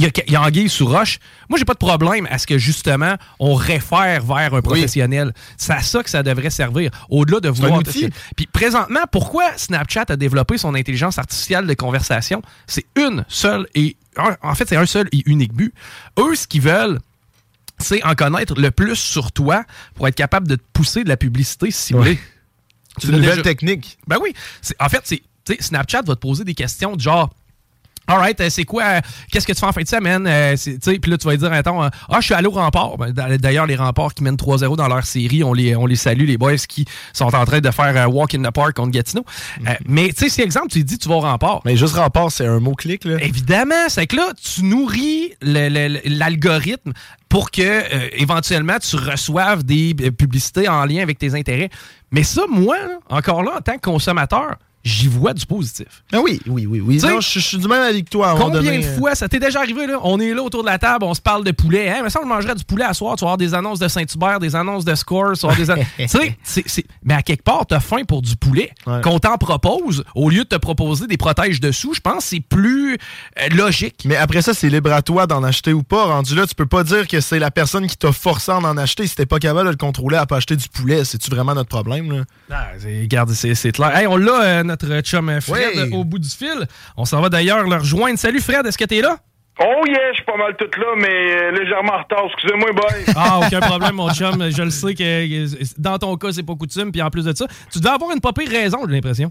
il 0.00 0.32
y 0.32 0.36
a, 0.36 0.42
anguille 0.42 0.68
sous 0.68 0.86
roche. 0.86 1.18
Moi, 1.48 1.58
j'ai 1.58 1.64
pas 1.64 1.74
de 1.74 1.78
problème 1.78 2.26
à 2.30 2.38
ce 2.38 2.46
que 2.46 2.58
justement 2.58 3.16
on 3.38 3.54
réfère 3.54 4.24
vers 4.24 4.54
un 4.54 4.62
professionnel. 4.62 5.32
C'est 5.56 5.72
à 5.72 5.82
ça 5.82 6.02
que 6.02 6.10
ça 6.10 6.22
devrait 6.22 6.50
servir. 6.50 6.90
Au-delà 7.08 7.40
de 7.40 7.50
outil. 7.50 8.08
Puis 8.36 8.46
présentement, 8.46 9.00
pourquoi 9.10 9.56
Snapchat 9.56 10.06
a 10.08 10.16
développé 10.16 10.58
son 10.58 10.74
intelligence 10.74 11.18
artificielle 11.18 11.66
de 11.66 11.74
conversation? 11.74 12.42
C'est 12.66 12.86
une 12.96 13.24
seule 13.28 13.66
et 13.74 13.96
un- 14.16 14.36
en 14.42 14.54
fait 14.54 14.68
c'est 14.68 14.76
un 14.76 14.86
seul 14.86 15.08
et 15.12 15.22
unique 15.26 15.52
but. 15.52 15.74
Eux, 16.18 16.34
ce 16.34 16.46
qu'ils 16.46 16.62
veulent, 16.62 16.98
c'est 17.78 18.02
en 18.04 18.14
connaître 18.14 18.54
le 18.60 18.70
plus 18.70 18.96
sur 18.96 19.32
toi 19.32 19.64
pour 19.94 20.06
être 20.08 20.14
capable 20.14 20.48
de 20.48 20.56
te 20.56 20.62
pousser 20.72 21.04
de 21.04 21.08
la 21.08 21.16
publicité 21.16 21.70
ciblée. 21.70 22.10
Ouais. 22.12 22.18
C'est 22.98 23.08
une 23.08 23.16
nouvelle 23.16 23.30
déjà- 23.30 23.42
technique. 23.42 23.98
Ben 24.06 24.16
oui. 24.20 24.34
En 24.78 24.88
fait, 24.88 25.00
c'est 25.04 25.22
Snapchat 25.60 26.02
va 26.02 26.14
te 26.14 26.20
poser 26.20 26.44
des 26.44 26.54
questions 26.54 26.96
du 26.96 27.02
genre. 27.04 27.30
Alright, 28.06 28.42
c'est 28.48 28.64
quoi, 28.64 28.82
euh, 28.84 29.00
qu'est-ce 29.30 29.46
que 29.46 29.52
tu 29.52 29.60
fais 29.60 29.66
en 29.66 29.72
fin 29.72 29.82
de 29.82 29.86
semaine? 29.88 30.26
Euh, 30.26 30.54
c'est- 30.56 30.78
tu 30.80 30.90
sais, 30.92 30.98
Puis 30.98 31.10
là, 31.12 31.16
tu 31.16 31.28
vas 31.28 31.36
dire, 31.36 31.52
attends, 31.52 31.84
euh, 31.84 31.88
ah, 32.08 32.16
je 32.18 32.24
suis 32.24 32.34
allé 32.34 32.48
au 32.48 32.50
rempart. 32.52 32.96
Ben, 32.98 33.12
d'a- 33.12 33.38
D'ailleurs, 33.38 33.66
les 33.66 33.76
remparts 33.76 34.14
qui 34.14 34.24
mènent 34.24 34.36
3-0 34.36 34.74
dans 34.74 34.88
leur 34.88 35.04
série, 35.04 35.44
on 35.44 35.52
les, 35.52 35.76
on 35.76 35.86
les 35.86 35.94
salue, 35.94 36.26
les 36.26 36.36
boys 36.36 36.56
qui 36.56 36.86
sont 37.12 37.32
en 37.32 37.44
train 37.44 37.60
de 37.60 37.70
faire 37.70 37.96
euh, 37.96 38.06
Walk 38.06 38.34
in 38.34 38.42
the 38.42 38.50
Park 38.52 38.74
contre 38.74 38.90
Gatineau. 38.90 39.24
Euh, 39.66 39.70
mais 39.86 40.08
tu 40.08 40.24
sais, 40.24 40.28
si 40.28 40.42
exemple, 40.42 40.68
tu 40.70 40.82
dis, 40.82 40.98
tu 40.98 41.08
vas 41.08 41.14
au 41.16 41.20
rempart. 41.20 41.60
Mais 41.64 41.76
juste 41.76 41.94
rempart, 41.94 42.32
c'est 42.32 42.46
un 42.46 42.58
mot-clic, 42.58 43.04
là. 43.04 43.16
Évidemment, 43.22 43.88
c'est 43.88 44.08
que 44.08 44.16
là, 44.16 44.30
tu 44.42 44.64
nourris 44.64 45.34
l'algorithme 45.42 46.92
pour 47.28 47.50
que 47.50 47.62
euh, 47.62 48.08
éventuellement 48.14 48.78
tu 48.80 48.96
reçoives 48.96 49.62
des 49.62 49.94
euh, 50.02 50.10
publicités 50.10 50.68
en 50.68 50.84
lien 50.84 51.02
avec 51.02 51.18
tes 51.18 51.34
intérêts. 51.34 51.70
Mais 52.10 52.22
ça, 52.24 52.42
moi, 52.48 52.76
là, 52.78 52.98
encore 53.08 53.42
là, 53.42 53.52
en 53.58 53.60
tant 53.60 53.74
que 53.74 53.80
consommateur, 53.82 54.56
j'y 54.84 55.08
vois 55.08 55.34
du 55.34 55.44
positif. 55.46 56.02
Ah 56.12 56.20
oui, 56.22 56.40
oui, 56.46 56.66
oui, 56.66 56.80
oui. 56.80 56.98
Non, 57.02 57.20
je, 57.20 57.38
je 57.38 57.38
suis 57.40 57.58
du 57.58 57.68
même 57.68 57.82
avec 57.82 58.08
toi. 58.08 58.34
Combien 58.38 58.62
donné, 58.62 58.78
de 58.78 58.84
euh, 58.84 58.96
fois 58.98 59.14
ça 59.14 59.28
t'est 59.28 59.38
déjà 59.38 59.60
arrivé, 59.60 59.86
là? 59.86 59.98
On 60.02 60.18
est 60.20 60.32
là 60.32 60.42
autour 60.42 60.62
de 60.62 60.68
la 60.68 60.78
table, 60.78 61.04
on 61.04 61.14
se 61.14 61.20
parle 61.20 61.44
de 61.44 61.50
poulet. 61.50 61.88
Hein? 61.90 62.00
Mais 62.02 62.10
ça, 62.10 62.20
on 62.22 62.26
mangerait 62.26 62.54
du 62.54 62.64
poulet 62.64 62.84
à 62.84 62.94
soir. 62.94 63.16
Tu 63.16 63.24
vas 63.24 63.28
avoir 63.32 63.38
des 63.38 63.54
annonces 63.54 63.78
de 63.78 63.88
Saint-Hubert, 63.88 64.38
des 64.40 64.56
annonces 64.56 64.84
de 64.84 64.94
Scores. 64.94 65.32
tu 65.38 65.46
des 65.56 65.70
an- 65.70 65.74
mais 67.04 67.14
à 67.14 67.22
quelque 67.22 67.42
part, 67.42 67.66
t'as 67.66 67.80
faim 67.80 68.04
pour 68.06 68.22
du 68.22 68.36
poulet 68.36 68.70
qu'on 69.02 69.18
t'en 69.18 69.36
propose 69.38 70.04
au 70.14 70.30
lieu 70.30 70.44
de 70.44 70.48
te 70.48 70.56
proposer 70.56 71.06
des 71.06 71.16
protèges 71.16 71.60
dessous. 71.60 71.94
Je 71.94 72.00
pense 72.00 72.16
que 72.24 72.30
c'est 72.30 72.40
plus 72.40 72.94
euh, 72.94 73.48
logique. 73.54 74.02
Mais 74.06 74.16
après 74.16 74.42
ça, 74.42 74.54
c'est 74.54 74.68
libre 74.68 74.92
à 74.92 75.02
toi 75.02 75.26
d'en 75.26 75.42
acheter 75.42 75.72
ou 75.72 75.82
pas. 75.82 76.04
Rendu 76.06 76.34
là, 76.34 76.46
tu 76.46 76.54
peux 76.54 76.66
pas 76.66 76.84
dire 76.84 77.06
que 77.06 77.20
c'est 77.20 77.38
la 77.38 77.50
personne 77.50 77.86
qui 77.86 77.96
t'a 77.96 78.12
forcé 78.12 78.50
à 78.52 78.56
en 78.58 78.76
acheter. 78.76 79.06
Si 79.06 79.14
t'es 79.16 79.26
pas 79.26 79.38
capable 79.38 79.66
de 79.66 79.70
le 79.72 79.76
contrôler 79.76 80.16
à 80.16 80.26
pas 80.26 80.36
acheter 80.36 80.56
du 80.56 80.68
poulet, 80.68 81.04
c'est-tu 81.04 81.30
vraiment 81.30 81.54
notre 81.54 81.68
problème, 81.68 82.10
là? 82.12 82.24
Ah, 82.50 82.68
regarde, 82.84 83.30
c'est 83.32 83.54
c'est 83.54 83.72
clair. 83.72 83.94
Hey, 83.96 84.06
on 84.06 84.16
l'a, 84.16 84.42
euh, 84.42 84.69
notre 84.70 85.00
chum 85.02 85.28
euh, 85.28 85.40
Fred, 85.40 85.72
Oui. 85.76 85.90
au 85.92 86.04
bout 86.04 86.18
du 86.18 86.28
fil. 86.28 86.66
On 86.96 87.04
s'en 87.04 87.20
va 87.20 87.28
d'ailleurs 87.28 87.62
le 87.68 87.76
rejoindre. 87.76 88.18
Salut 88.18 88.40
Fred, 88.40 88.64
est-ce 88.66 88.78
que 88.78 88.84
t'es 88.84 89.00
là? 89.00 89.16
Oh 89.62 89.84
yeah, 89.86 89.98
je 90.12 90.16
suis 90.16 90.24
pas 90.24 90.36
mal 90.38 90.56
tout 90.56 90.64
là, 90.80 90.86
mais 90.96 91.08
euh, 91.08 91.50
légèrement 91.50 91.92
en 91.92 91.98
retard. 92.02 92.24
Excusez-moi, 92.32 92.72
boy. 92.72 93.14
Ah, 93.16 93.40
aucun 93.44 93.60
problème, 93.60 93.94
mon 93.96 94.10
chum. 94.14 94.50
Je 94.50 94.62
le 94.62 94.70
sais 94.70 94.94
que 94.94 95.02
euh, 95.02 95.64
dans 95.76 95.98
ton 95.98 96.16
cas, 96.16 96.32
c'est 96.32 96.42
pas 96.42 96.54
coutume. 96.54 96.90
Puis 96.92 97.02
en 97.02 97.10
plus 97.10 97.24
de 97.26 97.36
ça, 97.36 97.46
tu 97.70 97.78
devais 97.78 97.90
avoir 97.94 98.10
une 98.12 98.20
pas 98.20 98.32
pire 98.32 98.48
raison, 98.50 98.78
j'ai 98.88 98.94
l'impression. 98.94 99.30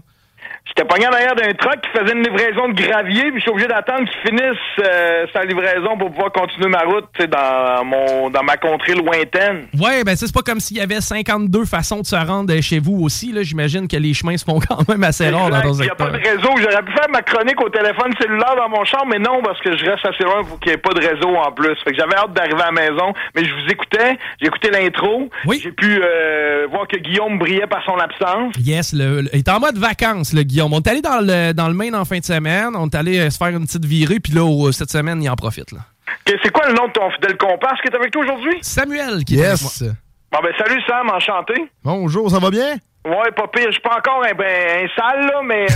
J'étais 0.66 0.84
pogné 0.84 1.06
en 1.08 1.12
arrière 1.12 1.34
d'un 1.34 1.52
truck 1.54 1.80
qui 1.80 1.90
faisait 1.98 2.12
une 2.12 2.22
livraison 2.22 2.68
de 2.68 2.74
gravier, 2.80 3.22
puis 3.30 3.36
je 3.36 3.40
suis 3.40 3.50
obligé 3.50 3.66
d'attendre 3.66 4.08
qu'il 4.08 4.30
finisse 4.30 4.58
euh, 4.84 5.26
sa 5.32 5.44
livraison 5.44 5.96
pour 5.98 6.10
pouvoir 6.12 6.30
continuer 6.32 6.68
ma 6.68 6.80
route, 6.82 7.06
dans 7.28 7.84
mon 7.84 8.30
dans 8.30 8.42
ma 8.42 8.56
contrée 8.56 8.94
lointaine. 8.94 9.66
Ouais, 9.80 10.04
ben 10.04 10.14
c'est 10.16 10.32
pas 10.32 10.42
comme 10.42 10.60
s'il 10.60 10.76
y 10.76 10.80
avait 10.80 11.00
52 11.00 11.64
façons 11.64 12.00
de 12.00 12.06
se 12.06 12.14
rendre 12.16 12.54
chez 12.60 12.78
vous 12.78 13.00
aussi. 13.02 13.32
là. 13.32 13.42
J'imagine 13.42 13.88
que 13.88 13.96
les 13.96 14.14
chemins 14.14 14.36
se 14.36 14.44
font 14.44 14.60
quand 14.68 14.88
même 14.88 15.02
assez 15.04 15.28
rares 15.28 15.50
dans 15.50 15.60
ton 15.62 15.74
Il 15.74 15.82
n'y 15.82 15.90
a 15.90 15.94
pas 15.94 16.10
de 16.10 16.16
réseau. 16.18 16.50
J'aurais 16.58 16.82
pu 16.82 16.92
faire 16.92 17.08
ma 17.10 17.22
chronique 17.22 17.60
au 17.60 17.68
téléphone 17.68 18.12
cellulaire 18.20 18.54
dans 18.56 18.68
mon 18.68 18.84
champ, 18.84 19.04
mais 19.06 19.18
non, 19.18 19.42
parce 19.42 19.60
que 19.60 19.76
je 19.76 19.84
reste 19.84 20.04
assez 20.06 20.22
loin 20.24 20.44
pour 20.44 20.60
qu'il 20.60 20.70
n'y 20.70 20.74
ait 20.74 20.78
pas 20.78 20.92
de 20.94 21.00
réseau 21.00 21.34
en 21.36 21.50
plus. 21.52 21.74
Fait 21.84 21.90
que 21.92 21.96
j'avais 21.96 22.14
hâte 22.16 22.32
d'arriver 22.32 22.60
à 22.62 22.66
la 22.66 22.72
maison, 22.72 23.12
mais 23.34 23.44
je 23.44 23.52
vous 23.54 23.66
écoutais, 23.70 24.18
j'ai 24.40 24.46
écouté 24.46 24.70
l'intro. 24.70 25.28
J'ai 25.50 25.72
pu 25.72 26.00
euh, 26.02 26.66
voir 26.70 26.86
que 26.86 26.96
Guillaume 26.96 27.38
brillait 27.38 27.66
par 27.66 27.84
son 27.84 27.96
absence. 27.96 28.54
Yes, 28.64 28.92
le, 28.92 29.22
le- 29.22 29.30
il 29.32 29.38
est 29.38 29.48
en 29.48 29.58
mode 29.60 29.78
vacances, 29.78 30.32
le 30.32 30.39
Guillaume. 30.42 30.72
On 30.72 30.78
est 30.80 30.88
allé 30.88 31.00
dans 31.02 31.20
le, 31.20 31.52
dans 31.52 31.68
le 31.68 31.74
Maine 31.74 31.94
en 31.94 32.04
fin 32.04 32.18
de 32.18 32.24
semaine. 32.24 32.70
On 32.74 32.86
est 32.88 32.94
allé 32.94 33.18
euh, 33.18 33.30
se 33.30 33.36
faire 33.38 33.48
une 33.48 33.66
petite 33.66 33.84
virée. 33.84 34.20
Puis 34.20 34.32
là, 34.32 34.44
au- 34.44 34.72
cette 34.72 34.90
semaine, 34.90 35.22
il 35.22 35.28
en 35.28 35.36
profite. 35.36 35.72
Là. 35.72 35.78
C'est 36.26 36.52
quoi 36.52 36.66
le 36.68 36.74
nom 36.74 36.86
de 36.86 36.92
ton 36.92 37.10
fidèle 37.10 37.36
comparse 37.36 37.80
qui 37.82 37.88
est 37.88 37.94
avec 37.96 38.10
toi 38.12 38.22
aujourd'hui? 38.22 38.58
Samuel 38.62 39.24
qui 39.24 39.36
est 39.38 39.44
avec 39.46 39.62
moi. 39.62 39.70
Yes! 39.80 39.84
Bon 40.32 40.38
ben 40.44 40.52
salut 40.58 40.80
Sam, 40.86 41.10
enchanté. 41.10 41.54
Bonjour, 41.82 42.30
ça 42.30 42.38
va 42.38 42.50
bien? 42.50 42.76
Ouais, 43.04 43.32
pas 43.34 43.48
pire. 43.48 43.64
Je 43.66 43.72
suis 43.72 43.80
pas 43.82 43.96
encore 43.98 44.22
un, 44.24 44.34
ben, 44.34 44.84
un 44.84 44.88
sale, 44.94 45.26
là, 45.26 45.40
mais 45.44 45.66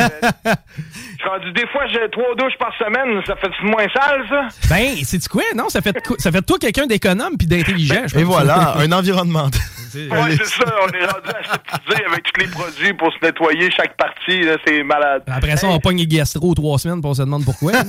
euh, 0.00 0.54
rendu 1.24 1.52
des 1.52 1.66
fois, 1.68 1.86
j'ai 1.86 2.08
trois 2.10 2.34
douches 2.36 2.56
par 2.58 2.72
semaine. 2.78 3.22
Ça 3.26 3.36
fait 3.36 3.50
moins 3.62 3.86
sale, 3.94 4.24
ça? 4.28 4.48
Ben, 4.68 4.96
c'est 5.04 5.26
quoi? 5.28 5.42
Non, 5.54 5.68
ça 5.68 5.80
fait, 5.80 5.96
ça 6.18 6.32
fait 6.32 6.42
toi 6.42 6.58
quelqu'un 6.58 6.86
d'économe 6.86 7.36
puis 7.38 7.46
d'intelligent. 7.46 8.02
je 8.06 8.18
Et 8.18 8.24
voilà, 8.24 8.76
un 8.78 8.90
environnement. 8.92 9.48
Ouais, 9.94 10.36
c'est 10.36 10.44
ça. 10.44 10.64
On 10.82 10.88
est 10.88 11.06
rendu 11.06 11.28
aseptisé 11.40 12.04
avec 12.04 12.24
tous 12.24 12.40
les 12.42 12.48
produits 12.48 12.92
pour 12.92 13.10
se 13.14 13.18
nettoyer 13.22 13.70
chaque 13.70 13.96
partie. 13.96 14.42
là, 14.42 14.56
C'est 14.66 14.82
malade. 14.82 15.22
Après 15.26 15.56
ça, 15.56 15.68
on 15.68 15.78
pogne 15.78 15.96
les 15.98 16.06
gastro 16.06 16.52
trois 16.54 16.78
semaines 16.78 17.00
puis 17.00 17.08
on 17.08 17.14
se 17.14 17.22
demande 17.22 17.46
pourquoi. 17.46 17.72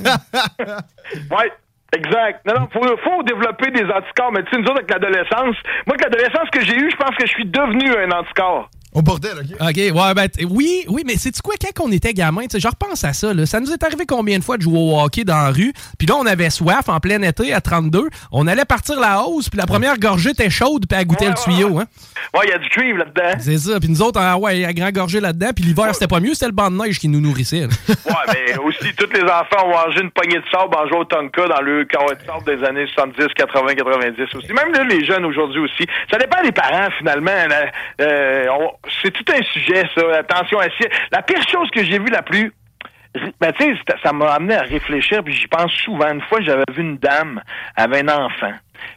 Ouais. 1.32 1.52
Exact. 1.96 2.46
Non, 2.46 2.54
non, 2.60 2.68
faut, 2.72 2.82
faut 3.04 3.24
développer 3.24 3.72
des 3.72 3.84
anticorps. 3.90 4.32
Mais 4.34 4.44
tu 4.44 4.52
sais, 4.52 4.58
nous 4.58 4.66
autres, 4.68 4.80
avec 4.80 4.92
l'adolescence, 4.92 5.56
moi, 5.86 5.96
avec 5.96 6.04
l'adolescence 6.04 6.50
que 6.52 6.62
j'ai 6.64 6.76
eue, 6.76 6.92
je 6.92 6.98
pense 6.98 7.16
que 7.16 7.26
je 7.26 7.32
suis 7.32 7.46
devenu 7.46 7.90
un 7.96 8.12
anticorps. 8.12 8.70
Au 8.98 9.02
bordel, 9.04 9.34
OK? 9.38 9.62
OK, 9.70 9.78
ouais, 9.78 10.14
ben, 10.16 10.28
oui, 10.50 10.84
oui, 10.88 11.04
mais 11.06 11.14
c'est 11.18 11.40
quoi, 11.42 11.54
quand 11.62 11.86
on 11.86 11.92
était 11.92 12.14
gamin, 12.14 12.42
tu 12.44 12.48
sais, 12.54 12.60
je 12.60 12.68
repense 12.68 13.04
à 13.04 13.14
ça, 13.14 13.32
là, 13.32 13.46
ça 13.46 13.60
nous 13.60 13.72
est 13.72 13.84
arrivé 13.84 14.06
combien 14.08 14.40
de 14.40 14.44
fois 14.44 14.58
de 14.58 14.64
jouer 14.64 14.80
au 14.80 15.00
hockey 15.00 15.24
dans 15.24 15.38
la 15.38 15.52
rue, 15.52 15.72
puis 16.00 16.08
là, 16.08 16.16
on 16.16 16.26
avait 16.26 16.50
soif 16.50 16.90
en 16.90 17.00
plein 17.00 17.22
été 17.22 17.54
à 17.54 17.62
32, 17.62 18.08
on 18.32 18.48
allait 18.48 18.66
partir 18.66 19.00
la 19.00 19.22
hausse, 19.22 19.50
puis 19.50 19.60
la 19.60 19.68
première 19.68 20.00
gorgée 20.00 20.32
était 20.32 20.50
chaude, 20.50 20.86
puis 20.90 21.00
elle 21.00 21.06
goûtait 21.06 21.28
le 21.30 21.36
tuyau, 21.36 21.78
hein. 21.78 21.86
Ouais, 22.34 22.42
il 22.46 22.50
y 22.50 22.54
a 22.54 22.58
du 22.58 22.70
cuivre 22.70 22.98
là-dedans. 22.98 23.38
C'est 23.40 23.58
ça, 23.60 23.80
puis 23.80 23.88
nous 23.90 24.02
autres, 24.02 24.20
ah 24.20 24.36
ouais, 24.40 24.66
à 24.66 24.74
grand 24.74 24.90
gorgée 24.92 25.20
là-dedans, 25.20 25.50
puis 25.56 25.64
l'hiver, 25.66 25.94
c'était 25.94 26.08
pas 26.08 26.20
mieux, 26.20 26.34
c'était 26.34 26.48
le 26.48 26.52
banc 26.54 26.72
de 26.72 26.78
neige 26.78 26.98
qui 26.98 27.08
nous 27.08 27.22
nourrissait. 27.22 27.62
là. 27.62 27.68
Ouais, 28.08 28.34
mais 28.34 28.58
aussi, 28.60 28.94
tous 28.98 29.10
les 29.14 29.22
enfants 29.24 29.66
ont 29.66 29.70
mangé 29.72 30.02
une 30.02 30.10
poignée 30.12 30.38
de 30.38 30.44
sable 30.52 30.74
en 30.76 30.88
jouant 30.88 31.02
au 31.02 31.06
Tonka 31.06 31.48
dans 31.48 31.62
le 31.62 31.86
carré 31.86 32.16
de 32.16 32.26
sable 32.26 32.46
des 32.46 32.64
années 32.66 32.88
70, 32.96 33.28
80, 33.36 33.76
90 33.76 34.22
aussi. 34.36 34.48
Même 34.54 34.72
là, 34.74 34.84
les 34.86 35.06
jeunes 35.06 35.26
aujourd'hui 35.26 35.60
aussi. 35.60 35.86
Ça 36.10 36.18
dépend 36.18 36.42
des 36.42 36.52
parents, 36.52 36.90
finalement. 36.98 37.32
là. 37.48 37.66
Euh, 38.02 38.46
on- 38.60 38.72
c'est 39.02 39.12
tout 39.12 39.26
un 39.32 39.42
sujet, 39.44 39.84
ça. 39.96 40.02
Attention 40.20 40.60
à. 40.60 40.68
La 41.12 41.22
pire 41.22 41.42
chose 41.50 41.70
que 41.72 41.84
j'ai 41.84 42.00
vue 42.00 42.10
la 42.10 42.22
plus... 42.22 42.52
Ben, 43.40 43.52
tu 43.54 43.76
ça 44.04 44.14
m'a 44.14 44.34
amené 44.34 44.56
à 44.56 44.62
réfléchir, 44.62 45.24
puis 45.24 45.34
j'y 45.34 45.48
pense 45.48 45.72
souvent. 45.72 46.12
Une 46.14 46.22
fois, 46.22 46.40
j'avais 46.42 46.66
vu 46.72 46.84
une 46.84 46.98
dame, 46.98 47.42
avait 47.76 48.04
un 48.04 48.26
enfant. 48.26 48.54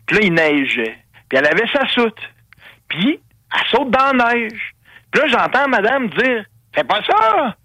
Puis 0.06 0.16
là, 0.16 0.22
il 0.24 0.34
neigeait. 0.34 0.98
Puis 1.28 1.38
elle 1.38 1.46
avait 1.46 1.66
sa 1.72 1.86
soute. 1.88 2.20
Puis, 2.88 3.18
elle 3.54 3.66
saute 3.70 3.90
dans 3.90 4.12
la 4.12 4.34
neige. 4.34 4.74
Puis 5.10 5.22
là, 5.22 5.28
j'entends 5.28 5.68
madame 5.68 6.08
dire, 6.10 6.44
fais 6.74 6.84
pas 6.84 7.00
ça! 7.02 7.56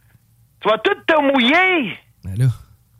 Tu 0.61 0.69
vas 0.69 0.77
tout 0.77 0.95
te 1.05 1.21
mouiller! 1.21 1.97
Ben 2.23 2.47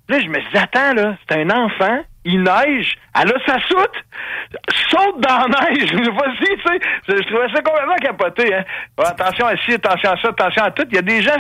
là. 0.10 0.20
je 0.20 0.28
me 0.28 0.40
suis 0.40 0.50
dit, 0.52 0.58
attends, 0.58 0.94
là, 0.94 1.18
c'est 1.28 1.38
un 1.38 1.50
enfant, 1.50 2.00
il 2.26 2.42
neige, 2.42 2.98
elle 3.14 3.30
a 3.30 3.36
sa 3.46 3.60
soute, 3.68 4.04
saute 4.90 5.22
dans 5.22 5.48
la 5.48 5.70
neige. 5.70 5.94
Vas-y, 5.94 6.46
tu 6.46 6.62
sais. 6.66 6.80
Je, 7.08 7.18
je 7.18 7.24
trouvais 7.28 7.48
ça 7.54 7.62
complètement 7.62 7.96
capoté, 8.02 8.54
hein. 8.54 8.64
Attention 8.98 9.46
à 9.46 9.58
ci, 9.58 9.74
attention 9.74 10.12
à 10.12 10.22
ça, 10.22 10.30
attention 10.30 10.64
à 10.64 10.72
tout. 10.72 10.86
Il 10.90 10.96
y 10.96 11.00
a 11.00 11.02
des 11.04 11.22
gens, 11.22 11.36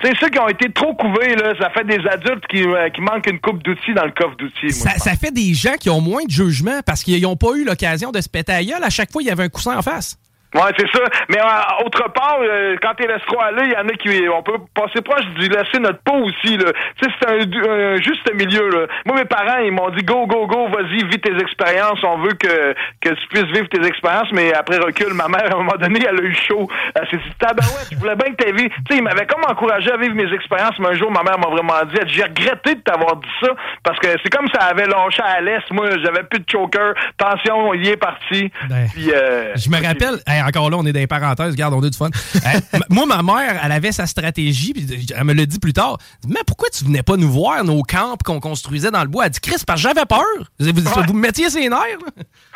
tu 0.00 0.08
sais, 0.08 0.14
ceux 0.20 0.28
qui 0.28 0.38
ont 0.38 0.48
été 0.48 0.70
trop 0.72 0.94
couvés, 0.94 1.36
là, 1.36 1.54
ça 1.60 1.70
fait 1.70 1.84
des 1.84 2.06
adultes 2.08 2.46
qui, 2.48 2.62
euh, 2.62 2.88
qui 2.90 3.00
manquent 3.00 3.30
une 3.30 3.40
coupe 3.40 3.62
d'outils 3.62 3.94
dans 3.94 4.04
le 4.04 4.12
coffre 4.12 4.36
d'outils. 4.36 4.72
Ça, 4.72 4.92
ça 4.92 5.14
fait 5.16 5.32
des 5.32 5.52
gens 5.54 5.74
qui 5.78 5.90
ont 5.90 6.00
moins 6.00 6.24
de 6.24 6.30
jugement 6.30 6.80
parce 6.84 7.02
qu'ils 7.02 7.22
n'ont 7.22 7.36
pas 7.36 7.52
eu 7.54 7.64
l'occasion 7.64 8.10
de 8.10 8.20
se 8.20 8.28
péter 8.28 8.52
à 8.52 8.64
gueule. 8.64 8.82
À 8.82 8.90
chaque 8.90 9.12
fois, 9.12 9.22
il 9.22 9.26
y 9.26 9.30
avait 9.30 9.44
un 9.44 9.48
coussin 9.48 9.76
en 9.76 9.82
face. 9.82 10.16
Ouais, 10.56 10.72
c'est 10.78 10.90
ça. 10.90 11.04
Mais 11.28 11.38
euh, 11.38 11.84
autre 11.84 12.10
part, 12.12 12.38
euh, 12.42 12.76
quand 12.82 12.94
t'es 12.94 13.06
l'escroc 13.06 13.40
aller, 13.40 13.64
il 13.66 13.72
y 13.72 13.76
en 13.76 13.86
a 13.88 13.92
qui. 13.92 14.28
On 14.28 14.42
peut 14.42 14.58
passer 14.74 15.02
proche 15.02 15.24
du 15.38 15.48
laisser 15.48 15.78
notre 15.78 16.00
peau 16.02 16.16
aussi, 16.24 16.56
là. 16.56 16.72
Tu 17.00 17.04
sais, 17.08 17.14
c'est 17.20 17.28
un, 17.28 17.68
un 17.68 17.96
juste 17.96 18.32
milieu, 18.34 18.68
là. 18.70 18.86
Moi, 19.04 19.16
mes 19.16 19.24
parents, 19.26 19.58
ils 19.58 19.72
m'ont 19.72 19.90
dit 19.90 20.02
go, 20.02 20.26
go, 20.26 20.46
go, 20.46 20.68
vas-y, 20.68 21.04
vis 21.04 21.20
tes 21.20 21.36
expériences. 21.38 22.02
On 22.02 22.18
veut 22.18 22.32
que, 22.34 22.72
que 23.00 23.10
tu 23.14 23.26
puisses 23.28 23.52
vivre 23.52 23.68
tes 23.68 23.84
expériences. 23.86 24.30
Mais 24.32 24.54
après 24.54 24.78
recul, 24.78 25.12
ma 25.14 25.28
mère, 25.28 25.44
à 25.50 25.54
un 25.54 25.58
moment 25.58 25.76
donné, 25.78 26.00
elle 26.08 26.18
a 26.18 26.22
eu 26.22 26.34
chaud. 26.34 26.68
Elle 26.94 27.06
s'est 27.10 27.16
dit, 27.18 27.32
tabarouette, 27.38 27.88
je 27.92 27.96
voulais 27.96 28.16
bien 28.16 28.32
que 28.32 28.36
t'aies 28.42 28.52
vu. 28.52 28.68
Tu 28.70 28.76
sais, 28.90 28.96
il 28.96 29.02
m'avait 29.02 29.26
comme 29.26 29.44
encouragé 29.48 29.90
à 29.92 29.96
vivre 29.96 30.14
mes 30.14 30.32
expériences. 30.32 30.78
Mais 30.78 30.88
un 30.88 30.94
jour, 30.94 31.10
ma 31.10 31.22
mère 31.22 31.38
m'a 31.38 31.48
vraiment 31.48 31.74
dit, 31.92 31.96
j'ai 32.06 32.22
regretté 32.22 32.76
de 32.76 32.80
t'avoir 32.80 33.16
dit 33.16 33.28
ça. 33.42 33.48
Parce 33.82 33.98
que 33.98 34.08
c'est 34.22 34.30
comme 34.30 34.48
ça 34.54 34.60
avait 34.66 34.86
lâché 34.86 35.22
à 35.22 35.40
l'est. 35.40 35.70
Moi, 35.70 35.86
j'avais 36.02 36.22
plus 36.22 36.40
de 36.40 36.48
choker. 36.50 36.94
Tension, 37.18 37.74
il 37.74 37.88
est 37.88 37.96
parti. 37.96 38.50
Ben, 38.68 38.86
Puis, 38.92 39.10
euh, 39.12 39.52
Je 39.56 39.68
me 39.70 39.76
rappelle, 39.76 40.20
hey, 40.26 40.40
encore 40.46 40.70
là, 40.70 40.76
on 40.78 40.86
est 40.86 40.92
dans 40.92 41.00
les 41.00 41.06
parenthèses, 41.06 41.50
regarde, 41.52 41.74
on 41.74 41.82
a 41.82 41.88
du 41.90 41.96
fun. 41.96 42.10
Hey, 42.44 42.60
m- 42.72 42.82
moi, 42.90 43.06
ma 43.06 43.22
mère, 43.22 43.60
elle 43.62 43.72
avait 43.72 43.92
sa 43.92 44.06
stratégie, 44.06 44.72
puis 44.72 45.06
elle 45.16 45.24
me 45.24 45.32
l'a 45.34 45.46
dit 45.46 45.58
plus 45.58 45.72
tard. 45.72 45.98
Mais 46.26 46.40
pourquoi 46.46 46.68
tu 46.70 46.84
venais 46.84 47.02
pas 47.02 47.16
nous 47.16 47.30
voir, 47.30 47.64
nos 47.64 47.82
camps 47.82 48.16
qu'on 48.24 48.40
construisait 48.40 48.90
dans 48.90 49.02
le 49.02 49.08
bois? 49.08 49.24
Elle 49.26 49.30
dit, 49.32 49.40
Chris, 49.40 49.62
parce 49.66 49.82
que 49.82 49.88
j'avais 49.88 50.06
peur. 50.06 50.20
Vous, 50.58 50.70
vous- 50.74 51.02
vous 51.06 51.12
me 51.12 51.20
mettiez 51.20 51.50
ses 51.50 51.68
nerfs. 51.68 51.80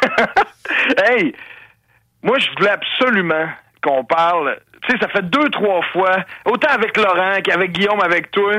Hey, 1.05 1.35
moi, 2.23 2.39
je 2.39 2.47
voulais 2.57 2.71
absolument 2.71 3.47
qu'on 3.83 4.05
parle. 4.05 4.59
Tu 4.83 4.93
sais, 4.93 4.99
ça 5.01 5.09
fait 5.09 5.29
deux, 5.29 5.49
trois 5.51 5.83
fois, 5.93 6.17
autant 6.47 6.73
avec 6.73 6.97
Laurent 6.97 7.41
qu'avec 7.45 7.73
Guillaume, 7.73 8.01
avec 8.03 8.31
toi. 8.31 8.53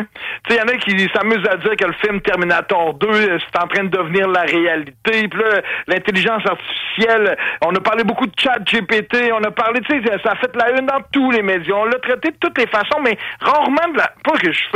Tu 0.48 0.53
sais, 0.53 0.56
il 0.56 0.56
y 0.57 0.61
en 0.61 0.73
a 0.73 0.77
qui 0.77 1.10
s'amusent 1.14 1.48
à 1.49 1.57
dire 1.57 1.76
que 1.76 1.85
le 1.85 1.93
film 1.93 2.22
Terminator 2.22 2.93
2, 2.93 3.07
euh, 3.07 3.39
c'est 3.39 3.61
en 3.61 3.68
train 3.68 3.84
de 3.84 3.89
devenir 3.89 4.27
la 4.27 4.41
réalité. 4.41 5.27
Puis 5.27 5.39
là, 5.39 5.61
l'intelligence 5.88 6.43
artificielle, 6.45 7.38
on 7.65 7.73
a 7.73 7.80
parlé 7.80 8.03
beaucoup 8.03 8.27
de 8.27 8.34
chat 8.38 8.60
GPT, 8.64 9.31
on 9.34 9.43
a 9.43 9.52
parlé, 9.52 9.81
tu 9.81 10.02
sais, 10.02 10.18
ça 10.23 10.31
a 10.31 10.35
fait 10.35 10.56
la 10.56 10.80
une 10.80 10.85
dans 10.85 11.02
tous 11.11 11.31
les 11.31 11.41
médias. 11.41 11.76
On 11.76 11.85
l'a 11.85 11.99
traité 11.99 12.31
de 12.31 12.38
toutes 12.39 12.57
les 12.57 12.68
façons, 12.68 12.99
mais 13.03 13.18
rarement. 13.39 13.81
Pas 14.23 14.38
que 14.38 14.52
je 14.52 14.57
suis 14.57 14.69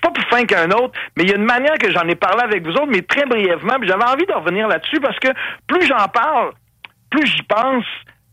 pas 0.00 0.10
plus 0.10 0.24
fin 0.30 0.44
qu'un 0.44 0.70
autre, 0.70 0.92
mais 1.16 1.24
il 1.24 1.30
y 1.30 1.32
a 1.32 1.36
une 1.36 1.44
manière 1.44 1.74
que 1.78 1.90
j'en 1.90 2.06
ai 2.08 2.14
parlé 2.14 2.42
avec 2.42 2.64
vous 2.64 2.72
autres, 2.72 2.88
mais 2.88 3.02
très 3.02 3.26
brièvement, 3.26 3.78
puis 3.78 3.88
j'avais 3.88 4.04
envie 4.04 4.26
de 4.26 4.32
revenir 4.32 4.68
là-dessus 4.68 5.00
parce 5.00 5.18
que 5.18 5.28
plus 5.66 5.86
j'en 5.86 6.08
parle, 6.08 6.52
plus 7.10 7.26
j'y 7.26 7.42
pense, 7.42 7.84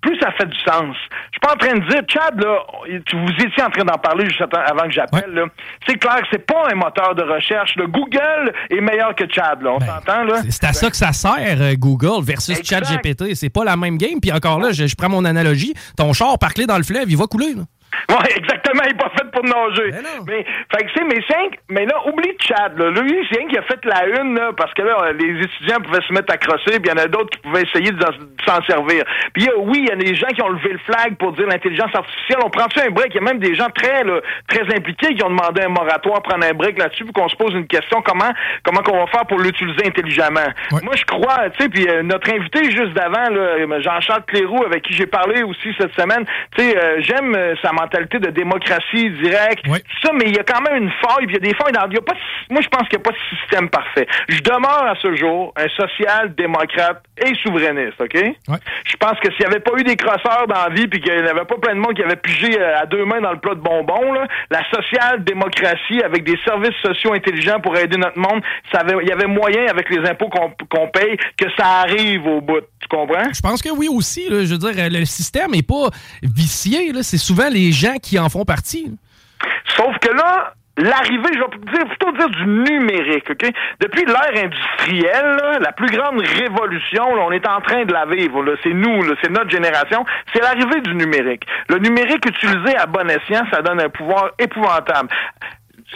plus 0.02 0.18
ça 0.20 0.32
fait 0.32 0.46
du 0.46 0.58
sens. 0.60 0.96
Je 0.96 1.32
suis 1.32 1.40
pas 1.42 1.54
en 1.54 1.58
train 1.58 1.74
de 1.76 1.88
dire, 1.90 2.02
Chad, 2.08 2.40
là, 2.42 2.58
tu 3.06 3.16
vous 3.18 3.32
étiez 3.46 3.64
en 3.64 3.70
train 3.70 3.84
d'en 3.84 3.98
parler 3.98 4.26
juste 4.26 4.42
avant 4.42 4.84
que 4.84 4.92
j'appelle, 4.92 5.32
là. 5.34 5.46
C'est 5.88 5.98
clair 5.98 6.18
que 6.22 6.28
c'est 6.32 6.46
pas 6.46 6.70
un 6.72 6.76
moteur 6.76 7.16
de 7.16 7.24
recherche. 7.24 7.76
Le 7.76 7.88
Google 7.88 8.54
est 8.70 8.82
meilleur 8.82 9.14
que 9.16 9.26
Chad, 9.32 9.62
là. 9.62 9.72
On 9.74 9.80
s'entend, 9.80 10.24
là? 10.24 10.42
C'est 10.50 10.64
à 10.66 10.74
ça 10.74 10.90
que 10.90 10.96
ça 10.98 11.12
sert, 11.14 11.62
euh, 11.62 11.74
Google 11.76 12.24
versus. 12.24 12.60
ChatGPT. 12.64 13.36
C'est 13.36 13.50
pas 13.50 13.64
la 13.64 13.76
même 13.76 13.98
game. 13.98 14.20
Puis 14.22 14.32
encore 14.32 14.60
là, 14.60 14.72
je, 14.72 14.86
je 14.88 14.96
prends 14.96 15.10
mon 15.10 15.26
analogie. 15.26 15.74
Ton 15.98 16.14
char 16.14 16.38
parclé 16.40 16.66
dans 16.66 16.78
le 16.78 16.84
fleuve, 16.84 17.10
il 17.10 17.18
va 17.18 17.26
couler. 17.26 17.54
là. 17.56 17.64
Ouais, 18.10 18.32
exactement, 18.36 18.82
il 18.86 18.92
est 18.92 18.98
pas 18.98 19.12
fait 19.18 19.30
pour 19.32 19.44
nager. 19.44 19.92
Mais, 20.28 20.46
fait 20.76 20.84
que 20.86 20.90
c'est, 20.96 21.04
mais 21.04 21.22
cinq, 21.28 21.58
mais 21.70 21.86
là, 21.86 21.96
oublie 22.08 22.36
Chad, 22.40 22.78
là. 22.78 22.90
Lui, 22.92 23.26
c'est 23.32 23.40
rien 23.40 23.48
qui 23.48 23.58
a 23.58 23.62
fait 23.64 23.80
la 23.86 24.06
une, 24.22 24.36
là, 24.36 24.52
parce 24.56 24.74
que 24.74 24.82
là, 24.82 25.12
les 25.14 25.42
étudiants 25.44 25.80
pouvaient 25.82 26.02
se 26.08 26.14
mettre 26.14 26.34
à 26.34 26.38
crosser, 26.38 26.80
puis 26.80 26.84
il 26.86 26.90
y 26.90 26.92
en 26.92 26.98
a 27.04 27.08
d'autres 27.08 27.30
qui 27.30 27.40
pouvaient 27.40 27.64
essayer 27.64 27.92
de 27.92 28.06
s'en 28.46 28.62
servir. 28.64 29.04
Puis 29.34 29.48
a- 29.48 29.58
oui, 29.58 29.80
il 29.84 29.90
y 29.90 29.92
a 29.92 29.96
des 29.96 30.16
gens 30.16 30.28
qui 30.28 30.42
ont 30.42 30.50
levé 30.50 30.70
le 30.74 30.80
flag 30.80 31.16
pour 31.18 31.34
dire 31.34 31.48
l'intelligence 31.48 31.94
artificielle. 31.94 32.40
On 32.44 32.50
prend-tu 32.50 32.80
un 32.80 32.90
break? 32.90 33.14
Il 33.14 33.16
y 33.16 33.18
a 33.20 33.22
même 33.22 33.40
des 33.40 33.56
gens 33.56 33.70
très, 33.70 34.04
là, 34.04 34.20
très 34.48 34.64
impliqués 34.76 35.14
qui 35.16 35.24
ont 35.24 35.30
demandé 35.30 35.62
un 35.62 35.70
moratoire, 35.70 36.22
prendre 36.22 36.46
un 36.46 36.54
break 36.54 36.78
là-dessus, 36.80 37.04
puis 37.04 37.14
qu'on 37.14 37.30
se 37.30 37.36
pose 37.36 37.54
une 37.54 37.68
question, 37.68 38.02
comment, 38.02 38.32
comment 38.64 38.82
qu'on 38.82 38.98
va 38.98 39.08
faire 39.08 39.26
pour 39.28 39.40
l'utiliser 39.40 39.86
intelligemment? 39.86 40.48
Moi, 40.84 40.94
je 40.96 41.06
crois, 41.06 41.50
tu 41.52 41.64
sais, 41.64 41.70
puis 41.70 41.88
euh, 41.88 42.02
notre 42.04 42.30
invité 42.34 42.64
juste 42.72 42.94
d'avant, 42.94 43.30
là, 43.30 43.80
Jean-Charles 43.80 44.24
Cléroux, 44.28 44.64
avec 44.66 44.84
qui 44.84 44.94
j'ai 44.94 45.06
parlé 45.08 45.44
aussi 45.44 45.74
cette 45.78 45.94
semaine, 45.94 46.26
tu 46.58 46.64
sais, 46.64 46.78
euh, 46.78 46.98
j'aime 47.02 47.36
euh, 47.36 47.56
sa 47.62 47.72
mentalité 47.72 47.89
de 47.94 48.30
démocratie 48.32 49.10
directe, 49.22 49.66
ça, 50.04 50.12
mais 50.14 50.26
il 50.28 50.36
y 50.36 50.40
a 50.40 50.44
quand 50.44 50.62
même 50.62 50.84
une 50.84 50.92
faille, 51.02 51.26
puis 51.28 51.36
il 51.36 51.44
y 51.46 51.50
a 51.50 51.52
des 51.52 51.56
failles 51.56 51.74
dans, 51.74 51.88
il 51.90 51.96
y 51.96 51.98
a 51.98 52.02
pas, 52.02 52.14
moi, 52.50 52.62
je 52.62 52.68
pense 52.70 52.88
qu'il 52.88 52.98
n'y 53.00 53.04
a 53.04 53.12
pas 53.12 53.12
de 53.12 53.38
système 53.40 53.70
parfait. 53.70 54.08
Je 54.28 54.40
demeure 54.42 54.84
à 54.86 54.94
ce 55.02 55.16
jour 55.16 55.54
un 55.56 55.68
social-démocrate 55.70 57.04
et 57.26 57.34
souverainiste, 57.44 58.00
OK? 58.02 58.16
Je 58.86 58.96
pense 58.98 59.20
que 59.20 59.32
s'il 59.34 59.40
n'y 59.42 59.52
avait 59.52 59.60
pas 59.60 59.72
eu 59.78 59.84
des 59.84 59.96
crosseurs 59.96 60.46
dans 60.48 60.56
la 60.68 60.70
vie, 60.70 60.88
puis 60.88 61.02
qu'il 61.02 61.14
n'y 61.14 61.20
avait 61.28 61.46
pas 61.46 61.58
plein 61.62 61.76
de 61.76 61.80
monde 61.80 61.94
qui 61.96 62.04
avait 62.04 62.16
pigé 62.16 62.60
euh, 62.60 62.80
à 62.82 62.86
deux 62.86 63.06
mains 63.06 63.22
dans 63.22 63.32
le 63.32 63.40
plat 63.40 63.56
de 63.56 63.60
bonbons, 63.60 64.14
là, 64.14 64.28
la 64.50 64.62
social-démocratie 64.72 66.02
avec 66.04 66.24
des 66.24 66.38
services 66.46 66.76
sociaux 66.82 67.14
intelligents 67.14 67.60
pour 67.60 67.78
aider 67.78 67.98
notre 67.98 68.18
monde, 68.18 68.42
ça 68.72 68.80
avait- 68.80 68.96
il 69.02 69.08
y 69.08 69.12
avait 69.12 69.28
moyen 69.28 69.66
avec 69.70 69.90
les 69.90 70.08
impôts 70.10 70.30
qu'on 70.30 70.88
paye 70.88 71.18
que 71.38 71.46
ça 71.58 71.82
arrive 71.82 72.26
au 72.26 72.42
bout. 72.42 72.62
Tu 72.82 72.88
comprends? 72.88 73.32
Je 73.34 73.42
pense 73.42 73.62
que 73.62 73.70
oui 73.70 73.88
aussi. 73.90 74.30
là. 74.30 74.44
je 74.46 74.52
veux 74.54 74.58
dire, 74.58 74.84
euh, 74.84 74.90
le 74.90 75.06
système 75.06 75.52
n'est 75.52 75.62
pas 75.62 75.90
vicié. 76.24 76.92
C'est 77.04 77.18
souvent 77.18 77.50
les 77.50 77.72
gens 77.80 77.98
qui 78.02 78.20
en 78.20 78.30
font 78.30 78.46
partie. 78.46 78.96
Sauf 79.76 79.98
que 80.00 80.12
là, 80.12 80.54
l'arrivée, 80.78 81.30
je 81.34 81.40
vais 81.78 81.86
plutôt 81.86 82.12
dire 82.12 82.30
du 82.30 82.46
numérique, 82.46 83.30
OK? 83.30 83.52
Depuis 83.80 84.06
l'ère 84.06 84.44
industrielle, 84.44 85.60
la 85.62 85.72
plus 85.72 85.88
grande 85.88 86.20
révolution, 86.22 87.04
on 87.04 87.32
est 87.32 87.48
en 87.48 87.62
train 87.62 87.86
de 87.86 87.94
la 87.94 88.06
vivre. 88.06 88.44
C'est 88.64 88.74
nous, 88.74 89.04
c'est 89.22 89.32
notre 89.32 89.50
génération. 89.50 90.06
C'est 90.34 90.42
l'arrivée 90.42 90.82
du 90.82 90.96
numérique. 90.96 91.44
Le 91.70 91.78
numérique 91.78 92.26
utilisé 92.26 92.76
à 92.78 92.86
bon 92.86 93.10
escient, 93.10 93.44
ça 93.52 93.62
donne 93.62 93.82
un 93.82 93.90
pouvoir 93.90 94.32
épouvantable. 94.40 95.10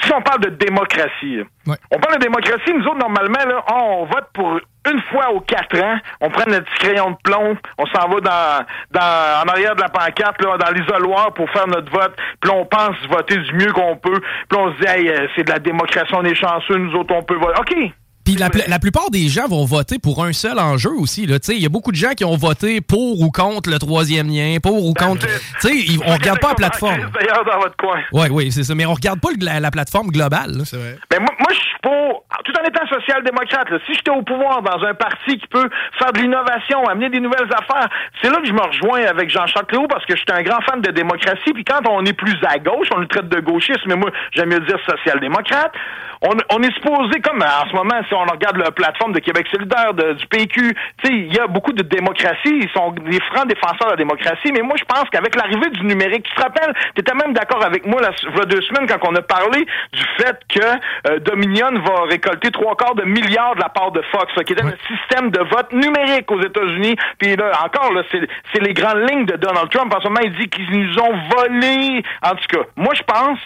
Si 0.01 0.11
on 0.11 0.21
parle 0.21 0.41
de 0.41 0.49
démocratie, 0.49 1.39
on 1.67 1.99
parle 1.99 2.15
de 2.15 2.23
démocratie, 2.23 2.73
nous 2.73 2.85
autres, 2.85 2.97
normalement, 2.97 3.45
là, 3.45 3.63
on 3.73 4.05
vote 4.05 4.27
pour 4.33 4.59
une 4.91 5.01
fois 5.11 5.31
aux 5.31 5.39
quatre 5.39 5.79
ans, 5.79 5.97
on 6.19 6.29
prend 6.29 6.49
notre 6.49 6.65
petit 6.65 6.87
crayon 6.87 7.11
de 7.11 7.17
plomb, 7.23 7.55
on 7.77 7.85
s'en 7.85 8.09
va 8.09 8.19
dans, 8.19 8.65
dans, 8.91 9.43
en 9.43 9.49
arrière 9.49 9.75
de 9.75 9.81
la 9.81 9.89
pancarte, 9.89 10.41
là, 10.41 10.57
dans 10.57 10.71
l'isoloir 10.71 11.33
pour 11.33 11.49
faire 11.51 11.67
notre 11.67 11.91
vote, 11.91 12.15
puis 12.41 12.51
on 12.51 12.65
pense 12.65 12.95
voter 13.09 13.37
du 13.37 13.53
mieux 13.53 13.71
qu'on 13.71 13.95
peut, 13.95 14.19
puis 14.49 14.59
on 14.59 14.73
se 14.73 14.79
dit, 14.79 14.87
hey, 14.87 15.09
euh, 15.09 15.27
c'est 15.35 15.43
de 15.43 15.51
la 15.51 15.59
démocratie, 15.59 16.13
on 16.13 16.23
est 16.23 16.35
chanceux, 16.35 16.77
nous 16.77 16.93
autres, 16.95 17.13
on 17.15 17.23
peut 17.23 17.35
voter. 17.35 17.59
OK, 17.59 17.93
Puis 18.25 18.35
la, 18.35 18.49
pl- 18.49 18.63
la 18.67 18.79
plupart 18.79 19.09
des 19.11 19.27
gens 19.27 19.47
vont 19.47 19.65
voter 19.65 19.99
pour 19.99 20.23
un 20.23 20.31
seul 20.33 20.57
enjeu 20.59 20.91
aussi. 20.97 21.23
Il 21.23 21.59
y 21.59 21.65
a 21.65 21.69
beaucoup 21.69 21.91
de 21.91 21.97
gens 21.97 22.11
qui 22.11 22.23
ont 22.23 22.37
voté 22.37 22.79
pour 22.81 23.19
ou 23.21 23.29
contre 23.31 23.69
le 23.69 23.79
troisième 23.79 24.29
lien, 24.29 24.57
pour 24.63 24.85
ou 24.85 24.93
contre. 24.93 25.27
Tu 25.61 25.67
sais, 25.67 25.75
ils- 25.75 25.99
on 26.05 26.13
regarde 26.13 26.39
pas 26.39 26.49
la 26.49 26.55
plateforme. 26.55 27.09
D'ailleurs, 27.13 27.43
dans 27.45 27.59
votre 27.59 27.75
coin. 27.77 27.99
Oui, 28.13 28.27
oui, 28.31 28.51
c'est 28.51 28.63
ça. 28.63 28.75
Mais 28.75 28.85
on 28.85 28.93
regarde 28.93 29.19
pas 29.19 29.29
le- 29.37 29.43
la, 29.45 29.59
la 29.59 29.71
plateforme 29.71 30.07
globale. 30.07 30.61
C'est 30.65 30.77
vrai. 30.77 30.97
Ben 31.11 31.19
moi, 31.19 31.29
moi 31.39 31.47
je 31.51 31.55
suis 31.55 31.77
pour, 31.83 32.22
tout 32.43 32.53
en 32.59 32.63
étant 32.63 32.85
social-démocrate, 32.87 33.67
si 33.85 33.93
j'étais 33.93 34.11
au 34.11 34.21
pouvoir 34.21 34.61
dans 34.61 34.83
un 34.83 34.93
parti 34.93 35.37
qui 35.37 35.47
peut 35.47 35.69
faire 35.99 36.11
de 36.11 36.19
l'innovation, 36.19 36.83
amener 36.87 37.09
des 37.09 37.19
nouvelles 37.19 37.49
affaires, 37.53 37.89
c'est 38.21 38.29
là 38.29 38.39
que 38.39 38.47
je 38.47 38.53
me 38.53 38.61
rejoins 38.61 39.05
avec 39.05 39.29
Jean-Charles 39.29 39.67
Cléo 39.67 39.87
parce 39.87 40.05
que 40.05 40.15
je 40.15 40.21
suis 40.21 40.31
un 40.31 40.41
grand 40.41 40.61
fan 40.61 40.81
de 40.81 40.91
démocratie. 40.91 41.53
Puis 41.53 41.63
quand 41.63 41.87
on 41.87 42.03
est 42.05 42.13
plus 42.13 42.37
à 42.47 42.57
gauche, 42.57 42.87
on 42.95 42.99
nous 42.99 43.05
traite 43.05 43.29
de 43.29 43.39
gauchiste, 43.39 43.85
mais 43.85 43.95
moi, 43.95 44.09
j'aime 44.31 44.49
mieux 44.49 44.59
dire 44.61 44.79
social-démocrate. 44.87 45.73
On, 46.21 46.31
on 46.51 46.63
est 46.63 46.73
supposé, 46.75 47.19
comme 47.19 47.41
en 47.41 47.69
ce 47.69 47.75
moment, 47.75 47.99
si 48.07 48.13
on 48.13 48.23
regarde 48.23 48.57
la 48.57 48.71
plateforme 48.71 49.11
de 49.11 49.19
Québec 49.19 49.45
solidaire, 49.51 49.93
du 49.93 50.25
PQ, 50.27 50.73
il 51.03 51.33
y 51.33 51.39
a 51.39 51.47
beaucoup 51.47 51.73
de 51.73 51.83
démocratie, 51.83 52.61
ils 52.61 52.69
sont 52.73 52.91
des 52.91 53.19
francs 53.21 53.47
défenseurs 53.47 53.87
de 53.87 53.91
la 53.91 53.97
démocratie, 53.97 54.51
mais 54.53 54.61
moi, 54.61 54.75
je 54.77 54.85
pense 54.85 55.09
qu'avec 55.11 55.35
l'arrivée 55.35 55.69
du 55.71 55.83
numérique, 55.83 56.23
tu 56.23 56.33
te 56.35 56.41
rappelles, 56.41 56.73
tu 56.95 57.01
étais 57.01 57.13
même 57.13 57.33
d'accord 57.33 57.63
avec 57.63 57.85
moi, 57.85 58.01
il 58.01 58.37
y 58.37 58.41
a 58.41 58.45
deux 58.45 58.61
semaines, 58.61 58.87
quand 58.87 59.05
on 59.07 59.15
a 59.15 59.21
parlé 59.21 59.65
du 59.91 60.03
fait 60.17 60.39
que 60.47 61.09
euh, 61.09 61.19
Dominion 61.19 61.71
va 61.85 62.05
récolter 62.23 62.51
trois 62.51 62.75
quarts 62.75 62.95
de 62.95 63.03
milliards 63.03 63.55
de 63.55 63.61
la 63.61 63.69
part 63.69 63.91
de 63.91 64.01
Fox, 64.11 64.33
qui 64.45 64.53
était 64.53 64.63
un 64.63 64.73
système 64.87 65.31
de 65.31 65.39
vote 65.39 65.71
numérique 65.71 66.29
aux 66.31 66.41
États-Unis. 66.41 66.95
Puis 67.17 67.35
là, 67.35 67.51
encore, 67.63 67.91
là, 67.93 68.03
c'est 68.11 68.61
les 68.61 68.73
grandes 68.73 69.09
lignes 69.09 69.25
de 69.25 69.35
Donald 69.35 69.69
Trump. 69.69 69.93
En 69.93 70.01
ce 70.01 70.07
moment, 70.07 70.21
il 70.23 70.33
dit 70.37 70.49
qu'ils 70.49 70.69
nous 70.69 70.99
ont 70.99 71.13
volé. 71.35 72.03
En 72.21 72.35
tout 72.35 72.47
cas, 72.49 72.65
moi, 72.75 72.93
je 72.93 73.03
pense 73.03 73.39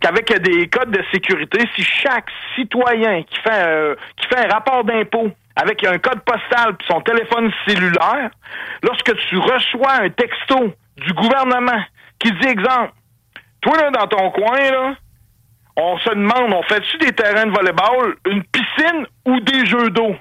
qu'avec 0.00 0.32
des 0.42 0.68
codes 0.68 0.90
de 0.90 1.02
sécurité, 1.12 1.60
si 1.74 1.82
chaque 1.82 2.26
citoyen 2.54 3.22
qui 3.22 3.40
fait 3.40 3.50
un, 3.50 3.94
qui 4.16 4.26
fait 4.28 4.46
un 4.46 4.48
rapport 4.48 4.84
d'impôt 4.84 5.30
avec 5.54 5.84
un 5.84 5.98
code 5.98 6.20
postal 6.20 6.76
puis 6.76 6.86
son 6.88 7.00
téléphone 7.00 7.50
cellulaire, 7.66 8.30
lorsque 8.82 9.16
tu 9.28 9.38
reçois 9.38 10.02
un 10.02 10.10
texto 10.10 10.72
du 10.96 11.12
gouvernement 11.12 11.82
qui 12.18 12.32
dit 12.32 12.48
exemple, 12.48 12.92
toi 13.60 13.76
là 13.80 13.90
dans 13.90 14.06
ton 14.06 14.30
coin 14.30 14.58
là, 14.58 14.94
on 15.76 15.98
se 15.98 16.10
demande, 16.10 16.52
on 16.54 16.62
fait-tu 16.62 16.98
des 16.98 17.12
terrains 17.12 17.46
de 17.46 17.52
volleyball, 17.52 18.16
une 18.26 18.42
piscine 18.44 19.06
ou 19.26 19.40
des 19.40 19.66
jeux 19.66 19.90
d'eau? 19.90 20.16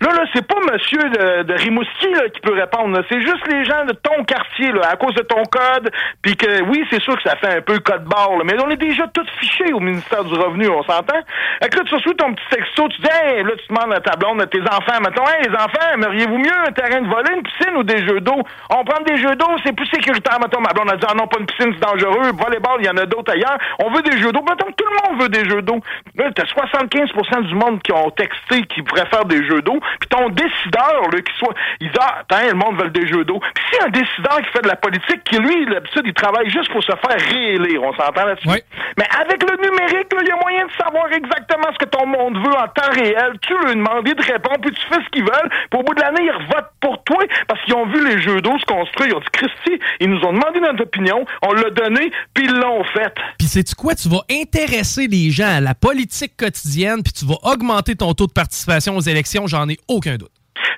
Là, 0.00 0.12
là, 0.12 0.24
c'est 0.32 0.46
pas 0.46 0.60
monsieur 0.72 1.02
de, 1.02 1.42
de 1.42 1.54
Rimouski 1.54 2.12
là, 2.12 2.28
qui 2.28 2.40
peut 2.40 2.54
répondre. 2.54 3.00
C'est 3.10 3.20
juste 3.20 3.46
les 3.50 3.64
gens 3.64 3.84
de 3.84 3.92
ton 3.92 4.24
quartier, 4.24 4.72
là, 4.72 4.90
à 4.92 4.96
cause 4.96 5.14
de 5.14 5.22
ton 5.22 5.42
code. 5.44 5.90
Puis 6.22 6.36
que 6.36 6.62
oui, 6.62 6.84
c'est 6.90 7.00
sûr 7.02 7.16
que 7.16 7.22
ça 7.22 7.36
fait 7.36 7.58
un 7.58 7.60
peu 7.60 7.78
code 7.78 8.04
barre, 8.04 8.36
là, 8.36 8.44
mais 8.44 8.54
on 8.62 8.70
est 8.70 8.76
déjà 8.76 9.06
tous 9.08 9.26
fichés 9.38 9.72
au 9.72 9.80
ministère 9.80 10.24
du 10.24 10.34
Revenu, 10.34 10.68
on 10.68 10.82
s'entend? 10.82 11.20
Fait 11.62 11.68
que 11.68 11.78
là, 11.78 11.84
tu 11.84 11.94
reçois 11.94 12.14
ton 12.14 12.34
petit 12.34 12.48
texto, 12.50 12.88
tu 12.88 13.00
dis, 13.00 13.08
hey, 13.10 13.42
là, 13.42 13.50
tu 13.56 13.68
demandes 13.68 13.92
à 13.92 14.00
ta 14.00 14.16
blonde, 14.16 14.42
à 14.42 14.46
tes 14.46 14.60
enfants, 14.62 15.00
mettons, 15.00 15.26
hey, 15.28 15.48
les 15.48 15.54
enfants, 15.54 15.88
aimeriez-vous 15.94 16.38
mieux 16.38 16.58
un 16.66 16.72
terrain 16.72 17.00
de 17.00 17.08
volley, 17.08 17.34
une 17.36 17.42
piscine 17.42 17.76
ou 17.76 17.82
des 17.82 18.06
jeux 18.06 18.20
d'eau? 18.20 18.40
On 18.70 18.84
prend 18.84 19.02
des 19.04 19.16
jeux 19.16 19.36
d'eau, 19.36 19.50
c'est 19.64 19.74
plus 19.74 19.86
sécuritaire, 19.86 20.38
mettons, 20.40 20.60
ma 20.60 20.72
blonde 20.72 20.90
a 20.92 20.96
dit, 20.96 21.06
ah 21.08 21.14
non, 21.14 21.26
pas 21.26 21.38
une 21.40 21.46
piscine, 21.46 21.74
c'est 21.74 21.86
dangereux, 21.86 22.32
volleyball, 22.32 22.78
il 22.80 22.86
y 22.86 22.90
en 22.90 22.96
a 22.96 23.06
d'autres 23.06 23.32
ailleurs. 23.32 23.58
On 23.78 23.90
veut 23.90 24.02
des 24.02 24.18
jeux 24.18 24.32
d'eau. 24.32 24.40
Que 24.48 24.72
tout 24.72 24.84
le 24.90 25.10
monde 25.10 25.22
veut 25.22 25.28
des 25.28 25.48
jeux 25.48 25.62
d'eau. 25.62 25.80
Là, 26.16 26.30
t'as 26.34 26.44
75% 26.44 27.46
du 27.46 27.54
monde 27.54 27.82
qui 27.82 27.92
ont 27.92 28.10
texté 28.10 28.62
qui 28.62 28.82
faire 29.10 29.24
des 29.24 29.44
jeux 29.46 29.62
d'eau. 29.62 29.77
Puis 30.00 30.08
ton 30.08 30.28
décideur, 30.30 31.02
là, 31.12 31.20
qui 31.20 31.34
soit, 31.38 31.54
il 31.80 31.90
dit, 31.90 31.98
ah, 32.00 32.22
le 32.30 32.54
monde 32.54 32.80
veut 32.80 32.90
des 32.90 33.06
jeux 33.06 33.24
d'eau. 33.24 33.40
Puis 33.40 33.64
si 33.70 33.82
un 33.84 33.90
décideur 33.90 34.38
qui 34.38 34.50
fait 34.52 34.62
de 34.62 34.68
la 34.68 34.76
politique, 34.76 35.24
qui 35.24 35.38
lui, 35.38 35.66
d'habitude, 35.66 36.02
il 36.04 36.14
travaille 36.14 36.48
juste 36.50 36.70
pour 36.72 36.82
se 36.82 36.92
faire 36.92 37.18
réélire, 37.30 37.82
on 37.82 37.92
s'entend 37.94 38.24
là-dessus? 38.24 38.48
Mais 38.96 39.06
avec 39.20 39.42
le 39.42 39.56
numérique, 39.56 40.08
il 40.20 40.28
y 40.28 40.30
a 40.30 40.36
moyen 40.42 40.66
de 40.66 40.72
savoir 40.72 41.12
exactement 41.12 41.68
ce 41.72 41.78
que 41.78 41.90
ton 41.90 42.06
monde 42.06 42.36
veut 42.38 42.54
en 42.54 42.68
temps 42.68 42.90
réel. 42.92 43.32
Tu 43.42 43.54
lui 43.64 43.74
demandes, 43.74 44.06
il 44.06 44.14
te 44.14 44.32
répond, 44.32 44.54
puis 44.60 44.72
tu 44.72 44.80
fais 44.88 45.02
ce 45.04 45.08
qu'ils 45.10 45.22
veulent. 45.24 45.50
Puis 45.70 45.80
au 45.80 45.82
bout 45.82 45.94
de 45.94 46.00
l'année, 46.00 46.24
ils 46.24 46.30
revotent 46.30 46.72
pour 46.80 47.02
toi 47.04 47.18
parce 47.46 47.62
qu'ils 47.64 47.74
ont 47.74 47.86
vu 47.86 48.06
les 48.06 48.20
jeux 48.22 48.40
d'eau 48.40 48.58
se 48.58 48.64
construire. 48.64 49.10
Ils 49.10 49.14
ont 49.14 49.20
dit, 49.20 49.32
Christy, 49.32 49.80
ils 50.00 50.10
nous 50.10 50.20
ont 50.24 50.32
demandé 50.32 50.60
notre 50.60 50.82
opinion, 50.82 51.24
on 51.42 51.52
l'a 51.52 51.70
donné, 51.70 52.10
puis 52.34 52.44
ils 52.44 52.54
l'ont 52.54 52.84
fait. 52.84 53.14
Puis 53.38 53.48
sais-tu 53.48 53.74
quoi? 53.74 53.94
Tu 53.94 54.08
vas 54.08 54.22
intéresser 54.30 55.06
les 55.06 55.30
gens 55.30 55.56
à 55.56 55.60
la 55.60 55.74
politique 55.74 56.36
quotidienne, 56.36 57.02
puis 57.02 57.12
tu 57.12 57.24
vas 57.24 57.38
augmenter 57.42 57.94
ton 57.94 58.12
taux 58.14 58.26
de 58.26 58.32
participation 58.32 58.96
aux 58.96 59.00
élections, 59.00 59.46
j'en 59.58 59.68
ai 59.68 59.78
aucun 59.88 60.16
doute. 60.16 60.30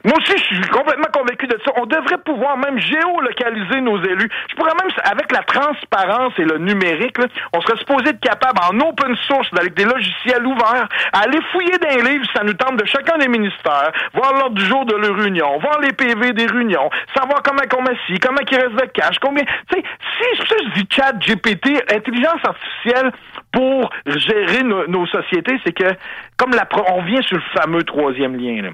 Moi 0.04 0.14
aussi, 0.16 0.32
je 0.32 0.54
suis 0.54 0.70
complètement 0.70 1.08
convaincu 1.12 1.46
de 1.46 1.58
ça. 1.62 1.72
On 1.76 1.84
devrait 1.84 2.18
pouvoir 2.24 2.56
même 2.56 2.78
géolocaliser 2.78 3.80
nos 3.82 4.02
élus. 4.02 4.30
Je 4.50 4.56
pourrais 4.56 4.72
même, 4.80 4.90
avec 5.04 5.30
la 5.30 5.42
transparence 5.42 6.32
et 6.38 6.44
le 6.44 6.56
numérique, 6.58 7.18
là, 7.18 7.26
on 7.52 7.60
serait 7.60 7.76
supposé 7.78 8.10
être 8.10 8.20
capable, 8.20 8.58
en 8.70 8.88
open 8.88 9.14
source, 9.28 9.48
avec 9.58 9.74
des 9.74 9.84
logiciels 9.84 10.46
ouverts, 10.46 10.88
à 11.12 11.20
aller 11.20 11.38
fouiller 11.52 11.76
dans 11.78 11.88
les 11.88 12.12
livres, 12.12 12.26
ça 12.34 12.42
nous 12.44 12.54
tente 12.54 12.76
de 12.76 12.86
chacun 12.86 13.18
des 13.18 13.28
ministères, 13.28 13.92
voir 14.14 14.32
l'ordre 14.34 14.56
du 14.56 14.64
jour 14.64 14.86
de 14.86 14.96
leur 14.96 15.16
réunion, 15.16 15.58
voir 15.58 15.80
les 15.80 15.92
PV 15.92 16.32
des 16.32 16.46
réunions, 16.46 16.88
savoir 17.14 17.42
comment 17.42 17.62
on 17.76 17.82
met 17.82 17.96
ci, 18.06 18.18
comment 18.18 18.40
il 18.50 18.56
reste 18.56 18.76
de 18.76 18.86
cash, 18.86 19.18
combien... 19.20 19.44
Tu 19.44 19.76
sais, 19.76 19.84
si, 20.18 20.38
que 20.38 20.64
je 20.64 20.80
dis 20.80 20.88
chat, 20.90 21.12
GPT, 21.18 21.92
intelligence 21.92 22.40
artificielle 22.42 23.12
pour 23.52 23.90
gérer 24.06 24.62
nos, 24.62 25.06
sociétés, 25.06 25.60
c'est 25.64 25.72
que, 25.72 25.92
comme 26.36 26.52
la, 26.52 26.66
on 26.92 27.02
vient 27.02 27.22
sur 27.22 27.36
le 27.36 27.60
fameux 27.60 27.82
troisième 27.82 28.36
lien, 28.36 28.62
là. 28.62 28.70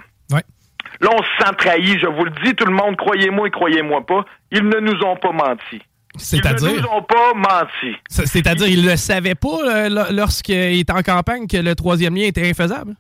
Là, 1.01 1.11
on 1.13 1.23
se 1.23 1.45
sent 1.45 1.53
trahi, 1.59 1.99
je 1.99 2.07
vous 2.07 2.25
le 2.25 2.31
dis, 2.45 2.55
tout 2.55 2.65
le 2.67 2.73
monde, 2.75 2.97
croyez-moi 2.97 3.49
et 3.49 3.51
croyez-moi 3.51 4.05
pas, 4.07 4.25
ils 4.51 4.63
ne 4.67 4.81
nous 4.81 4.99
ont 5.05 5.17
pas 5.17 5.33
menti. 5.33 5.63
Ils 5.73 5.81
ne 6.15 6.21
C'est-à-dire? 6.21 6.71
nous 6.83 6.89
ont 6.89 7.03
pas 7.03 7.35
menti. 7.35 7.95
C'est- 8.09 8.27
C'est-à-dire, 8.27 8.69
il 8.69 8.87
le 8.87 8.97
savait 8.97 9.35
pas 9.35 9.59
euh, 9.67 9.89
lo- 9.91 10.11
lorsqu'il 10.17 10.79
était 10.81 10.93
en 10.93 11.03
campagne 11.03 11.47
que 11.47 11.59
le 11.59 11.75
troisième 11.75 12.15
lien 12.17 12.25
était 12.25 12.49
infaisable? 12.49 12.95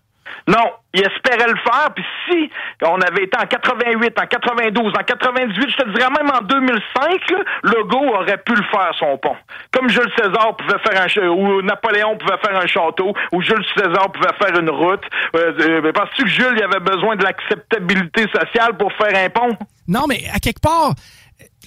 Non, 0.49 0.71
ils 0.95 1.01
espéraient 1.01 1.49
le 1.49 1.59
faire, 1.59 1.91
puis 1.95 2.05
si 2.29 2.51
on 2.83 3.01
avait 3.01 3.25
été 3.25 3.37
en 3.39 3.47
88, 3.47 4.15
en 4.21 4.27
92, 4.27 4.93
en 4.99 5.05
98, 5.05 5.71
je 5.71 5.77
te 5.77 5.91
dirais 5.91 6.11
même 6.11 6.31
en 6.31 6.41
2005, 6.43 7.31
là, 7.31 7.39
Legault 7.65 8.15
aurait 8.15 8.39
pu 8.39 8.55
le 8.55 8.63
faire, 8.71 8.91
son 8.99 9.19
pont. 9.19 9.37
Comme 9.73 9.89
Jules 9.89 10.13
César 10.17 10.57
pouvait 10.57 10.79
faire 10.79 11.03
un 11.03 11.29
ou 11.29 11.63
Napoléon 11.63 12.17
pouvait 12.17 12.39
faire 12.39 12.61
un 12.61 12.67
château, 12.67 13.13
ou 13.33 13.43
Jules 13.43 13.65
César 13.77 14.11
pouvait 14.13 14.35
faire 14.41 14.59
une 14.59 14.71
route. 14.71 15.03
Euh, 15.35 15.53
euh, 15.61 15.93
Penses-tu 15.93 16.25
que 16.25 16.29
Jules 16.29 16.55
il 16.57 16.63
avait 16.63 16.81
besoin 16.81 17.17
de 17.17 17.25
l'acceptabilité 17.25 18.23
sociale 18.33 18.77
pour 18.79 18.93
faire 18.93 19.25
un 19.25 19.29
pont? 19.31 19.57
Non, 19.89 20.07
mais 20.09 20.23
à 20.33 20.39
quelque 20.39 20.61
part, 20.61 20.95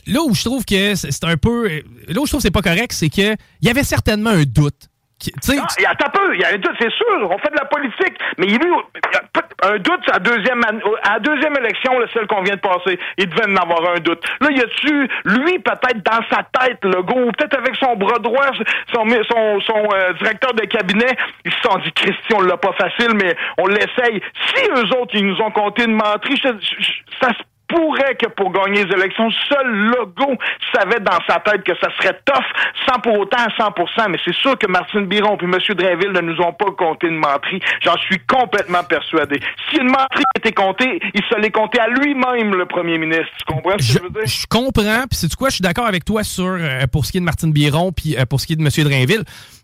là 0.08 0.22
où 0.22 0.34
je 0.34 0.44
trouve 0.44 0.66
que 0.66 0.96
c'est 0.96 1.24
un 1.24 1.38
peu. 1.38 1.68
Là 2.08 2.22
où 2.22 2.26
je 2.26 2.32
trouve 2.32 2.40
que 2.40 2.42
c'est 2.42 2.52
pas 2.52 2.62
correct, 2.62 2.92
c'est 2.92 3.10
que 3.10 3.36
il 3.62 3.68
y 3.68 3.70
avait 3.70 3.84
certainement 3.84 4.32
un 4.32 4.44
doute. 4.44 4.89
Tu 5.22 5.32
sais, 5.42 5.56
Non, 5.58 5.64
il 5.78 5.84
y 5.84 5.86
a 5.86 5.90
attends 5.92 6.06
un 6.08 6.10
peu, 6.12 6.34
il 6.36 6.40
y 6.40 6.46
a 6.46 6.50
un 6.54 6.58
doute, 6.58 6.76
c'est 6.80 6.92
sûr, 6.92 7.30
on 7.30 7.38
fait 7.40 7.50
de 7.52 7.58
la 7.58 7.66
politique, 7.66 8.16
mais 8.38 8.46
il 8.48 8.52
y 8.54 8.56
a 8.56 8.68
eu 8.68 8.72
il 8.72 9.68
un 9.68 9.78
doute 9.78 10.08
à 10.08 10.14
la 10.14 10.20
deuxième, 10.20 10.62
à 11.04 11.14
la 11.14 11.20
deuxième 11.20 11.58
élection, 11.58 12.00
le 12.00 12.08
seul 12.08 12.26
qu'on 12.28 12.42
vient 12.42 12.56
de 12.56 12.62
passer, 12.62 12.98
il 13.18 13.28
devait 13.28 13.52
en 13.52 13.56
avoir 13.58 13.92
un 13.96 14.00
doute. 14.00 14.24
Là, 14.40 14.48
y 14.52 14.62
a-tu, 14.62 15.10
lui, 15.26 15.60
peut-être 15.60 16.02
dans 16.06 16.22
sa 16.32 16.44
tête, 16.58 16.80
le 16.86 17.02
gars, 17.04 17.32
peut-être 17.38 17.58
avec 17.58 17.76
son 17.76 17.98
bras 17.98 18.20
droit, 18.20 18.46
son, 18.94 19.06
son, 19.30 19.60
son 19.60 19.88
euh, 19.94 20.14
directeur 20.14 20.54
de 20.54 20.62
cabinet, 20.66 21.14
ils 21.44 21.52
se 21.52 21.60
sont 21.64 21.78
dit, 21.80 21.92
Christy, 21.92 22.34
on 22.34 22.42
l'a 22.42 22.56
pas 22.56 22.72
facile, 22.74 23.14
mais 23.22 23.36
on 23.58 23.68
l'essaye. 23.68 24.22
Si 24.56 24.64
eux 24.72 24.96
autres, 24.98 25.14
ils 25.16 25.26
nous 25.28 25.42
ont 25.42 25.52
compté 25.52 25.84
une 25.84 25.96
menterie, 25.96 26.38
je- 26.42 26.48
je- 26.62 26.82
je- 26.82 27.02
ça 27.22 27.34
se 27.34 27.44
pourrait 27.70 28.16
que 28.16 28.28
pour 28.28 28.52
gagner 28.52 28.84
les 28.84 28.94
élections, 28.94 29.30
seul 29.48 29.68
Legault 29.68 30.38
savait 30.74 31.00
dans 31.00 31.20
sa 31.28 31.40
tête 31.40 31.64
que 31.64 31.74
ça 31.82 31.88
serait 32.00 32.20
tough, 32.26 32.44
sans 32.88 33.00
pour 33.00 33.18
autant 33.20 33.38
à 33.38 33.50
100 33.56 34.10
mais 34.10 34.18
c'est 34.26 34.36
sûr 34.36 34.58
que 34.58 34.68
Martine 34.68 35.06
Biron 35.06 35.38
et 35.40 35.46
M. 35.46 35.58
Drainville 35.76 36.12
ne 36.12 36.22
nous 36.22 36.42
ont 36.42 36.54
pas 36.54 36.72
compté 36.78 37.08
une 37.08 37.18
menterie. 37.18 37.62
J'en 37.82 37.98
suis 37.98 38.20
complètement 38.28 38.84
persuadé. 38.84 39.40
Si 39.70 39.78
une 39.78 39.88
menterie 39.88 40.24
était 40.38 40.52
comptée, 40.52 41.00
il 41.14 41.22
se 41.24 41.40
l'est 41.40 41.52
compté 41.52 41.80
à 41.80 41.88
lui-même, 41.88 42.56
le 42.56 42.66
premier 42.66 42.98
ministre. 42.98 43.30
Tu 43.38 43.46
comprends 43.46 43.78
ce 43.80 43.94
que 43.94 44.00
je 44.00 44.04
veux 44.04 44.10
dire? 44.10 44.26
je 44.26 44.48
comprends, 44.48 45.04
puis 45.10 45.18
c'est 45.18 45.34
quoi, 45.36 45.50
je 45.50 45.56
suis 45.56 45.62
d'accord 45.62 45.86
avec 45.86 46.04
toi 46.06 46.24
sur 46.24 46.46
euh, 46.46 46.88
pour 46.92 47.06
ce 47.06 47.12
qui 47.12 47.18
est 47.18 47.22
de 47.22 47.26
Martine 47.26 47.52
Biron, 47.52 47.92
puis 47.92 48.18
euh, 48.18 48.26
pour 48.26 48.40
ce 48.42 48.48
qui 48.48 48.54
est 48.54 48.56
de 48.56 48.62
M. 48.62 48.70
Drainville. 48.90 49.24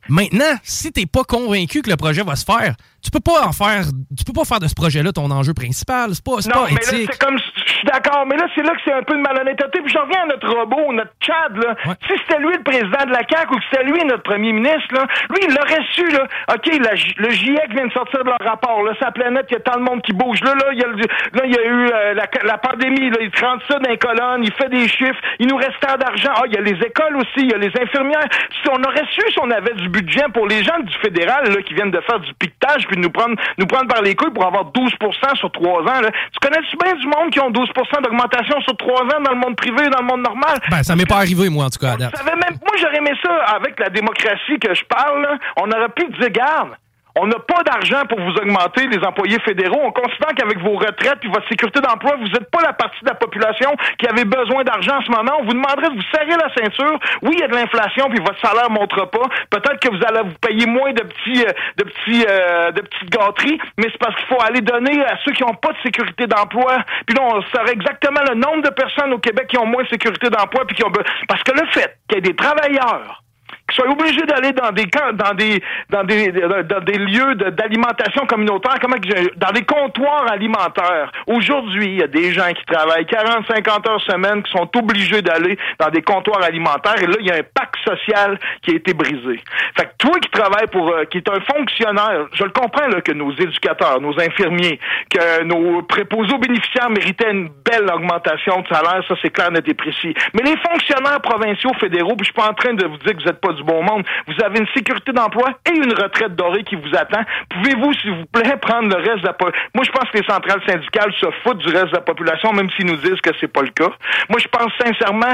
Maintenant, 0.10 0.54
si 0.64 0.92
t'es 0.92 1.06
pas 1.06 1.24
convaincu 1.24 1.82
que 1.82 1.90
le 1.90 1.96
projet 1.98 2.22
va 2.24 2.36
se 2.36 2.46
faire, 2.46 2.76
tu 3.04 3.12
peux 3.12 3.20
pas 3.20 3.46
en 3.48 3.52
faire, 3.52 3.84
tu 4.18 4.24
peux 4.26 4.34
pas 4.34 4.46
faire 4.46 4.60
de 4.60 4.68
ce 4.68 4.74
projet-là 4.74 5.12
ton 5.12 5.30
enjeu 5.30 5.54
principal. 5.54 6.10
C'est 6.14 6.24
pas, 6.26 6.42
c'est 6.42 6.50
Non, 6.50 6.64
pas 6.66 6.70
mais 6.70 6.82
là, 6.82 7.06
c'est 7.12 7.20
comme, 7.20 7.38
je 7.38 7.74
suis 7.74 7.84
d'accord, 7.86 8.26
mais 8.26 8.36
là, 8.36 8.48
c'est 8.56 8.64
là 8.64 8.74
que 8.74 8.82
c'est 8.84 8.94
un 8.94 9.04
peu 9.04 9.16
de 9.16 9.22
malhonnêteté. 9.22 9.80
Puis 9.84 9.94
je 9.94 9.98
reviens 10.00 10.24
à 10.24 10.26
notre 10.26 10.50
robot, 10.50 10.92
notre 10.94 11.14
Chad, 11.22 11.56
là. 11.58 11.76
Si 12.08 12.14
c'était 12.26 12.40
lui 12.42 12.54
le 12.58 12.64
président 12.64 13.06
de 13.06 13.12
la 13.12 13.22
CAQ 13.30 13.54
ou 13.54 13.58
que 13.58 13.64
c'était 13.72 13.84
lui 13.86 14.04
notre 14.06 14.24
premier 14.24 14.54
ministre, 14.54 14.90
là, 14.94 15.06
lui, 15.30 15.38
il 15.48 15.54
l'aurait 15.54 15.86
su, 15.94 16.08
là. 16.10 16.28
OK, 16.54 16.66
la 16.82 16.94
le 17.18 17.30
GIEC 17.30 17.70
vient 17.74 17.86
de 17.88 17.94
sortir 17.94 18.24
de 18.24 18.30
leur 18.30 18.40
rapport, 18.44 18.82
là. 18.84 18.94
Sa 19.00 19.12
planète, 19.12 19.46
il 19.50 19.54
y 19.54 19.58
a 19.58 19.60
tant 19.60 19.78
de 19.80 19.84
monde 19.86 20.02
qui 20.02 20.14
bouge. 20.14 20.42
Là, 20.42 20.56
là, 20.56 20.66
il 20.74 20.80
y 20.80 20.84
a, 20.84 20.88
le- 20.88 20.98
là, 20.98 21.42
il 21.46 21.52
y 21.54 21.58
a 21.58 21.64
eu 21.66 21.86
euh, 21.94 22.14
la, 22.16 22.26
la 22.44 22.58
pandémie, 22.58 23.10
là. 23.12 23.18
Il 23.22 23.30
rentre 23.40 23.66
ça 23.68 23.78
dans 23.80 23.90
les 23.90 23.98
colonnes, 23.98 24.44
il 24.44 24.54
fait 24.54 24.70
des 24.70 24.88
chiffres. 24.88 25.22
Il 25.40 25.48
nous 25.48 25.58
reste 25.58 25.80
tant 25.80 25.98
d'argent. 25.98 26.32
Ah, 26.36 26.44
il 26.48 26.54
y 26.54 26.58
a 26.58 26.62
les 26.62 26.78
écoles 26.84 27.18
aussi, 27.18 27.38
il 27.46 27.52
y 27.52 27.54
a 27.54 27.58
les 27.58 27.72
infirmières. 27.80 28.26
Si 28.64 28.68
on 28.72 28.82
aurait 28.84 29.06
su 29.12 29.22
si 29.30 29.38
on 29.42 29.52
avait 29.52 29.74
du 29.76 29.90
budget 29.96 30.26
pour 30.34 30.48
les 30.48 30.64
gens 30.64 30.80
du 30.84 30.94
fédéral, 31.00 31.48
là, 31.48 31.62
qui 31.62 31.74
viennent 31.74 31.92
de 31.92 32.02
faire 32.02 32.20
du 32.20 32.34
piquetage 32.36 32.86
puis 32.88 32.98
nous 33.00 33.10
prendre, 33.10 33.36
nous 33.58 33.66
prendre 33.66 33.88
par 33.88 34.02
les 34.02 34.16
couilles 34.16 34.34
pour 34.34 34.46
avoir 34.46 34.66
12 34.66 34.92
sur 35.36 35.52
trois 35.52 35.82
ans, 35.82 36.02
là. 36.02 36.10
Tu 36.34 36.40
connais-tu 36.42 36.76
bien 36.78 36.94
du 36.96 37.08
monde 37.08 37.30
qui 37.32 37.40
ont 37.40 37.50
12 37.50 37.70
d'augmentation 38.04 38.60
sur 38.62 38.76
trois 38.78 39.04
ans 39.04 39.22
dans 39.24 39.32
le 39.32 39.40
monde 39.40 39.56
privé 39.56 39.86
et 39.86 39.90
dans 39.90 40.02
le 40.02 40.08
monde 40.08 40.24
normal? 40.24 40.60
Ben, 40.70 40.84
ça 40.84 40.96
m'est 40.96 41.06
pas 41.06 41.18
arrivé, 41.18 41.50
moi, 41.50 41.66
en 41.66 41.70
tout 41.70 41.80
cas, 41.80 41.94
à 41.94 41.98
date. 41.98 42.12
Je 42.14 42.18
savais 42.24 42.36
même, 42.36 42.60
moi, 42.62 42.76
j'aurais 42.80 42.98
aimé 42.98 43.12
ça 43.24 43.34
avec 43.56 43.80
la 43.80 43.90
démocratie 43.90 44.60
que 44.62 44.74
je 44.74 44.84
parle. 44.86 45.22
là. 45.22 45.38
On 45.58 45.70
aurait 45.72 45.90
pu 45.96 46.06
dire, 46.20 46.30
garde, 46.30 46.72
on 47.16 47.28
n'a 47.28 47.40
pas 47.40 47.64
d'argent 47.64 48.06
pour 48.08 48.20
vous 48.20 48.36
augmenter 48.36 48.88
les 48.88 49.04
employés 49.06 49.40
fédéraux. 49.40 49.82
On 49.84 49.92
considère 49.92 50.36
qu'avec 50.36 50.60
vos 50.60 50.76
retraites 50.76 51.24
et 51.24 51.28
votre 51.28 51.48
sécurité 51.48 51.80
d'emploi, 51.80 52.16
vous 52.18 52.28
n'êtes 52.28 52.50
pas 52.52 52.62
la 52.62 52.74
partie 52.74 53.00
de 53.04 53.10
la 53.10 53.16
population 53.16 53.72
qui 53.98 54.08
avait 54.08 54.26
besoin 54.26 54.64
d'argent 54.64 54.98
en 54.98 55.02
ce 55.02 55.12
moment. 55.12 55.32
On 55.40 55.44
vous 55.46 55.54
demanderait 55.54 55.90
de 55.90 55.96
vous 55.96 56.10
serrer 56.14 56.36
la 56.36 56.54
ceinture. 56.54 57.00
Oui, 57.22 57.32
il 57.34 57.40
y 57.40 57.44
a 57.44 57.48
de 57.48 57.56
l'inflation 57.56 58.10
puis 58.10 58.20
votre 58.20 58.40
salaire 58.42 58.70
ne 58.70 58.76
montre 58.76 59.10
pas. 59.10 59.28
Peut-être 59.50 59.80
que 59.80 59.90
vous 59.90 60.04
allez 60.06 60.28
vous 60.28 60.38
payer 60.42 60.66
moins 60.66 60.92
de 60.92 61.04
petits, 61.04 61.46
euh, 61.46 61.52
de 61.78 61.84
petits, 61.84 62.26
euh, 62.28 62.72
de 62.72 62.82
petites 62.82 63.10
gâteries, 63.10 63.60
mais 63.78 63.88
c'est 63.92 64.00
parce 64.00 64.16
qu'il 64.16 64.28
faut 64.28 64.42
aller 64.42 64.62
donner 64.62 65.04
à 65.06 65.18
ceux 65.24 65.32
qui 65.32 65.44
n'ont 65.44 65.56
pas 65.56 65.72
de 65.72 65.78
sécurité 65.84 66.28
d'emploi. 66.28 66.78
Puis 67.08 67.16
là, 67.16 67.24
on 67.24 67.42
saurait 67.56 67.74
exactement 67.74 68.22
le 68.28 68.36
nombre 68.36 68.62
de 68.64 68.70
personnes 68.70 69.14
au 69.14 69.20
Québec 69.20 69.48
qui 69.48 69.58
ont 69.58 69.66
moins 69.66 69.84
de 69.84 69.90
sécurité 69.90 70.30
d'emploi 70.30 70.66
puis 70.66 70.76
qui 70.76 70.84
ont 70.84 70.92
parce 71.28 71.44
que 71.44 71.52
le 71.52 71.66
fait 71.68 71.98
qu'il 72.08 72.18
y 72.18 72.20
ait 72.20 72.22
des 72.22 72.36
travailleurs 72.36 73.25
qui 73.68 73.76
soient 73.76 73.90
obligés 73.90 74.26
d'aller 74.26 74.52
dans 74.52 74.72
des 74.72 74.86
camps, 74.86 75.14
dans 75.14 75.34
des 75.34 75.62
dans 75.90 76.04
des 76.04 76.32
dans 76.32 76.84
des 76.84 76.98
lieux 76.98 77.36
d'alimentation 77.36 78.26
communautaire, 78.28 78.76
comment 78.80 78.98
dans 79.38 79.52
des 79.52 79.64
comptoirs 79.64 80.32
alimentaires. 80.32 81.12
Aujourd'hui, 81.28 81.86
il 81.86 82.00
y 82.00 82.04
a 82.04 82.08
des 82.08 82.32
gens 82.32 82.50
qui 82.54 82.64
travaillent 82.66 83.06
40 83.06 83.46
50 83.48 83.90
heures 83.90 84.02
semaine 84.02 84.44
qui 84.44 84.52
sont 84.52 84.70
obligés 84.78 85.22
d'aller 85.22 85.58
dans 85.80 85.90
des 85.90 86.02
comptoirs 86.02 86.44
alimentaires 86.44 87.02
et 87.02 87.08
là 87.08 87.16
il 87.20 87.26
y 87.26 87.32
a 87.32 87.36
un 87.36 87.44
pacte 87.44 87.78
social 87.84 88.40
qui 88.62 88.72
a 88.72 88.76
été 88.76 88.94
brisé. 88.94 89.42
Fait 89.76 89.86
que 89.86 89.92
toi 89.98 90.20
qui 90.20 90.30
travailles 90.30 90.68
pour 90.72 90.90
euh, 90.90 91.06
qui 91.06 91.18
est 91.18 91.30
un 91.30 91.40
fonctionnaire, 91.42 92.28
je 92.34 92.44
le 92.44 92.52
comprends 92.52 92.88
là 92.88 93.02
que 93.02 93.12
nos 93.14 93.32
éducateurs, 93.32 94.00
nos 94.00 94.20
infirmiers, 94.20 94.80
que 95.10 95.44
nos 95.44 95.82
préposés 95.84 96.34
aux 96.34 96.40
bénéficiaires 96.40 96.90
méritaient 96.90 97.32
une 97.32 97.50
belle 97.66 97.90
augmentation 97.92 98.62
de 98.62 98.68
salaire, 98.68 99.04
ça 99.08 99.16
c'est 99.22 99.32
clair, 99.32 99.52
net 99.52 99.68
et 99.68 99.74
précis. 99.74 100.14
Mais 100.34 100.44
les 100.44 100.58
fonctionnaires 100.58 101.22
provinciaux, 101.22 101.72
fédéraux, 101.80 102.16
puis 102.16 102.26
je 102.26 102.32
suis 102.32 102.34
pas 102.34 102.50
en 102.50 102.54
train 102.54 102.74
de 102.74 102.86
vous 102.86 102.98
dire 102.98 103.14
que 103.14 103.22
vous 103.22 103.26
n'êtes 103.26 103.42
pas 103.42 103.55
du 103.56 103.64
bon 103.64 103.82
monde, 103.84 104.04
vous 104.28 104.44
avez 104.44 104.60
une 104.60 104.68
sécurité 104.76 105.12
d'emploi 105.12 105.50
et 105.66 105.76
une 105.76 105.94
retraite 105.94 106.36
dorée 106.36 106.64
qui 106.64 106.76
vous 106.76 106.96
attend. 106.96 107.22
Pouvez-vous, 107.50 107.94
s'il 107.94 108.12
vous 108.12 108.26
plaît, 108.26 108.56
prendre 108.62 108.90
le 108.90 108.96
reste 108.96 109.22
de 109.22 109.28
la 109.28 109.34
po- 109.34 109.52
Moi, 109.74 109.84
je 109.86 109.92
pense 109.92 110.10
que 110.12 110.18
les 110.18 110.26
centrales 110.28 110.62
syndicales 110.68 111.14
se 111.20 111.26
foutent 111.44 111.58
du 111.60 111.70
reste 111.70 111.88
de 111.92 111.96
la 111.96 112.02
population, 112.02 112.54
même 112.54 112.70
s'ils 112.72 112.86
nous 112.86 112.98
disent 112.98 113.22
que 113.22 113.32
c'est 113.40 113.52
pas 113.52 113.62
le 113.62 113.70
cas. 113.70 113.90
Moi, 114.30 114.40
je 114.40 114.48
pense 114.48 114.72
sincèrement 114.84 115.34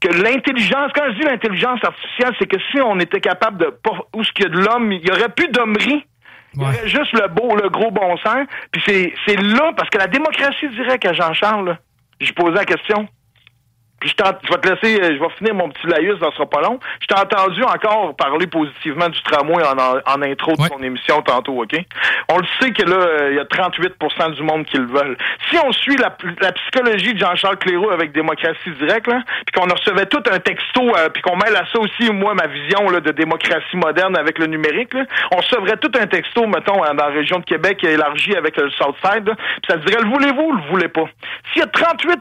que 0.00 0.08
l'intelligence, 0.22 0.90
quand 0.94 1.04
je 1.08 1.16
dis 1.20 1.26
l'intelligence 1.26 1.78
artificielle, 1.84 2.34
c'est 2.38 2.46
que 2.46 2.56
si 2.70 2.80
on 2.80 2.98
était 3.00 3.20
capable 3.20 3.58
de 3.58 3.74
où 4.14 4.24
ce 4.24 4.32
qu'il 4.32 4.44
y 4.44 4.48
a 4.48 4.50
de 4.50 4.58
l'homme, 4.58 4.90
il 4.92 5.06
y 5.06 5.10
aurait 5.10 5.28
plus 5.28 5.48
d'hommerie. 5.48 6.04
Il 6.54 6.62
y 6.62 6.64
aurait 6.64 6.88
juste 6.88 7.12
le 7.12 7.28
beau, 7.28 7.54
le 7.54 7.68
gros 7.68 7.90
bon 7.90 8.16
sens. 8.16 8.46
Puis 8.72 8.82
c'est, 8.86 9.12
c'est 9.26 9.36
là, 9.36 9.72
parce 9.76 9.88
que 9.90 9.98
la 9.98 10.06
démocratie 10.08 10.68
directe 10.70 11.04
à 11.06 11.12
Jean-Charles, 11.12 11.78
j'ai 12.18 12.32
posé 12.32 12.52
la 12.54 12.64
question. 12.64 13.08
Puis 14.00 14.10
je, 14.10 14.24
je 14.42 14.48
vais 14.48 14.58
te 14.58 14.68
laisser, 14.68 15.02
euh, 15.02 15.14
je 15.14 15.20
vais 15.20 15.30
finir 15.36 15.54
mon 15.54 15.68
petit 15.68 15.86
laïus, 15.86 16.18
ça 16.20 16.30
sera 16.32 16.46
pas 16.46 16.62
long. 16.62 16.80
Je 17.02 17.06
t'ai 17.06 17.20
entendu 17.20 17.62
encore 17.62 18.16
parler 18.16 18.46
positivement 18.46 19.08
du 19.08 19.22
tramway 19.22 19.62
en, 19.62 19.78
en, 19.78 20.00
en 20.06 20.22
intro 20.22 20.52
de 20.52 20.68
ton 20.68 20.82
émission 20.82 21.20
tantôt, 21.22 21.62
OK? 21.62 21.76
On 22.28 22.38
le 22.38 22.46
sait 22.60 22.72
que 22.72 22.82
là, 22.82 22.96
euh, 22.96 23.30
il 23.32 23.36
y 23.36 23.38
a 23.38 23.44
38% 23.44 24.34
du 24.34 24.42
monde 24.42 24.64
qui 24.64 24.78
le 24.78 24.86
veulent. 24.86 25.16
Si 25.50 25.58
on 25.58 25.70
suit 25.72 25.96
la, 25.96 26.16
la 26.40 26.52
psychologie 26.52 27.14
de 27.14 27.18
Jean-Charles 27.18 27.58
Cléroux 27.58 27.90
avec 27.90 28.12
démocratie 28.12 28.70
directe, 28.78 29.06
là, 29.06 29.22
puis 29.46 29.60
qu'on 29.60 29.68
recevait 29.68 30.06
tout 30.06 30.22
un 30.30 30.38
texto, 30.38 30.96
euh, 30.96 31.08
puis 31.10 31.22
qu'on 31.22 31.36
mêle 31.36 31.56
à 31.56 31.66
ça 31.72 31.78
aussi, 31.78 32.10
moi, 32.10 32.34
ma 32.34 32.46
vision 32.46 32.88
là, 32.88 33.00
de 33.00 33.10
démocratie 33.10 33.76
moderne 33.76 34.16
avec 34.16 34.38
le 34.38 34.46
numérique, 34.46 34.94
là, 34.94 35.04
on 35.32 35.36
recevrait 35.36 35.76
tout 35.76 35.92
un 36.00 36.06
texto, 36.06 36.46
mettons, 36.46 36.82
hein, 36.84 36.94
dans 36.94 37.06
la 37.06 37.14
région 37.14 37.38
de 37.38 37.44
Québec 37.44 37.84
élargie 37.84 38.34
avec 38.34 38.56
le 38.56 38.70
Southside, 38.70 39.26
là, 39.26 39.34
puis 39.34 39.68
ça 39.68 39.76
dirait, 39.76 40.02
le 40.02 40.08
voulez-vous 40.08 40.42
ou 40.42 40.52
le 40.52 40.62
voulez 40.70 40.88
pas? 40.88 41.04
S'il 41.52 41.60
y 41.60 41.64
a 41.64 41.66
38 41.66 42.20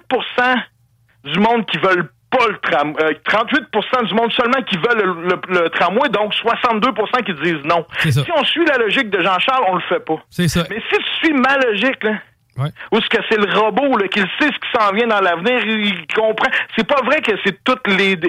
du 1.34 1.40
monde 1.40 1.66
qui 1.66 1.78
veulent 1.78 2.10
pas 2.30 2.48
le 2.48 2.58
tram, 2.60 2.94
euh, 3.02 3.12
38 3.26 4.06
du 4.08 4.14
monde 4.14 4.32
seulement 4.34 4.62
qui 4.62 4.78
veulent 4.78 5.04
le, 5.04 5.30
le- 5.30 5.62
le 5.64 5.70
tramway, 5.72 6.10
donc 6.10 6.34
62 6.36 6.92
qui 7.26 7.34
disent 7.42 7.64
non. 7.66 7.86
Si 8.00 8.20
on 8.36 8.44
suit 8.46 8.66
la 8.66 8.78
logique 8.78 9.10
de 9.10 9.20
Jean-Charles, 9.22 9.64
on 9.68 9.76
le 9.76 9.82
fait 9.90 10.00
pas. 10.06 10.18
C'est 10.30 10.48
ça. 10.48 10.64
Mais 10.70 10.80
si 10.92 10.98
tu 10.98 11.04
suis 11.26 11.34
ma 11.34 11.58
logique, 11.58 12.04
là, 12.04 12.12
Ouais. 12.58 12.68
ou 12.92 12.98
est-ce 12.98 13.08
que 13.08 13.24
c'est 13.30 13.38
le 13.38 13.58
robot 13.58 13.98
là, 13.98 14.08
qui 14.10 14.20
sait 14.20 14.28
ce 14.42 14.48
qui 14.48 14.70
s'en 14.78 14.92
vient 14.92 15.08
dans 15.08 15.22
l'avenir, 15.22 15.66
il, 15.66 16.06
comprend. 16.14 16.52
C'est 16.76 16.86
pas 16.86 17.02
vrai 17.06 17.22
que 17.22 17.32
c'est 17.46 17.64
toutes 17.64 17.88
les. 17.88 18.20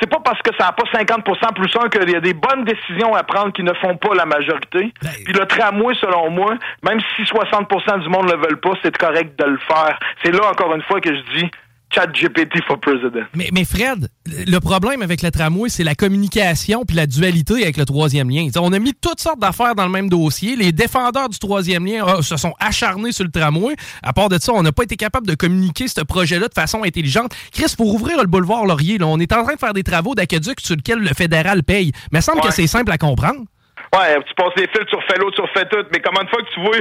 C'est 0.00 0.08
pas 0.08 0.20
parce 0.24 0.40
que 0.40 0.50
ça 0.58 0.66
n'a 0.66 0.72
pas 0.72 0.84
50% 0.90 1.52
plus 1.54 1.70
1 1.76 1.88
qu'il 1.90 2.10
y 2.10 2.16
a 2.16 2.20
des 2.20 2.32
bonnes 2.32 2.64
décisions 2.64 3.14
à 3.14 3.22
prendre 3.24 3.52
qui 3.52 3.62
ne 3.62 3.74
font 3.74 3.94
pas 3.98 4.14
la 4.14 4.24
majorité. 4.24 4.90
Ben, 5.02 5.10
Puis 5.26 5.34
le 5.34 5.44
tramway, 5.46 5.94
selon 6.00 6.30
moi, 6.30 6.54
même 6.82 6.98
si 7.14 7.22
60% 7.24 7.98
du 8.02 8.08
monde 8.08 8.24
ne 8.26 8.32
le 8.32 8.38
veulent 8.38 8.60
pas, 8.60 8.72
c'est 8.82 8.96
correct 8.96 9.38
de 9.38 9.44
le 9.44 9.58
faire. 9.58 9.98
C'est 10.24 10.32
là, 10.32 10.48
encore 10.50 10.74
une 10.74 10.82
fois, 10.82 11.00
que 11.02 11.14
je 11.14 11.20
dis 11.38 11.50
chat 11.94 12.06
GPT 12.12 12.62
for 12.66 12.78
president. 12.80 13.26
Mais, 13.34 13.48
mais 13.52 13.64
Fred, 13.64 14.08
le 14.26 14.58
problème 14.58 15.02
avec 15.02 15.22
le 15.22 15.30
tramway, 15.30 15.68
c'est 15.68 15.84
la 15.84 15.94
communication 15.94 16.84
puis 16.84 16.96
la 16.96 17.06
dualité 17.06 17.62
avec 17.62 17.76
le 17.76 17.84
troisième 17.84 18.28
lien. 18.30 18.48
T'sais, 18.48 18.58
on 18.60 18.72
a 18.72 18.78
mis 18.78 18.92
toutes 18.94 19.20
sortes 19.20 19.38
d'affaires 19.38 19.74
dans 19.74 19.84
le 19.84 19.90
même 19.90 20.08
dossier. 20.08 20.56
Les 20.56 20.72
défendeurs 20.72 21.28
du 21.28 21.38
troisième 21.38 21.86
lien 21.86 22.04
ah, 22.06 22.22
se 22.22 22.36
sont 22.36 22.54
acharnés 22.58 23.12
sur 23.12 23.24
le 23.24 23.30
tramway. 23.30 23.76
À 24.02 24.12
part 24.12 24.28
de 24.28 24.38
ça, 24.40 24.52
on 24.52 24.62
n'a 24.62 24.72
pas 24.72 24.82
été 24.84 24.96
capable 24.96 25.26
de 25.26 25.34
communiquer 25.34 25.88
ce 25.88 26.00
projet-là 26.00 26.48
de 26.48 26.54
façon 26.54 26.82
intelligente. 26.82 27.34
Chris, 27.52 27.72
pour 27.76 27.94
ouvrir 27.94 28.20
le 28.20 28.26
boulevard 28.26 28.66
Laurier, 28.66 28.98
là, 28.98 29.06
on 29.06 29.18
est 29.20 29.32
en 29.32 29.44
train 29.44 29.54
de 29.54 29.58
faire 29.60 29.74
des 29.74 29.82
travaux 29.84 30.14
d'aqueduc 30.14 30.60
sur 30.60 30.76
lesquels 30.76 30.98
le 30.98 31.14
fédéral 31.14 31.62
paye. 31.62 31.92
Mais 32.12 32.18
il 32.18 32.22
semble 32.22 32.38
Ouais. 32.40 32.48
que 32.48 32.54
c'est 32.54 32.66
simple 32.66 32.90
à 32.90 32.98
comprendre. 32.98 33.40
Ouais, 33.94 34.20
tu 34.26 34.34
passes 34.34 34.54
les 34.56 34.66
fils, 34.66 34.86
tu 34.88 34.96
refais 34.96 35.18
l'autre, 35.18 35.36
tu 35.36 35.42
refais 35.42 35.66
tout. 35.66 35.86
Mais 35.92 36.00
comment 36.00 36.22
de 36.24 36.28
fois 36.28 36.42
que 36.42 36.50
tu 36.50 36.60
vois 36.60 36.76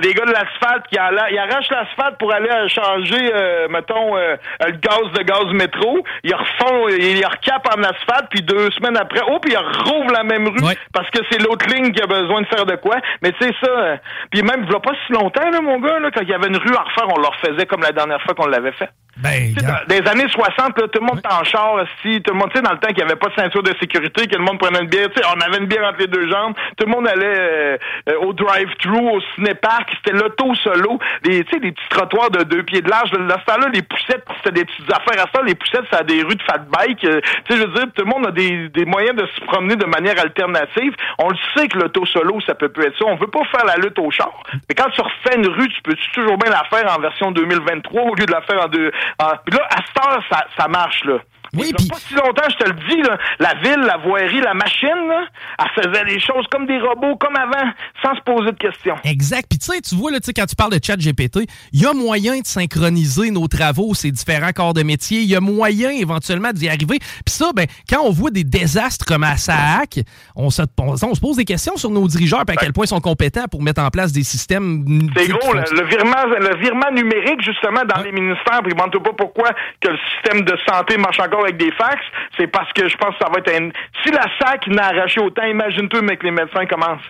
les 0.00 0.12
gars 0.14 0.24
de 0.24 0.32
l'asphalte 0.32 0.86
qui 0.88 0.96
ils 0.96 1.38
arrachent 1.38 1.70
l'asphalte 1.70 2.18
pour 2.18 2.32
aller 2.32 2.50
changer, 2.68 3.30
euh, 3.32 3.68
mettons, 3.68 4.16
euh, 4.16 4.36
le 4.66 4.72
gaz 4.72 5.12
de 5.14 5.22
gaz 5.22 5.44
métro, 5.52 6.02
ils 6.24 6.34
refont, 6.34 6.88
ils 6.88 7.24
recapent 7.24 7.68
en 7.76 7.82
asphalte, 7.82 8.26
puis 8.30 8.42
deux 8.42 8.70
semaines 8.72 8.96
après, 8.96 9.20
oh, 9.28 9.38
puis 9.38 9.52
ils 9.52 9.88
rouvrent 9.88 10.12
la 10.12 10.24
même 10.24 10.48
rue 10.48 10.74
parce 10.92 11.08
que 11.10 11.20
c'est 11.30 11.40
l'autre 11.40 11.66
ligne 11.68 11.92
qui 11.92 12.02
a 12.02 12.06
besoin 12.06 12.42
de 12.42 12.46
faire 12.46 12.66
de 12.66 12.74
quoi. 12.76 12.96
Mais 13.22 13.32
tu 13.32 13.46
sais 13.46 13.54
ça, 13.62 13.70
euh, 13.70 13.96
puis 14.30 14.42
même, 14.42 14.64
il 14.66 14.72
y 14.72 14.74
a 14.74 14.80
pas 14.80 14.92
si 15.06 15.12
longtemps, 15.12 15.48
là, 15.48 15.60
mon 15.60 15.78
gars, 15.78 16.00
là, 16.00 16.10
quand 16.10 16.22
il 16.22 16.28
y 16.28 16.34
avait 16.34 16.48
une 16.48 16.56
rue 16.56 16.74
à 16.74 16.82
refaire, 16.82 17.08
on 17.08 17.20
le 17.20 17.28
refaisait 17.28 17.66
comme 17.66 17.82
la 17.82 17.92
dernière 17.92 18.20
fois 18.22 18.34
qu'on 18.34 18.46
l'avait 18.46 18.72
fait. 18.72 18.90
Ben, 19.16 19.54
Tu 19.54 19.60
sais, 19.60 19.66
dans 19.66 19.78
les 19.88 20.06
années 20.08 20.28
60, 20.28 20.78
là, 20.78 20.88
tout 20.88 21.00
le 21.00 21.06
monde 21.06 21.18
était 21.18 21.32
en 21.32 21.42
char, 21.44 21.76
si 22.02 22.20
tout 22.20 22.32
le 22.34 22.38
monde, 22.38 22.50
tu 22.50 22.58
sais, 22.58 22.62
dans 22.62 22.72
le 22.72 22.78
temps 22.78 22.88
qu'il 22.88 22.98
n'y 22.98 23.02
avait 23.04 23.16
pas 23.16 23.28
de 23.28 23.34
ceinture 23.34 23.62
de 23.62 23.72
sécurité, 23.80 24.26
que 24.26 24.36
le 24.36 24.44
monde 24.44 24.58
prenait 24.58 24.80
une 24.80 24.88
bière, 24.88 25.08
tu 25.10 25.20
sais, 25.20 25.28
on 25.34 25.40
avait 25.40 25.58
une 25.58 25.66
bière 25.66 25.84
entre 25.88 26.00
les 26.00 26.06
deux 26.06 26.28
jambes, 26.30 26.54
tout 26.76 26.84
le 26.86 26.92
monde 26.92 27.08
allait 27.08 27.24
euh, 27.38 27.78
euh, 28.10 28.18
au 28.20 28.32
drive-thru, 28.34 28.98
au 28.98 29.20
ciné-parc, 29.34 29.90
c'était 29.96 30.16
l'auto 30.16 30.54
solo, 30.56 30.98
les, 31.24 31.44
tu 31.44 31.54
sais, 31.54 31.60
des 31.60 31.72
petits 31.72 31.88
trottoirs 31.88 32.30
de 32.30 32.42
deux 32.44 32.62
pieds 32.62 32.82
de 32.82 32.90
large. 32.90 33.10
Dans 33.10 33.38
ce 33.40 33.44
temps-là, 33.46 33.68
les 33.72 33.82
poussettes, 33.82 34.24
c'était 34.38 34.60
des 34.60 34.64
petites 34.64 34.92
affaires. 34.92 35.24
À 35.24 35.28
ça, 35.34 35.42
les 35.44 35.54
poussettes, 35.54 35.84
c'est 35.90 35.98
à 35.98 36.02
des 36.04 36.22
rues 36.22 36.36
de 36.36 36.42
fat 36.42 36.58
bike. 36.58 37.04
euh, 37.04 37.20
tu 37.46 37.54
sais, 37.54 37.60
je 37.62 37.66
veux 37.66 37.72
dire, 37.72 37.86
tout 37.94 38.04
le 38.04 38.10
monde 38.10 38.26
a 38.26 38.30
des, 38.30 38.68
des 38.68 38.84
moyens 38.84 39.16
de 39.16 39.26
se 39.26 39.40
promener 39.46 39.76
de 39.76 39.86
manière 39.86 40.20
alternative. 40.20 40.94
On 41.18 41.30
le 41.30 41.36
sait 41.56 41.68
que 41.68 41.78
l'auto 41.78 42.04
solo, 42.06 42.38
ça 42.46 42.54
peut, 42.54 42.68
peut 42.68 42.86
être 42.86 42.98
ça. 42.98 43.04
On 43.06 43.16
veut 43.16 43.26
pas 43.28 43.44
faire 43.44 43.64
la 43.64 43.76
lutte 43.76 43.98
au 43.98 44.10
char. 44.10 44.32
Mais 44.68 44.74
quand 44.74 44.90
tu 44.90 45.00
refais 45.00 45.36
une 45.36 45.48
rue, 45.48 45.68
tu 45.68 45.80
peux 45.82 45.96
toujours 46.12 46.36
bien 46.36 46.50
la 46.50 46.64
faire 46.64 46.94
en 46.94 47.00
version 47.00 47.30
2023 47.32 48.02
au 48.02 48.14
lieu 48.14 48.26
de 48.26 48.32
la 48.32 48.42
faire 48.42 48.62
en 48.62 48.68
deux. 48.68 48.90
En- 49.18 49.36
Puis 49.44 49.56
là, 49.56 49.66
à 49.70 49.76
cette 49.86 50.04
heure, 50.06 50.22
ça, 50.30 50.46
ça 50.58 50.68
marche, 50.68 51.04
là. 51.04 51.18
Oui, 51.56 51.72
puis... 51.76 51.88
pas 51.88 51.98
si 51.98 52.14
longtemps, 52.14 52.48
je 52.48 52.64
te 52.64 52.68
le 52.68 52.76
dis, 52.88 53.02
là, 53.02 53.18
la 53.38 53.54
ville, 53.54 53.80
la 53.86 53.96
voirie, 53.98 54.40
la 54.40 54.54
machine, 54.54 55.08
là, 55.08 55.26
elle 55.58 55.84
faisait 55.84 56.04
les 56.04 56.20
choses 56.20 56.46
comme 56.50 56.66
des 56.66 56.78
robots, 56.78 57.16
comme 57.16 57.36
avant, 57.36 57.70
sans 58.02 58.14
se 58.14 58.20
poser 58.20 58.52
de 58.52 58.58
questions. 58.58 58.96
Exact. 59.04 59.46
Puis 59.48 59.58
tu 59.58 59.72
sais, 59.72 59.80
tu 59.80 59.94
vois, 59.94 60.10
là, 60.10 60.18
quand 60.34 60.46
tu 60.46 60.56
parles 60.56 60.72
de 60.72 60.80
chat 60.82 60.96
GPT, 60.96 61.48
il 61.72 61.82
y 61.82 61.86
a 61.86 61.92
moyen 61.92 62.40
de 62.40 62.46
synchroniser 62.46 63.30
nos 63.30 63.48
travaux, 63.48 63.94
ces 63.94 64.10
différents 64.10 64.52
corps 64.52 64.74
de 64.74 64.82
métier. 64.82 65.20
Il 65.20 65.28
y 65.28 65.36
a 65.36 65.40
moyen 65.40 65.90
éventuellement 65.90 66.52
d'y 66.52 66.68
arriver. 66.68 66.98
Puis 66.98 67.34
ça, 67.34 67.50
ben, 67.54 67.66
quand 67.88 68.02
on 68.02 68.10
voit 68.10 68.30
des 68.30 68.44
désastres 68.44 69.04
comme 69.04 69.24
à 69.24 69.36
SAAC, 69.36 70.00
on 70.34 70.50
se, 70.50 70.62
on, 70.78 70.92
on 70.92 71.14
se 71.14 71.20
pose 71.20 71.36
des 71.36 71.44
questions 71.44 71.76
sur 71.76 71.90
nos 71.90 72.06
dirigeeurs 72.08 72.44
et 72.48 72.52
à 72.52 72.56
quel 72.56 72.72
point 72.72 72.84
ils 72.84 72.88
sont 72.88 73.00
compétents 73.00 73.46
pour 73.50 73.62
mettre 73.62 73.82
en 73.82 73.90
place 73.90 74.12
des 74.12 74.24
systèmes. 74.24 74.84
C'est 75.16 75.28
gros, 75.28 75.52
le, 75.52 75.60
le 75.60 75.86
virement, 75.86 76.24
le 76.38 76.56
virement 76.60 76.90
numérique, 76.92 77.42
justement, 77.42 77.82
dans 77.84 78.02
les 78.02 78.12
ministères, 78.12 78.60
puis 78.62 78.72
demande 78.72 78.92
pas 78.92 79.12
pourquoi 79.16 79.50
que 79.80 79.88
le 79.88 79.98
système 80.14 80.42
de 80.44 80.56
santé 80.68 80.96
marche 80.96 81.20
encore 81.20 81.45
avec 81.46 81.56
des 81.56 81.72
fax, 81.72 82.00
c'est 82.36 82.46
parce 82.46 82.72
que 82.72 82.88
je 82.88 82.96
pense 82.96 83.16
que 83.16 83.24
ça 83.24 83.30
va 83.30 83.38
être 83.38 83.52
un... 83.52 83.70
Si 84.04 84.10
la 84.10 84.26
SAC 84.38 84.66
n'a 84.68 84.86
arraché 84.86 85.20
autant, 85.20 85.44
imagine-toi, 85.44 86.02
mais 86.02 86.16
que 86.16 86.24
les 86.24 86.32
médecins 86.32 86.66
commencent. 86.66 87.08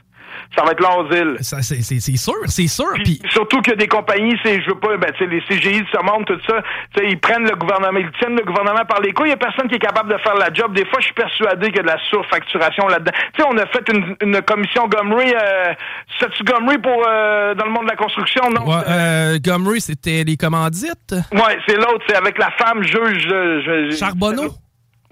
Ça 0.55 0.63
va 0.65 0.73
être 0.73 0.81
l'asile. 0.81 1.37
Ça, 1.41 1.63
c'est, 1.63 1.83
c'est, 1.83 2.01
c'est 2.01 2.17
sûr, 2.17 2.35
c'est 2.47 2.67
sûr. 2.69 2.93
Puis, 3.05 3.21
surtout 3.31 3.61
que 3.63 3.73
des 3.73 3.89
compagnies, 3.89 4.37
c'est, 4.45 4.61
je 4.63 4.69
veux 4.69 4.79
pas, 4.79 4.97
ben, 4.97 5.11
tu 5.17 5.25
sais, 5.25 5.31
les 5.31 5.41
CGI 5.43 5.83
de 5.83 5.87
ce 5.93 6.03
monde, 6.05 6.25
tout 6.27 6.39
ça, 6.47 6.63
tu 6.95 7.03
sais, 7.03 7.11
ils 7.11 7.19
prennent 7.19 7.45
le 7.49 7.57
gouvernement, 7.57 7.99
ils 7.99 8.11
tiennent 8.19 8.37
le 8.37 8.45
gouvernement 8.45 8.85
par 8.89 9.01
les 9.01 9.13
couilles. 9.13 9.29
Il 9.29 9.31
y 9.31 9.35
a 9.35 9.37
personne 9.37 9.69
qui 9.69 9.75
est 9.75 9.79
capable 9.81 10.13
de 10.13 10.19
faire 10.19 10.35
la 10.37 10.53
job. 10.53 10.75
Des 10.75 10.85
fois, 10.87 10.99
je 11.01 11.07
suis 11.07 11.15
persuadé 11.15 11.67
qu'il 11.69 11.77
y 11.77 11.81
a 11.81 11.83
de 11.83 11.89
la 11.89 11.99
surfacturation 12.09 12.87
là-dedans. 12.89 13.13
Tu 13.35 13.43
sais, 13.43 13.49
on 13.51 13.57
a 13.59 13.67
fait 13.67 13.89
une, 13.93 14.17
une 14.23 14.43
commission 14.43 14.87
Gomery, 14.89 15.33
euh, 15.35 15.73
c'est-tu 16.21 16.43
Gomery 16.45 16.79
pour, 16.79 17.03
euh, 17.07 17.55
dans 17.55 17.65
le 17.67 17.71
monde 17.73 17.85
de 17.85 17.91
la 17.91 17.97
construction, 17.97 18.43
non? 18.51 18.67
ouais, 18.67 18.83
euh, 18.89 19.39
Gomery, 19.45 19.81
c'était 19.81 20.25
les 20.25 20.37
commandites. 20.37 21.15
Ouais, 21.33 21.59
c'est 21.67 21.77
l'autre, 21.77 22.05
c'est 22.09 22.17
avec 22.17 22.39
la 22.39 22.51
femme 22.53 22.83
juge. 22.83 23.29
euh, 23.33 23.61
je- 23.65 23.91
je- 23.91 23.97
Charbonneau? 23.97 24.51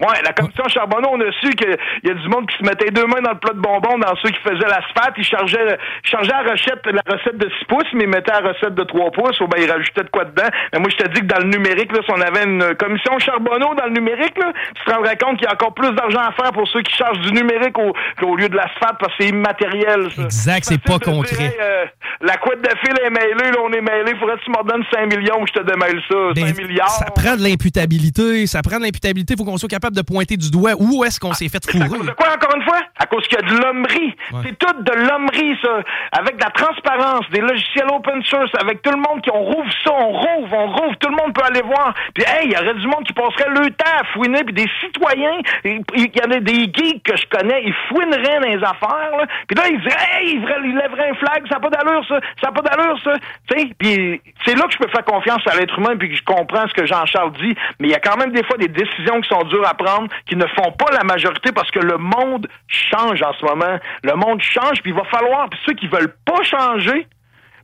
Ouais, 0.01 0.21
la 0.23 0.33
commission 0.33 0.63
Charbonneau, 0.67 1.09
on 1.13 1.21
a 1.21 1.31
su 1.41 1.49
qu'il 1.51 1.77
y 2.03 2.09
a 2.09 2.13
du 2.13 2.27
monde 2.27 2.47
qui 2.49 2.57
se 2.57 2.63
mettait 2.63 2.91
deux 2.91 3.05
mains 3.05 3.21
dans 3.21 3.31
le 3.31 3.39
plat 3.39 3.53
de 3.53 3.59
bonbons 3.59 3.97
dans 3.97 4.15
ceux 4.21 4.29
qui 4.29 4.39
faisaient 4.41 4.67
l'asphalte. 4.67 5.15
Ils 5.17 5.23
chargeaient, 5.23 5.77
chargeaient 6.03 6.33
la 6.33 6.51
recette, 6.51 6.85
la 6.85 7.01
recette 7.07 7.37
de 7.37 7.49
6 7.59 7.65
pouces, 7.65 7.87
mais 7.93 8.03
ils 8.03 8.09
mettaient 8.09 8.31
la 8.31 8.49
recette 8.51 8.75
de 8.75 8.83
3 8.83 9.11
pouces, 9.11 9.39
ou 9.39 9.47
ben 9.47 9.57
ils 9.61 9.71
rajoutaient 9.71 10.03
de 10.03 10.09
quoi 10.09 10.25
dedans. 10.25 10.49
Mais 10.73 10.79
moi, 10.79 10.89
je 10.89 10.97
te 10.97 11.07
dis 11.13 11.21
que 11.21 11.25
dans 11.27 11.39
le 11.39 11.49
numérique, 11.49 11.91
là, 11.93 11.99
si 12.03 12.11
on 12.11 12.21
avait 12.21 12.43
une 12.43 12.75
commission 12.75 13.17
Charbonneau 13.19 13.73
dans 13.75 13.85
le 13.85 13.93
numérique, 13.93 14.37
là, 14.37 14.51
tu 14.75 14.83
te 14.83 14.91
rendrais 14.91 15.15
compte 15.17 15.37
qu'il 15.37 15.45
y 15.45 15.49
a 15.49 15.53
encore 15.53 15.73
plus 15.73 15.91
d'argent 15.93 16.21
à 16.21 16.31
faire 16.33 16.51
pour 16.51 16.67
ceux 16.67 16.81
qui 16.81 16.93
chargent 16.95 17.19
du 17.21 17.31
numérique 17.31 17.77
au, 17.77 17.93
qu'au 18.19 18.35
lieu 18.35 18.49
de 18.49 18.55
l'asphalte, 18.55 18.97
parce 18.99 19.15
que 19.15 19.23
c'est 19.23 19.29
immatériel, 19.29 20.11
ça. 20.11 20.23
Exact, 20.23 20.65
c'est 20.65 20.81
pas 20.81 20.99
concret. 20.99 21.55
euh, 21.61 21.85
la 22.21 22.35
couette 22.37 22.61
de 22.61 22.69
fil 22.83 22.95
est 23.01 23.09
mêlée, 23.09 23.51
là, 23.51 23.59
on 23.63 23.71
est 23.71 23.81
mêlé. 23.81 24.13
Faudrait 24.19 24.37
que 24.37 24.43
tu 24.43 24.51
me 24.51 24.57
redonnes 24.57 24.83
5 24.93 25.05
millions 25.15 25.39
que 25.43 25.49
je 25.55 25.59
te 25.59 25.63
démêle 25.63 26.01
ça. 26.09 26.17
5 26.35 26.57
milliards. 26.57 26.89
Ça 26.89 27.05
prend 27.11 27.35
de 27.37 27.43
l'imputabilité. 27.43 28.45
Ça 28.47 28.61
prend 28.61 28.77
de 28.77 28.83
l'imputabilité. 28.83 29.33
Il 29.33 29.37
faut 29.37 29.45
qu'on 29.45 29.57
soit 29.57 29.69
capable 29.69 29.84
de 29.93 30.01
pointer 30.01 30.37
du 30.37 30.49
doigt 30.51 30.71
où 30.79 31.03
est-ce 31.03 31.19
qu'on 31.19 31.33
s'est 31.33 31.49
fait 31.49 31.63
À 31.67 31.71
cause 31.71 31.87
fourrer. 31.87 32.07
de 32.07 32.11
quoi, 32.13 32.27
encore 32.33 32.55
une 32.55 32.63
fois? 32.63 32.79
À 32.97 33.05
cause 33.05 33.27
qu'il 33.27 33.37
y 33.39 33.43
a 33.43 33.47
de 33.47 33.61
l'hommerie. 33.61 34.15
C'est 34.43 34.57
tout 34.57 34.73
de 34.81 34.91
l'hommerie, 34.93 35.57
ça. 35.61 35.79
Avec 36.13 36.37
de 36.37 36.43
la 36.43 36.51
transparence, 36.51 37.29
des 37.31 37.41
logiciels 37.41 37.87
open 37.91 38.23
source, 38.23 38.51
avec 38.61 38.81
tout 38.81 38.91
le 38.91 38.97
monde 38.97 39.21
qui, 39.21 39.29
on 39.31 39.43
rouvre 39.43 39.71
ça, 39.83 39.91
on 39.93 40.11
rouvre, 40.11 40.53
on 40.53 40.67
rouvre, 40.67 40.95
tout 40.99 41.09
le 41.09 41.15
monde 41.15 41.33
peut 41.33 41.43
aller 41.45 41.61
voir. 41.61 41.93
Puis, 42.13 42.23
hey, 42.27 42.47
il 42.47 42.53
y 42.53 42.57
aurait 42.57 42.73
du 42.75 42.87
monde 42.87 43.03
qui 43.05 43.13
passerait 43.13 43.49
le 43.49 43.69
temps 43.71 43.97
à 43.99 44.03
fouiner, 44.13 44.43
puis 44.43 44.53
des 44.53 44.69
citoyens, 44.81 45.39
il 45.63 45.81
y 45.95 46.21
en 46.25 46.31
a 46.31 46.39
des 46.39 46.63
geeks 46.73 47.03
que 47.03 47.15
je 47.17 47.25
connais, 47.27 47.63
ils 47.65 47.73
fouineraient 47.89 48.39
dans 48.39 48.47
les 48.47 48.63
affaires, 48.63 49.11
là. 49.17 49.25
Puis 49.47 49.55
là, 49.57 49.63
ils 49.69 49.79
diraient, 49.81 50.21
hey, 50.21 50.35
ils 50.63 50.75
lèveraient 50.75 51.09
un 51.11 51.15
flag, 51.15 51.43
ça 51.49 51.55
n'a 51.55 51.59
pas 51.61 51.69
d'allure, 51.69 52.03
ça, 52.07 52.19
ça 52.41 52.47
n'a 52.49 52.51
pas 52.53 52.61
d'allure, 52.61 52.97
ça. 53.03 53.13
Tu 53.49 53.59
sais, 53.59 53.69
puis 53.77 54.21
c'est 54.45 54.55
là 54.55 54.63
que 54.63 54.73
je 54.73 54.77
peux 54.77 54.89
faire 54.89 55.05
confiance 55.05 55.41
à 55.47 55.55
l'être 55.55 55.77
humain, 55.77 55.95
puis 55.97 56.09
que 56.09 56.15
je 56.15 56.23
comprends 56.23 56.67
ce 56.67 56.73
que 56.73 56.85
Jean-Charles 56.85 57.33
dit, 57.33 57.55
mais 57.79 57.87
il 57.89 57.91
y 57.91 57.95
a 57.95 57.99
quand 57.99 58.17
même 58.17 58.31
des 58.31 58.43
fois 58.43 58.57
des 58.57 58.67
décisions 58.67 59.21
qui 59.21 59.29
sont 59.29 59.43
dures 59.43 59.67
à 59.67 59.73
prendre, 59.75 60.09
qui 60.25 60.35
ne 60.35 60.45
font 60.47 60.71
pas 60.71 60.91
la 60.91 61.03
majorité 61.03 61.51
parce 61.51 61.69
que 61.71 61.79
le 61.79 61.97
monde 61.97 62.47
change 62.67 63.21
en 63.21 63.33
ce 63.33 63.45
moment. 63.45 63.79
Le 64.03 64.13
monde 64.15 64.41
change, 64.41 64.81
puis 64.81 64.91
il 64.91 64.95
va 64.95 65.03
falloir, 65.05 65.49
puis 65.49 65.59
ceux 65.65 65.73
qui 65.73 65.87
veulent 65.87 66.15
pas 66.25 66.41
changer, 66.43 67.07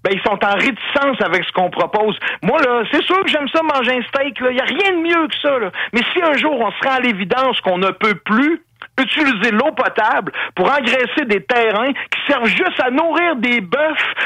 ben 0.03 0.11
ils 0.13 0.21
sont 0.21 0.39
en 0.43 0.53
réticence 0.55 1.21
avec 1.23 1.43
ce 1.43 1.51
qu'on 1.51 1.69
propose. 1.69 2.17
Moi 2.41 2.59
là, 2.61 2.83
c'est 2.91 3.03
sûr 3.03 3.21
que 3.23 3.29
j'aime 3.29 3.47
ça 3.49 3.61
manger 3.61 3.97
un 3.97 4.01
steak 4.03 4.37
il 4.49 4.57
y 4.57 4.59
a 4.59 4.65
rien 4.65 4.97
de 4.97 5.01
mieux 5.01 5.27
que 5.27 5.35
ça 5.41 5.59
là. 5.59 5.71
Mais 5.93 6.01
si 6.13 6.21
un 6.21 6.35
jour 6.37 6.59
on 6.59 6.71
se 6.71 6.87
à 6.87 6.99
l'évidence 6.99 7.59
qu'on 7.61 7.77
ne 7.77 7.91
peut 7.91 8.15
plus 8.15 8.63
utiliser 8.99 9.51
l'eau 9.51 9.71
potable 9.75 10.31
pour 10.55 10.65
engraisser 10.67 11.25
des 11.27 11.43
terrains 11.43 11.91
qui 11.93 12.19
servent 12.27 12.45
juste 12.47 12.79
à 12.83 12.91
nourrir 12.91 13.35
des 13.37 13.61
bœufs 13.61 13.77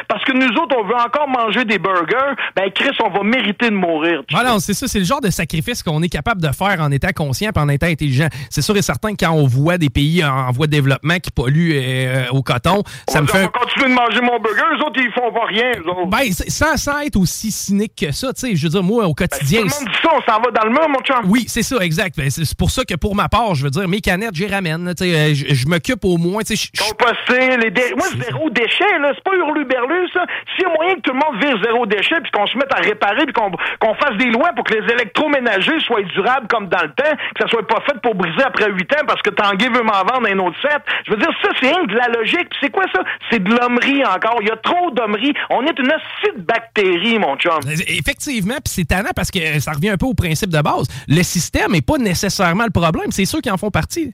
parce 0.07 0.23
que 0.25 0.33
nous 0.33 0.49
autres, 0.61 0.75
on 0.77 0.85
veut 0.85 0.95
encore 0.95 1.27
manger 1.27 1.65
des 1.65 1.79
burgers, 1.79 2.35
ben 2.55 2.69
Chris, 2.71 2.95
on 3.03 3.09
va 3.09 3.23
mériter 3.23 3.69
de 3.69 3.75
mourir. 3.75 4.21
Ah 4.33 4.43
non, 4.43 4.59
c'est 4.59 4.73
ça, 4.73 4.87
c'est 4.87 4.99
le 4.99 5.05
genre 5.05 5.21
de 5.21 5.29
sacrifice 5.29 5.83
qu'on 5.83 6.01
est 6.01 6.09
capable 6.09 6.41
de 6.41 6.51
faire 6.51 6.77
en 6.79 6.91
étant 6.91 7.11
conscient 7.15 7.51
et 7.55 7.59
en 7.59 7.69
étant 7.69 7.87
intelligent. 7.87 8.27
C'est 8.49 8.61
sûr 8.61 8.75
et 8.77 8.81
certain 8.81 9.11
que 9.15 9.25
quand 9.25 9.31
on 9.31 9.45
voit 9.47 9.77
des 9.77 9.89
pays 9.89 10.23
en 10.23 10.51
voie 10.51 10.67
de 10.67 10.71
développement 10.71 11.17
qui 11.19 11.31
polluent 11.31 11.73
euh, 11.75 12.25
au 12.31 12.41
coton, 12.41 12.83
ça 13.07 13.19
on 13.19 13.21
me 13.23 13.27
va 13.27 13.33
fait... 13.33 13.39
on 13.39 13.41
va 13.43 13.47
continuer 13.47 13.89
de 13.89 13.93
manger 13.93 14.21
mon 14.21 14.39
burger, 14.39 14.63
eux 14.77 14.85
autres, 14.85 14.99
ils 15.01 15.11
font 15.11 15.31
pas 15.31 15.45
rien, 15.45 15.71
eux 15.77 15.89
autres. 15.89 16.07
Ben, 16.07 16.31
sans, 16.31 16.77
sans 16.77 16.99
être 17.01 17.15
aussi 17.17 17.51
cynique 17.51 17.93
que 17.99 18.11
ça, 18.11 18.33
tu 18.33 18.41
sais, 18.41 18.55
je 18.55 18.63
veux 18.63 18.69
dire, 18.69 18.83
moi, 18.83 19.05
au 19.05 19.13
quotidien... 19.13 19.61
Ben, 19.61 19.69
Tout 19.69 19.75
le 19.79 19.85
monde 19.85 19.93
dit 19.93 20.01
ça, 20.01 20.09
on 20.15 20.31
s'en 20.31 20.41
va 20.41 20.51
dans 20.51 20.65
le 20.65 20.71
mur, 20.71 20.89
mon 20.89 20.99
chum. 21.01 21.29
Oui, 21.29 21.45
c'est 21.47 21.63
ça, 21.63 21.77
exact. 21.77 22.17
Ben, 22.17 22.29
C'est 22.29 22.45
c'est 22.45 22.57
pour 22.57 22.71
ça 22.71 22.85
que 22.85 22.95
pour 22.95 23.15
ma 23.15 23.27
part, 23.27 23.53
je 23.55 23.63
veux 23.63 23.69
dire, 23.69 23.87
mes 23.87 23.99
canettes, 23.99 24.35
j'y 24.47 24.53
ramène. 24.53 24.85
là, 24.85 24.93
tu 24.93 25.05
sais, 25.05 25.15
euh, 25.15 25.33
Je 25.33 25.53
je 25.55 25.67
m'occupe 25.67 26.03
au 26.05 26.17
moins. 26.17 26.43
Composter, 26.45 27.57
les 27.57 27.71
dé... 27.71 27.93
Moi, 27.97 28.07
zéro 28.21 28.49
déchet, 28.49 28.99
là. 28.99 29.11
C'est 29.15 29.23
pas 29.23 29.35
hurlu-berlu, 29.35 30.07
ça. 30.13 30.25
S'il 30.55 30.63
y 30.63 30.65
a 30.65 30.73
moyen 30.75 30.95
que 30.95 31.01
tout 31.01 31.13
le 31.13 31.19
monde 31.19 31.41
vire 31.41 31.57
zéro 31.63 31.85
déchet, 31.85 32.21
puis 32.21 32.31
qu'on 32.31 32.45
se 32.47 32.57
mette 32.57 32.71
à 32.73 32.81
réparer, 32.81 33.25
puis 33.25 33.33
qu'on 33.33 33.95
fasse 33.95 34.17
des 34.17 34.29
lois 34.29 34.51
pour 34.55 34.63
que 34.63 34.73
les 34.73 34.93
électroménagers 34.93 35.79
soient 35.85 36.03
durables 36.03 36.47
comme 36.47 36.67
dans 36.67 36.83
le 36.83 36.89
temps, 36.89 37.15
que 37.33 37.41
ça 37.41 37.47
soit 37.47 37.65
pas 37.67 37.81
fait 37.85 37.99
pour 38.01 38.15
briser 38.15 38.43
après 38.43 38.69
huit 38.71 38.91
ans 38.93 39.05
parce 39.07 39.21
que 39.21 39.29
Tanguy 39.31 39.67
veut 39.67 39.83
m'en 39.83 40.03
vendre 40.03 40.27
un 40.29 40.39
autre 40.39 40.57
set. 40.61 40.81
Je 41.05 41.11
veux 41.11 41.17
dire, 41.17 41.29
ça, 41.41 41.49
c'est 41.59 41.67
rien 41.69 41.85
que 41.85 41.91
de 41.91 41.97
la 41.97 42.07
logique. 42.09 42.49
C'est 42.61 42.69
quoi 42.69 42.85
ça? 42.93 43.01
C'est 43.31 43.43
de 43.43 43.49
l'hommerie 43.49 44.05
encore. 44.05 44.37
Il 44.41 44.47
y 44.47 44.51
a 44.51 44.57
trop 44.57 44.91
d'hommerie. 44.91 45.33
On 45.49 45.63
est 45.65 45.77
une 45.79 45.87
hostie 45.91 46.37
de 46.37 46.41
bactéries, 46.41 47.19
mon 47.19 47.35
chum. 47.37 47.59
Effectivement, 47.87 48.55
puis 48.55 48.73
c'est 48.73 48.85
tannant 48.85 49.11
parce 49.15 49.31
que 49.31 49.39
euh, 49.39 49.59
ça 49.59 49.71
revient 49.71 49.89
un 49.89 49.97
peu 49.97 50.05
au 50.05 50.13
principe 50.13 50.49
de 50.49 50.61
base. 50.61 50.87
Le 51.07 51.23
système 51.23 51.71
n'est 51.71 51.81
pas 51.81 51.97
nécessairement 51.97 52.65
le 52.65 52.71
problème, 52.71 53.11
c'est 53.11 53.25
ceux 53.25 53.41
qui 53.41 53.49
en 53.49 53.57
font 53.57 53.71
partie. 53.71 54.13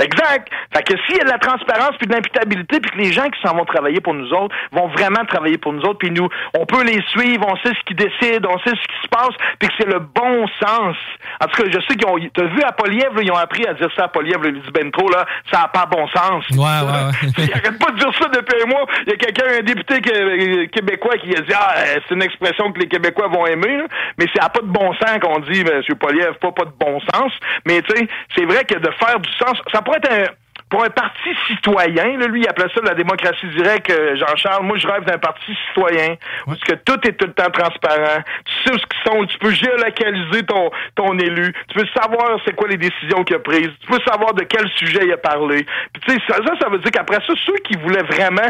Exact. 0.00 0.48
Fait 0.74 0.82
que 0.82 0.94
s'il 1.06 1.16
y 1.16 1.20
a 1.20 1.24
de 1.24 1.28
la 1.30 1.38
transparence 1.38 1.96
puis 1.98 2.06
de 2.06 2.14
l'imputabilité 2.14 2.80
puis 2.80 2.90
que 2.90 2.96
les 2.98 3.12
gens 3.12 3.28
qui 3.28 3.40
s'en 3.42 3.54
vont 3.54 3.64
travailler 3.64 4.00
pour 4.00 4.14
nous 4.14 4.30
autres 4.32 4.54
vont 4.72 4.88
vraiment 4.88 5.24
travailler 5.26 5.58
pour 5.58 5.72
nous 5.72 5.82
autres 5.82 5.98
puis 5.98 6.10
nous, 6.10 6.28
on 6.58 6.66
peut 6.66 6.82
les 6.82 7.00
suivre, 7.08 7.46
on 7.46 7.56
sait 7.56 7.74
ce 7.74 7.84
qu'ils 7.84 7.96
décident, 7.96 8.48
on 8.52 8.58
sait 8.60 8.70
ce 8.76 8.86
qui 8.88 9.02
se 9.02 9.08
passe 9.08 9.34
puis 9.58 9.68
que 9.68 9.74
c'est 9.78 9.86
le 9.88 10.00
bon 10.00 10.46
sens. 10.60 10.96
En 11.42 11.46
tout 11.46 11.62
cas, 11.62 11.68
je 11.70 11.78
sais 11.86 11.94
qu'ils 11.96 12.06
ont, 12.06 12.18
t'as 12.34 12.44
vu 12.44 12.62
à 12.62 12.72
Poliev, 12.72 13.12
ils 13.20 13.30
ont 13.30 13.36
appris 13.36 13.66
à 13.66 13.74
dire 13.74 13.90
ça 13.94 14.04
à 14.04 14.08
Poliev, 14.08 14.42
là, 14.42 14.48
il 14.48 14.60
dit 14.60 14.70
ben 14.72 14.90
trop, 14.90 15.08
là, 15.10 15.24
ça 15.52 15.60
n'a 15.62 15.68
pas 15.68 15.86
bon 15.86 16.06
sens. 16.08 16.44
Ouais, 16.50 16.58
ouais, 16.58 17.28
Ils 17.38 17.52
arrêtent 17.52 17.78
pas 17.78 17.90
de 17.92 17.98
dire 17.98 18.12
ça 18.18 18.28
depuis 18.28 18.62
un 18.64 18.66
mois. 18.66 18.86
Il 19.06 19.10
y 19.10 19.12
a 19.12 19.16
quelqu'un, 19.16 19.58
un 19.58 19.62
député 19.62 20.00
qué- 20.00 20.68
québécois 20.72 21.16
qui 21.18 21.36
a 21.36 21.40
dit, 21.42 21.52
ah, 21.54 21.74
euh, 21.76 22.00
c'est 22.08 22.14
une 22.14 22.22
expression 22.22 22.72
que 22.72 22.80
les 22.80 22.88
Québécois 22.88 23.28
vont 23.28 23.46
aimer, 23.46 23.76
là. 23.76 23.84
mais 24.18 24.26
c'est 24.34 24.42
à 24.42 24.48
pas 24.48 24.60
de 24.60 24.66
bon 24.66 24.92
sens 24.94 25.18
qu'on 25.20 25.38
dit, 25.40 25.62
ben, 25.64 25.82
M. 25.86 25.94
Poliev, 25.96 26.32
pas, 26.40 26.52
pas 26.52 26.64
de 26.64 26.72
bon 26.78 26.98
sens. 27.14 27.32
Mais, 27.66 27.82
tu 27.82 27.96
sais, 27.96 28.08
c'est 28.36 28.44
vrai 28.44 28.64
que 28.64 28.78
de 28.78 28.90
faire 28.98 29.20
du 29.20 29.30
sens, 29.32 29.60
ça 29.72 29.81
pourrait 29.82 29.98
être 29.98 30.12
un, 30.12 30.32
pour 30.72 30.82
un 30.82 30.88
parti 30.88 31.28
citoyen, 31.48 32.16
là, 32.16 32.26
lui, 32.28 32.40
il 32.40 32.48
appelait 32.48 32.72
ça 32.74 32.80
la 32.82 32.94
démocratie 32.94 33.46
directe, 33.54 33.90
euh, 33.90 34.16
Jean-Charles. 34.16 34.64
Moi, 34.64 34.78
je 34.78 34.88
rêve 34.88 35.04
d'un 35.04 35.18
parti 35.18 35.54
citoyen 35.68 36.16
où 36.46 36.52
que 36.52 36.74
tout 36.76 36.98
est 37.06 37.12
tout 37.12 37.26
le 37.26 37.34
temps 37.34 37.50
transparent. 37.50 38.22
Tu 38.46 38.52
sais 38.64 38.74
où 38.74 38.78
ce 38.78 38.86
qu'ils 38.86 39.12
sont, 39.12 39.26
tu 39.26 39.38
peux 39.38 39.50
géolocaliser 39.50 40.44
ton, 40.44 40.70
ton 40.94 41.18
élu. 41.18 41.52
Tu 41.68 41.78
peux 41.78 41.86
savoir 41.94 42.38
c'est 42.46 42.56
quoi 42.56 42.68
les 42.68 42.78
décisions 42.78 43.22
qu'il 43.22 43.36
a 43.36 43.40
prises. 43.40 43.70
Tu 43.82 43.86
peux 43.86 44.00
savoir 44.06 44.32
de 44.32 44.44
quel 44.44 44.66
sujet 44.70 45.00
il 45.02 45.12
a 45.12 45.18
parlé. 45.18 45.66
Puis, 45.92 46.02
tu 46.06 46.14
sais, 46.14 46.20
ça, 46.26 46.36
ça, 46.36 46.54
ça 46.58 46.70
veut 46.70 46.78
dire 46.78 46.90
qu'après 46.90 47.20
ça, 47.26 47.34
ceux 47.44 47.58
qui 47.64 47.76
voulaient 47.76 48.04
vraiment 48.04 48.48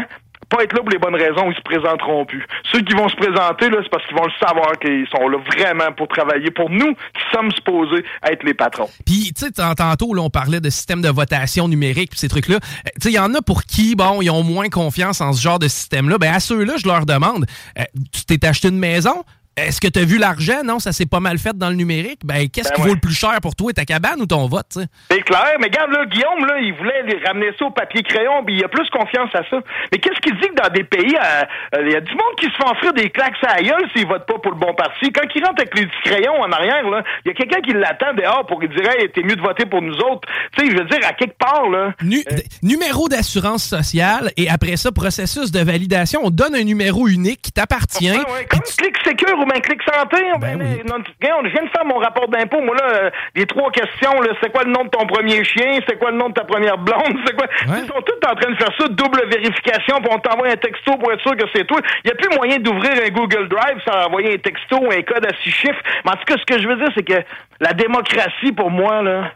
pas 0.55 0.63
être 0.63 0.73
là 0.73 0.79
pour 0.81 0.89
les 0.89 0.97
bonnes 0.99 1.15
raisons, 1.15 1.49
ils 1.51 1.55
se 1.55 1.61
présenteront 1.61 2.25
plus. 2.25 2.45
Ceux 2.71 2.81
qui 2.81 2.93
vont 2.93 3.09
se 3.09 3.15
présenter, 3.15 3.69
là, 3.69 3.77
c'est 3.81 3.89
parce 3.89 4.05
qu'ils 4.05 4.17
vont 4.17 4.25
le 4.25 4.45
savoir 4.47 4.71
qu'ils 4.79 5.07
sont 5.15 5.27
là 5.27 5.37
vraiment 5.55 5.91
pour 5.97 6.07
travailler 6.07 6.51
pour 6.51 6.69
nous, 6.69 6.93
qui 6.93 7.23
sommes 7.33 7.51
supposés 7.51 8.03
être 8.29 8.43
les 8.43 8.53
patrons. 8.53 8.89
Puis, 9.05 9.33
tu 9.33 9.45
sais, 9.45 9.51
tant- 9.51 9.73
tantôt, 9.75 10.13
là, 10.13 10.21
on 10.21 10.29
parlait 10.29 10.59
de 10.61 10.69
système 10.69 11.01
de 11.01 11.09
votation 11.09 11.67
numérique, 11.67 12.11
puis 12.11 12.19
ces 12.19 12.27
trucs-là. 12.29 12.57
Euh, 12.57 12.89
Tu 12.95 13.01
sais, 13.03 13.09
il 13.11 13.15
y 13.15 13.19
en 13.19 13.33
a 13.33 13.41
pour 13.41 13.63
qui, 13.63 13.95
bon, 13.95 14.21
ils 14.21 14.29
ont 14.29 14.43
moins 14.43 14.69
confiance 14.69 15.19
en 15.21 15.33
ce 15.33 15.41
genre 15.41 15.59
de 15.59 15.67
système-là? 15.67 16.17
Ben, 16.17 16.33
à 16.33 16.39
ceux-là, 16.39 16.73
je 16.77 16.87
leur 16.87 17.05
demande, 17.05 17.45
euh, 17.79 17.83
tu 18.11 18.25
t'es 18.25 18.45
acheté 18.47 18.67
une 18.69 18.79
maison? 18.79 19.23
Est-ce 19.55 19.79
que 19.79 19.87
tu 19.87 19.99
as 19.99 20.05
vu 20.05 20.17
l'argent? 20.17 20.63
Non, 20.65 20.79
ça 20.79 20.91
s'est 20.91 21.05
pas 21.05 21.19
mal 21.19 21.37
fait 21.37 21.55
dans 21.55 21.69
le 21.69 21.75
numérique. 21.75 22.21
Ben, 22.25 22.49
qu'est-ce 22.49 22.69
Ben 22.69 22.75
qui 22.75 22.81
ouais. 22.81 22.87
vaut 22.87 22.93
le 22.95 22.99
plus 22.99 23.13
cher 23.13 23.37
pour 23.41 23.55
toi, 23.55 23.71
ta 23.73 23.85
cabane 23.85 24.19
ou 24.19 24.25
ton 24.25 24.47
vote, 24.47 24.65
tu? 24.73 24.79
C'est 25.11 25.21
clair, 25.21 25.53
mais 25.59 25.65
regarde, 25.67 25.91
là, 25.91 26.05
Guillaume, 26.07 26.45
là, 26.45 26.57
il 26.59 26.73
voulait 26.73 27.03
les 27.03 27.23
ramener 27.25 27.51
ça 27.59 27.65
au 27.65 27.71
papier-crayon, 27.71 28.43
puis 28.45 28.55
il 28.55 28.63
a 28.63 28.67
plus 28.67 28.89
confiance 28.89 29.29
à 29.35 29.43
ça. 29.49 29.59
Mais 29.91 29.99
qu'est-ce 29.99 30.19
qu'il 30.21 30.33
dit 30.39 30.47
que 30.47 30.61
dans 30.61 30.73
des 30.73 30.83
pays, 30.83 31.15
euh, 31.15 31.43
euh, 31.75 31.83
il 31.85 31.91
y 31.91 31.95
a 31.95 32.01
du 32.01 32.11
monde 32.13 32.33
qui 32.39 32.45
se 32.47 32.51
fait 32.51 32.65
offrir 32.69 32.93
des 32.93 33.09
claques 33.11 33.35
à 33.43 33.55
la 33.57 33.61
gueule 33.61 33.89
s'il 33.95 34.07
vote 34.07 34.25
pas 34.25 34.39
pour 34.39 34.51
le 34.53 34.57
bon 34.59 34.73
parti. 34.73 35.11
Quand 35.11 35.21
il 35.35 35.45
rentre 35.45 35.61
avec 35.61 35.77
les 35.77 35.85
petits 35.85 36.01
crayons 36.09 36.41
en 36.41 36.51
arrière, 36.51 36.83
il 37.25 37.27
y 37.27 37.31
a 37.31 37.33
quelqu'un 37.33 37.61
qui 37.61 37.73
l'attend 37.73 38.13
dehors 38.15 38.45
pour 38.47 38.59
lui 38.59 38.69
dire, 38.69 38.89
hey, 38.97 39.09
t'es 39.11 39.21
mieux 39.21 39.35
de 39.35 39.41
voter 39.41 39.65
pour 39.65 39.81
nous 39.81 39.95
autres. 39.97 40.27
Tu 40.57 40.65
sais, 40.65 40.71
je 40.71 40.77
veux 40.77 40.85
dire, 40.85 40.99
à 41.07 41.13
quelque 41.13 41.37
part, 41.37 41.69
là. 41.69 41.93
Nu- 42.01 42.23
d- 42.23 42.43
numéro 42.63 43.07
d'assurance 43.07 43.63
sociale 43.63 44.31
et 44.37 44.49
après 44.49 44.77
ça, 44.77 44.91
processus 44.91 45.51
de 45.51 45.59
validation. 45.59 46.21
On 46.23 46.29
donne 46.29 46.55
un 46.55 46.63
numéro 46.63 47.07
unique 47.07 47.41
qui 47.43 47.51
t'appartient. 47.51 48.09
Ouais, 48.11 48.17
ouais, 48.17 48.45
comme 48.49 48.61
Clic 48.77 48.95
Secure 49.05 49.37
ou 49.43 49.45
bien 49.45 49.59
Clic 49.59 49.81
Santé. 49.83 50.17
Ben, 50.39 50.57
non, 50.57 51.03
regarde, 51.21 51.45
je 51.45 51.51
viens 51.51 51.63
de 51.63 51.69
faire 51.69 51.85
mon 51.85 51.97
rapport 51.97 52.27
d'impôt. 52.27 52.61
Moi, 52.61 52.75
là, 52.75 53.11
les 53.35 53.45
trois 53.45 53.69
questions, 53.71 54.11
c'est 54.41 54.51
quoi 54.51 54.63
le 54.63 54.71
nom 54.71 54.85
de 54.85 54.89
ton 54.89 55.05
premier 55.05 55.43
chien? 55.43 55.79
C'est 55.87 55.97
quoi 55.99 56.11
le 56.11 56.17
nom 56.17 56.29
de 56.29 56.33
ta 56.33 56.45
première 56.45 56.77
blonde? 56.77 57.17
C'est 57.25 57.35
quoi? 57.35 57.47
Ils 57.67 57.87
sont 57.87 58.01
tous 58.01 58.27
en 58.27 58.35
train 58.35 58.51
de 58.51 58.55
faire 58.55 58.71
ça, 58.77 58.87
double 58.87 59.23
vérification, 59.29 59.97
puis 60.01 60.09
on 60.11 60.19
t'envoie 60.19 60.47
un 60.47 60.55
texto 60.55 60.97
pour 60.97 61.11
être 61.11 61.21
sûr 61.21 61.35
que 61.35 61.45
c'est 61.53 61.65
toi. 61.65 61.79
Il 62.03 62.07
n'y 62.07 62.11
a 62.11 62.15
plus 62.15 62.35
moyen 62.35 62.57
d'ouvrir 62.59 62.93
un 63.05 63.09
Google 63.09 63.47
Drive 63.49 63.81
sans 63.85 64.07
envoyer 64.07 64.33
un 64.33 64.37
texto 64.37 64.77
ou 64.77 64.91
un 64.91 65.01
code 65.01 65.25
à 65.25 65.35
six 65.43 65.51
chiffres. 65.51 65.81
Mais 66.05 66.11
en 66.11 66.15
tout 66.15 66.25
cas, 66.25 66.35
ce 66.37 66.45
que 66.45 66.61
je 66.61 66.67
veux 66.67 66.77
dire, 66.77 66.89
c'est 66.95 67.03
que 67.03 67.21
la 67.59 67.73
démocratie, 67.73 68.51
pour 68.55 68.71
moi, 68.71 69.01
là, 69.01 69.31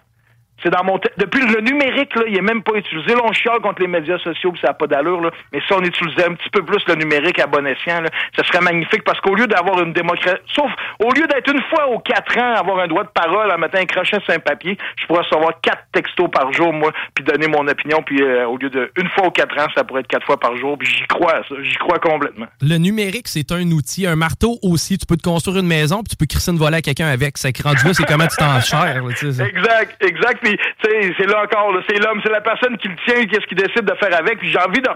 c'est 0.63 0.69
dans 0.69 0.83
mon... 0.83 0.99
Depuis 1.17 1.45
le 1.45 1.61
numérique, 1.61 2.15
là, 2.15 2.23
il 2.27 2.37
est 2.37 2.41
même 2.41 2.63
pas 2.63 2.73
utilisé. 2.75 3.13
Là, 3.13 3.21
on 3.23 3.33
chiale 3.33 3.59
contre 3.59 3.81
les 3.81 3.87
médias 3.87 4.17
sociaux, 4.19 4.53
ça 4.61 4.67
n'a 4.67 4.73
pas 4.73 4.87
d'allure, 4.87 5.21
là. 5.21 5.31
Mais 5.53 5.61
si 5.65 5.73
on 5.73 5.81
utilisait 5.81 6.25
un 6.25 6.33
petit 6.33 6.49
peu 6.49 6.63
plus 6.63 6.83
le 6.87 6.95
numérique 6.95 7.39
à 7.39 7.47
bon 7.47 7.65
escient, 7.65 8.01
là, 8.01 8.09
ça 8.35 8.43
serait 8.45 8.61
magnifique 8.61 9.03
parce 9.03 9.19
qu'au 9.21 9.35
lieu 9.35 9.47
d'avoir 9.47 9.81
une 9.81 9.93
démocratie... 9.93 10.41
Sauf, 10.55 10.71
au 10.99 11.11
lieu 11.13 11.27
d'être 11.27 11.51
une 11.51 11.61
fois 11.69 11.87
aux 11.89 11.99
quatre 11.99 12.37
ans, 12.37 12.55
avoir 12.55 12.79
un 12.79 12.87
droit 12.87 13.03
de 13.03 13.09
parole 13.09 13.51
en 13.51 13.57
mettant 13.57 13.79
un 13.79 13.85
crochet 13.85 14.19
sur 14.23 14.33
un 14.33 14.39
papier, 14.39 14.77
je 14.99 15.05
pourrais 15.05 15.21
recevoir 15.21 15.59
quatre 15.61 15.83
textos 15.91 16.29
par 16.31 16.51
jour, 16.53 16.73
moi, 16.73 16.91
puis 17.13 17.23
donner 17.23 17.47
mon 17.47 17.67
opinion, 17.67 18.01
puis 18.03 18.21
euh, 18.21 18.47
au 18.47 18.57
lieu 18.57 18.69
de 18.69 18.91
une 18.97 19.09
fois 19.09 19.27
aux 19.27 19.31
quatre 19.31 19.57
ans, 19.59 19.67
ça 19.75 19.83
pourrait 19.83 20.01
être 20.01 20.07
quatre 20.07 20.25
fois 20.25 20.39
par 20.39 20.55
jour, 20.57 20.77
puis 20.77 20.87
j'y 20.87 21.05
crois 21.07 21.35
à 21.35 21.43
ça. 21.47 21.55
J'y 21.61 21.75
crois 21.75 21.99
complètement. 21.99 22.47
Le 22.61 22.77
numérique, 22.77 23.27
c'est 23.27 23.51
un 23.51 23.69
outil. 23.71 24.05
Un 24.05 24.15
marteau 24.15 24.57
aussi. 24.63 24.97
Tu 24.97 25.05
peux 25.05 25.17
te 25.17 25.23
construire 25.23 25.57
une 25.57 25.67
maison 25.67 25.97
puis 25.97 26.11
tu 26.11 26.15
peux 26.15 26.25
crisser 26.25 26.51
une 26.51 26.57
volée 26.57 26.77
à 26.77 26.81
quelqu'un 26.81 27.07
avec. 27.07 27.37
Ça 27.37 27.49
rendu 27.63 27.85
là, 27.85 27.93
c'est 27.93 28.05
comment 28.05 28.27
tu 28.27 28.37
t'en 28.37 28.59
chères. 28.61 29.03
Exact, 29.07 30.03
exact. 30.03 30.46
C'est 30.83 31.27
là 31.27 31.43
encore, 31.43 31.73
c'est 31.89 31.99
l'homme, 31.99 32.21
c'est 32.23 32.31
la 32.31 32.41
personne 32.41 32.77
qui 32.77 32.87
le 32.87 32.95
tient, 33.05 33.25
qu'est-ce 33.25 33.45
qu'il 33.47 33.57
décide 33.57 33.85
de 33.85 33.95
faire 33.95 34.17
avec. 34.17 34.39
Puis 34.39 34.51
j'ai 34.51 34.59
envie 34.59 34.81
de 34.81 34.89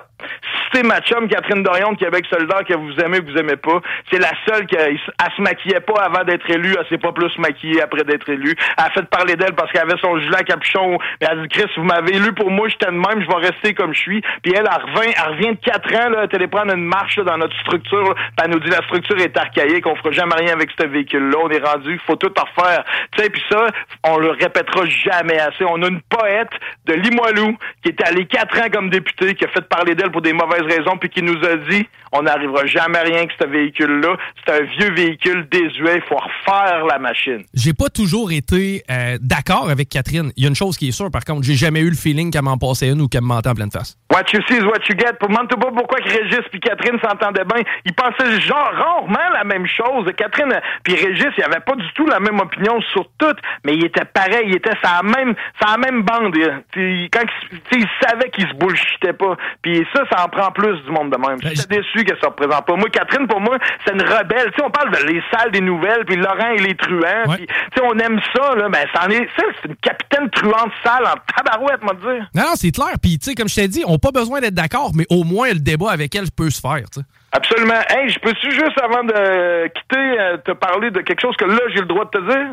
citer 0.66 0.84
ma 0.88 1.02
chum, 1.02 1.28
Catherine 1.28 1.64
Dorion 1.64 1.94
de 1.94 1.98
Québec 1.98 2.26
solidaire, 2.32 2.64
que 2.68 2.74
vous 2.74 2.94
aimez, 3.00 3.20
que 3.20 3.32
vous 3.32 3.38
aimez 3.38 3.58
pas. 3.58 3.82
C'est 4.12 4.20
la 4.20 4.32
seule 4.48 4.66
qui, 4.66 4.76
elle, 4.76 4.98
se 4.98 5.42
maquillait 5.42 5.80
pas 5.82 6.02
avant 6.04 6.24
d'être 6.24 6.50
élue, 6.50 6.76
elle 6.78 6.88
s'est 6.88 6.98
pas 6.98 7.12
plus 7.12 7.36
maquillée 7.38 7.82
après 7.82 8.04
d'être 8.04 8.30
élue. 8.30 8.56
Elle 8.78 8.84
a 8.86 8.90
fait 8.92 9.08
parler 9.10 9.36
d'elle 9.36 9.54
parce 9.54 9.72
qu'elle 9.72 9.84
avait 9.84 10.00
son 10.02 10.18
gilet 10.20 10.38
à 10.38 10.44
capuchon. 10.44 10.98
Mais 11.20 11.28
elle 11.30 11.40
a 11.40 11.42
dit, 11.42 11.48
Chris, 11.50 11.72
vous 11.76 11.84
m'avez 11.84 12.16
élu 12.16 12.34
pour 12.34 12.50
moi, 12.50 12.68
j'étais 12.70 12.88
de 12.88 12.92
même, 12.92 13.22
je 13.22 13.28
vais 13.28 13.48
rester 13.48 13.74
comme 13.74 13.94
je 13.94 14.00
suis. 14.00 14.22
Puis 14.44 14.54
elle, 14.56 14.68
elle 14.70 14.96
revient, 14.96 15.14
elle 15.16 15.32
revient 15.34 15.52
de 15.52 15.62
quatre 15.62 15.94
ans, 15.96 16.10
là, 16.10 16.26
elle 16.32 16.50
prendre 16.50 16.74
une 16.74 16.86
marche 16.86 17.18
dans 17.18 17.38
notre 17.38 17.58
structure. 17.62 18.04
là. 18.04 18.14
Puis 18.16 18.46
elle 18.46 18.52
nous 18.52 18.60
dit, 18.60 18.70
la 18.70 18.84
structure 18.84 19.18
est 19.20 19.36
archaïque, 19.38 19.86
on 19.88 19.96
fera 19.96 20.12
jamais 20.12 20.36
rien 20.38 20.54
avec 20.54 20.70
ce 20.80 20.86
véhicule-là, 20.86 21.38
on 21.44 21.50
est 21.50 21.64
rendu, 21.64 22.00
faut 22.06 22.16
tout 22.16 22.32
refaire. 22.36 22.84
Tu 23.16 23.24
sais, 23.24 23.30
puis 23.30 23.44
ça, 23.50 23.68
on 24.04 24.18
le 24.18 24.32
répétera 24.32 24.86
jamais 24.86 25.40
assez. 25.42 25.66
On 25.66 25.82
a 25.84 25.88
une 25.88 26.02
poète 26.02 26.52
de 26.86 26.94
Limoilou 26.94 27.58
qui 27.84 27.90
est 27.90 28.08
allée 28.08 28.26
quatre 28.26 28.58
ans 28.60 28.70
comme 28.72 28.90
députée, 28.90 29.36
qui 29.36 29.46
a 29.46 29.48
fait 29.50 29.68
parler 29.68 29.96
d'elle 29.96 30.12
pour 30.12 30.22
des 30.22 30.34
mauvaises 30.34 30.64
raisons, 30.64 30.98
puis 30.98 31.10
qui 31.10 31.22
nous 31.22 31.38
a 31.46 31.58
dit, 31.70 31.88
on 32.12 32.24
n'arrivera 32.24 32.66
jamais 32.66 32.98
à 32.98 33.04
rien 33.04 33.18
avec 33.18 33.32
ce 33.40 33.48
véhicule-là. 33.48 34.18
C'est 34.46 34.54
un 34.54 34.64
vieux 34.64 34.94
véhicule 34.94 35.48
désuet, 35.50 35.96
il 35.96 36.04
faut 36.08 36.18
refaire 36.18 36.86
la 36.86 37.00
machine. 37.00 37.44
J'ai 37.54 37.74
pas 37.74 37.90
toujours 37.90 38.32
été 38.32 38.84
euh, 38.90 39.18
d'accord 39.22 39.70
avec 39.70 39.90
Catherine. 39.90 40.32
Il 40.36 40.44
y 40.44 40.46
a 40.46 40.50
une 40.50 40.56
chose 40.56 40.78
qui 40.78 40.90
est 40.90 40.92
sûre, 40.92 41.12
par 41.12 41.24
contre, 41.24 41.44
j'ai 41.44 41.56
jamais 41.56 41.82
eu 41.82 41.90
le 41.90 41.96
feeling 41.96 42.32
qu'elle 42.32 42.44
m'en 42.44 42.58
passait 42.58 42.90
une 42.90 43.02
ou 43.02 43.08
qu'elle 43.08 43.22
me 43.22 43.28
mentait 43.28 43.50
en 43.50 43.56
pleine 43.56 43.72
face. 43.72 43.98
What 44.12 44.26
you 44.34 44.42
see 44.48 44.58
is 44.58 44.64
what 44.64 44.84
you 44.90 44.96
get. 44.98 45.14
Pour 45.20 45.30
pas 45.30 45.72
pourquoi 45.72 46.00
que 46.00 46.10
Régis 46.10 46.42
puis 46.50 46.60
Catherine 46.60 47.00
s'entendaient 47.02 47.46
bien. 47.46 47.64
Ils 47.86 47.94
pensaient 47.94 48.42
genre 48.42 48.72
rarement 48.74 49.30
la 49.34 49.44
même 49.44 49.66
chose. 49.68 50.06
Catherine 50.18 50.54
puis 50.84 50.96
Régis, 50.96 51.28
ils 51.38 51.44
avaient 51.44 51.64
pas 51.66 51.76
du 51.76 51.88
tout 51.96 52.06
la 52.08 52.20
même 52.20 52.40
opinion 52.40 52.82
sur 52.94 53.08
tout, 53.18 53.36
mais 53.66 53.76
ils 53.76 53.86
étaient 53.86 54.06
pareils. 54.06 54.48
Ils 54.48 54.56
étaient 54.56 54.76
sur 54.82 54.90
la 54.90 55.04
même, 55.04 55.31
sur 55.60 55.70
la 55.70 55.78
même 55.78 56.04
bande. 56.04 56.34
Quand 56.34 57.26
ils, 57.72 57.88
savaient 58.02 58.30
qu'ils 58.32 58.48
se 58.48 58.54
bullshitaient 58.54 59.14
pas. 59.14 59.36
Puis 59.62 59.86
ça, 59.94 60.04
ça 60.12 60.26
en 60.26 60.30
prend 60.30 60.52
plus 60.52 60.82
du 60.84 60.92
monde 60.92 61.12
de 61.12 61.18
même. 61.18 61.38
J'étais 61.42 61.78
déçu 61.78 62.04
que 62.04 62.18
ça 62.22 62.28
représente 62.28 62.66
pas. 62.66 62.76
Moi, 62.76 62.90
Catherine, 62.90 63.28
pour 63.28 63.42
moi, 63.42 63.58
c'est 63.86 63.94
une 63.94 64.02
rebelle. 64.02 64.52
Tu 64.52 64.60
sais, 64.60 64.64
on 64.64 64.72
parle 64.72 64.92
de 64.92 65.12
les 65.12 65.22
salles 65.32 65.52
des 65.52 65.62
nouvelles, 65.62 66.06
puis 66.06 66.16
Laurent 66.16 66.52
et 66.56 66.62
les 66.62 66.76
truands. 66.76 67.36
On 67.84 67.98
aime 68.00 68.20
ça, 68.36 68.56
là. 68.56 68.70
Ben, 68.70 69.12
est, 69.12 69.28
c'est 69.38 69.68
une 69.68 69.76
capitaine 69.78 70.30
truande 70.30 70.72
sale 70.84 71.04
en 71.06 71.16
tabarouette, 71.36 71.82
moi, 71.82 71.94
dire. 71.94 72.30
Non, 72.36 72.44
non, 72.44 72.56
c'est 72.56 72.72
clair. 72.72 72.94
Puis, 73.02 73.18
tu 73.18 73.30
sais, 73.30 73.36
comme 73.36 73.50
je 73.50 73.56
t'ai 73.56 73.68
dit, 73.68 73.84
on 73.86 73.94
n'a 73.94 73.98
pas 73.98 74.12
besoin 74.12 74.40
d'être 74.40 74.54
d'accord, 74.54 74.92
mais 74.96 75.06
au 75.10 75.24
moins 75.24 75.50
le 75.50 75.60
débat 75.60 75.92
avec 75.92 76.16
elle 76.16 76.30
peut 76.36 76.50
se 76.50 76.62
faire. 76.62 76.86
Absolument. 77.34 77.80
Hey, 77.90 78.10
je 78.10 78.20
peux-tu 78.20 78.52
juste, 78.52 78.78
avant 78.82 79.04
de 79.04 79.68
quitter, 79.68 80.20
euh, 80.20 80.38
te 80.38 80.52
parler 80.52 80.92
de 80.92 81.00
quelque 81.00 81.22
chose 81.22 81.36
que 81.38 81.46
là, 81.46 81.62
j'ai 81.70 81.80
le 81.80 81.86
droit 81.86 82.04
de 82.06 82.10
te 82.10 82.30
dire? 82.30 82.48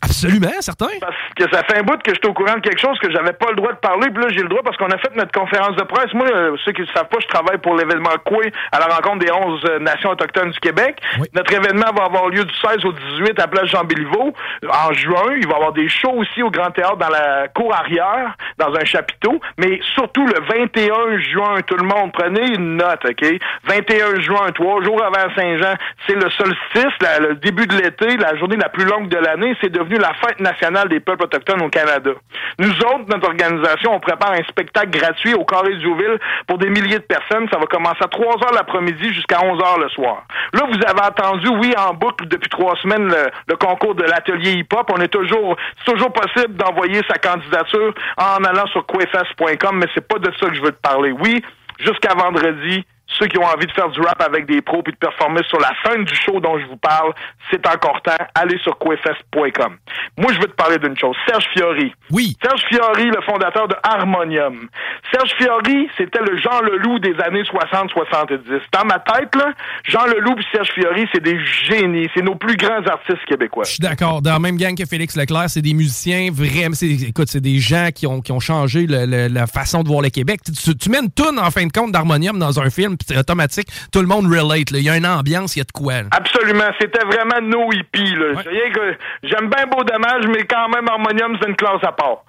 Absolument, 0.00 0.60
certain. 0.60 0.88
Parce 0.98 1.16
que 1.36 1.44
ça 1.52 1.62
fait 1.64 1.78
un 1.78 1.82
bout 1.82 2.00
que 2.02 2.14
je 2.14 2.18
suis 2.18 2.28
au 2.28 2.32
courant 2.32 2.54
de 2.54 2.60
quelque 2.60 2.80
chose 2.80 2.98
que 3.00 3.12
j'avais 3.12 3.34
pas 3.34 3.50
le 3.50 3.56
droit 3.56 3.72
de 3.72 3.78
parler, 3.78 4.08
puis 4.10 4.22
là, 4.22 4.30
j'ai 4.30 4.40
le 4.40 4.48
droit 4.48 4.62
parce 4.62 4.78
qu'on 4.78 4.88
a 4.88 4.96
fait 4.96 5.14
notre 5.14 5.32
conférence 5.32 5.76
de 5.76 5.82
presse. 5.82 6.12
Moi, 6.14 6.26
euh, 6.26 6.56
ceux 6.64 6.72
qui 6.72 6.80
ne 6.80 6.86
savent 6.86 7.08
pas, 7.08 7.18
je 7.20 7.26
travaille 7.26 7.58
pour 7.58 7.76
l'événement 7.76 8.14
Coué 8.24 8.50
à 8.72 8.78
la 8.78 8.86
rencontre 8.86 9.18
des 9.18 9.30
11 9.30 9.60
euh, 9.68 9.78
nations 9.80 10.10
autochtones 10.10 10.50
du 10.50 10.60
Québec. 10.60 10.96
Notre 11.34 11.52
événement 11.52 11.92
va 11.94 12.04
avoir 12.04 12.28
lieu 12.28 12.44
du 12.44 12.54
16 12.54 12.84
au 12.86 12.92
18 12.92 13.38
à 13.40 13.46
Place 13.46 13.66
Jean-Béliveau. 13.66 14.32
En 14.70 14.92
juin, 14.94 15.34
il 15.36 15.46
va 15.46 15.52
y 15.52 15.56
avoir 15.56 15.72
des 15.72 15.88
shows 15.88 16.14
aussi 16.16 16.42
au 16.42 16.50
Grand 16.50 16.70
Théâtre 16.70 16.96
dans 16.96 17.10
la 17.10 17.48
cour 17.48 17.74
arrière, 17.74 18.34
dans 18.58 18.74
un 18.74 18.84
chapiteau. 18.84 19.40
Mais 19.58 19.80
surtout, 19.94 20.26
le 20.26 20.40
21 20.48 21.18
juin, 21.18 21.60
tout 21.66 21.76
le 21.76 21.84
monde, 21.84 22.12
prenez 22.12 22.54
une 22.54 22.76
note, 22.76 23.04
OK? 23.04 23.24
21 23.64 24.13
juin, 24.20 24.50
trois 24.54 24.82
jours 24.82 25.02
avant 25.02 25.32
Saint-Jean, 25.34 25.74
c'est 26.06 26.14
le 26.14 26.30
solstice, 26.30 26.94
le 27.20 27.34
début 27.36 27.66
de 27.66 27.76
l'été, 27.76 28.16
la 28.16 28.36
journée 28.36 28.56
la 28.56 28.68
plus 28.68 28.84
longue 28.84 29.08
de 29.08 29.16
l'année. 29.16 29.56
C'est 29.60 29.70
devenu 29.70 29.96
la 29.96 30.12
fête 30.14 30.40
nationale 30.40 30.88
des 30.88 31.00
peuples 31.00 31.24
autochtones 31.24 31.62
au 31.62 31.68
Canada. 31.68 32.10
Nous 32.58 32.78
autres, 32.80 33.04
notre 33.08 33.28
organisation, 33.28 33.94
on 33.94 34.00
prépare 34.00 34.32
un 34.32 34.42
spectacle 34.44 34.90
gratuit 34.90 35.34
au 35.34 35.44
Carré 35.44 35.74
du 35.76 35.94
Ville 35.94 36.18
pour 36.46 36.58
des 36.58 36.70
milliers 36.70 36.98
de 36.98 37.04
personnes. 37.04 37.48
Ça 37.52 37.58
va 37.58 37.66
commencer 37.66 38.02
à 38.02 38.08
3 38.08 38.26
heures 38.44 38.54
l'après-midi 38.54 39.12
jusqu'à 39.14 39.42
11 39.42 39.60
heures 39.60 39.78
le 39.78 39.88
soir. 39.90 40.24
Là, 40.52 40.62
vous 40.68 40.78
avez 40.86 41.06
entendu, 41.06 41.48
oui, 41.48 41.74
en 41.76 41.94
boucle 41.94 42.26
depuis 42.28 42.48
trois 42.48 42.76
semaines, 42.76 43.08
le, 43.08 43.30
le 43.48 43.56
concours 43.56 43.94
de 43.94 44.04
l'atelier 44.04 44.52
hip-hop. 44.52 44.90
On 44.94 45.00
est 45.00 45.08
toujours, 45.08 45.56
c'est 45.78 45.92
toujours 45.92 46.12
possible 46.12 46.54
d'envoyer 46.54 47.00
sa 47.08 47.18
candidature 47.18 47.94
en 48.16 48.44
allant 48.44 48.66
sur 48.68 48.86
quefest.com, 48.86 49.78
mais 49.78 49.86
c'est 49.94 50.06
pas 50.06 50.18
de 50.18 50.30
ça 50.38 50.48
que 50.48 50.54
je 50.54 50.62
veux 50.62 50.72
te 50.72 50.80
parler. 50.80 51.12
Oui, 51.12 51.42
jusqu'à 51.78 52.14
vendredi, 52.14 52.84
ceux 53.06 53.26
qui 53.26 53.38
ont 53.38 53.44
envie 53.44 53.66
de 53.66 53.72
faire 53.72 53.88
du 53.90 54.00
rap 54.00 54.20
avec 54.22 54.46
des 54.46 54.60
pros 54.62 54.82
puis 54.82 54.92
de 54.92 54.98
performer 54.98 55.42
sur 55.48 55.60
la 55.60 55.70
fin 55.84 55.96
du 56.02 56.14
show 56.14 56.40
dont 56.40 56.58
je 56.58 56.64
vous 56.66 56.76
parle, 56.76 57.12
c'est 57.50 57.64
encore 57.66 58.00
temps. 58.02 58.12
Allez 58.34 58.58
sur 58.58 58.76
quefest.com. 58.78 59.76
Moi, 60.18 60.32
je 60.32 60.38
veux 60.38 60.46
te 60.46 60.54
parler 60.56 60.78
d'une 60.78 60.96
chose. 60.98 61.14
Serge 61.28 61.44
Fiori. 61.52 61.92
Oui. 62.10 62.36
Serge 62.42 62.62
Fiori, 62.68 63.04
le 63.04 63.20
fondateur 63.22 63.68
de 63.68 63.76
Harmonium. 63.82 64.68
Serge 65.12 65.30
Fiori, 65.38 65.88
c'était 65.96 66.20
le 66.20 66.36
Jean 66.38 66.60
Leloup 66.62 66.98
des 66.98 67.14
années 67.20 67.42
60-70. 67.42 68.60
Dans 68.72 68.84
ma 68.84 68.98
tête, 68.98 69.34
là, 69.36 69.52
Jean 69.84 70.06
Leloup 70.06 70.38
et 70.38 70.44
Serge 70.56 70.70
Fiori, 70.72 71.06
c'est 71.12 71.22
des 71.22 71.38
génies. 71.68 72.08
C'est 72.14 72.22
nos 72.22 72.34
plus 72.34 72.56
grands 72.56 72.82
artistes 72.86 73.24
québécois. 73.26 73.64
Je 73.64 73.70
suis 73.72 73.80
d'accord. 73.80 74.22
Dans 74.22 74.32
la 74.32 74.38
même 74.38 74.56
gang 74.56 74.74
que 74.76 74.86
Félix 74.86 75.16
Leclerc, 75.16 75.50
c'est 75.50 75.62
des 75.62 75.74
musiciens 75.74 76.30
vraiment. 76.32 76.74
Écoute, 76.82 77.28
c'est 77.28 77.40
des 77.40 77.58
gens 77.58 77.88
qui 77.94 78.06
ont, 78.06 78.20
qui 78.20 78.32
ont 78.32 78.40
changé 78.40 78.86
le- 78.86 79.06
le- 79.06 79.28
la 79.28 79.46
façon 79.46 79.82
de 79.82 79.88
voir 79.88 80.02
le 80.02 80.08
Québec. 80.10 80.40
Tu, 80.44 80.52
tu- 80.52 80.76
tu 80.76 80.90
mets 80.90 80.98
une 81.00 81.10
toune, 81.10 81.38
en 81.38 81.50
fin 81.50 81.66
de 81.66 81.72
compte, 81.72 81.92
d'harmonium 81.92 82.38
dans 82.38 82.60
un 82.60 82.70
film, 82.70 82.93
puis 82.96 83.06
c'est 83.08 83.18
automatique. 83.18 83.68
Tout 83.92 84.00
le 84.00 84.06
monde 84.06 84.26
relate. 84.26 84.70
Il 84.72 84.80
y 84.82 84.90
a 84.90 84.96
une 84.96 85.06
ambiance, 85.06 85.56
il 85.56 85.60
y 85.60 85.62
a 85.62 85.64
de 85.64 85.72
quoi. 85.72 86.02
là. 86.02 86.08
Absolument. 86.12 86.70
C'était 86.80 87.04
vraiment 87.04 87.40
nos 87.42 87.72
hippies. 87.72 88.14
Là. 88.16 88.40
Rien 88.46 88.70
que- 88.72 88.96
J'aime 89.22 89.48
bien 89.50 89.66
Beau 89.66 89.82
Dommage, 89.84 90.26
mais 90.28 90.44
quand 90.44 90.68
même, 90.68 90.88
Harmonium, 90.88 91.36
c'est 91.40 91.48
une 91.48 91.56
classe 91.56 91.82
à 91.82 91.92
part. 91.92 92.24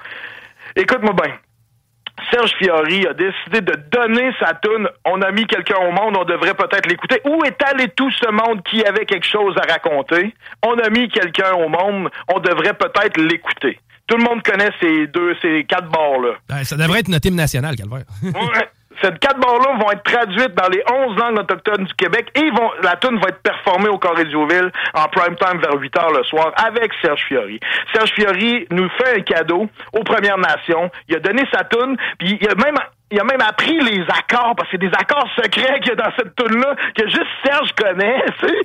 Écoute-moi 0.76 1.14
bien. 1.14 1.34
Serge 2.32 2.52
Fiori 2.58 3.06
a 3.08 3.14
décidé 3.14 3.60
de 3.62 3.74
donner 3.92 4.32
sa 4.40 4.54
toune. 4.54 4.88
On 5.06 5.22
a 5.22 5.32
mis 5.32 5.46
quelqu'un 5.48 5.76
au 5.86 5.92
monde, 5.92 6.16
on 6.18 6.24
devrait 6.24 6.54
peut-être 6.54 6.88
l'écouter. 6.88 7.20
Où 7.26 7.44
est 7.44 7.62
allé 7.64 7.90
tout 7.90 8.10
ce 8.12 8.32
monde 8.32 8.64
qui 8.64 8.84
avait 8.86 9.06
quelque 9.06 9.28
chose 9.28 9.54
à 9.58 9.72
raconter? 9.72 10.34
On 10.66 10.76
a 10.80 10.90
mis 10.90 11.10
quelqu'un 11.10 11.52
au 11.54 11.68
monde, 11.68 12.10
on 12.34 12.40
devrait 12.40 12.74
peut-être 12.74 13.18
l'écouter. 13.20 13.80
Tout 14.08 14.16
le 14.18 14.24
monde 14.24 14.42
connaît 14.44 14.70
ces 14.80 15.08
deux, 15.08 15.36
ces 15.42 15.66
quatre 15.66 15.90
bords-là. 15.90 16.36
Ben, 16.48 16.64
ça 16.64 16.78
devrait 16.78 17.00
être 17.02 17.10
notre 17.10 17.28
hymne 17.28 17.36
national, 17.36 17.76
Calvaire. 17.76 18.06
Ouais. 18.24 18.32
Ces 19.02 19.12
quatre 19.20 19.40
bords-là 19.40 19.78
vont 19.80 19.92
être 19.92 20.04
traduites 20.04 20.56
dans 20.56 20.70
les 20.70 20.84
11 20.92 21.18
langues 21.18 21.40
autochtones 21.40 21.86
du 21.86 21.94
Québec 21.96 22.32
et 22.36 22.50
la 22.84 22.96
tune 22.96 23.18
va 23.20 23.30
être 23.30 23.42
performée 23.42 23.90
au 23.90 23.98
Carré 23.98 24.26
du 24.26 24.36
Ville 24.36 24.72
en 24.94 25.06
prime 25.08 25.36
time 25.36 25.60
vers 25.60 25.80
8 25.80 25.98
heures 25.98 26.12
le 26.12 26.24
soir 26.24 26.52
avec 26.56 26.92
Serge 27.02 27.24
Fiori. 27.28 27.60
Serge 27.94 28.12
Fiori 28.12 28.68
nous 28.72 28.90
fait 28.98 29.20
un 29.20 29.22
cadeau 29.22 29.68
aux 29.94 30.04
Premières 30.04 30.38
Nations. 30.38 30.90
Il 31.10 31.16
a 31.16 31.20
donné 31.20 31.44
sa 31.54 31.64
tune, 31.66 31.98
puis 32.18 32.38
il 32.40 32.50
a 32.50 32.56
même 32.56 32.76
il 33.16 33.20
a 33.22 33.24
même 33.24 33.42
appris 33.42 33.80
les 33.80 34.04
accords, 34.10 34.54
parce 34.56 34.70
que 34.70 34.78
c'est 34.78 34.78
des 34.90 34.92
accords 34.94 35.28
secrets 35.42 35.80
qu'il 35.80 35.90
y 35.90 35.92
a 35.92 35.96
dans 35.96 36.12
cette 36.18 36.36
tune-là, 36.36 36.76
que 36.98 37.08
juste 37.08 37.28
Serge 37.46 37.72
connaît, 37.74 38.24
tu 38.40 38.48
sais. 38.48 38.56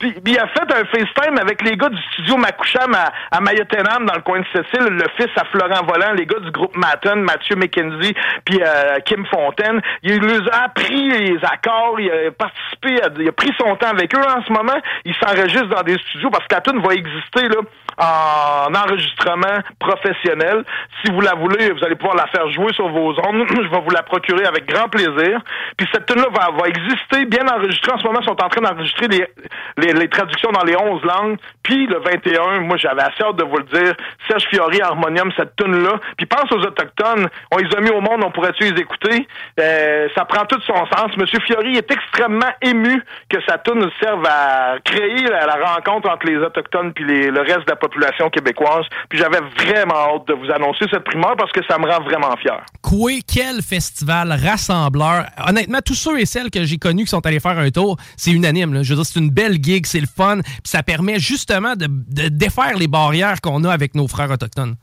Puis, 0.00 0.12
puis 0.12 0.32
il 0.34 0.38
a 0.38 0.46
fait 0.48 0.70
un 0.72 0.84
FaceTime 0.86 1.38
avec 1.40 1.62
les 1.62 1.76
gars 1.76 1.88
du 1.88 2.02
studio 2.12 2.36
Makoucham 2.36 2.92
à, 2.94 3.12
à 3.30 3.40
Mayotenam, 3.40 4.06
dans 4.06 4.14
le 4.16 4.22
coin 4.22 4.40
de 4.40 4.46
Cécile, 4.52 4.88
le 4.90 5.04
fils 5.16 5.30
à 5.36 5.44
Florent 5.46 5.84
Volant, 5.86 6.12
les 6.12 6.26
gars 6.26 6.40
du 6.40 6.50
groupe 6.50 6.76
Matten, 6.76 7.20
Mathieu 7.22 7.56
McKenzie, 7.56 8.14
puis 8.44 8.60
euh, 8.60 8.98
Kim 9.04 9.24
Fontaine. 9.26 9.80
Il 10.02 10.18
leur 10.20 10.52
a 10.54 10.64
appris 10.64 11.08
les 11.10 11.38
accords, 11.44 11.98
il 12.00 12.10
a 12.10 12.30
participé, 12.32 13.00
à- 13.02 13.08
il 13.18 13.28
a 13.28 13.32
pris 13.32 13.52
son 13.58 13.76
temps 13.76 13.90
avec 13.90 14.14
eux 14.14 14.20
en 14.20 14.42
ce 14.44 14.52
moment. 14.52 14.78
Il 15.04 15.14
s'enregistre 15.14 15.68
dans 15.68 15.82
des 15.82 15.98
studios, 15.98 16.30
parce 16.30 16.46
que 16.46 16.54
la 16.54 16.60
tune 16.60 16.80
va 16.82 16.94
exister, 16.94 17.48
là, 17.48 17.60
en 17.98 18.74
enregistrement 18.74 19.58
professionnel. 19.78 20.64
Si 21.04 21.12
vous 21.12 21.20
la 21.20 21.34
voulez, 21.34 21.70
vous 21.72 21.84
allez 21.84 21.94
pouvoir 21.96 22.16
la 22.16 22.26
faire 22.26 22.48
jouer 22.50 22.72
sur 22.72 22.88
vos 22.88 23.10
ondes. 23.26 23.46
Je 23.50 23.68
vais 23.68 23.80
vous 23.80 23.90
la 23.90 24.02
procurer 24.02 24.44
avec 24.46 24.66
grand 24.66 24.88
plaisir. 24.88 25.40
Puis 25.76 25.86
cette 25.92 26.06
tune-là 26.06 26.28
va, 26.32 26.50
va 26.50 26.68
exister, 26.68 27.24
bien 27.26 27.46
enregistrée. 27.48 27.92
En 27.92 27.98
ce 27.98 28.04
moment, 28.04 28.20
ils 28.20 28.26
sont 28.26 28.42
en 28.42 28.48
train 28.48 28.60
d'enregistrer 28.60 29.08
les, 29.08 29.92
les, 29.92 30.08
traductions 30.08 30.50
dans 30.52 30.64
les 30.64 30.76
11 30.76 31.02
langues. 31.04 31.36
Puis 31.62 31.86
le 31.86 31.98
21, 31.98 32.60
moi, 32.60 32.76
j'avais 32.76 33.02
assez 33.02 33.22
hâte 33.22 33.36
de 33.36 33.44
vous 33.44 33.58
le 33.58 33.64
dire. 33.64 33.94
Serge 34.28 34.44
Fiori, 34.44 34.80
Harmonium, 34.80 35.30
cette 35.36 35.56
tune-là. 35.56 35.98
Puis 36.16 36.26
pense 36.26 36.50
aux 36.52 36.60
Autochtones. 36.60 37.28
On 37.50 37.58
les 37.58 37.74
a 37.76 37.80
mis 37.80 37.90
au 37.90 38.00
monde, 38.00 38.22
on 38.24 38.30
pourrait-tu 38.30 38.64
les 38.64 38.80
écouter? 38.80 39.26
Euh, 39.60 40.08
ça 40.16 40.24
prend 40.24 40.44
tout 40.46 40.60
son 40.66 40.86
sens. 40.86 41.16
Monsieur 41.16 41.40
Fiori 41.40 41.76
est 41.76 41.90
extrêmement 41.90 42.52
ému 42.62 43.02
que 43.28 43.38
sa 43.46 43.58
tune 43.58 43.88
serve 44.02 44.24
à 44.26 44.76
créer 44.84 45.22
la, 45.22 45.54
rencontre 45.54 46.10
entre 46.10 46.26
les 46.26 46.36
Autochtones 46.36 46.92
puis 46.92 47.04
le 47.04 47.40
reste 47.40 47.66
de 47.66 47.70
la 47.70 47.76
population 47.84 48.30
québécoise. 48.30 48.84
Puis 49.08 49.18
j'avais 49.18 49.40
vraiment 49.56 49.94
hâte 49.94 50.28
de 50.28 50.34
vous 50.34 50.50
annoncer 50.50 50.86
cette 50.90 51.04
primeur 51.04 51.36
parce 51.36 51.52
que 51.52 51.60
ça 51.68 51.78
me 51.78 51.86
rend 51.90 52.02
vraiment 52.02 52.34
fier. 52.36 52.60
Coué, 52.82 53.20
quel 53.26 53.62
festival 53.62 54.32
rassembleur. 54.32 55.26
Honnêtement, 55.46 55.80
tous 55.84 55.94
ceux 55.94 56.20
et 56.20 56.26
celles 56.26 56.50
que 56.50 56.64
j'ai 56.64 56.78
connus 56.78 57.04
qui 57.04 57.10
sont 57.10 57.24
allés 57.26 57.40
faire 57.40 57.58
un 57.58 57.70
tour, 57.70 57.96
c'est 58.16 58.30
unanime. 58.30 58.82
Je 58.82 58.90
veux 58.90 58.96
dire, 58.96 59.06
c'est 59.06 59.20
une 59.20 59.30
belle 59.30 59.62
gig, 59.62 59.86
c'est 59.86 60.00
le 60.00 60.06
fun, 60.06 60.40
puis 60.42 60.52
ça 60.64 60.82
permet 60.82 61.18
justement 61.18 61.74
de 61.76 62.28
défaire 62.28 62.76
les 62.76 62.88
barrières 62.88 63.40
qu'on 63.40 63.64
a 63.64 63.72
avec 63.72 63.94
nos 63.94 64.08
frères 64.08 64.30
autochtones. 64.30 64.76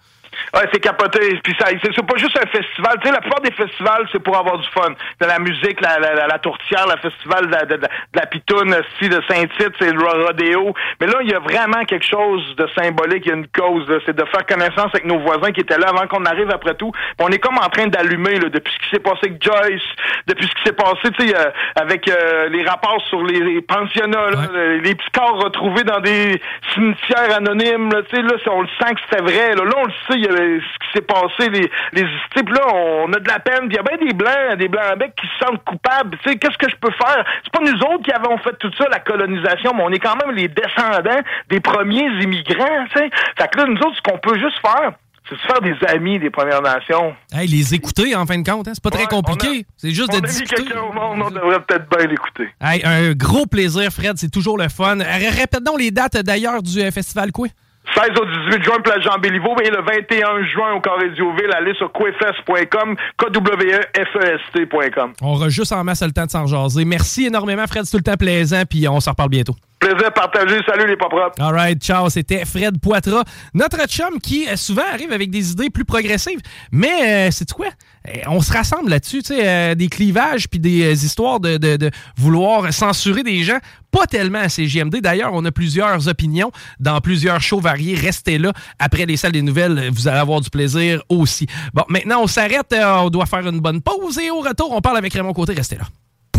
Ouais, 0.54 0.68
c'est 0.74 0.80
capoté. 0.80 1.40
Puis 1.44 1.56
ça, 1.60 1.68
c'est 1.82 2.06
pas 2.06 2.18
juste 2.18 2.38
un 2.38 2.48
festival. 2.48 2.98
Tu 3.02 3.08
sais, 3.08 3.14
la 3.14 3.22
plupart 3.22 3.42
des 3.42 3.52
festivals, 3.52 4.08
c'est 4.12 4.22
pour 4.24 4.38
avoir 4.38 4.58
du 4.58 4.68
fun. 4.70 4.90
De 5.20 5.26
la 5.26 5.40
musique, 5.40 5.80
la, 5.82 6.00
la, 6.00 6.14
la, 6.14 6.28
la 6.28 6.40
tourtière, 6.40 6.86
le 6.88 6.98
festival 7.10 7.48
de, 7.48 7.52
la- 7.52 7.66
de, 7.66 7.76
de, 7.76 7.82
de 7.82 7.88
la 8.16 8.26
pitoune, 8.26 8.76
si 9.00 9.10
de 9.10 9.22
Saint-Tite, 9.30 9.74
c'est 9.80 9.92
le 9.92 10.26
rodéo. 10.26 10.74
Mais 11.00 11.08
là, 11.08 11.20
il 11.22 11.30
y 11.30 11.34
a 11.34 11.40
vraiment 11.40 11.84
quelque 11.86 12.06
chose 12.06 12.56
de 12.56 12.68
symbolique. 12.76 13.26
Il 13.26 13.30
y 13.30 13.32
a 13.32 13.36
une 13.36 13.48
cause. 13.48 13.86
C'est 14.06 14.16
de 14.16 14.26
faire 14.26 14.46
connaissance 14.46 14.90
avec 14.94 15.06
nos 15.06 15.20
voisins 15.20 15.52
qui 15.52 15.62
étaient 15.62 15.78
là 15.78 15.90
avant 15.90 16.08
qu'on 16.08 16.26
arrive 16.26 16.50
après 16.52 16.76
tout. 16.76 16.92
Puis 16.92 17.26
on 17.28 17.30
est 17.30 17.40
comme 17.40 17.58
en 17.58 17.70
train 17.70 17.88
d'allumer 17.88 18.40
là, 18.40 18.50
depuis 18.50 18.74
ce 18.74 18.80
qui 18.86 18.90
s'est 18.92 19.00
passé 19.00 19.20
avec 19.24 19.44
Joyce, 19.44 19.82
depuis 20.28 20.48
ce 20.48 20.54
qui 20.56 20.64
s'est 20.64 20.74
passé, 20.74 21.10
tu 21.18 21.28
sais, 21.28 21.36
euh, 21.36 21.50
avec 21.76 22.08
euh, 22.08 22.50
les 22.50 22.64
rapports 22.64 23.02
sur 23.10 23.24
les, 23.24 23.40
les 23.40 23.62
pensionnats, 23.62 24.30
là, 24.30 24.38
les, 24.54 24.80
les 24.82 24.96
petits 24.96 25.12
corps 25.12 25.42
retrouvés 25.44 25.84
dans 25.84 26.00
des 26.00 26.42
cimetières 26.74 27.36
anonymes. 27.38 27.92
Là, 27.92 28.02
tu 28.04 28.16
sais, 28.16 28.22
là, 28.22 28.34
on 28.52 28.62
le 28.62 28.68
sent 28.80 28.94
que 28.96 29.02
c'était 29.10 29.24
vrai. 29.24 29.56
Là, 29.56 29.64
là 29.66 29.72
on 29.78 29.86
le 29.86 29.92
sait, 30.08 30.14
il 30.18 30.26
y 30.26 30.28
a 30.28 30.31
le- 30.32 30.60
ce 30.62 30.80
qui 30.80 30.92
s'est 30.94 31.02
passé, 31.02 31.50
les, 31.50 31.70
les 31.94 32.08
types 32.36 32.50
là, 32.50 32.62
on 32.74 33.12
a 33.14 33.20
de 33.20 33.28
la 33.28 33.40
peine. 33.40 33.68
Il 33.70 33.74
y 33.76 33.78
a 33.80 33.84
bien 33.84 33.98
des 33.98 34.14
blancs, 34.14 34.58
des 34.58 34.68
blancs 34.68 34.98
becs 34.98 35.16
qui 35.16 35.28
se 35.28 35.46
sentent 35.46 35.64
coupables. 35.64 36.18
Tu 36.24 36.30
sais, 36.30 36.36
qu'est-ce 36.38 36.58
que 36.58 36.70
je 36.70 36.76
peux 36.78 36.92
faire? 36.92 37.24
C'est 37.44 37.52
pas 37.54 37.60
nous 37.62 37.78
autres 37.80 38.04
qui 38.04 38.12
avons 38.12 38.38
fait 38.40 38.56
tout 38.60 38.72
ça, 38.78 38.86
la 38.90 39.00
colonisation, 39.00 39.74
mais 39.76 39.84
on 39.84 39.90
est 39.92 40.00
quand 40.00 40.16
même 40.26 40.36
les 40.36 40.48
descendants 40.48 41.22
des 41.50 41.60
premiers 41.60 42.10
immigrants. 42.24 42.86
Tu 42.94 43.00
sais, 43.00 43.10
fait 43.38 43.48
que 43.52 43.58
là, 43.58 43.66
nous 43.68 43.78
autres, 43.78 43.96
ce 43.98 44.02
qu'on 44.02 44.18
peut 44.18 44.38
juste 44.40 44.60
faire. 44.62 44.92
C'est 45.30 45.36
de 45.36 45.40
se 45.40 45.46
faire 45.46 45.62
des 45.62 45.76
amis 45.96 46.20
des 46.20 46.32
Premières 46.32 46.64
Nations. 46.64 47.16
Hey, 47.32 47.48
les 47.48 47.74
écouter, 47.76 48.16
en 48.16 48.26
fin 48.26 48.40
de 48.40 48.44
compte, 48.50 48.68
hein, 48.68 48.72
c'est 48.74 48.84
pas 48.84 48.90
très 48.90 49.06
compliqué. 49.06 49.66
C'est 49.78 49.92
juste 49.92 50.10
On 50.12 50.18
de 50.20 50.26
a 50.26 50.28
mis 50.28 50.28
discuter. 50.28 50.64
quelqu'un 50.64 50.82
au 50.82 50.92
monde, 50.92 51.22
on 51.24 51.30
devrait 51.30 51.60
peut-être 51.62 51.88
bien 51.96 52.08
l'écouter. 52.08 52.50
Hey, 52.60 52.82
un 52.84 53.14
gros 53.14 53.46
plaisir, 53.46 53.92
Fred, 53.92 54.18
c'est 54.18 54.32
toujours 54.32 54.58
le 54.58 54.68
fun. 54.68 55.00
Euh, 55.00 55.04
Répète 55.40 55.64
donc 55.64 55.80
les 55.80 55.92
dates 55.92 56.18
d'ailleurs 56.18 56.62
du 56.64 56.82
euh, 56.82 56.90
festival 56.92 57.32
Coué. 57.32 57.50
16 57.96 58.10
au 58.20 58.26
18 58.26 58.64
juin, 58.64 58.80
place 58.84 59.02
Jean-Béliveau, 59.04 59.56
et 59.64 59.70
le 59.70 59.82
21 59.82 60.44
juin 60.44 60.74
au 60.74 60.82
Carré 60.82 61.10
Ville, 61.10 61.52
allez 61.54 61.74
sur 61.76 61.92
quefest.com, 61.92 62.96
K-W-E-F-E-S-T.com. 63.18 65.14
On 65.22 65.34
aura 65.34 65.48
en 65.48 65.84
masse 65.84 66.04
le 66.04 66.12
temps 66.12 66.26
de 66.26 66.32
s'en 66.32 66.46
jaser. 66.48 66.86
Merci 66.86 67.26
énormément, 67.26 67.66
Fred, 67.68 67.84
c'est 67.86 67.92
tout 67.92 67.98
le 67.98 68.04
temps 68.04 68.18
plaisant, 68.18 68.64
puis 68.70 68.88
on 68.88 69.00
s'en 69.00 69.12
reparle 69.12 69.30
bientôt. 69.30 69.56
Plaisir 69.82 70.14
partagé, 70.14 70.60
salut 70.68 70.88
les 70.88 70.96
pas 70.96 71.10
propres. 71.10 71.42
All 71.42 71.56
right, 71.56 71.82
ciao, 71.84 72.08
c'était 72.10 72.46
Fred 72.46 72.80
Poitras, 72.80 73.24
notre 73.56 73.84
chum 73.88 74.20
qui 74.22 74.48
euh, 74.48 74.56
souvent 74.56 74.84
arrive 74.94 75.12
avec 75.12 75.32
des 75.32 75.52
idées 75.54 75.72
plus 75.72 75.86
progressives. 75.86 76.40
Mais 76.72 77.28
euh, 77.28 77.32
c'est 77.32 77.52
quoi? 77.52 77.66
Euh, 78.08 78.12
on 78.28 78.42
se 78.42 78.54
rassemble 78.54 78.92
là-dessus, 78.92 79.24
tu 79.24 79.34
sais, 79.34 79.42
euh, 79.48 79.74
des 79.74 79.88
clivages 79.90 80.48
puis 80.48 80.60
des 80.60 81.04
histoires 81.04 81.40
de, 81.40 81.58
de- 81.58 81.90
vouloir 82.16 82.72
censurer 82.72 83.24
des 83.24 83.42
gens. 83.44 83.58
Pas 83.90 84.06
tellement 84.06 84.40
à 84.40 84.50
CGMD. 84.50 85.02
D'ailleurs, 85.02 85.32
on 85.34 85.44
a 85.46 85.52
plusieurs 85.52 86.08
opinions 86.08 86.52
dans 86.80 87.02
plusieurs 87.02 87.42
shows 87.42 87.60
variés. 87.60 87.96
Restez 87.96 88.38
là. 88.38 88.54
Après 88.78 89.08
les 89.08 89.18
salles 89.18 89.32
des 89.34 89.42
nouvelles, 89.42 89.90
vous 89.92 90.08
allez 90.08 90.20
avoir 90.20 90.42
du 90.42 90.52
plaisir 90.52 91.02
aussi. 91.10 91.48
Bon, 91.74 91.84
maintenant, 91.90 92.22
on 92.22 92.28
s'arrête. 92.28 92.74
on 92.80 93.10
doit 93.10 93.26
faire 93.26 93.48
une 93.48 93.60
bonne 93.60 93.82
pause 93.82 94.20
et 94.20 94.30
au 94.30 94.42
retour, 94.42 94.72
on 94.72 94.80
parle 94.82 94.98
avec 94.98 95.12
Raymond 95.14 95.34
Côté. 95.34 95.54
Restez 95.54 95.76
là. 95.78 95.86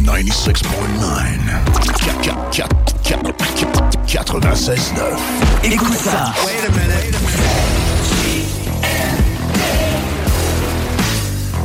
96.9. 0.02 0.66
96.9. 4.06 5.18
Écoute 5.64 5.94
ça. 5.94 6.34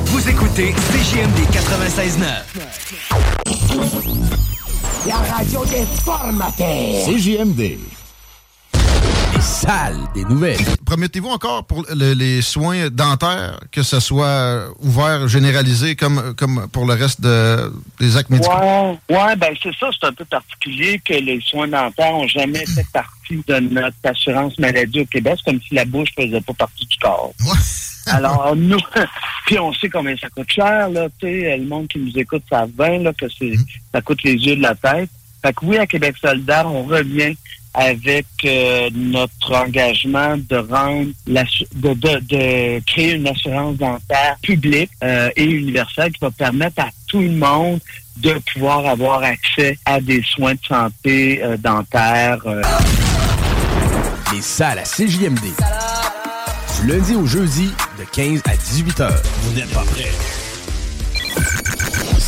Vous 0.06 0.30
écoutez 0.30 0.74
CJMD 0.74 1.40
96.9. 1.52 2.26
La 5.08 5.16
radio 5.16 5.66
des 5.66 5.86
formateurs. 6.04 7.06
CJMD. 7.06 7.80
Les 9.34 9.42
salles 9.42 10.00
des 10.14 10.24
nouvelles. 10.26 10.58
Promettez-vous 10.86 11.28
encore 11.30 11.66
pour 11.66 11.86
le- 11.94 12.14
les 12.14 12.42
soins 12.42 12.90
dentaires 12.90 13.60
que 13.72 13.84
ce 13.84 14.00
soit 14.00 14.68
ouvert, 14.82 15.28
généralisé 15.28 15.96
comme, 15.96 16.34
comme 16.36 16.68
pour 16.72 16.86
le 16.86 16.94
reste 16.94 17.22
de- 17.22 17.72
des 18.00 18.16
actes 18.18 18.30
médicaux? 18.30 18.54
Ouais, 18.56 18.98
ouais, 19.10 19.36
ben 19.36 19.54
c'est 19.62 19.74
ça, 19.80 19.90
c'est 20.00 20.08
un 20.08 20.14
peu 20.14 20.26
particulier 20.26 21.00
que 21.04 21.14
les 21.14 21.40
soins 21.42 21.68
dentaires 21.68 22.16
ont 22.16 22.28
jamais 22.28 22.66
fait 22.66 22.86
partie 22.94 23.42
de 23.48 23.60
notre 23.60 23.98
assurance 24.06 24.58
maladie 24.60 25.02
au 25.02 25.06
Québec. 25.06 25.36
C'est 25.38 25.52
comme 25.52 25.62
si 25.62 25.76
la 25.76 25.86
bouche 25.86 26.10
faisait 26.16 26.42
pas 26.42 26.54
partie 26.54 26.86
du 26.86 26.98
corps. 26.98 27.34
Alors, 28.08 28.56
nous, 28.56 28.80
puis 29.46 29.60
on 29.60 29.74
sait 29.74 29.90
combien 29.90 30.16
ça 30.18 30.30
coûte 30.30 30.50
cher, 30.52 30.90
là, 30.90 31.08
tu 31.20 31.28
sais, 31.28 31.58
le 31.58 31.66
monde 31.66 31.88
qui 31.90 32.00
nous 32.00 32.18
écoute 32.18 32.44
savent 32.50 32.70
bien, 32.72 33.00
là, 33.00 33.12
que 33.14 33.26
c'est, 33.38 33.54
ça 33.94 34.02
coûte 34.02 34.24
les 34.24 34.36
yeux 34.36 34.56
de 34.56 34.62
la 34.62 34.76
tête. 34.76 35.10
Fait 35.42 35.54
que 35.54 35.66
oui, 35.66 35.78
à 35.78 35.86
Québec 35.86 36.16
solidaire, 36.20 36.66
on 36.68 36.84
revient 36.84 37.36
avec 37.78 38.26
euh, 38.44 38.90
notre 38.92 39.54
engagement 39.54 40.36
de 40.36 40.58
rendre 40.58 41.12
la, 41.28 41.44
de, 41.76 41.94
de, 41.94 42.20
de 42.22 42.80
créer 42.86 43.14
une 43.14 43.28
assurance 43.28 43.78
dentaire 43.78 44.36
publique 44.42 44.90
euh, 45.04 45.30
et 45.36 45.44
universelle 45.44 46.12
qui 46.12 46.20
va 46.20 46.32
permettre 46.32 46.82
à 46.82 46.90
tout 47.08 47.22
le 47.22 47.30
monde 47.30 47.80
de 48.18 48.34
pouvoir 48.52 48.84
avoir 48.88 49.22
accès 49.22 49.78
à 49.86 50.02
des 50.02 50.24
soins 50.24 50.56
de 50.56 50.60
santé 50.68 51.44
euh, 51.44 51.56
euh. 51.64 52.62
Les 54.34 54.42
salles 54.42 54.80
à 54.80 54.84
CJMD. 54.84 55.40
Du 56.82 56.88
lundi 56.88 57.16
au 57.16 57.28
jeudi, 57.28 57.70
de 58.00 58.06
15 58.12 58.42
à 58.46 58.58
18 58.58 59.00
heures. 59.02 59.22
Vous 59.42 59.54
n'êtes 59.54 59.72
pas 59.72 59.84
prêts. 59.84 60.12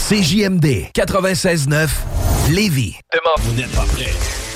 CJMD 0.10 0.92
96.9 0.94 1.90
Lévis. 2.52 2.96
Vous 3.40 3.54
n'êtes 3.54 3.72
pas 3.72 3.86
prêts. 3.86 4.49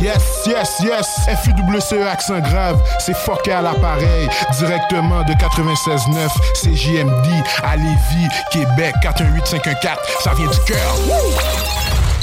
Yes, 0.00 0.46
yes, 0.46 0.80
yes. 0.82 1.06
FUWCE 1.42 2.06
accent 2.06 2.40
grave, 2.40 2.82
c'est 2.98 3.16
fucké 3.16 3.52
à 3.52 3.62
l'appareil. 3.62 4.28
Directement 4.58 5.22
de 5.22 5.32
96.9, 5.32 6.28
CJMD 6.62 7.44
à 7.62 7.76
Lévis, 7.76 8.28
Québec, 8.50 8.94
418-514. 9.02 9.96
Ça 10.20 10.34
vient 10.34 10.50
du 10.50 10.58
cœur. 10.66 10.94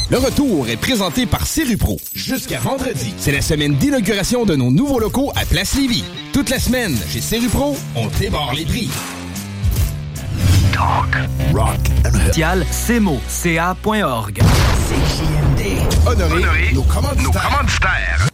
Le 0.09 0.17
retour 0.17 0.67
est 0.67 0.77
présenté 0.77 1.25
par 1.25 1.47
Serupro. 1.47 1.97
Jusqu'à 2.13 2.59
vendredi, 2.59 3.13
c'est 3.17 3.31
la 3.31 3.41
semaine 3.41 3.75
d'inauguration 3.75 4.45
de 4.45 4.55
nos 4.55 4.69
nouveaux 4.69 4.99
locaux 4.99 5.31
à 5.35 5.45
Place 5.45 5.75
Lévis. 5.75 6.03
Toute 6.33 6.49
la 6.49 6.59
semaine, 6.59 6.97
chez 7.09 7.21
Serupro, 7.21 7.77
on 7.95 8.07
débarre 8.19 8.53
les 8.53 8.65
prix. 8.65 8.89
Talk, 10.71 11.15
rock 11.53 11.79
and 12.05 12.13
Social, 12.15 12.63
cmo.ca.org. 12.71 14.39
CJMD. 14.87 15.87
Honoré, 16.05 16.73
nos 16.73 16.85
commanditaires. 16.87 18.30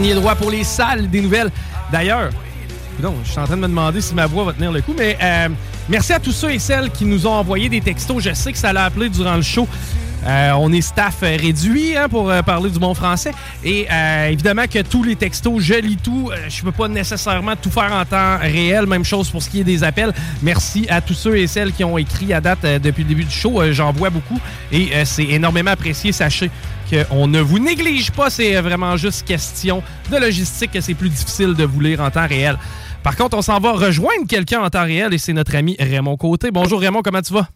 Dernier 0.00 0.14
droit 0.14 0.34
pour 0.34 0.50
les 0.50 0.64
salles 0.64 1.10
des 1.10 1.20
nouvelles. 1.20 1.50
D'ailleurs, 1.92 2.30
je 3.02 3.30
suis 3.30 3.38
en 3.38 3.44
train 3.44 3.56
de 3.56 3.60
me 3.60 3.68
demander 3.68 4.00
si 4.00 4.14
ma 4.14 4.24
voix 4.24 4.44
va 4.44 4.54
tenir 4.54 4.72
le 4.72 4.80
coup, 4.80 4.94
mais 4.96 5.18
euh, 5.22 5.48
merci 5.90 6.14
à 6.14 6.18
tous 6.18 6.32
ceux 6.32 6.52
et 6.52 6.58
celles 6.58 6.90
qui 6.90 7.04
nous 7.04 7.26
ont 7.26 7.34
envoyé 7.34 7.68
des 7.68 7.82
textos. 7.82 8.22
Je 8.22 8.32
sais 8.32 8.50
que 8.50 8.56
ça 8.56 8.72
l'a 8.72 8.86
appelé 8.86 9.10
durant 9.10 9.36
le 9.36 9.42
show. 9.42 9.68
Euh, 10.24 10.52
on 10.52 10.72
est 10.72 10.80
staff 10.80 11.18
euh, 11.22 11.36
réduit 11.38 11.98
hein, 11.98 12.08
pour 12.08 12.32
parler 12.46 12.70
du 12.70 12.78
bon 12.78 12.94
français. 12.94 13.32
Et 13.62 13.88
évidemment 14.30 14.64
que 14.72 14.80
tous 14.80 15.02
les 15.02 15.16
textos, 15.16 15.62
je 15.62 15.74
lis 15.74 15.98
tout. 15.98 16.30
Je 16.48 16.62
peux 16.62 16.72
pas 16.72 16.88
nécessairement 16.88 17.56
tout 17.56 17.70
faire 17.70 17.92
en 17.92 18.06
temps 18.06 18.38
réel. 18.40 18.86
Même 18.86 19.04
chose 19.04 19.28
pour 19.28 19.42
ce 19.42 19.50
qui 19.50 19.60
est 19.60 19.64
des 19.64 19.84
appels. 19.84 20.14
Merci 20.40 20.86
à 20.88 21.02
tous 21.02 21.12
ceux 21.12 21.36
et 21.36 21.46
celles 21.46 21.72
qui 21.72 21.84
ont 21.84 21.98
écrit 21.98 22.32
à 22.32 22.40
date 22.40 22.64
depuis 22.82 23.02
le 23.02 23.10
début 23.10 23.24
du 23.24 23.34
show. 23.34 23.60
J'en 23.70 23.92
vois 23.92 24.08
beaucoup 24.08 24.40
et 24.72 24.92
c'est 25.04 25.24
énormément 25.24 25.72
apprécié. 25.72 26.12
Sachez 26.12 26.50
qu'on 26.90 27.26
ne 27.26 27.40
vous 27.40 27.58
néglige 27.58 28.10
pas. 28.10 28.28
C'est 28.30 28.60
vraiment 28.60 28.96
juste 28.96 29.26
question 29.26 29.82
de 30.10 30.16
logistique 30.16 30.72
que 30.72 30.80
c'est 30.80 30.94
plus 30.94 31.08
difficile 31.08 31.54
de 31.54 31.64
vous 31.64 31.80
lire 31.80 32.00
en 32.00 32.10
temps 32.10 32.26
réel. 32.26 32.58
Par 33.02 33.16
contre, 33.16 33.36
on 33.36 33.42
s'en 33.42 33.58
va 33.60 33.72
rejoindre 33.72 34.26
quelqu'un 34.28 34.60
en 34.60 34.68
temps 34.68 34.84
réel 34.84 35.14
et 35.14 35.18
c'est 35.18 35.32
notre 35.32 35.54
ami 35.54 35.76
Raymond 35.78 36.16
Côté. 36.16 36.50
Bonjour 36.50 36.80
Raymond, 36.80 37.02
comment 37.02 37.22
tu 37.22 37.32
vas? 37.32 37.48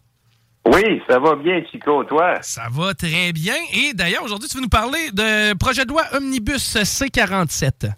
Oui, 0.65 1.01
ça 1.07 1.19
va 1.19 1.35
bien, 1.35 1.61
Chico, 1.71 2.03
toi? 2.05 2.35
Ça 2.41 2.63
va 2.71 2.93
très 2.95 3.31
bien. 3.31 3.53
Et 3.73 3.93
d'ailleurs, 3.93 4.23
aujourd'hui, 4.23 4.49
tu 4.49 4.57
veux 4.57 4.63
nous 4.63 4.69
parler 4.69 5.11
de 5.13 5.53
projet 5.57 5.85
de 5.85 5.89
loi 5.89 6.03
Omnibus 6.13 6.75
C47. 6.77 7.91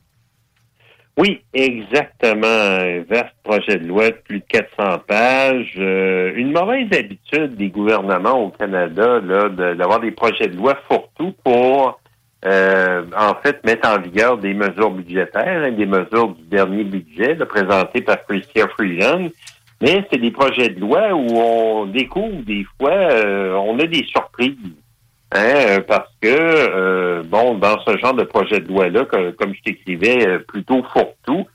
Oui, 1.18 1.42
exactement. 1.52 2.46
Un 2.46 3.02
vaste 3.02 3.34
projet 3.44 3.78
de 3.78 3.88
loi 3.88 4.12
de 4.12 4.18
plus 4.24 4.40
de 4.40 4.46
400 4.48 5.00
pages. 5.08 5.74
Euh, 5.80 6.32
une 6.36 6.52
mauvaise 6.52 6.88
habitude 6.96 7.56
des 7.56 7.70
gouvernements 7.70 8.44
au 8.44 8.50
Canada 8.52 9.20
là, 9.20 9.50
d'avoir 9.50 10.00
des 10.00 10.12
projets 10.12 10.48
de 10.48 10.56
loi 10.56 10.78
fourre-tout 10.88 11.34
pour, 11.44 12.00
euh, 12.46 13.04
en 13.18 13.34
fait, 13.42 13.66
mettre 13.66 13.90
en 13.90 14.00
vigueur 14.00 14.38
des 14.38 14.54
mesures 14.54 14.92
budgétaires, 14.92 15.64
hein, 15.64 15.72
des 15.72 15.88
mesures 15.88 16.36
du 16.36 16.44
dernier 16.44 16.84
budget 16.84 17.34
là, 17.34 17.48
présenté 17.48 18.02
par 18.02 18.24
Chrystia 18.28 18.68
Freeland. 18.68 19.30
Mais 19.82 20.06
c'est 20.12 20.20
des 20.20 20.32
projets 20.32 20.70
de 20.70 20.80
loi 20.80 21.16
où 21.16 21.36
on 21.36 21.86
découvre 21.88 22.44
des 22.44 22.66
fois, 22.80 22.92
euh, 22.92 23.56
on 23.56 23.80
a 23.80 23.88
des 23.88 24.04
surprises. 24.06 24.56
Hein, 25.34 25.40
euh, 25.42 25.80
parce 25.82 26.10
que, 26.22 26.30
euh, 26.30 27.24
bon, 27.24 27.58
dans 27.58 27.78
ce 27.86 27.98
genre 27.98 28.14
de 28.14 28.24
projet 28.24 28.62
de 28.62 28.68
loi-là, 28.68 29.06
comme 29.06 29.54
je 29.54 29.62
t'écrivais, 29.62 30.26
euh, 30.26 30.40
plutôt 30.40 30.84
fourre-tout, 30.94 31.46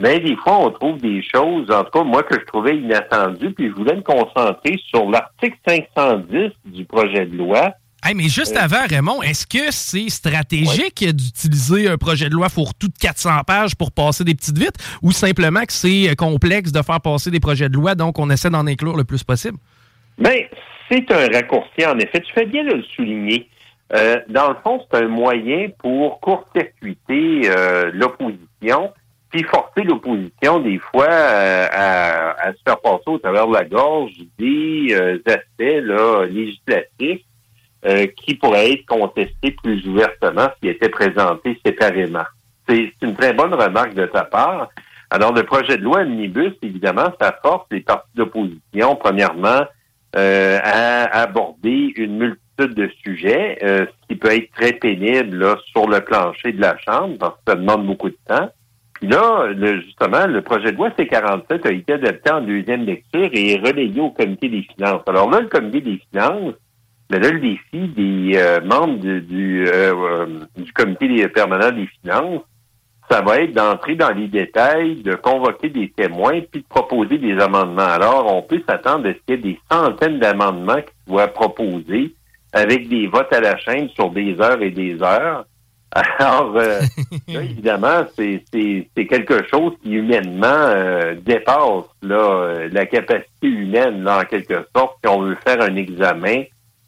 mais 0.00 0.18
des 0.18 0.34
fois, 0.36 0.58
on 0.58 0.70
trouve 0.70 0.98
des 0.98 1.22
choses, 1.22 1.70
en 1.70 1.84
tout 1.84 1.90
cas, 1.90 2.02
moi, 2.02 2.22
que 2.24 2.34
je 2.34 2.44
trouvais 2.46 2.76
inattendues, 2.76 3.52
puis 3.52 3.68
je 3.68 3.74
voulais 3.74 3.94
me 3.94 4.02
concentrer 4.02 4.80
sur 4.88 5.08
l'article 5.08 5.56
510 5.68 6.50
du 6.64 6.84
projet 6.86 7.26
de 7.26 7.36
loi. 7.36 7.72
Hey, 8.02 8.14
mais 8.14 8.28
juste 8.28 8.56
Euh, 8.56 8.62
avant, 8.62 8.86
Raymond, 8.88 9.22
est-ce 9.22 9.46
que 9.46 9.70
c'est 9.70 10.08
stratégique 10.08 11.04
d'utiliser 11.04 11.88
un 11.88 11.98
projet 11.98 12.30
de 12.30 12.34
loi 12.34 12.48
fourre-tout 12.48 12.88
de 12.88 12.98
400 12.98 13.42
pages 13.46 13.76
pour 13.76 13.92
passer 13.92 14.24
des 14.24 14.34
petites 14.34 14.56
vites 14.56 14.76
ou 15.02 15.12
simplement 15.12 15.60
que 15.66 15.72
c'est 15.72 16.16
complexe 16.16 16.72
de 16.72 16.80
faire 16.82 17.00
passer 17.02 17.30
des 17.30 17.40
projets 17.40 17.68
de 17.68 17.74
loi, 17.74 17.94
donc 17.94 18.18
on 18.18 18.30
essaie 18.30 18.48
d'en 18.48 18.66
inclure 18.66 18.96
le 18.96 19.04
plus 19.04 19.22
possible? 19.22 19.58
Ben, 20.20 20.44
c'est 20.90 21.10
un 21.10 21.28
raccourci, 21.28 21.84
en 21.86 21.98
effet. 21.98 22.20
Tu 22.20 22.32
fais 22.32 22.46
bien 22.46 22.64
de 22.64 22.74
le 22.74 22.82
souligner. 22.82 23.48
Euh, 23.92 24.20
dans 24.28 24.50
le 24.50 24.56
fond, 24.62 24.84
c'est 24.90 25.02
un 25.02 25.08
moyen 25.08 25.68
pour 25.78 26.20
court-circuiter 26.20 27.50
euh, 27.50 27.90
l'opposition, 27.92 28.92
puis 29.30 29.42
forcer 29.44 29.82
l'opposition, 29.82 30.60
des 30.60 30.78
fois, 30.78 31.08
euh, 31.10 31.66
à, 31.72 32.30
à 32.48 32.52
se 32.52 32.58
faire 32.64 32.80
passer 32.80 33.04
au 33.06 33.18
travers 33.18 33.48
de 33.48 33.54
la 33.54 33.64
gorge 33.64 34.12
des 34.38 34.88
euh, 34.92 35.18
aspects 35.26 35.82
là, 35.82 36.26
législatifs 36.26 37.22
euh, 37.86 38.06
qui 38.16 38.34
pourraient 38.34 38.72
être 38.72 38.86
contestés 38.86 39.52
plus 39.52 39.86
ouvertement 39.88 40.48
s'ils 40.60 40.70
étaient 40.70 40.88
présentés 40.90 41.58
séparément. 41.64 42.24
C'est 42.68 42.92
une 43.02 43.16
très 43.16 43.32
bonne 43.32 43.54
remarque 43.54 43.94
de 43.94 44.06
ta 44.06 44.24
part. 44.24 44.68
Alors, 45.08 45.32
le 45.32 45.42
projet 45.42 45.76
de 45.76 45.82
loi 45.82 46.00
Omnibus, 46.02 46.52
évidemment, 46.62 47.12
ça 47.20 47.36
force 47.42 47.66
les 47.72 47.80
partis 47.80 48.10
d'opposition, 48.14 48.94
premièrement, 48.94 49.62
euh, 50.16 50.58
à 50.62 51.20
aborder 51.22 51.92
une 51.96 52.18
multitude 52.18 52.74
de 52.74 52.90
sujets, 53.04 53.58
euh, 53.62 53.86
ce 53.86 54.08
qui 54.08 54.16
peut 54.16 54.32
être 54.34 54.50
très 54.52 54.72
pénible 54.72 55.36
là, 55.38 55.56
sur 55.72 55.88
le 55.88 56.00
plancher 56.00 56.52
de 56.52 56.60
la 56.60 56.76
Chambre, 56.78 57.16
parce 57.18 57.34
que 57.36 57.40
ça 57.52 57.54
demande 57.54 57.86
beaucoup 57.86 58.08
de 58.10 58.16
temps. 58.26 58.50
Puis 58.94 59.08
là, 59.08 59.46
le- 59.46 59.80
justement, 59.80 60.26
le 60.26 60.42
projet 60.42 60.72
de 60.72 60.76
loi 60.76 60.90
C-47 60.96 61.66
a 61.66 61.70
été 61.72 61.92
adopté 61.94 62.30
en 62.30 62.42
deuxième 62.42 62.84
lecture 62.84 63.30
et 63.32 63.52
est 63.54 63.58
relayé 63.66 63.98
au 64.00 64.10
comité 64.10 64.48
des 64.48 64.62
finances. 64.62 65.02
Alors 65.06 65.30
là, 65.30 65.40
le 65.40 65.48
comité 65.48 65.80
des 65.80 66.02
finances, 66.12 66.54
ben 67.08 67.22
là, 67.22 67.30
le 67.30 67.40
défi 67.40 67.88
des 67.96 68.32
euh, 68.36 68.60
membres 68.60 68.98
du, 68.98 69.20
du, 69.22 69.66
euh, 69.66 69.94
euh, 69.94 70.26
du 70.56 70.72
comité 70.72 71.26
permanent 71.28 71.70
des 71.74 71.88
finances, 72.02 72.42
ça 73.10 73.22
va 73.22 73.40
être 73.40 73.52
d'entrer 73.52 73.96
dans 73.96 74.10
les 74.10 74.28
détails, 74.28 75.02
de 75.02 75.14
convoquer 75.14 75.68
des 75.68 75.90
témoins, 75.90 76.40
puis 76.50 76.60
de 76.60 76.66
proposer 76.68 77.18
des 77.18 77.38
amendements. 77.40 77.82
Alors, 77.82 78.32
on 78.32 78.42
peut 78.42 78.62
s'attendre 78.68 79.08
à 79.08 79.12
ce 79.12 79.18
qu'il 79.26 79.30
y 79.30 79.32
ait 79.32 79.52
des 79.52 79.60
centaines 79.70 80.20
d'amendements 80.20 80.80
qui 80.80 80.92
soient 81.08 81.28
proposés 81.28 82.14
avec 82.52 82.88
des 82.88 83.08
votes 83.08 83.32
à 83.32 83.40
la 83.40 83.56
chaîne 83.58 83.88
sur 83.90 84.10
des 84.10 84.40
heures 84.40 84.62
et 84.62 84.70
des 84.70 85.02
heures. 85.02 85.44
Alors, 86.18 86.56
euh, 86.56 86.80
là, 87.28 87.42
évidemment, 87.42 88.04
c'est 88.16 88.44
quelque 88.94 89.44
chose 89.48 89.72
qui 89.82 89.94
humainement 89.94 90.46
euh, 90.46 91.16
dépasse 91.20 91.86
là, 92.02 92.14
euh, 92.14 92.68
la 92.70 92.86
capacité 92.86 93.48
humaine, 93.48 94.04
là, 94.04 94.20
en 94.20 94.24
quelque 94.24 94.66
sorte, 94.74 94.98
si 95.02 95.10
on 95.10 95.22
veut 95.22 95.36
faire 95.44 95.60
un 95.60 95.74
examen 95.74 96.44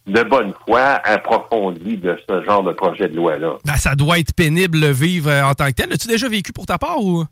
de 0.07 0.23
bonne 0.23 0.53
foi 0.67 0.81
approfondi 1.05 1.97
de 1.97 2.17
ce 2.29 2.43
genre 2.45 2.63
de 2.63 2.73
projet 2.73 3.09
de 3.09 3.17
loi-là. 3.17 3.59
Ben, 3.65 3.75
ça 3.77 3.95
doit 3.95 4.19
être 4.19 4.35
pénible 4.35 4.81
de 4.81 4.89
vivre 4.89 5.31
euh, 5.31 5.43
en 5.45 5.55
tant 5.55 5.67
que 5.67 5.73
tel. 5.73 5.89
L'as-tu 5.91 6.09
déjà 6.09 6.29
vécu 6.29 6.53
pour 6.53 6.67
ta 6.67 6.79
part 6.79 7.01
ou? 7.03 7.25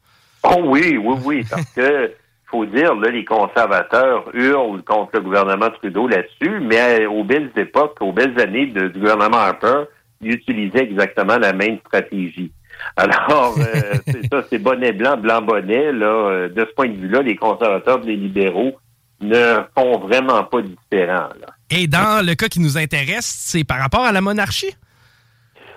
Oh 0.44 0.56
oui, 0.66 0.96
oui, 0.96 1.16
oui, 1.24 1.44
parce 1.50 1.64
que 1.74 2.12
faut 2.46 2.64
dire, 2.66 2.94
là, 2.94 3.10
les 3.10 3.24
conservateurs 3.24 4.24
hurlent 4.34 4.82
contre 4.82 5.10
le 5.14 5.20
gouvernement 5.20 5.70
Trudeau 5.70 6.08
là-dessus, 6.08 6.60
mais 6.60 7.06
aux 7.06 7.24
belles 7.24 7.50
époques, 7.56 7.96
aux 8.00 8.12
belles 8.12 8.38
années 8.40 8.66
de- 8.66 8.88
du 8.88 8.98
gouvernement 9.00 9.36
Harper, 9.38 9.84
ils 10.20 10.32
utilisaient 10.32 10.84
exactement 10.84 11.38
la 11.38 11.52
même 11.52 11.78
stratégie. 11.86 12.50
Alors, 12.96 13.54
euh, 13.58 13.94
c'est 14.06 14.26
ça, 14.32 14.42
c'est 14.48 14.58
bonnet 14.58 14.92
blanc, 14.92 15.16
blanc 15.16 15.42
bonnet, 15.42 15.92
là, 15.92 16.06
euh, 16.06 16.48
de 16.48 16.60
ce 16.68 16.74
point 16.74 16.88
de 16.88 16.96
vue-là, 16.96 17.22
les 17.22 17.36
conservateurs 17.36 18.00
les 18.00 18.16
libéraux 18.16 18.72
ne 19.20 19.58
font 19.76 19.98
vraiment 19.98 20.44
pas 20.44 20.62
différent, 20.62 21.28
là. 21.40 21.48
Et 21.70 21.86
dans 21.86 22.24
le 22.26 22.34
cas 22.34 22.48
qui 22.48 22.60
nous 22.60 22.76
intéresse, 22.78 23.26
c'est 23.26 23.64
par 23.64 23.78
rapport 23.78 24.04
à 24.04 24.12
la 24.12 24.20
monarchie? 24.20 24.74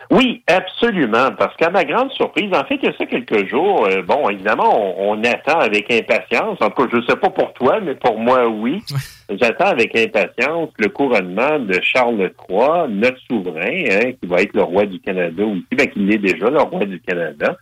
Oui, 0.10 0.44
absolument. 0.48 1.32
Parce 1.38 1.56
qu'à 1.56 1.70
ma 1.70 1.86
grande 1.86 2.12
surprise, 2.12 2.52
en 2.54 2.64
fait, 2.66 2.76
il 2.76 2.86
y 2.86 2.88
a 2.88 2.98
ça 2.98 3.06
quelques 3.06 3.50
jours, 3.50 3.88
euh, 3.88 4.02
bon, 4.04 4.30
évidemment, 4.30 4.96
on, 4.98 5.14
on 5.14 5.24
attend 5.24 5.60
avec 5.60 5.92
impatience. 5.92 6.58
En 6.62 6.70
tout 6.70 6.84
cas, 6.84 6.90
je 6.92 6.98
ne 6.98 7.02
sais 7.04 7.16
pas 7.16 7.30
pour 7.30 7.54
toi, 7.54 7.80
mais 7.80 7.96
pour 7.96 8.20
moi, 8.20 8.48
oui. 8.48 8.84
J'attends 9.30 9.68
avec 9.68 9.96
impatience 9.98 10.70
le 10.78 10.90
couronnement 10.90 11.58
de 11.60 11.80
Charles 11.82 12.32
III, 12.50 12.90
notre 12.90 13.18
souverain, 13.28 13.86
hein, 13.90 14.12
qui 14.22 14.28
va 14.28 14.42
être 14.42 14.54
le 14.54 14.64
roi 14.64 14.86
du 14.86 15.00
Canada 15.00 15.44
aussi, 15.44 15.66
ben, 15.72 15.88
qu'il 15.88 16.12
est 16.12 16.18
déjà 16.18 16.50
le 16.50 16.62
roi 16.62 16.86
du 16.86 17.00
Canada. 17.00 17.58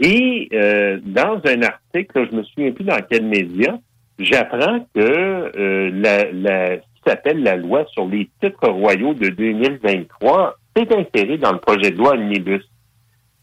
Et 0.00 0.48
euh, 0.52 0.98
dans 1.04 1.40
un 1.44 1.62
article, 1.62 2.28
je 2.30 2.36
me 2.36 2.42
souviens 2.42 2.72
plus 2.72 2.84
dans 2.84 2.98
quel 3.08 3.24
média, 3.24 3.78
j'apprends 4.18 4.80
que 4.94 5.00
euh, 5.00 5.90
la, 5.92 6.30
la, 6.32 6.76
ce 6.76 6.80
qui 6.80 7.02
s'appelle 7.06 7.42
la 7.42 7.56
loi 7.56 7.84
sur 7.92 8.06
les 8.06 8.30
titres 8.40 8.68
royaux 8.68 9.14
de 9.14 9.28
2023 9.28 10.56
s'est 10.76 10.88
insérée 10.94 11.38
dans 11.38 11.52
le 11.52 11.58
projet 11.58 11.90
de 11.90 11.98
loi 11.98 12.12
Omnibus. 12.12 12.62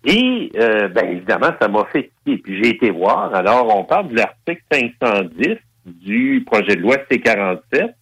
Et, 0.05 0.51
euh, 0.57 0.87
ben, 0.87 1.09
évidemment, 1.09 1.51
ça 1.61 1.67
m'a 1.67 1.85
fait 1.85 2.11
tiquer. 2.25 2.41
Puis 2.41 2.63
j'ai 2.63 2.69
été 2.69 2.89
voir. 2.89 3.33
Alors, 3.35 3.75
on 3.75 3.83
parle 3.83 4.09
de 4.09 4.15
l'article 4.15 4.61
510 4.71 5.57
du 5.85 6.43
projet 6.45 6.75
de 6.75 6.81
loi 6.81 6.95
C-47 7.09 7.93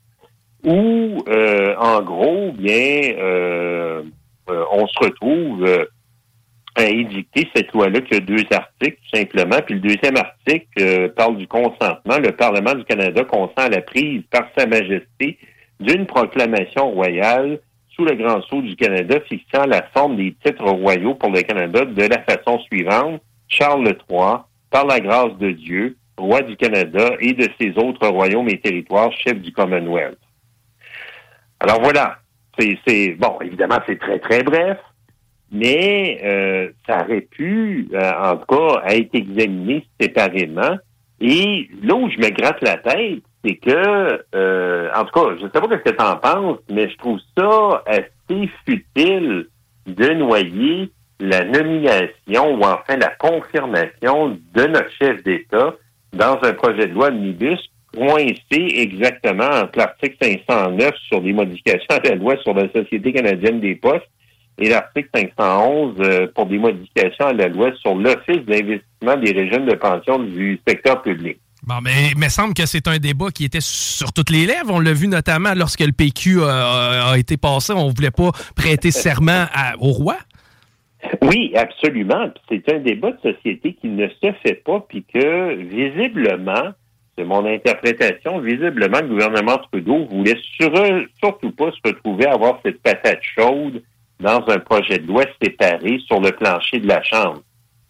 où, 0.63 1.23
euh, 1.27 1.75
en 1.77 2.01
gros, 2.01 2.51
bien, 2.51 3.15
euh, 3.17 4.03
euh, 4.49 4.63
on 4.71 4.87
se 4.87 4.99
retrouve 4.99 5.65
euh, 5.65 5.85
à 6.77 6.85
édicter 6.85 7.49
cette 7.55 7.71
loi-là 7.73 8.01
qui 8.01 8.15
a 8.15 8.19
deux 8.19 8.43
articles, 8.51 8.97
tout 9.11 9.17
simplement. 9.17 9.57
Puis 9.65 9.75
le 9.75 9.81
deuxième 9.81 10.17
article 10.17 10.67
euh, 10.79 11.09
parle 11.09 11.37
du 11.37 11.47
consentement. 11.47 12.17
Le 12.19 12.31
Parlement 12.31 12.75
du 12.75 12.83
Canada 12.85 13.23
consent 13.23 13.53
à 13.57 13.69
la 13.69 13.81
prise 13.81 14.21
par 14.29 14.47
Sa 14.57 14.65
Majesté 14.65 15.37
d'une 15.79 16.05
proclamation 16.05 16.91
royale 16.91 17.59
sous 17.95 18.05
le 18.05 18.15
Grand 18.15 18.41
Sceau 18.43 18.61
du 18.61 18.75
Canada 18.75 19.19
fixant 19.27 19.65
la 19.65 19.83
forme 19.93 20.17
des 20.17 20.35
titres 20.45 20.69
royaux 20.69 21.15
pour 21.15 21.31
le 21.31 21.41
Canada 21.41 21.83
de 21.85 22.03
la 22.03 22.21
façon 22.23 22.59
suivante. 22.59 23.21
Charles 23.47 23.95
III, 24.09 24.37
par 24.69 24.85
la 24.85 24.99
grâce 24.99 25.35
de 25.37 25.51
Dieu, 25.51 25.97
roi 26.17 26.41
du 26.41 26.57
Canada 26.57 27.11
et 27.19 27.33
de 27.33 27.47
ses 27.59 27.77
autres 27.77 28.07
royaumes 28.07 28.49
et 28.49 28.59
territoires, 28.59 29.11
chef 29.13 29.39
du 29.39 29.51
Commonwealth. 29.51 30.19
Alors 31.59 31.81
voilà, 31.81 32.17
c'est, 32.59 33.15
bon, 33.19 33.39
évidemment, 33.41 33.79
c'est 33.87 33.99
très, 33.99 34.19
très 34.19 34.43
bref, 34.43 34.77
mais 35.51 36.19
euh, 36.23 36.69
ça 36.85 37.03
aurait 37.03 37.21
pu, 37.21 37.87
euh, 37.93 38.11
en 38.19 38.37
tout 38.37 38.55
cas, 38.55 38.83
être 38.87 39.13
examiné 39.13 39.85
séparément. 39.99 40.77
Et 41.19 41.69
là 41.83 41.95
où 41.95 42.09
je 42.09 42.17
me 42.17 42.29
gratte 42.29 42.61
la 42.61 42.77
tête, 42.77 43.23
c'est 43.43 43.55
que, 43.55 44.23
euh, 44.35 44.89
en 44.95 45.05
tout 45.05 45.19
cas, 45.19 45.35
je 45.35 45.41
sais 45.41 45.49
pas 45.49 45.67
ce 45.69 45.75
que 45.75 45.89
tu 45.89 46.03
en 46.03 46.17
penses, 46.17 46.59
mais 46.69 46.89
je 46.89 46.97
trouve 46.97 47.19
ça 47.37 47.83
assez 47.87 48.49
futile 48.65 49.47
de 49.87 50.13
noyer 50.13 50.91
la 51.19 51.43
nomination 51.45 52.55
ou 52.55 52.61
enfin 52.63 52.97
la 52.97 53.09
confirmation 53.17 54.37
de 54.53 54.67
notre 54.67 54.91
chef 55.01 55.23
d'État 55.23 55.73
dans 56.13 56.37
un 56.43 56.53
projet 56.53 56.87
de 56.87 56.93
loi 56.93 57.07
omnibus 57.07 57.59
coincé 57.95 58.35
exactement 58.51 59.49
entre 59.49 59.79
l'article 59.79 60.17
509 60.21 60.93
sur 61.07 61.21
les 61.21 61.33
modifications 61.33 61.87
à 61.89 61.99
la 62.07 62.15
loi 62.15 62.37
sur 62.43 62.53
la 62.53 62.69
Société 62.71 63.13
canadienne 63.13 63.59
des 63.59 63.75
postes 63.75 64.07
et 64.59 64.69
l'article 64.69 65.09
511 65.15 65.95
euh, 65.99 66.27
pour 66.35 66.45
des 66.47 66.57
modifications 66.57 67.27
à 67.27 67.33
la 67.33 67.47
loi 67.47 67.71
sur 67.81 67.95
l'Office 67.95 68.43
d'investissement 68.45 69.17
des 69.17 69.31
régimes 69.31 69.65
de 69.65 69.75
pension 69.75 70.19
du 70.19 70.59
secteur 70.67 71.01
public. 71.01 71.37
Bon, 71.63 71.75
mais 71.83 72.11
il 72.11 72.17
me 72.17 72.29
semble 72.29 72.53
que 72.53 72.65
c'est 72.65 72.87
un 72.87 72.97
débat 72.97 73.29
qui 73.31 73.43
était 73.43 73.59
sur 73.61 74.13
toutes 74.13 74.29
les 74.29 74.45
lèvres. 74.45 74.69
On 74.71 74.79
l'a 74.79 74.93
vu 74.93 75.07
notamment 75.07 75.53
lorsque 75.55 75.81
le 75.81 75.91
PQ 75.91 76.41
a, 76.43 77.09
a 77.11 77.17
été 77.17 77.35
passé. 77.35 77.73
On 77.73 77.89
ne 77.89 77.93
voulait 77.95 78.11
pas 78.11 78.31
prêter 78.55 78.89
serment 78.91 79.45
à- 79.53 79.73
au 79.79 79.91
roi. 79.91 80.15
Oui, 81.21 81.53
absolument. 81.55 82.29
Puis 82.49 82.63
C'est 82.65 82.73
un 82.75 82.79
débat 82.79 83.11
de 83.11 83.33
société 83.33 83.73
qui 83.73 83.87
ne 83.89 84.07
se 84.07 84.31
fait 84.43 84.61
pas, 84.65 84.79
puis 84.87 85.03
que 85.13 85.55
visiblement, 85.55 86.71
c'est 87.17 87.23
mon 87.25 87.45
interprétation, 87.45 88.39
visiblement, 88.39 88.99
le 89.01 89.07
gouvernement 89.09 89.57
Trudeau 89.71 90.05
voulait 90.05 90.37
sur- 90.57 90.71
surtout 91.21 91.51
pas 91.51 91.71
se 91.71 91.79
retrouver 91.91 92.25
à 92.27 92.33
avoir 92.33 92.59
cette 92.63 92.81
patate 92.81 93.19
chaude 93.21 93.81
dans 94.19 94.43
un 94.47 94.59
projet 94.59 94.99
de 94.99 95.07
loi 95.07 95.23
séparé 95.41 95.99
sur 96.07 96.19
le 96.19 96.31
plancher 96.31 96.79
de 96.79 96.87
la 96.87 97.01
Chambre. 97.03 97.41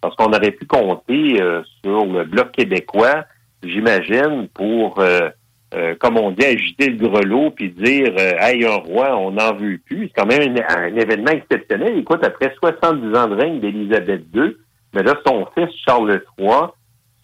Parce 0.02 0.16
qu'on 0.16 0.32
aurait 0.32 0.52
pu 0.52 0.66
compter 0.66 1.42
euh, 1.42 1.62
sur 1.84 2.06
le 2.06 2.24
Bloc 2.24 2.52
québécois, 2.52 3.26
j'imagine, 3.64 4.48
pour, 4.54 5.00
euh, 5.00 5.30
euh, 5.74 5.96
comme 6.00 6.18
on 6.18 6.32
dit, 6.32 6.46
agiter 6.46 6.90
le 6.90 6.98
grelot 6.98 7.52
puis 7.52 7.70
dire 7.70 8.14
euh, 8.18 8.34
Hey, 8.40 8.66
un 8.66 8.76
roi, 8.76 9.18
on 9.18 9.32
n'en 9.32 9.54
veut 9.54 9.80
plus. 9.86 10.08
C'est 10.08 10.22
quand 10.22 10.28
même 10.28 10.56
un, 10.70 10.76
un 10.76 10.96
événement 10.96 11.32
exceptionnel. 11.32 11.98
Écoute, 11.98 12.24
après 12.24 12.54
70 12.60 13.18
ans 13.18 13.28
de 13.28 13.36
règne 13.36 13.60
d'Élisabeth 13.60 14.24
II, 14.34 14.56
mais 14.94 15.04
là, 15.04 15.16
son 15.26 15.46
fils 15.56 15.70
Charles 15.86 16.22
III 16.40 16.50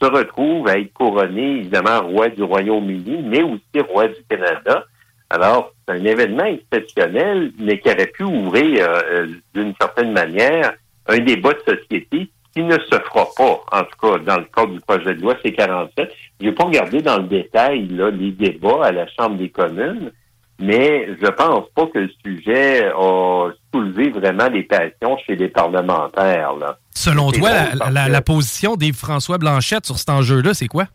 se 0.01 0.07
retrouve 0.07 0.67
à 0.67 0.77
être 0.77 0.93
couronné, 0.93 1.57
évidemment, 1.57 2.01
roi 2.01 2.29
du 2.29 2.43
Royaume-Uni, 2.43 3.23
mais 3.23 3.43
aussi 3.43 3.79
roi 3.87 4.07
du 4.07 4.21
Canada. 4.29 4.85
Alors, 5.33 5.71
c'est 5.87 5.95
un 5.95 6.05
événement 6.05 6.45
exceptionnel, 6.45 7.51
mais 7.57 7.79
qui 7.79 7.89
aurait 7.89 8.05
pu 8.05 8.21
ouvrir, 8.23 8.87
euh, 8.87 9.01
euh, 9.11 9.27
d'une 9.55 9.73
certaine 9.81 10.11
manière, 10.11 10.73
un 11.07 11.17
débat 11.17 11.53
de 11.53 11.75
société 11.75 12.29
qui 12.53 12.61
ne 12.61 12.77
se 12.77 12.99
fera 13.09 13.25
pas, 13.35 13.61
en 13.71 13.83
tout 13.83 13.97
cas, 13.99 14.19
dans 14.19 14.37
le 14.37 14.45
cadre 14.55 14.73
du 14.73 14.79
projet 14.81 15.15
de 15.15 15.21
loi 15.21 15.35
C-47. 15.43 16.07
Je 16.39 16.45
n'ai 16.45 16.51
pas 16.51 16.65
regardé 16.65 17.01
dans 17.01 17.17
le 17.17 17.23
détail 17.23 17.87
là, 17.87 18.11
les 18.11 18.29
débats 18.29 18.85
à 18.85 18.91
la 18.91 19.07
Chambre 19.07 19.37
des 19.37 19.49
communes, 19.49 20.11
mais 20.59 21.07
je 21.19 21.27
pense 21.31 21.65
pas 21.75 21.87
que 21.87 21.97
le 21.97 22.09
sujet 22.23 22.85
a 22.95 23.49
soulevé 23.73 24.11
vraiment 24.11 24.47
les 24.49 24.61
passions 24.61 25.17
chez 25.25 25.35
les 25.35 25.47
parlementaires. 25.49 26.53
Là. 26.53 26.77
Selon 26.93 27.31
toi, 27.31 27.49
la, 27.91 28.07
la- 28.07 28.21
position 28.21 28.75
d'Yves-François 28.75 29.39
Blanchette 29.39 29.87
sur 29.87 29.97
cet 29.97 30.11
enjeu-là, 30.11 30.53
c'est 30.53 30.67
quoi? 30.67 30.85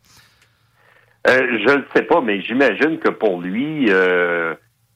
Euh, 1.26 1.58
je 1.66 1.76
ne 1.78 1.82
sais 1.94 2.02
pas, 2.02 2.20
mais 2.20 2.40
j'imagine 2.40 2.98
que 2.98 3.10
pour 3.10 3.40
lui, 3.40 3.86
euh, 3.88 4.54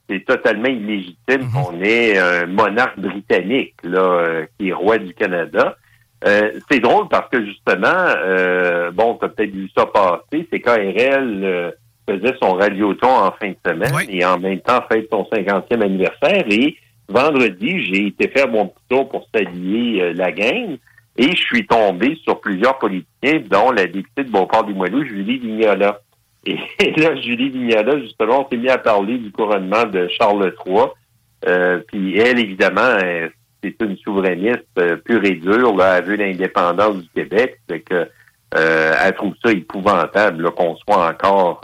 c'est 0.09 0.24
totalement 0.24 0.69
illégitime 0.69 1.51
qu'on 1.53 1.81
ait 1.81 2.19
un 2.19 2.47
monarque 2.47 2.99
britannique 2.99 3.74
là, 3.82 4.01
euh, 4.01 4.47
qui 4.59 4.69
est 4.69 4.73
roi 4.73 4.99
du 4.99 5.15
Canada. 5.15 5.77
Euh, 6.24 6.53
c'est 6.70 6.81
drôle 6.81 7.09
parce 7.09 7.28
que 7.31 7.44
justement, 7.44 7.89
euh, 7.89 8.90
bon, 8.93 9.16
tu 9.16 9.24
as 9.24 9.28
peut-être 9.28 9.51
vu 9.51 9.69
ça 9.77 9.86
passer, 9.86 10.47
c'est 10.51 10.61
KRL 10.61 11.74
faisait 12.09 12.35
son 12.43 12.55
radioton 12.55 13.09
en 13.09 13.31
fin 13.32 13.51
de 13.51 13.57
semaine 13.65 13.94
et 14.09 14.24
en 14.24 14.36
même 14.36 14.59
temps 14.61 14.81
fête 14.90 15.09
son 15.11 15.23
50e 15.32 15.82
anniversaire. 15.82 16.44
Et 16.51 16.77
vendredi, 17.09 17.81
j'ai 17.82 18.07
été 18.09 18.28
faire 18.28 18.49
mon 18.49 18.66
petit 18.66 18.85
tour 18.89 19.09
pour 19.09 19.28
saluer 19.32 20.12
la 20.12 20.32
gang 20.32 20.78
et 21.16 21.31
je 21.31 21.43
suis 21.43 21.66
tombé 21.66 22.19
sur 22.24 22.40
plusieurs 22.40 22.78
politiciens, 22.78 23.40
dont 23.49 23.70
la 23.70 23.86
députée 23.86 24.24
de 24.24 24.31
Beauport-des-Moelleux, 24.31 25.05
Julie 25.05 25.39
Vignola. 25.39 26.01
Et 26.44 26.56
là, 26.97 27.14
Julie 27.20 27.51
Vignola, 27.51 28.01
justement, 28.01 28.44
on 28.47 28.48
s'est 28.51 28.56
mis 28.56 28.69
à 28.69 28.78
parler 28.78 29.19
du 29.19 29.31
couronnement 29.31 29.85
de 29.85 30.09
Charles 30.09 30.55
III. 30.66 30.86
Euh, 31.47 31.81
puis 31.89 32.19
elle, 32.19 32.39
évidemment, 32.39 32.81
euh, 32.81 33.28
c'est 33.62 33.77
une 33.82 33.97
souverainiste 33.98 34.62
euh, 34.78 34.97
pure 34.97 35.24
et 35.24 35.36
dure. 35.36 35.77
Là, 35.77 35.98
elle 35.98 36.05
veut 36.05 36.16
l'indépendance 36.16 36.97
du 36.97 37.09
Québec. 37.14 37.60
Fait 37.69 37.81
que, 37.81 38.09
euh, 38.55 38.94
elle 39.02 39.14
trouve 39.14 39.35
ça 39.44 39.51
épouvantable 39.52 40.51
qu'on 40.52 40.77
soit 40.77 41.09
encore 41.09 41.62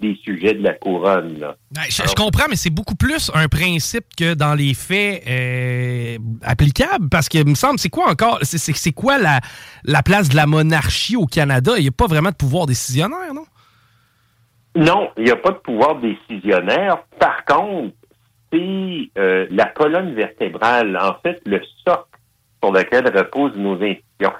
des 0.00 0.18
sujets 0.24 0.54
de 0.54 0.62
la 0.62 0.72
couronne. 0.74 1.38
Là. 1.38 1.56
Ouais, 1.76 1.88
je, 1.88 2.02
je 2.02 2.14
comprends, 2.14 2.46
mais 2.48 2.56
c'est 2.56 2.70
beaucoup 2.70 2.94
plus 2.94 3.30
un 3.34 3.48
principe 3.48 4.04
que 4.16 4.34
dans 4.34 4.54
les 4.54 4.74
faits 4.74 5.22
euh, 5.28 6.18
applicables. 6.42 7.08
Parce 7.08 7.28
que, 7.28 7.38
il 7.38 7.46
me 7.46 7.54
semble, 7.54 7.78
c'est 7.78 7.90
quoi 7.90 8.08
encore? 8.10 8.38
C'est 8.42 8.92
quoi 8.92 9.18
la, 9.18 9.40
la 9.84 10.02
place 10.02 10.28
de 10.28 10.36
la 10.36 10.46
monarchie 10.46 11.16
au 11.16 11.26
Canada? 11.26 11.72
Il 11.76 11.82
n'y 11.82 11.88
a 11.88 11.92
pas 11.92 12.06
vraiment 12.06 12.30
de 12.30 12.36
pouvoir 12.36 12.66
décisionnaire, 12.66 13.34
non? 13.34 13.44
Non, 14.76 15.10
il 15.16 15.24
n'y 15.24 15.30
a 15.30 15.36
pas 15.36 15.50
de 15.50 15.58
pouvoir 15.58 15.96
décisionnaire. 15.96 17.02
Par 17.18 17.44
contre, 17.44 17.94
c'est 18.52 19.10
euh, 19.18 19.46
la 19.50 19.66
colonne 19.66 20.14
vertébrale, 20.14 20.96
en 20.96 21.14
fait, 21.22 21.40
le 21.46 21.60
socle 21.84 22.18
sur 22.62 22.72
lequel 22.72 23.06
reposent 23.16 23.56
nos 23.56 23.74
institutions. 23.74 24.32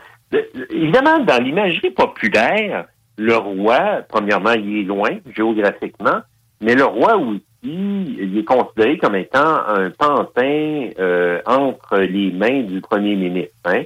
Évidemment, 0.71 1.19
dans 1.21 1.43
l'imagerie 1.43 1.91
populaire, 1.91 2.87
le 3.17 3.37
roi, 3.37 4.03
premièrement, 4.09 4.53
il 4.53 4.81
est 4.81 4.85
loin 4.85 5.11
géographiquement, 5.35 6.21
mais 6.61 6.75
le 6.75 6.85
roi 6.85 7.17
aussi, 7.17 7.43
il 7.63 8.39
est 8.39 8.45
considéré 8.45 8.99
comme 8.99 9.17
étant 9.17 9.67
un 9.67 9.91
pantin 9.91 10.91
euh, 10.99 11.41
entre 11.47 11.99
les 11.99 12.31
mains 12.31 12.63
du 12.63 12.81
premier 12.81 13.17
ministre. 13.17 13.55
Hein? 13.65 13.83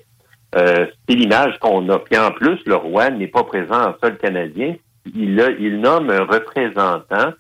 Euh, 0.56 0.86
c'est 1.08 1.16
l'image 1.16 1.58
qu'on 1.58 1.88
a. 1.88 1.98
Puis 1.98 2.16
en 2.18 2.30
plus, 2.30 2.60
le 2.66 2.76
roi 2.76 3.10
n'est 3.10 3.26
pas 3.26 3.44
présent 3.44 3.88
en 3.88 3.94
sol 4.02 4.16
canadien. 4.18 4.76
Il, 5.14 5.40
a- 5.40 5.50
il 5.50 5.80
nomme 5.80 6.10
un 6.10 6.24
représentant 6.24 7.32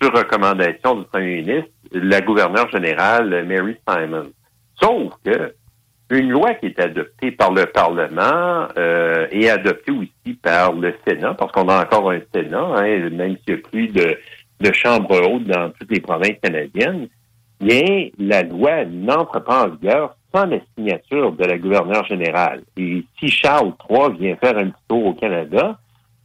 sur 0.00 0.12
recommandation 0.16 0.96
du 0.96 1.04
premier 1.04 1.42
ministre, 1.42 1.70
la 1.92 2.20
gouverneure 2.20 2.70
générale 2.70 3.44
Mary 3.46 3.76
Simon. 3.88 4.30
Sauf 4.80 5.12
que 5.24 5.54
une 6.10 6.30
loi 6.30 6.54
qui 6.54 6.66
est 6.66 6.80
adoptée 6.80 7.30
par 7.30 7.52
le 7.52 7.66
Parlement 7.66 8.66
euh, 8.76 9.26
et 9.30 9.48
adoptée 9.48 9.92
aussi 9.92 10.34
par 10.42 10.72
le 10.72 10.94
Sénat, 11.06 11.34
parce 11.34 11.52
qu'on 11.52 11.68
a 11.68 11.82
encore 11.84 12.10
un 12.10 12.20
Sénat, 12.34 12.58
hein, 12.76 13.10
même 13.10 13.36
s'il 13.46 13.54
n'y 13.54 13.60
a 13.60 13.68
plus 13.68 13.88
de, 13.88 14.18
de 14.60 14.72
chambre 14.72 15.20
haute 15.30 15.44
dans 15.44 15.70
toutes 15.78 15.90
les 15.92 16.00
provinces 16.00 16.38
canadiennes, 16.42 17.06
bien, 17.60 18.08
la 18.18 18.42
loi 18.42 18.84
n'entre 18.86 19.38
pas 19.40 19.66
en 19.66 19.68
vigueur 19.68 20.16
sans 20.34 20.46
la 20.46 20.58
signature 20.76 21.32
de 21.32 21.44
la 21.44 21.58
gouverneure 21.58 22.06
générale. 22.06 22.62
Et 22.76 23.04
si 23.18 23.28
Charles 23.28 23.72
III 23.88 24.12
vient 24.18 24.36
faire 24.36 24.56
un 24.58 24.70
petit 24.70 24.82
tour 24.88 25.06
au 25.06 25.14
Canada, 25.14 25.78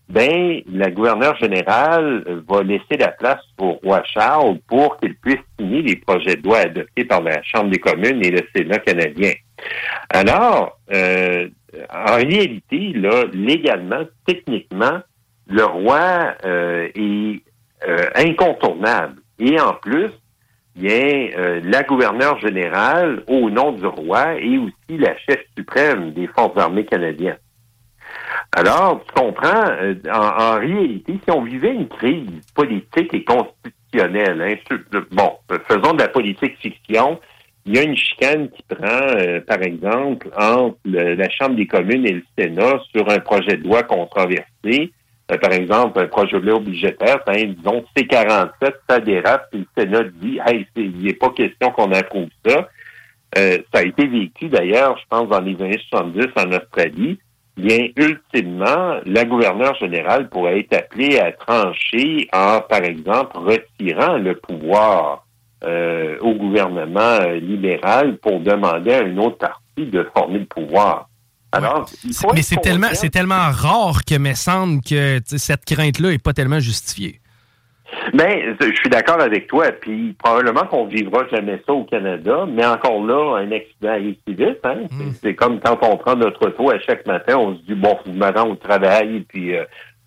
ben, 0.09 0.61
la 0.71 0.91
gouverneure 0.91 1.35
générale 1.37 2.23
va 2.47 2.63
laisser 2.63 2.97
la 2.99 3.09
place 3.09 3.41
au 3.57 3.71
roi 3.83 4.03
Charles 4.03 4.59
pour 4.67 4.97
qu'il 4.97 5.15
puisse 5.15 5.39
signer 5.59 5.81
les 5.81 5.95
projets 5.95 6.35
de 6.35 6.43
loi 6.43 6.59
adoptés 6.59 7.05
par 7.05 7.21
la 7.21 7.41
Chambre 7.43 7.71
des 7.71 7.79
communes 7.79 8.23
et 8.23 8.29
le 8.29 8.41
Sénat 8.55 8.79
canadien. 8.79 9.33
Alors, 10.09 10.77
euh, 10.93 11.47
en 11.93 12.15
réalité, 12.15 12.93
là, 12.93 13.25
légalement, 13.33 14.03
techniquement, 14.25 14.99
le 15.47 15.63
roi 15.63 16.35
euh, 16.45 16.87
est 16.95 17.41
euh, 17.87 18.09
incontournable. 18.15 19.21
Et 19.39 19.59
en 19.59 19.73
plus, 19.73 20.11
bien, 20.75 21.29
euh, 21.37 21.61
la 21.63 21.83
gouverneure 21.83 22.39
générale, 22.39 23.23
au 23.27 23.49
nom 23.49 23.71
du 23.71 23.85
roi, 23.85 24.35
est 24.35 24.57
aussi 24.57 24.97
la 24.97 25.17
chef 25.17 25.39
suprême 25.57 26.13
des 26.13 26.27
Forces 26.27 26.57
armées 26.57 26.85
canadiennes. 26.85 27.37
Alors, 28.57 29.03
tu 29.05 29.13
comprends, 29.21 29.69
euh, 29.81 29.95
en, 30.09 30.55
en 30.55 30.59
réalité, 30.59 31.19
si 31.21 31.29
on 31.31 31.41
vivait 31.41 31.73
une 31.73 31.89
crise 31.89 32.25
politique 32.53 33.13
et 33.13 33.23
constitutionnelle, 33.25 34.41
hein, 34.41 34.77
bon, 35.11 35.33
faisons 35.67 35.93
de 35.93 36.01
la 36.01 36.07
politique 36.07 36.57
fiction, 36.59 37.19
il 37.65 37.75
y 37.75 37.79
a 37.79 37.83
une 37.83 37.97
chicane 37.97 38.49
qui 38.49 38.63
prend, 38.63 39.01
euh, 39.17 39.41
par 39.41 39.61
exemple, 39.61 40.29
entre 40.37 40.77
la 40.85 41.29
Chambre 41.29 41.55
des 41.55 41.67
communes 41.67 42.05
et 42.07 42.13
le 42.13 42.23
Sénat 42.37 42.79
sur 42.95 43.09
un 43.09 43.19
projet 43.19 43.57
de 43.57 43.63
loi 43.63 43.83
controversé, 43.83 44.91
Euh, 45.31 45.37
par 45.39 45.51
exemple, 45.53 45.99
un 45.99 46.05
projet 46.05 46.39
de 46.39 46.45
loi 46.45 46.59
budgétaire, 46.59 47.19
hein, 47.25 47.45
disons 47.57 47.83
C47, 47.97 48.73
ça 48.87 48.99
dérape, 48.99 49.49
puis 49.49 49.65
le 49.65 49.83
Sénat 49.83 50.03
dit, 50.21 50.39
hey, 50.45 50.67
il 50.75 51.01
n'est 51.01 51.13
pas 51.13 51.31
question 51.31 51.71
qu'on 51.71 51.91
approuve 51.91 52.29
ça. 52.45 52.69
Euh, 53.37 53.57
ça 53.73 53.79
a 53.79 53.83
été 53.83 54.05
vécu 54.05 54.49
d'ailleurs, 54.49 54.97
je 54.99 55.03
pense, 55.09 55.27
dans 55.27 55.41
les 55.41 55.59
années 55.61 55.81
70 55.89 56.27
en 56.37 56.51
Australie. 56.51 57.17
Bien, 57.57 57.87
ultimement, 57.95 58.99
la 59.05 59.23
gouverneure 59.23 59.75
générale 59.75 60.29
pourrait 60.29 60.59
être 60.59 60.73
appelée 60.73 61.19
à 61.19 61.31
trancher 61.31 62.27
en, 62.33 62.59
par 62.59 62.83
exemple, 62.83 63.37
retirant 63.37 64.17
le 64.17 64.35
pouvoir 64.35 65.25
euh, 65.63 66.17
au 66.19 66.33
gouvernement 66.33 66.99
euh, 67.21 67.39
libéral 67.39 68.17
pour 68.17 68.41
demander 68.41 68.93
à 68.93 69.01
une 69.03 69.19
autre 69.19 69.37
partie 69.37 69.85
de 69.89 70.05
former 70.13 70.39
le 70.39 70.45
pouvoir. 70.45 71.07
Alors, 71.53 71.89
Mais 72.33 72.41
c'est 72.41 72.57
tellement, 72.57 72.89
c'est 72.93 73.09
tellement 73.09 73.49
rare 73.51 74.03
que 74.03 74.17
me 74.17 74.33
semble 74.33 74.81
que 74.81 75.21
cette 75.25 75.63
crainte-là 75.63 76.09
n'est 76.09 76.17
pas 76.17 76.33
tellement 76.33 76.59
justifiée. 76.59 77.21
Ben, 78.13 78.55
je 78.59 78.75
suis 78.75 78.89
d'accord 78.89 79.21
avec 79.21 79.47
toi. 79.47 79.71
Puis 79.71 80.13
probablement 80.17 80.65
qu'on 80.65 80.85
vivra 80.85 81.27
jamais 81.31 81.61
ça 81.65 81.73
au 81.73 81.83
Canada, 81.83 82.45
mais 82.47 82.65
encore 82.65 83.03
là, 83.05 83.37
un 83.37 83.51
accident 83.51 83.89
arrive 83.89 84.15
si 84.27 84.33
vite. 84.33 84.59
Hein? 84.63 84.83
C'est- 84.89 85.19
C'est 85.21 85.35
comme 85.35 85.59
quand 85.59 85.77
on 85.83 85.97
prend 85.97 86.15
notre 86.15 86.47
auto 86.47 86.69
à 86.71 86.79
chaque 86.79 87.05
matin, 87.05 87.37
on 87.37 87.55
se 87.55 87.61
dit 87.61 87.75
bon, 87.75 87.95
faut 87.97 88.03
que 88.05 88.11
je 88.13 88.17
me 88.19 88.31
rende 88.31 88.51
au 88.51 88.55
travail, 88.55 89.25
puis 89.29 89.55
euh, 89.55 89.63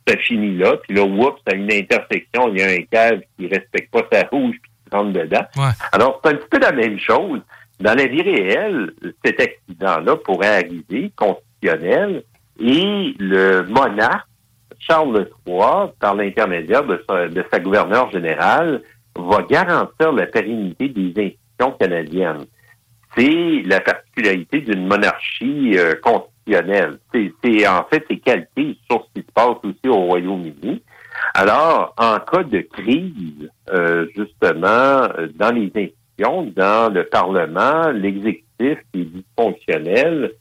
ça 0.06 0.16
finit 0.16 0.56
là. 0.56 0.76
Puis 0.82 0.96
là, 0.96 1.04
oups, 1.04 1.40
à 1.50 1.54
une 1.54 1.72
intersection, 1.72 2.48
il 2.52 2.58
y 2.58 2.62
a 2.62 2.66
un 2.68 2.82
cave 2.90 3.20
qui 3.38 3.46
respecte 3.46 3.92
pas 3.92 4.02
sa 4.12 4.26
rouge 4.28 4.56
puis 4.62 4.70
qui 4.90 4.96
rentre 4.96 5.12
dedans. 5.12 5.44
Alors, 5.92 6.20
c'est 6.24 6.32
un 6.32 6.34
petit 6.36 6.48
peu 6.50 6.58
la 6.58 6.72
même 6.72 6.98
chose. 6.98 7.40
Dans 7.80 7.94
la 7.94 8.06
vie 8.06 8.22
réelle, 8.22 8.90
cet 9.24 9.40
accident-là 9.40 10.16
pourrait 10.16 10.64
arriver, 10.64 11.12
constitutionnel, 11.14 12.22
et 12.60 13.14
le 13.20 13.62
monarque 13.68 14.26
Charles 14.78 15.28
III, 15.46 15.92
par 16.00 16.14
l'intermédiaire 16.14 16.84
de 16.84 17.02
sa, 17.08 17.28
de 17.28 17.44
sa 17.50 17.60
gouverneure 17.60 18.10
générale, 18.10 18.82
va 19.16 19.42
garantir 19.42 20.12
la 20.12 20.26
pérennité 20.26 20.88
des 20.88 21.08
institutions 21.10 21.72
canadiennes. 21.78 22.44
C'est 23.16 23.62
la 23.64 23.80
particularité 23.80 24.60
d'une 24.60 24.86
monarchie 24.86 25.76
euh, 25.76 25.94
constitutionnelle. 26.02 26.98
C'est, 27.12 27.66
en 27.66 27.84
fait, 27.84 28.04
c'est 28.08 28.18
calqué 28.18 28.76
sur 28.88 29.04
ce 29.04 29.20
qui 29.20 29.26
se 29.26 29.32
passe 29.32 29.56
aussi 29.64 29.88
au 29.88 29.96
Royaume-Uni. 29.96 30.82
Alors, 31.34 31.94
en 31.98 32.18
cas 32.20 32.44
de 32.44 32.60
crise, 32.60 33.50
euh, 33.70 34.06
justement, 34.16 35.08
euh, 35.18 35.28
dans 35.34 35.54
les 35.54 35.66
institutions, 35.66 36.52
dans 36.56 36.92
le 36.92 37.04
Parlement, 37.04 37.90
l'exécutif 37.90 38.44
est 38.60 38.84
dysfonctionnel, 38.94 40.32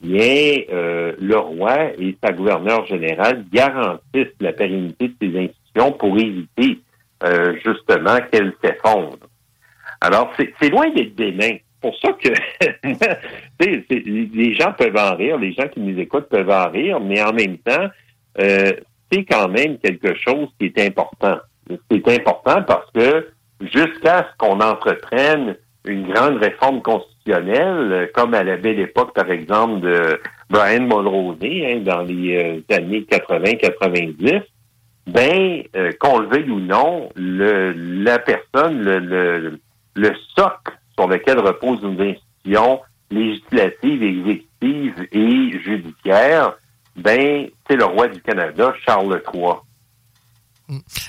bien, 0.00 0.62
euh, 0.70 1.12
le 1.18 1.36
roi 1.36 1.92
et 1.98 2.16
sa 2.22 2.32
gouverneure 2.32 2.86
générale 2.86 3.44
garantissent 3.52 4.34
la 4.40 4.52
pérennité 4.52 5.08
de 5.08 5.14
ces 5.20 5.38
institutions 5.38 5.92
pour 5.92 6.18
éviter 6.18 6.80
euh, 7.22 7.54
justement 7.64 8.18
qu'elles 8.30 8.54
s'effondrent. 8.62 9.18
Alors, 10.00 10.32
c'est 10.38 10.68
loin 10.70 10.88
d'être 10.90 11.14
bénin. 11.14 11.56
Pour 11.80 11.94
ça 11.98 12.12
que 12.12 12.28
les 13.60 14.54
gens 14.54 14.72
peuvent 14.72 14.96
en 14.96 15.16
rire, 15.16 15.38
les 15.38 15.52
gens 15.52 15.68
qui 15.68 15.80
nous 15.80 15.98
écoutent 15.98 16.28
peuvent 16.28 16.50
en 16.50 16.70
rire, 16.70 17.00
mais 17.00 17.22
en 17.22 17.32
même 17.32 17.58
temps, 17.58 17.88
euh, 18.38 18.72
c'est 19.10 19.24
quand 19.24 19.48
même 19.48 19.78
quelque 19.78 20.14
chose 20.14 20.48
qui 20.58 20.66
est 20.66 20.78
important. 20.78 21.38
C'est 21.90 22.08
important 22.08 22.62
parce 22.62 22.90
que 22.92 23.28
jusqu'à 23.60 24.30
ce 24.30 24.36
qu'on 24.38 24.60
entreprenne 24.60 25.56
une 25.84 26.10
grande 26.12 26.36
réforme 26.36 26.82
constitutionnelle, 26.82 27.19
euh, 27.32 28.06
comme 28.14 28.34
à 28.34 28.42
la 28.42 28.56
belle 28.56 28.80
époque, 28.80 29.14
par 29.14 29.30
exemple, 29.30 29.80
de 29.80 30.20
Brian 30.48 30.82
Mulroney, 30.82 31.72
hein, 31.72 31.80
dans 31.84 32.02
les 32.02 32.62
euh, 32.70 32.76
années 32.76 33.06
80-90, 33.10 34.42
ben, 35.06 35.62
euh, 35.76 35.92
qu'on 35.98 36.18
le 36.18 36.28
veuille 36.28 36.50
ou 36.50 36.60
non, 36.60 37.08
le, 37.16 37.72
la 38.04 38.18
personne, 38.18 38.82
le, 38.82 38.98
le, 38.98 39.58
le 39.94 40.12
socle 40.36 40.78
sur 40.96 41.08
lequel 41.08 41.38
reposent 41.40 41.82
nos 41.82 42.00
institutions 42.00 42.80
législatives, 43.10 44.02
exécutives 44.02 45.06
et 45.12 45.58
judiciaires, 45.60 46.56
ben, 46.96 47.48
c'est 47.68 47.76
le 47.76 47.84
roi 47.84 48.08
du 48.08 48.20
Canada, 48.20 48.74
Charles 48.84 49.22
III. 49.32 49.54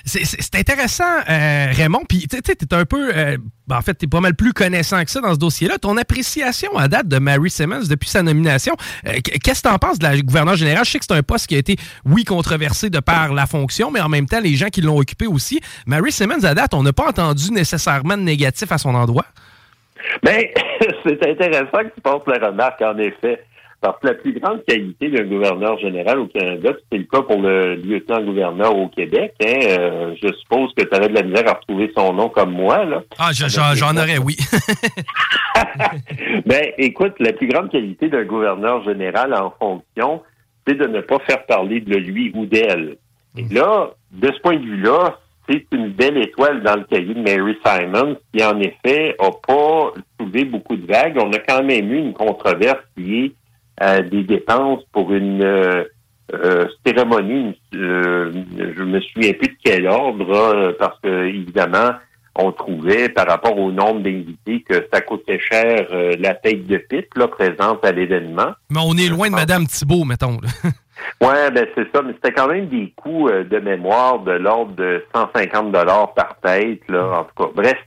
C'est- 0.06 0.56
intéressant, 0.56 1.04
euh, 1.30 1.68
Raymond. 1.72 2.04
Puis, 2.08 2.28
tu 2.28 2.38
sais, 2.46 2.56
t'es 2.56 2.74
un 2.76 2.86
peu. 2.86 3.12
euh, 3.16 3.38
ben, 3.68 3.78
en 3.78 3.82
fait, 3.82 3.94
t'es 3.94 4.08
pas 4.08 4.20
mal 4.20 4.36
plus 4.36 4.54
connaissant 4.54 5.04
que 5.04 5.12
ça 5.12 5.22
dans 5.22 5.34
ce 5.34 5.40
dossier-là. 5.40 5.78
Ton 5.78 5.96
appréciation 5.98 6.76
à 6.78 6.88
date 6.88 7.08
de 7.08 7.20
Mary 7.20 7.50
Simmons 7.50 7.84
depuis 7.90 8.10
sa 8.10 8.22
nomination, 8.24 8.76
euh, 9.08 9.14
qu- 9.14 9.40
qu'est-ce 9.40 9.62
que 9.64 9.70
t'en 9.70 9.78
penses 9.78 9.98
de 10.00 10.04
la 10.04 10.20
gouverneure 10.22 10.56
générale? 10.56 10.84
Je 10.86 10.92
sais 10.92 11.00
que 11.00 11.06
c'est 11.08 11.14
un 11.16 11.24
poste 11.24 11.48
qui 11.48 11.56
a 11.56 11.60
été, 11.60 11.78
oui, 12.06 12.24
controversé 12.26 12.90
de 12.90 13.00
par 13.00 13.34
la 13.34 13.46
fonction, 13.48 13.92
mais 13.92 14.02
en 14.02 14.10
même 14.10 14.26
temps, 14.28 14.42
les 14.42 14.56
gens 14.56 14.68
qui 14.68 14.82
l'ont 14.82 14.98
occupé 14.98 15.28
aussi. 15.28 15.62
Mary 15.86 16.12
Simmons, 16.12 16.44
à 16.44 16.54
date, 16.54 16.74
on 16.74 16.84
n'a 16.84 16.94
pas 16.94 17.08
entendu 17.08 17.52
nécessairement 17.52 18.18
de 18.18 18.24
négatif 18.24 18.72
à 18.72 18.78
son 18.78 18.94
endroit? 18.96 19.26
Ben, 20.24 20.44
c'est 21.06 21.30
intéressant 21.30 21.78
que 21.84 21.94
tu 21.96 22.02
passes 22.02 22.22
la 22.28 22.48
remarque, 22.48 22.82
en 22.82 22.98
effet. 22.98 23.44
Parce 23.82 24.00
que 24.00 24.08
la 24.08 24.14
plus 24.14 24.40
grande 24.40 24.64
qualité 24.66 25.10
d'un 25.10 25.24
gouverneur 25.24 25.80
général 25.80 26.20
au 26.20 26.28
Canada, 26.28 26.70
c'est 26.92 27.00
le 27.00 27.06
cas 27.06 27.24
pour 27.24 27.42
le 27.42 27.74
lieutenant-gouverneur 27.76 28.76
au 28.78 28.88
Québec, 28.90 29.34
hein, 29.44 29.54
euh, 29.70 30.14
je 30.22 30.32
suppose 30.34 30.72
que 30.76 30.84
tu 30.84 30.96
aurais 30.96 31.10
de 31.10 31.16
la 31.16 31.24
misère 31.24 31.50
à 31.50 31.54
retrouver 31.54 31.92
son 31.98 32.14
nom 32.14 32.30
comme 32.30 32.52
moi, 32.52 32.86
là. 32.86 33.02
Ah, 33.18 33.32
je- 33.34 33.48
j'en 33.48 33.98
aurais, 33.98 34.20
oui. 34.20 34.38
Ben, 36.46 36.72
écoute, 36.78 37.14
la 37.20 37.34
plus 37.34 37.48
grande 37.48 37.70
qualité 37.72 38.08
d'un 38.10 38.24
gouverneur 38.24 38.84
général 38.84 39.34
en 39.34 39.52
fonction, 39.60 40.22
c'est 40.68 40.76
de 40.76 40.86
ne 40.88 41.02
pas 41.02 41.20
faire 41.20 41.46
parler 41.46 41.80
de 41.82 41.96
lui 41.98 42.32
ou 42.36 42.46
d'elle. 42.46 42.98
Et 43.38 43.44
là, 43.54 43.92
de 44.12 44.28
ce 44.32 44.40
point 44.42 44.58
de 44.58 44.64
vue-là, 44.66 45.18
c'est 45.50 45.66
une 45.72 45.90
belle 45.90 46.18
étoile 46.18 46.62
dans 46.64 46.76
le 46.76 46.84
cahier 46.84 47.14
de 47.14 47.22
Mary 47.22 47.58
Simons, 47.66 48.18
qui 48.34 48.44
en 48.44 48.60
effet 48.60 49.16
a 49.20 49.32
pas 49.48 49.92
soulevé 50.20 50.46
beaucoup 50.46 50.76
de 50.76 50.86
vagues. 50.86 51.18
On 51.20 51.32
a 51.34 51.40
quand 51.40 51.64
même 51.64 51.92
eu 51.92 51.98
une 51.98 52.14
controverse 52.14 52.80
qui 52.96 53.26
est 53.26 53.32
des 53.80 54.24
dépenses 54.24 54.84
pour 54.92 55.12
une 55.14 55.44
euh, 55.44 55.84
euh, 56.34 56.66
cérémonie. 56.86 57.60
euh, 57.74 58.32
je 58.78 58.84
me 58.84 59.00
souviens 59.02 59.34
plus 59.34 59.50
de 59.50 59.58
quel 59.64 59.88
ordre, 59.88 60.34
hein, 60.34 60.74
parce 60.80 61.00
que 61.02 61.26
évidemment, 61.28 61.92
on 62.36 62.52
trouvait 62.52 63.10
par 63.10 63.28
rapport 63.28 63.58
au 63.58 63.72
nombre 63.72 64.02
d'invités 64.02 64.62
que 64.62 64.88
ça 64.94 65.02
coûtait 65.02 65.40
cher 65.40 65.88
euh, 65.92 66.16
la 66.20 66.34
tête 66.34 66.66
de 66.68 66.78
pipe 66.78 67.14
là, 67.16 67.28
présente 67.28 67.84
à 67.86 67.92
l'événement. 67.92 68.52
Mais 68.70 68.80
on 68.82 68.94
est 68.96 69.10
loin 69.10 69.30
de 69.30 69.36
Madame 69.36 69.66
Thibault, 69.68 70.06
mettons. 70.06 70.38
Ouais, 71.20 71.50
ben 71.50 71.66
c'est 71.76 71.88
ça, 71.92 72.04
mais 72.04 72.14
c'était 72.14 72.32
quand 72.32 72.48
même 72.48 72.68
des 72.68 72.94
coûts 72.96 73.28
euh, 73.28 73.44
de 73.44 73.58
mémoire 73.58 74.20
de 74.20 74.34
l'ordre 74.34 74.74
de 74.76 75.04
150 75.16 75.72
dollars 75.72 76.14
par 76.14 76.40
tête, 76.44 76.82
là, 76.90 77.22
en 77.22 77.24
tout 77.24 77.44
cas. 77.44 77.52
Bref, 77.56 77.78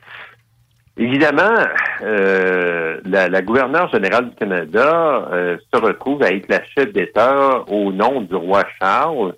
évidemment, 0.96 1.54
euh, 2.02 3.00
la, 3.04 3.28
la 3.28 3.42
gouverneure 3.42 3.90
générale 3.90 4.30
du 4.30 4.36
Canada 4.36 5.28
euh, 5.32 5.56
se 5.72 5.80
retrouve 5.80 6.22
à 6.22 6.30
être 6.30 6.48
la 6.48 6.62
chef 6.64 6.92
d'État 6.92 7.64
au 7.68 7.92
nom 7.92 8.20
du 8.20 8.34
roi 8.34 8.64
Charles, 8.80 9.34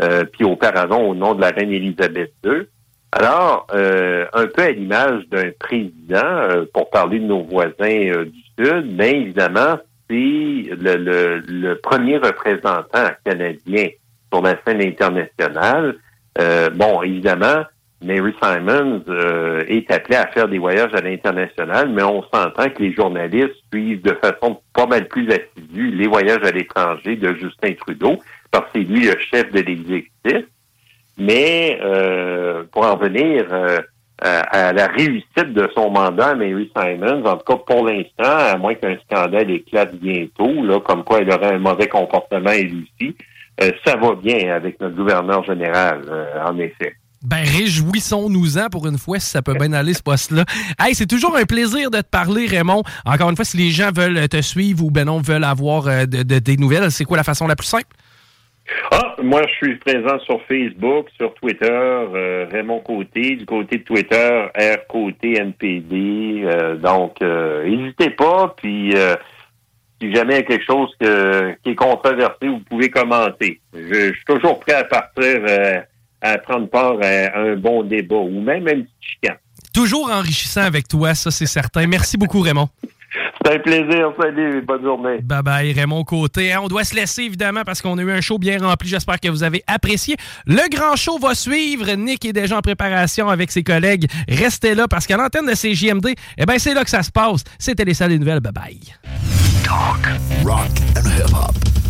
euh, 0.00 0.24
puis 0.24 0.44
auparavant 0.44 1.00
au 1.02 1.14
nom 1.14 1.34
de 1.34 1.40
la 1.40 1.48
reine 1.48 1.72
Élisabeth 1.72 2.32
II. 2.44 2.66
Alors, 3.12 3.66
euh, 3.72 4.26
un 4.34 4.46
peu 4.46 4.62
à 4.62 4.70
l'image 4.70 5.26
d'un 5.30 5.50
président, 5.58 6.18
euh, 6.24 6.66
pour 6.72 6.90
parler 6.90 7.18
de 7.18 7.24
nos 7.24 7.42
voisins 7.42 7.72
euh, 7.80 8.26
du 8.26 8.42
Sud, 8.58 8.96
bien 8.96 9.06
évidemment, 9.06 9.78
c'est 10.10 10.14
le, 10.14 10.96
le, 10.96 11.38
le 11.46 11.74
premier 11.76 12.18
représentant 12.18 13.08
canadien 13.24 13.88
sur 14.32 14.42
la 14.42 14.56
scène 14.66 14.82
internationale. 14.82 15.96
Bon, 16.74 17.02
évidemment, 17.02 17.64
Mary 18.02 18.32
Simons 18.40 19.02
euh, 19.08 19.64
est 19.66 19.90
appelée 19.90 20.16
à 20.16 20.28
faire 20.28 20.48
des 20.48 20.58
voyages 20.58 20.94
à 20.94 21.00
l'international, 21.00 21.90
mais 21.90 22.02
on 22.02 22.22
s'entend 22.22 22.70
que 22.70 22.82
les 22.82 22.92
journalistes 22.92 23.56
suivent 23.72 24.02
de 24.02 24.14
façon 24.22 24.60
pas 24.72 24.86
mal 24.86 25.08
plus 25.08 25.28
assidue 25.30 25.90
les 25.90 26.06
voyages 26.06 26.44
à 26.44 26.50
l'étranger 26.50 27.16
de 27.16 27.34
Justin 27.34 27.72
Trudeau, 27.74 28.18
parce 28.50 28.66
que 28.66 28.78
c'est 28.78 28.84
lui 28.84 29.06
le 29.06 29.18
chef 29.18 29.50
de 29.50 29.60
l'exécutif. 29.60 30.46
Mais 31.18 31.78
euh, 31.82 32.62
pour 32.70 32.86
en 32.86 32.96
venir 32.96 33.46
euh, 33.50 33.78
à, 34.20 34.72
la 34.72 34.86
réussite 34.86 35.52
de 35.52 35.68
son 35.74 35.90
mandat, 35.90 36.34
Mary 36.34 36.70
Simons, 36.76 37.24
en 37.24 37.36
tout 37.36 37.44
cas 37.44 37.62
pour 37.66 37.86
l'instant, 37.86 38.24
à 38.24 38.56
moins 38.56 38.74
qu'un 38.74 38.96
scandale 38.98 39.50
éclate 39.50 39.94
bientôt, 39.96 40.64
là, 40.64 40.80
comme 40.80 41.04
quoi 41.04 41.20
elle 41.20 41.30
aurait 41.30 41.54
un 41.54 41.58
mauvais 41.58 41.88
comportement 41.88 42.50
elle 42.50 42.72
aussi, 42.74 43.16
euh, 43.62 43.70
ça 43.84 43.96
va 43.96 44.14
bien 44.14 44.54
avec 44.54 44.80
notre 44.80 44.96
gouverneur 44.96 45.44
général, 45.44 46.02
euh, 46.08 46.44
en 46.44 46.56
effet. 46.58 46.94
Ben, 47.24 47.42
réjouissons-nous-en 47.44 48.68
pour 48.70 48.86
une 48.86 48.96
fois, 48.98 49.18
si 49.18 49.28
ça 49.30 49.42
peut 49.42 49.54
bien 49.54 49.72
aller, 49.72 49.92
ce 49.92 50.02
poste-là. 50.02 50.44
Hey, 50.78 50.94
c'est 50.94 51.06
toujours 51.06 51.36
un 51.36 51.44
plaisir 51.44 51.90
de 51.90 51.98
te 51.98 52.06
parler, 52.08 52.46
Raymond. 52.46 52.82
Encore 53.04 53.30
une 53.30 53.36
fois, 53.36 53.44
si 53.44 53.56
les 53.56 53.70
gens 53.70 53.90
veulent 53.92 54.28
te 54.28 54.40
suivre 54.40 54.84
ou 54.84 54.90
ben 54.90 55.04
non, 55.06 55.20
veulent 55.20 55.42
avoir 55.44 55.88
euh, 55.88 56.06
de- 56.06 56.22
de- 56.22 56.38
des 56.38 56.56
nouvelles, 56.56 56.90
c'est 56.92 57.04
quoi 57.04 57.16
la 57.16 57.24
façon 57.24 57.46
la 57.48 57.56
plus 57.56 57.66
simple? 57.66 57.86
Ah, 58.92 59.16
moi, 59.22 59.42
je 59.48 59.54
suis 59.66 59.76
présent 59.76 60.18
sur 60.26 60.40
Facebook, 60.46 61.06
sur 61.16 61.34
Twitter, 61.34 61.66
euh, 61.70 62.46
Raymond 62.52 62.80
Côté, 62.80 63.34
du 63.36 63.46
côté 63.46 63.78
de 63.78 63.82
Twitter, 63.82 64.46
R 64.56 64.86
Côté 64.88 65.38
NPD. 65.40 66.42
euh, 66.44 66.76
donc, 66.76 67.20
n'hésitez 67.20 68.10
pas. 68.10 68.54
Puis, 68.56 68.94
si 70.00 70.14
jamais 70.14 70.34
il 70.34 70.36
y 70.36 70.40
a 70.40 70.42
quelque 70.42 70.64
chose 70.66 70.90
qui 71.00 71.70
est 71.70 71.74
controversé, 71.74 72.46
vous 72.46 72.60
pouvez 72.68 72.90
commenter. 72.90 73.60
Je, 73.74 74.12
suis 74.12 74.24
toujours 74.26 74.60
prêt 74.60 74.74
à 74.74 74.84
partir, 74.84 75.40
à 76.20 76.38
prendre 76.38 76.68
part 76.68 76.96
à, 77.02 77.38
un 77.38 77.56
bon 77.56 77.82
débat 77.82 78.16
ou 78.16 78.40
même 78.40 78.66
un 78.68 78.82
petit 78.82 78.88
chicane. 79.00 79.36
Toujours 79.72 80.10
enrichissant 80.10 80.62
avec 80.62 80.88
toi, 80.88 81.14
ça 81.14 81.30
c'est 81.30 81.46
certain. 81.46 81.86
Merci 81.86 82.16
beaucoup, 82.16 82.40
Raymond. 82.40 82.68
C'est 83.44 83.54
un 83.54 83.58
plaisir. 83.60 84.12
Salut, 84.20 84.62
bonne 84.62 84.82
journée. 84.82 85.18
Bye 85.22 85.42
bye, 85.42 85.72
Raymond 85.72 86.04
Côté. 86.04 86.52
Hein, 86.52 86.60
on 86.62 86.68
doit 86.68 86.84
se 86.84 86.94
laisser, 86.94 87.22
évidemment, 87.22 87.62
parce 87.64 87.80
qu'on 87.80 87.96
a 87.98 88.02
eu 88.02 88.10
un 88.10 88.20
show 88.20 88.38
bien 88.38 88.58
rempli. 88.58 88.88
J'espère 88.88 89.20
que 89.20 89.28
vous 89.28 89.42
avez 89.42 89.62
apprécié. 89.66 90.16
Le 90.46 90.68
grand 90.68 90.96
show 90.96 91.18
va 91.18 91.34
suivre. 91.34 91.90
Nick 91.94 92.24
est 92.24 92.32
déjà 92.32 92.58
en 92.58 92.60
préparation 92.60 93.28
avec 93.28 93.50
ses 93.50 93.62
collègues. 93.62 94.06
Restez 94.28 94.74
là, 94.74 94.88
parce 94.88 95.06
qu'à 95.06 95.16
l'antenne 95.16 95.46
de 95.46 95.54
CJMD, 95.54 96.14
eh 96.36 96.46
ben, 96.46 96.58
c'est 96.58 96.74
là 96.74 96.84
que 96.84 96.90
ça 96.90 97.02
se 97.02 97.10
passe. 97.10 97.44
C'était 97.58 97.84
les 97.84 97.94
salles 97.94 98.10
des 98.10 98.18
nouvelles. 98.18 98.40
Bye 98.40 98.52
bye. 98.52 98.80
Talk, 99.64 100.06
rock 100.44 100.70
and 100.96 101.06
hip 101.06 101.32
hop. 101.32 101.87